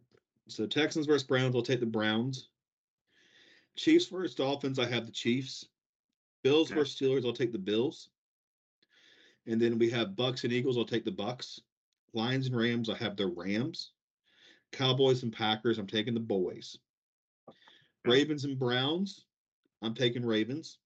So 0.50 0.68
Texans 0.68 1.06
versus 1.06 1.24
Browns. 1.26 1.56
I'll 1.56 1.62
take 1.62 1.80
the 1.80 1.86
Browns. 1.86 2.50
Chiefs 3.78 4.08
versus 4.08 4.36
Dolphins. 4.36 4.80
I 4.80 4.86
have 4.86 5.06
the 5.06 5.14
Chiefs. 5.14 5.66
Bills 6.44 6.70
Okay. 6.70 6.80
versus 6.82 7.00
Steelers. 7.00 7.26
I'll 7.26 7.32
take 7.32 7.54
the 7.54 7.58
Bills. 7.58 8.10
And 9.46 9.62
then 9.62 9.78
we 9.78 9.90
have 9.92 10.18
Bucks 10.18 10.44
and 10.44 10.52
Eagles. 10.52 10.78
I'll 10.78 10.84
take 10.84 11.06
the 11.06 11.12
Bucks. 11.12 11.62
Lions 12.14 12.48
and 12.48 12.56
Rams. 12.58 12.90
I 12.90 12.98
have 12.98 13.16
the 13.16 13.28
Rams. 13.28 13.92
Cowboys 14.74 15.24
and 15.24 15.32
Packers. 15.32 15.78
I'm 15.78 15.88
taking 15.88 16.14
the 16.14 16.20
boys. 16.20 16.78
Okay. 17.48 17.58
Ravens 18.04 18.44
and 18.44 18.60
Browns. 18.60 19.24
I'm 19.82 19.94
taking 19.94 20.26
Ravens. 20.26 20.80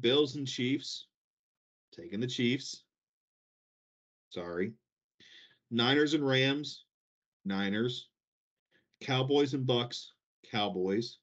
Bills 0.00 0.36
and 0.36 0.46
Chiefs. 0.46 1.06
Taking 1.92 2.20
the 2.20 2.26
Chiefs. 2.26 2.82
Sorry. 4.30 4.72
Niners 5.70 6.14
and 6.14 6.26
Rams. 6.26 6.84
Niners. 7.44 8.08
Cowboys 9.00 9.54
and 9.54 9.66
Bucks. 9.66 10.12
Cowboys. 10.50 11.18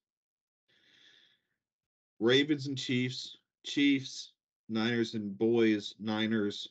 Ravens 2.20 2.68
and 2.68 2.78
Chiefs. 2.78 3.38
Chiefs. 3.66 4.34
Niners 4.70 5.16
and 5.16 5.38
Boys. 5.38 5.96
Niners. 6.00 6.68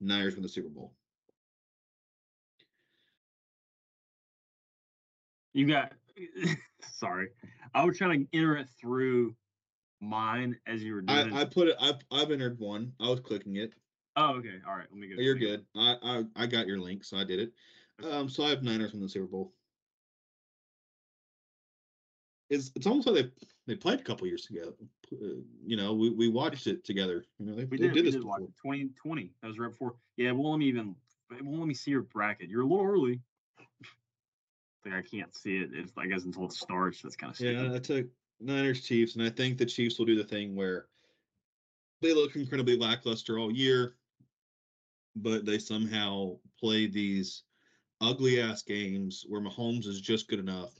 Niners 0.00 0.34
win 0.34 0.42
the 0.42 0.48
Super 0.48 0.68
Bowl. 0.68 0.92
You 5.54 5.66
got. 5.66 5.92
sorry, 6.92 7.28
I 7.74 7.84
was 7.84 7.96
trying 7.96 8.26
to 8.26 8.36
enter 8.36 8.56
it 8.56 8.68
through 8.80 9.34
mine 10.02 10.58
as 10.66 10.82
you 10.82 10.94
were 10.94 11.00
doing. 11.00 11.32
I, 11.32 11.42
I 11.42 11.44
put 11.46 11.68
it. 11.68 11.76
I've 11.80 12.00
I've 12.10 12.30
entered 12.30 12.58
one. 12.58 12.92
I 13.00 13.08
was 13.08 13.20
clicking 13.20 13.56
it. 13.56 13.72
oh, 14.16 14.34
okay. 14.34 14.56
All 14.68 14.74
right. 14.74 14.86
Let 14.90 14.98
me 14.98 15.08
go. 15.08 15.14
You're 15.22 15.34
let 15.34 15.40
me 15.40 15.46
go. 15.46 15.56
good. 15.56 15.66
I, 15.76 15.96
I 16.36 16.42
I 16.44 16.46
got 16.46 16.66
your 16.66 16.78
link, 16.78 17.04
so 17.04 17.16
I 17.16 17.24
did 17.24 17.40
it. 17.40 17.52
Um, 18.10 18.28
so 18.28 18.44
I 18.44 18.50
have 18.50 18.62
Niners 18.62 18.92
win 18.92 19.00
the 19.02 19.08
Super 19.08 19.26
Bowl. 19.26 19.54
It's 22.50 22.70
it's 22.74 22.86
almost 22.86 23.06
like 23.06 23.24
they 23.24 23.30
they 23.66 23.74
played 23.76 24.00
a 24.00 24.02
couple 24.02 24.26
years 24.26 24.48
ago. 24.50 24.74
Uh, 25.12 25.40
you 25.64 25.76
know, 25.76 25.94
we, 25.94 26.10
we 26.10 26.28
watched 26.28 26.66
it 26.66 26.84
together. 26.84 27.24
You 27.38 27.46
know, 27.46 27.54
they, 27.54 27.64
We 27.64 27.78
they 27.78 27.84
did. 27.88 27.94
did 27.94 28.04
we 28.04 28.10
this 28.10 28.14
did 28.14 28.22
before. 28.22 28.40
it. 28.40 28.46
2020. 28.62 29.30
That 29.40 29.48
was 29.48 29.58
right 29.58 29.70
before. 29.70 29.94
Yeah. 30.16 30.32
Well, 30.32 30.50
let 30.50 30.58
me 30.58 30.66
even. 30.66 30.94
Well, 31.30 31.58
let 31.60 31.68
me 31.68 31.74
see 31.74 31.90
your 31.92 32.02
bracket. 32.02 32.48
You're 32.50 32.62
a 32.62 32.66
little 32.66 32.84
early. 32.84 33.20
Like 34.84 34.94
I 34.94 35.02
can't 35.02 35.32
see 35.32 35.58
it. 35.58 35.70
It's 35.72 35.92
I 35.96 36.06
guess 36.06 36.24
until 36.24 36.46
it 36.46 36.52
starts. 36.52 37.02
That's 37.02 37.14
kind 37.14 37.30
of 37.30 37.36
stupid. 37.36 37.70
Yeah, 37.70 37.76
I 37.76 37.78
took 37.78 38.06
Niners 38.42 38.82
Chiefs, 38.82 39.14
and 39.14 39.24
I 39.24 39.30
think 39.30 39.58
the 39.58 39.66
Chiefs 39.66 39.98
will 39.98 40.06
do 40.06 40.16
the 40.16 40.24
thing 40.24 40.54
where 40.54 40.86
they 42.00 42.12
look 42.12 42.34
incredibly 42.34 42.76
lackluster 42.76 43.38
all 43.38 43.52
year, 43.52 43.94
but 45.16 45.44
they 45.44 45.58
somehow 45.58 46.36
play 46.58 46.86
these 46.86 47.44
ugly 48.00 48.40
ass 48.40 48.62
games 48.62 49.24
where 49.28 49.40
Mahomes 49.40 49.86
is 49.86 50.00
just 50.00 50.28
good 50.28 50.40
enough 50.40 50.72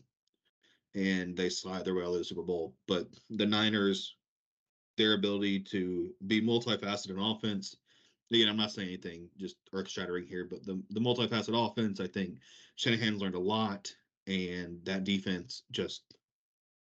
and 0.94 1.36
they 1.36 1.48
slide 1.48 1.84
their 1.84 1.94
way 1.94 2.02
out 2.02 2.12
of 2.12 2.18
the 2.18 2.24
Super 2.24 2.42
Bowl. 2.42 2.74
But 2.88 3.06
the 3.30 3.46
Niners, 3.46 4.16
their 4.98 5.14
ability 5.14 5.60
to 5.60 6.12
be 6.26 6.42
multifaceted 6.42 7.10
in 7.10 7.18
offense, 7.18 7.76
again, 8.30 8.48
I'm 8.48 8.56
not 8.56 8.72
saying 8.72 8.88
anything 8.88 9.28
just 9.38 9.56
earth 9.72 9.88
shattering 9.88 10.26
here, 10.26 10.46
but 10.50 10.64
the, 10.64 10.82
the 10.90 11.00
multifaceted 11.00 11.70
offense, 11.70 12.00
I 12.00 12.08
think 12.08 12.38
Shanahan 12.76 13.18
learned 13.18 13.34
a 13.34 13.40
lot, 13.40 13.94
and 14.26 14.84
that 14.84 15.04
defense 15.04 15.62
just 15.70 16.02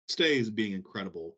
stays 0.08 0.50
being 0.50 0.72
incredible. 0.72 1.36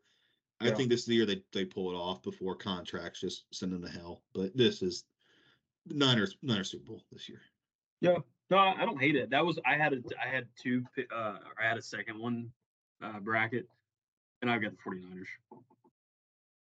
I 0.61 0.71
think 0.73 0.89
this 0.89 1.01
is 1.01 1.07
the 1.07 1.15
year 1.15 1.27
they, 1.27 1.41
they 1.53 1.65
pull 1.65 1.91
it 1.93 1.95
off 1.95 2.21
before 2.23 2.57
contracts 2.57 3.21
just 3.21 3.45
send 3.53 3.73
them 3.73 3.83
to 3.83 3.89
hell. 3.89 4.23
But 4.35 4.57
this 4.57 4.83
is 4.83 5.05
Niners 5.87 6.37
Niners 6.43 6.71
Super 6.71 6.85
Bowl 6.85 7.03
this 7.13 7.29
year. 7.29 7.41
Yeah, 8.01 8.19
no, 8.51 8.59
I 8.59 8.85
don't 8.85 9.01
hate 9.01 9.15
it. 9.15 9.31
That 9.31 9.47
was 9.47 9.59
I 9.65 9.77
had 9.77 9.93
a 9.93 9.99
I 10.21 10.29
had 10.29 10.47
two 10.61 10.85
uh 11.15 11.37
I 11.61 11.69
had 11.69 11.79
a 11.79 11.83
second 11.83 12.19
one 12.19 12.51
uh 13.01 13.21
bracket 13.21 13.69
and 14.43 14.51
I've 14.51 14.63
got 14.63 14.73
the 14.73 14.91
49ers. 14.91 15.27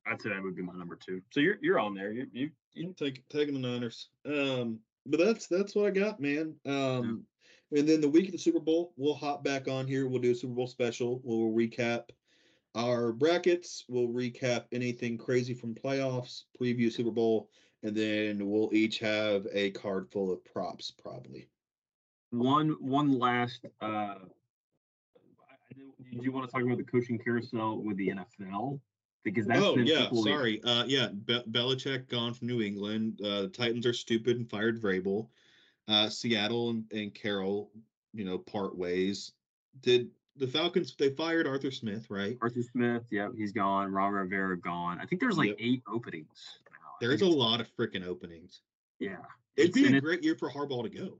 I'd 0.06 0.22
say 0.22 0.30
that 0.30 0.42
would 0.42 0.56
be 0.56 0.62
my 0.62 0.72
number 0.74 0.96
two. 0.96 1.20
So 1.30 1.40
you're 1.40 1.56
you're 1.60 1.78
on 1.78 1.94
there. 1.94 2.12
You 2.12 2.26
you, 2.32 2.50
you 2.74 2.94
Take 2.98 3.26
taking 3.28 3.54
the 3.54 3.68
Niners. 3.68 4.08
Um, 4.26 4.80
but 5.06 5.18
that's 5.18 5.46
that's 5.46 5.74
what 5.74 5.86
I 5.86 5.90
got, 5.90 6.20
man. 6.20 6.54
Um, 6.66 7.24
and 7.76 7.88
then 7.88 8.00
the 8.00 8.08
week 8.08 8.26
of 8.26 8.32
the 8.32 8.38
Super 8.38 8.60
Bowl, 8.60 8.92
we'll 8.96 9.14
hop 9.14 9.44
back 9.44 9.68
on 9.68 9.86
here. 9.86 10.08
We'll 10.08 10.20
do 10.22 10.30
a 10.32 10.34
Super 10.34 10.54
Bowl 10.54 10.66
special. 10.66 11.20
We'll 11.22 11.52
recap 11.52 12.04
our 12.74 13.12
brackets. 13.12 13.84
We'll 13.88 14.08
recap 14.08 14.64
anything 14.72 15.18
crazy 15.18 15.54
from 15.54 15.74
playoffs, 15.74 16.44
preview 16.60 16.92
Super 16.92 17.10
Bowl, 17.10 17.50
and 17.82 17.94
then 17.96 18.48
we'll 18.48 18.70
each 18.72 18.98
have 19.00 19.46
a 19.52 19.70
card 19.72 20.08
full 20.10 20.32
of 20.32 20.44
props, 20.44 20.90
probably. 20.90 21.48
one 22.30 22.70
one 22.80 23.18
last 23.18 23.64
uh 23.80 24.14
didn't- 26.10 26.22
you 26.22 26.32
want 26.32 26.46
to 26.46 26.52
talk 26.52 26.62
about 26.62 26.78
the 26.78 26.84
coaching 26.84 27.18
carousel 27.18 27.82
with 27.82 27.96
the 27.96 28.08
NFL? 28.08 28.80
Because 29.24 29.46
that's 29.46 29.60
oh 29.60 29.76
yeah, 29.76 30.08
sorry. 30.22 30.62
Uh, 30.62 30.84
yeah, 30.86 31.08
Be- 31.08 31.42
Belichick 31.50 32.08
gone 32.08 32.32
from 32.32 32.48
New 32.48 32.62
England. 32.62 33.20
Uh, 33.22 33.42
the 33.42 33.48
Titans 33.48 33.84
are 33.84 33.92
stupid 33.92 34.36
and 34.38 34.48
fired 34.48 34.80
Vrabel. 34.80 35.28
Uh, 35.88 36.08
Seattle 36.08 36.70
and, 36.70 36.84
and 36.92 37.14
Carroll, 37.14 37.70
you 38.12 38.24
know, 38.24 38.36
part 38.38 38.76
ways. 38.76 39.32
Did 39.80 40.10
the 40.36 40.46
Falcons? 40.46 40.94
They 40.98 41.10
fired 41.10 41.46
Arthur 41.46 41.70
Smith, 41.70 42.10
right? 42.10 42.36
Arthur 42.42 42.62
Smith, 42.62 43.04
yeah, 43.10 43.28
he's 43.36 43.52
gone. 43.52 43.90
Ron 43.90 44.12
Rivera 44.12 44.58
gone. 44.58 45.00
I 45.00 45.06
think 45.06 45.20
there's 45.20 45.38
like 45.38 45.48
Yep. 45.48 45.56
eight 45.60 45.82
openings. 45.88 46.58
now. 46.70 46.76
There's 47.00 47.22
a 47.22 47.26
lot 47.26 47.60
of 47.60 47.68
freaking 47.76 48.04
openings. 48.06 48.60
Yeah. 48.98 49.16
It'd 49.56 49.76
It's- 49.76 49.90
be 49.90 49.96
a 49.96 50.00
great 50.00 50.22
year 50.22 50.34
for 50.36 50.50
Harbaugh 50.50 50.82
to 50.82 50.90
go. 50.90 51.18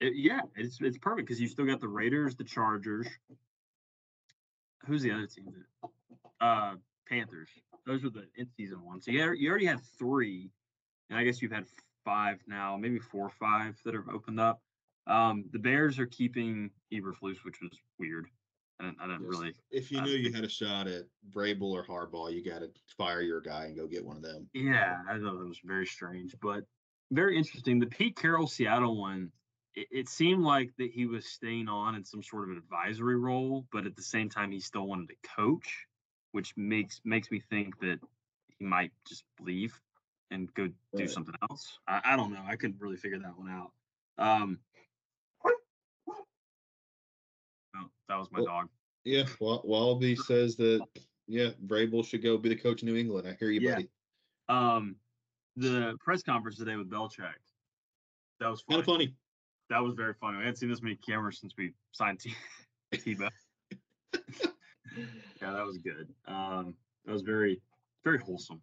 It, 0.00 0.16
yeah, 0.16 0.40
it's 0.56 0.80
it's 0.80 0.98
perfect 0.98 1.28
because 1.28 1.40
you 1.40 1.46
still 1.48 1.64
got 1.64 1.80
the 1.80 1.88
Raiders, 1.88 2.34
the 2.34 2.44
Chargers. 2.44 3.06
Who's 4.86 5.02
the 5.02 5.12
other 5.12 5.26
team? 5.26 5.46
That, 5.80 5.90
uh, 6.44 6.74
Panthers. 7.08 7.48
Those 7.86 8.04
are 8.04 8.10
the 8.10 8.26
in-season 8.36 8.82
ones. 8.84 9.04
So 9.04 9.12
you 9.12 9.20
already- 9.22 9.40
you 9.40 9.48
already 9.50 9.66
had 9.66 9.80
three, 9.80 10.50
and 11.08 11.18
I 11.18 11.24
guess 11.24 11.40
you've 11.40 11.52
had 11.52 11.66
five 12.04 12.38
now, 12.46 12.76
maybe 12.76 12.98
four 12.98 13.26
or 13.26 13.30
five 13.30 13.78
that 13.84 13.94
have 13.94 14.08
opened 14.12 14.40
up. 14.40 14.60
Um, 15.06 15.44
the 15.52 15.58
Bears 15.58 15.98
are 15.98 16.06
keeping 16.06 16.70
Eberflus, 16.92 17.44
which 17.44 17.60
was 17.60 17.72
weird. 17.98 18.26
I 18.80 18.84
didn't, 18.84 18.98
I 19.00 19.06
didn't 19.06 19.26
really. 19.26 19.54
If 19.70 19.90
you 19.92 20.00
knew 20.00 20.12
you 20.12 20.32
had 20.32 20.44
a 20.44 20.48
shot 20.48 20.86
at 20.86 21.04
Vrabel 21.34 21.72
or 21.72 21.84
Harbaugh, 21.84 22.32
you 22.32 22.44
got 22.44 22.60
to 22.60 22.70
fire 22.96 23.20
your 23.20 23.40
guy 23.40 23.66
and 23.66 23.76
go 23.76 23.86
get 23.86 24.04
one 24.04 24.16
of 24.16 24.22
them. 24.22 24.48
Yeah, 24.54 24.96
I 25.08 25.14
thought 25.14 25.38
that 25.38 25.48
was 25.48 25.60
very 25.64 25.86
strange, 25.86 26.34
but 26.40 26.64
very 27.10 27.36
interesting. 27.36 27.78
The 27.78 27.86
Pete 27.86 28.16
Carroll 28.16 28.46
Seattle 28.46 28.96
one, 29.00 29.30
it, 29.74 29.86
it 29.90 30.08
seemed 30.08 30.42
like 30.42 30.70
that 30.78 30.90
he 30.90 31.06
was 31.06 31.26
staying 31.26 31.68
on 31.68 31.94
in 31.94 32.04
some 32.04 32.22
sort 32.22 32.50
of 32.50 32.56
advisory 32.56 33.16
role, 33.16 33.66
but 33.72 33.86
at 33.86 33.96
the 33.96 34.02
same 34.02 34.28
time, 34.28 34.50
he 34.50 34.60
still 34.60 34.86
wanted 34.86 35.08
to 35.08 35.28
coach, 35.36 35.86
which 36.32 36.56
makes 36.56 37.00
makes 37.04 37.30
me 37.30 37.40
think 37.50 37.78
that 37.80 37.98
he 38.58 38.64
might 38.64 38.92
just 39.06 39.24
leave 39.40 39.78
and 40.32 40.52
go 40.54 40.66
do 40.66 40.74
Right. 40.94 41.10
something 41.10 41.34
else. 41.50 41.78
I, 41.86 42.00
I 42.04 42.16
don't 42.16 42.32
know. 42.32 42.42
I 42.46 42.56
couldn't 42.56 42.80
really 42.80 42.96
figure 42.96 43.18
that 43.18 43.38
one 43.38 43.48
out. 43.50 43.72
Um, 44.18 44.58
oh, 47.76 47.86
that 48.08 48.16
was 48.18 48.30
my 48.32 48.38
Well, 48.40 48.46
dog. 48.46 48.68
Yeah, 49.04 49.24
Wa- 49.40 49.60
Wallaby 49.64 50.16
says 50.16 50.56
that 50.56 50.80
yeah, 51.26 51.50
Vrabel 51.66 52.04
should 52.06 52.22
go 52.22 52.36
be 52.38 52.48
the 52.48 52.56
coach 52.56 52.82
of 52.82 52.88
New 52.88 52.96
England. 52.96 53.26
I 53.28 53.34
hear 53.34 53.50
you, 53.50 53.60
Yeah. 53.60 53.74
buddy. 53.76 53.88
Um, 54.48 54.96
the 55.56 55.96
press 56.00 56.22
conference 56.22 56.56
today 56.56 56.76
with 56.76 56.90
Belichick. 56.90 57.34
That 58.40 58.48
was 58.48 58.62
Kind 58.62 58.66
funny. 58.68 58.80
of 58.80 58.86
funny. 58.86 59.14
That 59.70 59.82
was 59.82 59.94
very 59.94 60.14
funny. 60.14 60.38
I 60.38 60.40
hadn't 60.40 60.56
seen 60.56 60.68
this 60.68 60.82
many 60.82 60.96
cameras 60.96 61.38
since 61.40 61.54
we 61.56 61.72
signed 61.92 62.20
T- 62.20 62.34
Tebow. 62.94 63.30
yeah, 64.12 65.52
that 65.52 65.64
was 65.66 65.78
good. 65.78 66.12
Um, 66.26 66.74
that 67.06 67.12
was 67.12 67.22
very, 67.22 67.60
very 68.04 68.18
wholesome. 68.18 68.60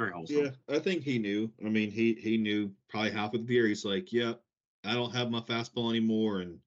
Very 0.00 0.12
wholesome. 0.12 0.36
Yeah, 0.36 0.74
I 0.74 0.78
think 0.78 1.02
he 1.02 1.18
knew. 1.18 1.50
I 1.62 1.68
mean, 1.68 1.90
he 1.90 2.14
he 2.14 2.38
knew 2.38 2.72
probably 2.88 3.10
half 3.10 3.34
of 3.34 3.46
the 3.46 3.52
year. 3.52 3.66
He's 3.66 3.84
like, 3.84 4.14
yeah, 4.14 4.32
I 4.82 4.94
don't 4.94 5.14
have 5.14 5.30
my 5.30 5.40
fastball 5.40 5.90
anymore, 5.90 6.40
and 6.40 6.58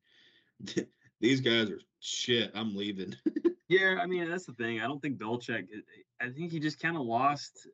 these 1.19 1.41
guys 1.41 1.71
are 1.71 1.79
shit. 1.99 2.51
I'm 2.53 2.75
leaving. 2.75 3.15
Yeah, 3.69 3.97
I 3.99 4.05
mean 4.05 4.29
that's 4.29 4.45
the 4.45 4.53
thing. 4.53 4.81
I 4.81 4.83
don't 4.83 5.01
think 5.01 5.17
Belichick. 5.17 5.65
I 6.21 6.29
think 6.29 6.51
he 6.51 6.59
just 6.59 6.79
kind 6.79 6.95
of 6.95 7.03
lost. 7.03 7.65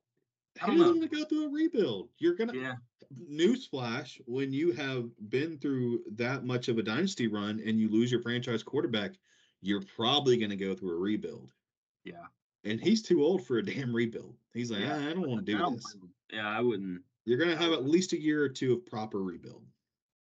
I 0.61 0.67
don't 0.67 0.77
know. 0.77 1.07
go 1.07 1.25
through 1.25 1.47
a 1.47 1.49
rebuild. 1.49 2.07
You're 2.19 2.35
gonna. 2.35 2.53
Yeah. 2.53 2.75
Newsflash: 3.29 4.21
When 4.25 4.53
you 4.53 4.71
have 4.73 5.09
been 5.29 5.57
through 5.57 6.03
that 6.15 6.45
much 6.45 6.69
of 6.69 6.77
a 6.77 6.83
dynasty 6.83 7.27
run 7.27 7.61
and 7.65 7.81
you 7.81 7.89
lose 7.89 8.11
your 8.11 8.21
franchise 8.21 8.63
quarterback, 8.63 9.13
you're 9.61 9.81
probably 9.95 10.37
going 10.37 10.51
to 10.51 10.55
go 10.55 10.73
through 10.73 10.95
a 10.95 10.99
rebuild. 10.99 11.51
Yeah. 12.05 12.27
And 12.65 12.79
he's 12.79 13.01
too 13.01 13.23
old 13.23 13.45
for 13.45 13.57
a 13.57 13.65
damn 13.65 13.95
rebuild. 13.95 14.35
He's 14.53 14.71
like, 14.71 14.81
yeah. 14.81 14.97
I, 14.97 15.09
I 15.09 15.13
don't 15.13 15.27
want 15.27 15.45
to 15.45 15.51
do 15.51 15.57
this. 15.75 15.95
Yeah, 16.31 16.47
I 16.47 16.59
wouldn't. 16.61 17.01
You're 17.25 17.37
going 17.37 17.49
to 17.49 17.57
have 17.57 17.71
at 17.71 17.85
least 17.85 18.13
a 18.13 18.21
year 18.21 18.43
or 18.43 18.49
two 18.49 18.73
of 18.73 18.85
proper 18.85 19.21
rebuild. 19.21 19.63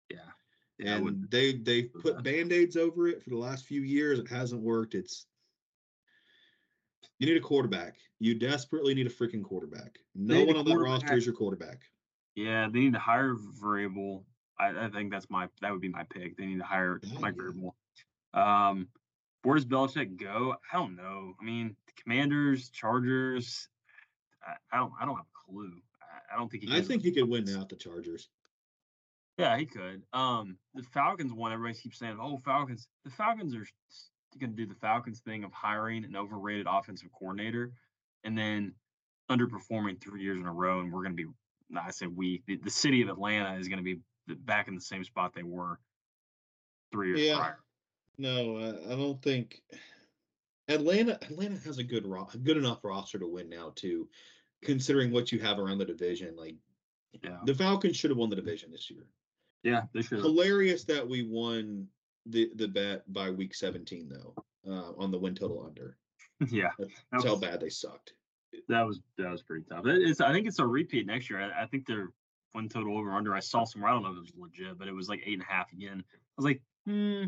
Yeah. 0.10 0.18
yeah 0.78 0.96
and 0.96 1.30
they 1.30 1.54
they 1.54 1.84
put 1.84 2.24
band-aids 2.24 2.78
over 2.78 3.08
it 3.08 3.24
for 3.24 3.32
the 3.32 3.38
last 3.38 3.66
few 3.66 3.82
years. 3.82 4.20
It 4.20 4.30
hasn't 4.30 4.62
worked. 4.62 4.96
It's 4.96 5.26
you 7.20 7.28
need 7.28 7.38
a 7.38 7.42
quarterback. 7.42 7.98
You 8.20 8.36
desperately 8.36 8.94
need 8.94 9.08
a 9.08 9.12
freaking 9.12 9.44
quarterback. 9.44 10.00
No 10.16 10.44
one 10.44 10.58
on 10.58 10.66
that 10.66 10.78
roster 10.78 11.16
is 11.16 11.26
your 11.26 11.36
quarterback. 11.36 11.82
Yeah, 12.36 12.68
they 12.72 12.80
need 12.80 12.94
to 12.94 13.00
hire 13.00 13.36
Vrabel. 13.36 14.24
I, 14.60 14.86
I, 14.86 14.90
think 14.90 15.12
that's 15.12 15.30
my 15.30 15.48
that 15.62 15.72
would 15.72 15.82
be 15.82 15.90
my 15.90 16.04
pick. 16.04 16.38
They 16.38 16.46
need 16.46 16.60
to 16.60 16.66
hire 16.66 17.00
oh, 17.04 17.20
Mike 17.20 17.36
yeah. 17.38 17.44
Vrabel. 17.44 17.74
Um, 18.34 18.88
where 19.44 19.56
does 19.56 19.66
Belichick 19.66 20.18
go? 20.20 20.56
I 20.72 20.78
don't 20.78 20.96
know. 20.96 21.34
I 21.40 21.44
mean, 21.44 21.76
the 21.88 21.94
Commanders, 22.02 22.70
Chargers. 22.70 23.68
I, 24.46 24.54
I 24.76 24.80
don't. 24.80 24.92
I 25.00 25.06
don't 25.06 25.16
have 25.16 25.26
a 25.26 25.52
clue. 25.52 25.74
I, 26.02 26.36
I 26.36 26.38
don't 26.38 26.50
think 26.50 26.64
he. 26.64 26.76
I 26.76 26.82
think 26.82 27.04
he 27.04 27.12
could 27.12 27.28
win 27.28 27.48
out 27.56 27.70
the 27.70 27.76
Chargers. 27.76 28.30
Yeah, 29.38 29.58
he 29.58 29.66
could. 29.66 30.04
Um, 30.14 30.58
the 30.76 30.84
Falcons 30.84 31.34
one. 31.34 31.52
Everybody 31.52 31.80
keeps 31.80 32.00
saying, 32.00 32.18
"Oh, 32.22 32.38
Falcons." 32.38 32.88
The 33.04 33.12
Falcons 33.12 33.56
are 33.56 33.66
going 34.40 34.52
to 34.52 34.56
do 34.56 34.68
the 34.68 34.80
Falcons 34.80 35.20
thing 35.22 35.44
of 35.44 35.52
hiring 35.52 36.06
an 36.06 36.16
overrated 36.16 36.68
offensive 36.70 37.10
coordinator, 37.18 37.72
and 38.24 38.38
then 38.38 38.74
underperforming 39.30 40.02
three 40.02 40.22
years 40.22 40.38
in 40.38 40.46
a 40.46 40.54
row, 40.54 40.80
and 40.80 40.92
we're 40.92 41.04
going 41.04 41.16
to 41.18 41.24
be. 41.24 41.30
I 41.80 41.92
say 41.92 42.08
we. 42.08 42.44
The, 42.48 42.58
the 42.58 42.70
city 42.70 43.02
of 43.02 43.10
Atlanta 43.10 43.58
is 43.58 43.68
going 43.68 43.84
to 43.84 43.84
be 43.84 44.02
back 44.28 44.68
in 44.68 44.76
the 44.76 44.82
same 44.82 45.04
spot 45.04 45.34
they 45.34 45.44
were 45.44 45.80
three 46.92 47.10
years 47.10 47.22
yeah. 47.22 47.38
prior. 47.38 47.60
No, 48.22 48.58
I, 48.58 48.94
I 48.94 48.96
don't 48.96 49.20
think 49.24 49.64
Atlanta. 50.68 51.14
Atlanta 51.24 51.58
has 51.66 51.80
a 51.80 51.84
good 51.84 52.06
ro- 52.06 52.30
good 52.44 52.56
enough 52.56 52.84
roster 52.84 53.18
to 53.18 53.26
win 53.26 53.50
now 53.50 53.74
too, 53.76 54.08
considering 54.64 55.12
what 55.12 55.32
you 55.32 55.40
have 55.40 55.58
around 55.58 55.80
the 55.80 55.86
division. 55.86 56.36
Like, 56.38 56.56
yeah. 57.24 57.40
the 57.46 57.56
Falcons 57.56 57.98
should 57.98 58.12
have 58.12 58.20
won 58.20 58.30
the 58.30 58.36
division 58.36 58.70
this 58.72 58.92
year. 58.92 59.08
Yeah, 59.64 59.82
they 59.96 60.04
should. 60.04 60.20
Hilarious 60.20 60.84
that 60.84 61.08
we 61.08 61.24
won 61.24 61.88
the 62.28 62.52
the 62.58 62.68
bet 62.68 63.12
by 63.12 63.32
week 63.32 63.56
17 63.56 64.08
though 64.08 64.36
uh, 64.72 64.92
on 65.00 65.10
the 65.10 65.18
win 65.18 65.34
total 65.36 65.66
under. 65.66 65.98
Yeah, 66.50 66.70
that's 66.80 67.24
was, 67.24 67.26
how 67.26 67.36
bad 67.36 67.60
they 67.60 67.70
sucked. 67.70 68.14
That 68.68 68.86
was 68.86 69.02
that 69.18 69.32
was 69.32 69.44
pretty 69.44 69.64
tough. 69.70 69.84
It's 69.86 70.22
I 70.22 70.32
think 70.34 70.48
it's 70.48 70.58
a 70.58 70.66
repeat 70.66 71.06
next 71.06 71.30
year. 71.30 71.40
I, 71.40 71.64
I 71.64 71.66
think 71.68 71.86
they're 71.86 72.12
win 72.56 72.68
total 72.68 72.98
over 72.98 73.12
under. 73.12 73.36
I 73.36 73.40
saw 73.40 73.64
somewhere. 73.64 73.92
I 73.92 73.94
don't 73.94 74.04
know 74.04 74.12
if 74.12 74.18
it 74.18 74.22
was 74.22 74.34
legit, 74.36 74.80
but 74.80 74.88
it 74.88 74.94
was 74.94 75.08
like 75.08 75.22
eight 75.24 75.34
and 75.34 75.44
a 75.44 75.52
half 75.52 75.72
again. 75.72 76.04
I 76.12 76.34
was 76.38 76.46
like, 76.46 76.62
hmm, 76.88 77.26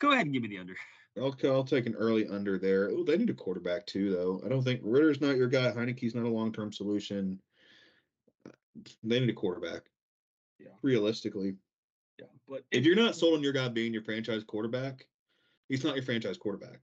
Go 0.00 0.12
ahead 0.12 0.26
and 0.26 0.32
give 0.32 0.42
me 0.42 0.48
the 0.48 0.58
under. 0.58 0.74
Okay, 1.16 1.48
I'll 1.48 1.64
take 1.64 1.86
an 1.86 1.94
early 1.94 2.26
under 2.26 2.58
there. 2.58 2.90
Oh, 2.90 3.04
they 3.04 3.16
need 3.16 3.30
a 3.30 3.34
quarterback 3.34 3.86
too, 3.86 4.10
though. 4.10 4.42
I 4.44 4.48
don't 4.48 4.64
think 4.64 4.80
Ridder's 4.82 5.20
not 5.20 5.36
your 5.36 5.48
guy. 5.48 5.70
Heinicke's 5.70 6.14
not 6.14 6.24
a 6.24 6.28
long 6.28 6.52
term 6.52 6.72
solution. 6.72 7.40
They 9.04 9.20
need 9.20 9.30
a 9.30 9.34
quarterback. 9.34 9.82
Yeah. 10.58 10.72
Realistically. 10.82 11.54
Yeah. 12.18 12.26
But 12.48 12.64
if, 12.72 12.80
if 12.80 12.84
you're 12.84 12.96
not 12.96 13.14
sold 13.14 13.34
on 13.34 13.42
your 13.42 13.52
guy 13.52 13.68
being 13.68 13.92
your 13.92 14.02
franchise 14.02 14.42
quarterback, 14.44 15.06
he's 15.68 15.84
not 15.84 15.94
your 15.94 16.04
franchise 16.04 16.36
quarterback. 16.36 16.80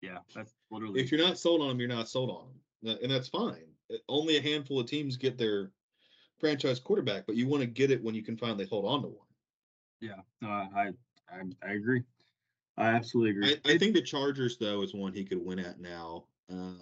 Yeah, 0.00 0.18
that's 0.34 0.54
literally. 0.70 1.00
If 1.00 1.10
you're 1.10 1.24
not 1.24 1.38
sold 1.38 1.60
on 1.62 1.70
him, 1.70 1.80
you're 1.80 1.88
not 1.88 2.08
sold 2.08 2.30
on 2.30 2.46
him, 2.90 2.98
and 3.02 3.10
that's 3.10 3.28
fine. 3.28 3.66
Only 4.08 4.36
a 4.36 4.42
handful 4.42 4.78
of 4.80 4.86
teams 4.86 5.16
get 5.16 5.38
their 5.38 5.70
franchise 6.38 6.78
quarterback, 6.78 7.26
but 7.26 7.36
you 7.36 7.48
want 7.48 7.62
to 7.62 7.66
get 7.66 7.90
it 7.90 8.02
when 8.02 8.14
you 8.14 8.22
can 8.22 8.36
finally 8.36 8.66
hold 8.66 8.84
on 8.84 9.02
to 9.02 9.08
one. 9.08 9.26
Yeah, 10.00 10.20
no, 10.40 10.48
I 10.48 10.92
I, 11.32 11.66
I 11.66 11.72
agree. 11.72 12.02
I 12.76 12.88
absolutely 12.88 13.30
agree. 13.30 13.56
I, 13.64 13.72
I, 13.72 13.78
think 13.78 13.94
the 13.94 14.02
Chargers 14.02 14.56
though 14.56 14.82
is 14.82 14.94
one 14.94 15.12
he 15.12 15.24
could 15.24 15.44
win 15.44 15.58
at 15.58 15.80
now. 15.80 16.24
Um, 16.50 16.80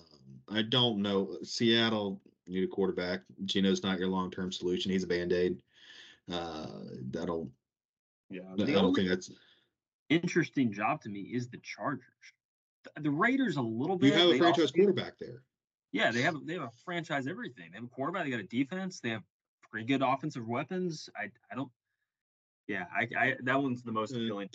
I 0.50 0.62
don't 0.62 1.00
know. 1.00 1.38
Seattle 1.42 2.20
need 2.46 2.64
a 2.64 2.68
quarterback. 2.68 3.22
Geno's 3.44 3.82
not 3.82 3.98
your 3.98 4.08
long 4.08 4.30
term 4.30 4.52
solution. 4.52 4.90
He's 4.90 5.04
a 5.04 5.08
band 5.08 5.32
aid. 5.32 5.58
Uh, 6.30 6.66
that'll. 7.10 7.50
Yeah, 8.28 8.42
I 8.52 8.56
don't 8.56 8.94
think 8.94 9.08
that's 9.08 9.30
interesting 10.08 10.72
job 10.72 11.00
to 11.02 11.08
me 11.08 11.20
is 11.20 11.48
the 11.48 11.58
Chargers. 11.58 12.04
The, 12.84 13.02
the 13.02 13.10
Raiders 13.10 13.56
a 13.56 13.62
little 13.62 13.96
bit. 13.96 14.12
You 14.14 14.18
have 14.18 14.30
a 14.30 14.38
franchise 14.38 14.72
quarterback 14.72 15.18
there. 15.18 15.42
Yeah, 15.92 16.10
they 16.10 16.22
have 16.22 16.34
they 16.44 16.54
have 16.54 16.62
a 16.62 16.70
franchise 16.84 17.26
everything. 17.26 17.70
They 17.70 17.76
have 17.76 17.84
a 17.84 17.88
quarterback. 17.88 18.24
They 18.24 18.30
got 18.30 18.40
a 18.40 18.44
defense. 18.44 19.00
They 19.00 19.10
have 19.10 19.22
pretty 19.70 19.86
good 19.86 20.02
offensive 20.02 20.46
weapons. 20.46 21.08
I 21.16 21.30
I 21.50 21.54
don't 21.54 21.70
yeah, 22.68 22.86
I, 22.94 23.08
I 23.18 23.34
that 23.42 23.60
one's 23.60 23.82
the 23.82 23.92
most 23.92 24.12
mm. 24.12 24.24
appealing. 24.24 24.50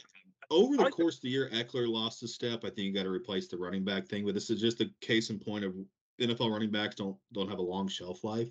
Over 0.50 0.76
the 0.76 0.90
course 0.90 1.16
of 1.16 1.22
the 1.22 1.30
year, 1.30 1.50
Ekeler 1.54 1.88
lost 1.88 2.24
a 2.24 2.28
step. 2.28 2.66
I 2.66 2.68
think 2.68 2.80
you 2.80 2.94
got 2.94 3.04
to 3.04 3.10
replace 3.10 3.48
the 3.48 3.58
running 3.58 3.86
back 3.86 4.08
thing, 4.08 4.26
but 4.26 4.34
this 4.34 4.50
is 4.50 4.60
just 4.60 4.82
a 4.82 4.90
case 5.00 5.30
in 5.30 5.40
point 5.40 5.64
of 5.64 5.74
NFL 6.20 6.52
running 6.52 6.72
backs 6.72 6.96
don't 6.96 7.16
don't 7.32 7.50
have 7.50 7.60
a 7.60 7.64
long 7.64 7.88
shelf 7.88 8.24
life. 8.24 8.50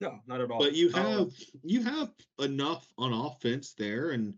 No, 0.00 0.18
not 0.26 0.40
at 0.40 0.50
all. 0.50 0.58
But 0.58 0.74
you 0.74 0.88
um, 0.94 0.94
have 0.94 1.32
you 1.62 1.82
have 1.84 2.10
enough 2.40 2.92
on 2.98 3.12
offense 3.12 3.74
there, 3.74 4.10
and 4.10 4.34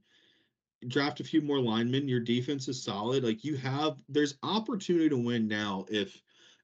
draft 0.88 1.20
a 1.20 1.24
few 1.24 1.40
more 1.40 1.58
linemen. 1.58 2.08
Your 2.08 2.20
defense 2.20 2.68
is 2.68 2.82
solid. 2.82 3.24
Like 3.24 3.44
you 3.44 3.56
have, 3.56 3.96
there's 4.08 4.36
opportunity 4.42 5.08
to 5.08 5.16
win 5.16 5.48
now 5.48 5.86
if 5.88 6.20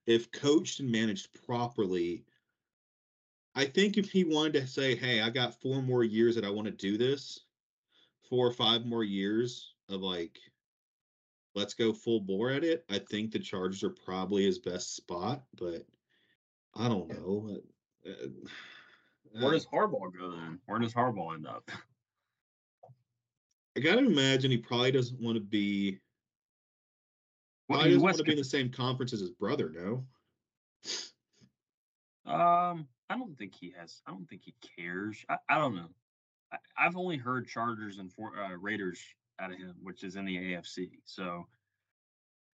if 0.06 0.30
coached 0.32 0.80
and 0.80 0.90
managed 0.90 1.32
properly. 1.46 2.24
I 3.54 3.64
think 3.64 3.96
if 3.96 4.10
he 4.10 4.24
wanted 4.24 4.54
to 4.54 4.66
say, 4.66 4.94
"Hey, 4.94 5.20
I 5.20 5.30
got 5.30 5.60
four 5.60 5.82
more 5.82 6.04
years 6.04 6.34
that 6.34 6.44
I 6.44 6.50
want 6.50 6.66
to 6.66 6.72
do 6.72 6.96
this," 6.96 7.40
four 8.30 8.46
or 8.46 8.52
five 8.52 8.86
more 8.86 9.04
years 9.04 9.74
of 9.90 10.00
like 10.00 10.38
let's 11.54 11.74
go 11.74 11.92
full 11.92 12.20
bore 12.20 12.50
at 12.50 12.64
it, 12.64 12.84
I 12.88 12.98
think 12.98 13.32
the 13.32 13.38
Chargers 13.38 13.82
are 13.82 13.90
probably 13.90 14.44
his 14.44 14.60
best 14.60 14.96
spot, 14.96 15.42
but 15.58 15.84
I 16.76 16.88
don't 16.88 17.08
know. 17.08 17.58
Uh, 18.06 18.10
uh 18.10 19.40
Where 19.40 19.52
does 19.52 19.66
Harbaugh 19.66 20.16
go 20.16 20.30
then? 20.30 20.60
Where 20.66 20.78
does 20.78 20.94
Harbaugh 20.94 21.34
end 21.34 21.46
up? 21.46 21.68
I 23.76 23.80
gotta 23.80 23.98
imagine 23.98 24.50
he 24.50 24.58
probably 24.58 24.92
doesn't 24.92 25.20
want 25.20 25.36
to 25.36 25.40
be. 25.40 25.98
Well, 27.68 27.84
doesn't 27.84 28.00
want 28.00 28.16
to 28.16 28.24
be 28.24 28.32
in 28.32 28.38
the 28.38 28.44
same 28.44 28.70
conference 28.70 29.12
as 29.12 29.20
his 29.20 29.30
brother. 29.30 29.70
No. 29.72 30.04
Um, 32.26 32.88
I 33.08 33.16
don't 33.16 33.38
think 33.38 33.54
he 33.54 33.72
has. 33.78 34.02
I 34.06 34.10
don't 34.10 34.28
think 34.28 34.42
he 34.44 34.54
cares. 34.76 35.24
I, 35.28 35.36
I 35.48 35.58
don't 35.58 35.76
know. 35.76 35.88
I, 36.52 36.84
have 36.84 36.96
only 36.96 37.16
heard 37.16 37.46
Chargers 37.46 37.98
and 37.98 38.12
for, 38.12 38.32
uh, 38.38 38.56
Raiders 38.56 39.00
out 39.38 39.52
of 39.52 39.58
him, 39.58 39.74
which 39.82 40.02
is 40.02 40.16
in 40.16 40.24
the 40.24 40.36
AFC. 40.36 40.90
So 41.04 41.46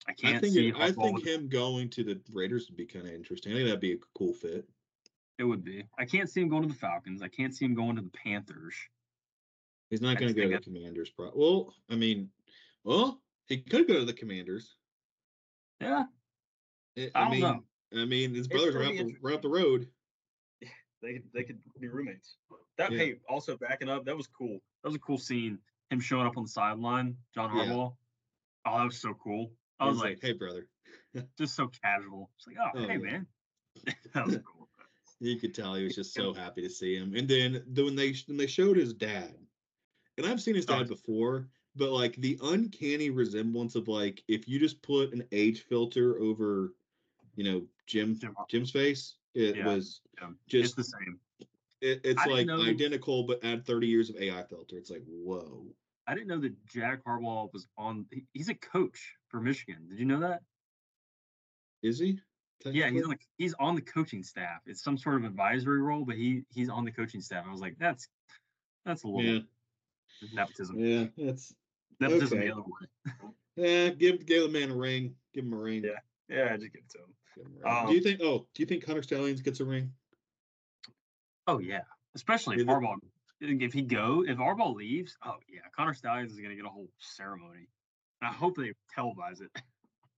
I 0.08 0.14
can't 0.14 0.38
I 0.38 0.40
think 0.40 0.54
see. 0.54 0.70
It, 0.70 0.76
I 0.78 0.92
think 0.92 1.26
him 1.26 1.48
going 1.48 1.90
to 1.92 2.04
the 2.04 2.20
Raiders 2.34 2.68
would 2.68 2.78
be 2.78 2.86
kind 2.86 3.06
of 3.06 3.14
interesting. 3.14 3.52
I 3.52 3.56
think 3.56 3.68
that'd 3.68 3.80
be 3.80 3.94
a 3.94 3.98
cool 4.18 4.34
fit. 4.34 4.68
It 5.40 5.44
would 5.44 5.64
be. 5.64 5.86
I 5.98 6.06
can't 6.06 6.30
see 6.30 6.42
him 6.42 6.50
going 6.50 6.64
to 6.64 6.68
the 6.68 6.76
Falcons. 6.76 7.22
I 7.22 7.28
can't 7.28 7.56
see 7.56 7.66
him 7.66 7.74
going 7.74 7.96
to 7.96 8.02
the 8.02 8.12
Panthers. 8.12 8.76
He's 9.90 10.02
not 10.02 10.18
going 10.18 10.34
to 10.34 10.40
go 10.40 10.48
to 10.48 10.56
the 10.56 10.62
Commanders. 10.62 11.10
Pro- 11.10 11.32
well, 11.36 11.74
I 11.90 11.96
mean, 11.96 12.30
well, 12.84 13.22
he 13.48 13.58
could 13.58 13.88
go 13.88 13.96
to 13.96 14.06
the 14.06 14.14
Commanders. 14.14 14.76
Yeah. 15.80 16.04
I, 16.98 17.12
I, 17.16 17.22
I 17.22 17.30
mean, 17.30 17.42
know. 17.42 17.64
I 17.96 18.06
mean, 18.06 18.34
his 18.34 18.48
brothers 18.48 18.76
are 18.76 18.84
out 18.84 18.94
the, 18.94 19.34
up 19.34 19.42
the 19.42 19.50
road. 19.50 19.88
They 21.02 21.20
they 21.34 21.44
could 21.44 21.60
be 21.82 21.90
roommates. 21.90 22.38
That 22.78 22.92
yeah. 22.92 22.98
hey, 22.98 23.16
also 23.30 23.58
backing 23.58 23.90
up, 23.90 24.06
that 24.06 24.18
was 24.18 24.28
cool. 24.28 24.60
That 24.84 24.90
was 24.90 24.96
a 24.96 25.00
cool 25.00 25.18
scene. 25.18 25.60
Him 25.90 26.00
showing 26.00 26.26
up 26.26 26.38
on 26.38 26.44
the 26.44 26.50
sideline, 26.50 27.16
John 27.36 27.50
Harbaugh. 27.50 27.68
Yeah. 27.68 28.72
Oh, 28.72 28.78
that 28.78 28.86
was 28.86 29.00
so 29.00 29.14
cool. 29.22 29.52
I 29.80 29.86
was, 29.86 29.96
was 29.96 30.04
like, 30.04 30.20
"Hey, 30.22 30.34
brother," 30.34 30.68
just 31.38 31.56
so 31.56 31.70
casual. 31.84 32.30
It's 32.38 32.48
like, 32.48 32.56
"Oh, 32.60 32.70
oh 32.76 32.88
hey, 32.88 32.94
yeah. 32.94 32.98
man." 32.98 33.28
that 34.14 34.26
was 34.26 34.38
cool. 34.38 34.64
You 35.20 35.40
could 35.40 35.54
tell 35.56 35.76
he 35.76 35.86
was 35.86 35.96
just 35.96 36.14
so 36.14 36.34
happy 36.34 36.62
to 36.64 36.70
see 36.70 36.98
him. 36.98 37.16
And 37.16 37.26
then 37.30 37.64
the, 37.72 37.86
when 37.86 37.96
they 37.96 38.14
when 38.28 38.36
they 38.36 38.48
showed 38.48 38.76
his 38.76 38.94
dad, 38.94 39.34
and 40.18 40.28
I've 40.28 40.42
seen 40.42 40.54
his 40.54 40.66
oh, 40.68 40.74
dad 40.74 40.88
oh. 40.88 40.90
before, 40.90 41.48
but 41.78 41.92
like 41.92 42.16
the 42.18 42.38
uncanny 42.44 43.10
resemblance 43.10 43.76
of 43.76 43.88
like 43.88 44.22
if 44.28 44.50
you 44.50 44.60
just 44.60 44.82
put 44.82 45.14
an 45.14 45.24
age 45.32 45.62
filter 45.62 46.20
over, 46.20 46.74
you 47.36 47.46
know, 47.46 47.64
Jim 47.88 48.20
Jim's 48.50 48.72
face, 48.72 49.16
it 49.34 49.56
yeah, 49.56 49.66
was 49.66 50.02
yeah. 50.22 50.28
just 50.48 50.66
it's 50.66 50.74
the 50.74 50.84
same. 50.84 51.20
It, 51.84 52.00
it's 52.06 52.26
like 52.26 52.48
identical, 52.50 53.24
but 53.24 53.44
add 53.44 53.66
30 53.66 53.88
years 53.88 54.10
of 54.10 54.16
AI 54.16 54.44
filter. 54.44 54.78
It's 54.78 54.90
like, 54.90 55.04
whoa. 55.06 55.66
I 56.08 56.14
didn't 56.14 56.28
know 56.28 56.40
that 56.40 56.66
Jack 56.66 57.04
Harbaugh 57.04 57.52
was 57.52 57.68
on. 57.78 58.06
He's 58.32 58.48
a 58.48 58.56
coach 58.56 59.16
for 59.28 59.42
Michigan. 59.42 59.88
Did 59.90 60.00
you 60.00 60.06
know 60.06 60.22
that? 60.22 60.44
Is 61.82 62.00
he? 62.00 62.20
Yeah, 62.66 62.90
he's 62.90 63.04
on 63.04 63.10
the 63.10 63.18
he's 63.38 63.54
on 63.60 63.76
the 63.76 63.82
coaching 63.82 64.24
staff. 64.24 64.62
It's 64.66 64.82
some 64.82 64.98
sort 64.98 65.18
of 65.18 65.26
advisory 65.26 65.82
role, 65.82 66.06
but 66.06 66.16
he 66.16 66.44
he's 66.54 66.70
on 66.70 66.86
the 66.86 66.92
coaching 66.92 67.20
staff. 67.20 67.44
I 67.46 67.52
was 67.52 67.60
like, 67.60 67.76
that's 67.78 68.08
that's 68.86 69.04
a 69.04 69.08
little 69.08 69.22
yeah. 69.22 69.40
nepotism. 70.34 70.80
Yeah, 70.80 71.06
that's 71.18 71.54
nepotism 72.00 72.38
okay. 72.38 72.48
the 72.48 72.54
other 72.54 72.62
way. 72.62 73.30
Yeah, 73.56 73.90
give 73.90 74.26
give 74.26 74.44
the 74.44 74.58
man 74.58 74.72
a 74.72 74.76
ring. 74.76 75.16
Give 75.34 75.44
him 75.44 75.54
a 75.54 75.58
ring. 75.58 75.84
Yeah, 75.84 76.00
yeah, 76.30 76.54
I 76.54 76.58
just 76.58 76.72
give 76.72 76.84
it 76.84 76.90
to 76.92 77.00
him. 77.00 77.70
Um, 77.70 77.88
do 77.88 77.94
you 77.94 78.02
think? 78.02 78.22
Oh, 78.22 78.48
do 78.54 78.64
you 78.64 78.66
think 78.66 78.86
Connor 78.86 79.04
Stalions 79.04 79.42
gets 79.42 79.60
a 79.60 79.66
ring? 79.66 79.92
Oh 81.48 81.60
yeah, 81.60 81.82
especially 82.16 82.62
if 82.62 82.68
Harbaugh. 82.68 82.98
If 83.40 83.74
he 83.74 83.82
go, 83.82 84.24
if 84.26 84.38
Harbaugh 84.38 84.74
leaves, 84.76 85.18
oh 85.26 85.36
yeah, 85.50 85.62
Connor 85.76 85.94
Stalions 85.94 86.32
is 86.32 86.40
gonna 86.40 86.56
get 86.56 86.66
a 86.66 86.70
whole 86.70 86.90
ceremony. 87.00 87.68
I 88.22 88.28
hope 88.28 88.56
they 88.56 88.72
televise 88.98 89.42
it. 89.42 89.52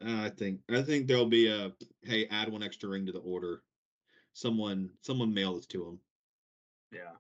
Uh, 0.06 0.23
I 0.26 0.30
think 0.30 0.60
I 0.69 0.81
think 0.81 1.07
there'll 1.07 1.26
be 1.26 1.47
a 1.47 1.72
hey, 2.03 2.27
add 2.30 2.52
one 2.52 2.61
extra 2.61 2.89
ring 2.89 3.06
to 3.06 3.11
the 3.11 3.19
order. 3.19 3.61
Someone 4.34 4.89
someone 5.02 5.34
mail 5.34 5.56
this 5.56 5.65
to 5.68 5.88
him. 5.88 5.99
Yeah, 6.91 7.14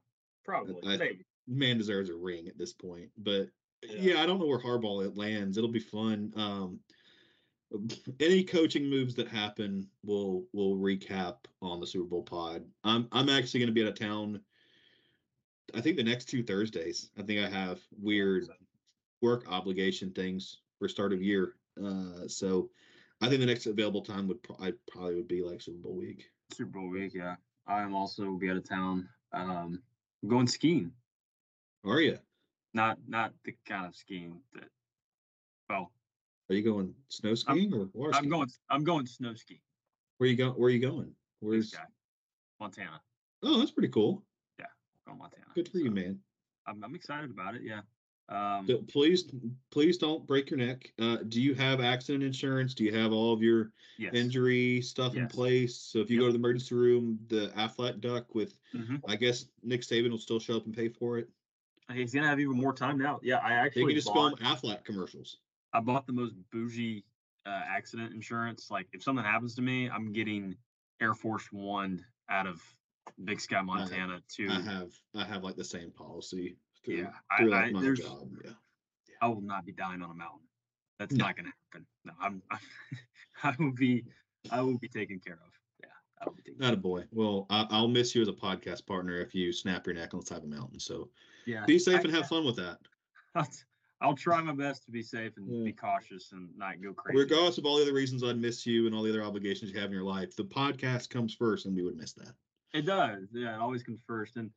probably. 0.43 0.75
I, 0.85 0.97
Maybe. 0.97 1.25
Man 1.47 1.77
deserves 1.77 2.09
a 2.09 2.15
ring 2.15 2.47
at 2.47 2.57
this 2.57 2.73
point, 2.73 3.09
but 3.17 3.47
yeah. 3.81 4.13
yeah, 4.13 4.21
I 4.21 4.25
don't 4.25 4.39
know 4.39 4.45
where 4.45 4.59
Harbaugh 4.59 5.05
it 5.05 5.17
lands. 5.17 5.57
It'll 5.57 5.71
be 5.71 5.79
fun. 5.79 6.33
Um, 6.35 6.79
any 8.19 8.43
coaching 8.43 8.89
moves 8.89 9.15
that 9.15 9.27
happen, 9.27 9.87
we'll 10.03 10.45
we'll 10.53 10.75
recap 10.75 11.37
on 11.61 11.79
the 11.79 11.87
Super 11.87 12.05
Bowl 12.05 12.23
pod. 12.23 12.63
I'm 12.83 13.07
I'm 13.11 13.29
actually 13.29 13.61
going 13.61 13.67
to 13.67 13.73
be 13.73 13.83
out 13.83 13.89
of 13.89 13.99
town. 13.99 14.41
I 15.73 15.81
think 15.81 15.97
the 15.97 16.03
next 16.03 16.25
two 16.25 16.43
Thursdays. 16.43 17.09
I 17.17 17.23
think 17.23 17.39
I 17.39 17.49
have 17.49 17.79
weird 17.99 18.47
work 19.21 19.45
obligation 19.51 20.11
things 20.11 20.59
for 20.79 20.87
start 20.87 21.13
of 21.13 21.21
year. 21.21 21.55
Uh, 21.83 22.27
so 22.27 22.69
I 23.21 23.27
think 23.27 23.39
the 23.39 23.47
next 23.47 23.65
available 23.65 24.01
time 24.01 24.27
would 24.27 24.43
pro- 24.43 24.57
I 24.61 24.73
probably 24.89 25.15
would 25.15 25.27
be 25.27 25.41
like 25.41 25.61
Super 25.61 25.79
Bowl 25.79 25.95
week. 25.95 26.29
Super 26.53 26.69
Bowl 26.79 26.89
week, 26.89 27.13
yeah. 27.13 27.35
I 27.67 27.81
am 27.81 27.95
also 27.95 28.35
be 28.35 28.49
out 28.49 28.57
of 28.57 28.69
town. 28.69 29.09
Um, 29.33 29.81
I'm 30.21 30.29
going 30.29 30.47
skiing. 30.47 30.91
Are 31.83 31.99
you? 31.99 32.17
Not 32.73 32.97
not 33.07 33.33
the 33.43 33.55
kind 33.67 33.85
of 33.85 33.95
skiing 33.95 34.41
that. 34.53 34.69
Are 36.49 36.55
you 36.55 36.61
going 36.61 36.93
snow 37.09 37.33
skiing 37.33 37.73
I'm, 37.73 37.81
or 37.81 37.89
water 37.93 38.13
skiing? 38.13 38.25
I'm 38.25 38.29
going. 38.29 38.49
I'm 38.69 38.83
going 38.83 39.05
snow 39.07 39.33
skiing. 39.33 39.59
Where 40.17 40.29
you 40.29 40.35
go? 40.35 40.51
Where 40.51 40.67
are 40.67 40.71
you 40.71 40.79
going? 40.79 41.11
Where's 41.39 41.73
Montana? 42.59 43.01
Oh, 43.43 43.59
that's 43.59 43.71
pretty 43.71 43.89
cool. 43.89 44.23
Yeah, 44.59 44.65
going 45.07 45.17
Montana. 45.17 45.45
Good 45.55 45.67
for 45.67 45.79
so, 45.79 45.83
you, 45.83 45.91
man. 45.91 46.19
I'm, 46.67 46.83
I'm 46.83 46.95
excited 46.95 47.31
about 47.31 47.55
it. 47.55 47.61
Yeah. 47.63 47.81
Um, 48.27 48.67
please, 48.87 49.25
please 49.71 49.97
don't 49.97 50.25
break 50.25 50.49
your 50.49 50.57
neck. 50.57 50.91
Uh, 50.99 51.17
do 51.29 51.39
you 51.39 51.53
have 51.53 51.79
accident 51.79 52.23
insurance? 52.23 52.73
Do 52.73 52.83
you 52.83 52.91
have 52.95 53.11
all 53.11 53.31
of 53.31 53.41
your 53.43 53.71
yes. 53.99 54.13
injury 54.15 54.81
stuff 54.81 55.13
yes. 55.13 55.21
in 55.21 55.27
place? 55.27 55.75
So 55.77 55.99
if 55.99 56.09
you 56.09 56.17
yep. 56.17 56.21
go 56.23 56.25
to 56.27 56.31
the 56.31 56.39
emergency 56.39 56.73
room, 56.73 57.19
the 57.27 57.51
Aflac 57.55 58.01
duck 58.01 58.33
with, 58.33 58.55
mm-hmm. 58.73 58.95
I 59.07 59.15
guess 59.15 59.45
Nick 59.61 59.81
Saban 59.81 60.09
will 60.09 60.17
still 60.17 60.39
show 60.39 60.57
up 60.57 60.65
and 60.65 60.75
pay 60.75 60.89
for 60.89 61.19
it. 61.19 61.29
He's 61.93 62.15
gonna 62.15 62.27
have 62.27 62.39
even 62.39 62.59
more 62.59 62.73
time 62.73 62.97
now. 62.97 63.19
Yeah, 63.21 63.37
I 63.43 63.53
actually. 63.53 63.83
You 63.83 63.87
can 63.89 63.95
just 63.95 64.07
bought, 64.07 64.39
film 64.39 64.55
Aflac 64.55 64.83
commercials. 64.83 65.37
I 65.75 65.81
bought 65.81 66.07
the 66.07 66.13
most 66.13 66.33
bougie 66.51 67.03
uh, 67.45 67.61
accident 67.67 68.13
insurance. 68.13 68.71
Like 68.71 68.87
if 68.93 69.03
something 69.03 69.25
happens 69.25 69.55
to 69.55 69.61
me, 69.61 69.89
I'm 69.89 70.13
getting 70.13 70.55
Air 71.01 71.13
Force 71.13 71.47
One 71.51 72.03
out 72.29 72.47
of 72.47 72.61
Big 73.25 73.41
Sky, 73.41 73.61
Montana. 73.61 74.07
I 74.07 74.13
have, 74.13 74.27
to 74.27 74.49
I 74.49 74.61
have 74.61 74.91
I 75.15 75.25
have 75.25 75.43
like 75.43 75.57
the 75.57 75.65
same 75.65 75.91
policy. 75.91 76.55
Through, 76.85 76.95
yeah, 76.95 77.09
through 77.37 77.53
I, 77.53 77.65
like 77.65 77.75
I, 77.75 77.81
there's, 77.81 77.99
job. 77.99 78.29
Yeah. 78.43 78.51
yeah. 79.09 79.15
I 79.21 79.27
will 79.27 79.41
not 79.41 79.65
be 79.65 79.73
dying 79.73 80.01
on 80.01 80.11
a 80.11 80.13
mountain. 80.13 80.47
That's 80.97 81.13
no. 81.13 81.25
not 81.25 81.35
going 81.35 81.45
to 81.45 81.51
happen. 81.71 81.85
No, 82.05 82.13
I'm, 82.21 82.41
I'm 82.49 82.59
I 83.43 83.53
will 83.59 83.73
be 83.73 84.05
I 84.49 84.61
will 84.61 84.77
be 84.77 84.87
taken 84.87 85.19
care 85.19 85.39
of. 85.45 85.51
Yeah, 85.81 85.89
I 86.21 86.25
will 86.25 86.35
be. 86.35 86.53
Not 86.57 86.73
a 86.73 86.77
boy. 86.77 87.03
Well, 87.11 87.47
I, 87.49 87.81
will 87.81 87.89
miss 87.89 88.15
you 88.15 88.21
as 88.21 88.29
a 88.29 88.33
podcast 88.33 88.85
partner 88.85 89.19
if 89.19 89.35
you 89.35 89.51
snap 89.51 89.85
your 89.85 89.95
neck 89.95 90.13
on 90.13 90.21
the 90.21 90.25
side 90.25 90.37
of 90.37 90.45
a 90.45 90.47
mountain. 90.47 90.79
So 90.79 91.09
yeah, 91.45 91.65
be 91.65 91.79
safe 91.79 91.99
I, 91.99 92.03
and 92.03 92.11
have 92.15 92.27
fun 92.29 92.45
with 92.45 92.55
that. 92.55 92.77
I'll 94.01 94.15
try 94.15 94.41
my 94.41 94.53
best 94.53 94.83
to 94.85 94.91
be 94.91 95.01
safe 95.01 95.37
and 95.37 95.49
yeah. 95.49 95.63
be 95.63 95.71
cautious 95.71 96.31
and 96.33 96.49
not 96.57 96.81
go 96.81 96.93
crazy. 96.93 97.17
Regardless 97.17 97.57
of 97.57 97.65
all 97.65 97.77
the 97.77 97.83
other 97.83 97.93
reasons 97.93 98.23
I'd 98.23 98.37
miss 98.37 98.65
you 98.65 98.85
and 98.85 98.95
all 98.95 99.03
the 99.03 99.09
other 99.09 99.23
obligations 99.23 99.71
you 99.71 99.79
have 99.79 99.87
in 99.87 99.95
your 99.95 100.03
life, 100.03 100.35
the 100.35 100.43
podcast 100.43 101.09
comes 101.09 101.33
first, 101.33 101.65
and 101.65 101.75
we 101.75 101.83
would 101.83 101.95
miss 101.95 102.13
that. 102.13 102.33
It 102.73 102.85
does. 102.85 103.29
Yeah, 103.33 103.55
it 103.55 103.61
always 103.61 103.83
comes 103.83 104.01
first. 104.05 104.35
And 104.35 104.51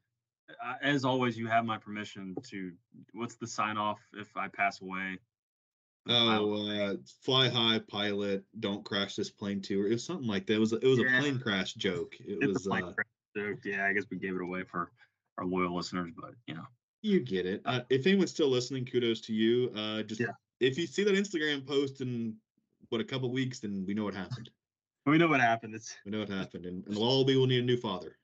uh, 0.65 0.75
as 0.83 1.05
always, 1.05 1.39
you 1.39 1.47
have 1.47 1.65
my 1.65 1.79
permission 1.79 2.35
to. 2.49 2.73
What's 3.13 3.37
the 3.37 3.47
sign 3.47 3.77
off 3.77 4.01
if 4.15 4.37
I 4.37 4.49
pass 4.49 4.81
away? 4.81 5.19
Oh, 6.09 6.67
uh, 6.69 6.95
fly 7.23 7.49
high, 7.49 7.81
pilot. 7.87 8.43
Don't 8.59 8.85
crash 8.85 9.15
this 9.15 9.31
plane 9.31 9.61
too, 9.61 9.83
or 9.83 9.87
it 9.87 9.93
was 9.93 10.05
something 10.05 10.27
like 10.27 10.47
that. 10.47 10.55
It 10.55 10.59
was 10.59 10.73
it 10.73 10.83
was 10.83 10.99
yeah. 10.99 11.17
a 11.17 11.21
plane 11.21 11.39
crash 11.39 11.75
joke. 11.75 12.15
It 12.19 12.39
it's 12.41 12.55
was 12.55 12.67
a 12.67 12.71
plane 12.71 12.85
uh, 12.85 12.93
crash 12.93 13.07
joke. 13.37 13.59
Yeah, 13.65 13.87
I 13.87 13.93
guess 13.93 14.05
we 14.11 14.17
gave 14.17 14.35
it 14.35 14.43
away 14.43 14.65
for 14.65 14.91
our 15.37 15.45
loyal 15.45 15.77
listeners, 15.77 16.11
but 16.17 16.33
you 16.47 16.55
know. 16.55 16.67
You 17.03 17.21
get 17.21 17.47
it. 17.47 17.63
Uh, 17.65 17.81
if 17.91 18.07
anyone's 18.07 18.31
still 18.31 18.49
listening, 18.49 18.85
kudos 18.85 19.21
to 19.23 19.33
you. 19.33 19.73
Uh, 19.77 20.03
just 20.03 20.21
yeah. 20.21 20.29
if 20.61 20.77
you 20.77 20.87
see 20.87 21.05
that 21.05 21.15
Instagram 21.15 21.67
post 21.67 22.01
in 22.01 22.35
what 22.89 23.01
a 23.01 23.05
couple 23.05 23.31
weeks, 23.31 23.61
then 23.61 23.85
we 23.87 23.95
know 23.95 24.05
what 24.05 24.15
happened. 24.15 24.51
We 25.07 25.17
know 25.17 25.29
what 25.29 25.41
happened. 25.41 25.75
It's 25.75 25.97
we 26.05 26.11
know 26.11 26.19
what 26.19 26.29
happened, 26.29 26.67
and, 26.67 26.87
and 26.87 26.95
Lullaby 26.95 27.35
will 27.35 27.47
need 27.47 27.63
a 27.63 27.65
new 27.65 27.79
father. 27.79 28.19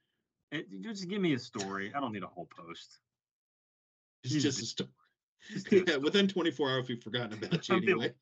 It, 0.52 0.66
just 0.82 1.08
give 1.08 1.18
me 1.18 1.32
a 1.32 1.38
story. 1.38 1.90
I 1.96 2.00
don't 2.00 2.12
need 2.12 2.24
a 2.24 2.26
whole 2.26 2.46
post. 2.54 2.98
It's 4.22 4.34
just 4.34 4.60
a 4.60 4.66
story. 4.66 4.90
yeah, 5.70 5.96
within 5.96 6.28
24 6.28 6.70
hours, 6.70 6.88
we've 6.88 7.02
forgotten 7.02 7.32
about 7.32 7.66
you 7.68 7.76
anyway. 7.76 8.12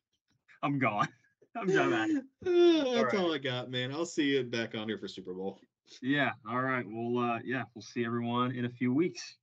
I'm 0.63 0.79
gone. 0.79 1.09
I'm 1.57 1.67
done. 1.67 2.23
Uh, 2.47 2.51
that's 2.51 2.87
all, 2.87 3.05
right. 3.05 3.15
all 3.15 3.35
I 3.35 3.39
got, 3.39 3.71
man. 3.71 3.91
I'll 3.93 4.07
see 4.07 4.37
you 4.37 4.45
back 4.45 4.77
on 4.77 4.89
here 4.89 4.99
for 4.99 5.09
Super 5.09 5.35
Bowl. 5.35 5.59
Yeah. 6.01 6.31
All 6.49 6.61
right. 6.61 6.85
Well, 6.89 7.33
uh, 7.33 7.39
yeah, 7.45 7.65
we'll 7.75 7.83
see 7.83 8.05
everyone 8.05 8.53
in 8.53 8.65
a 8.65 8.71
few 8.71 8.95
weeks. 8.95 9.37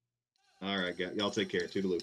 All 0.62 0.78
right, 0.78 0.98
y'all 1.16 1.32
take 1.32 1.50
care. 1.50 1.62
Toodaloo. 1.62 2.02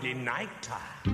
Monday 0.00 0.14
night 0.14 0.62
time. 0.62 1.09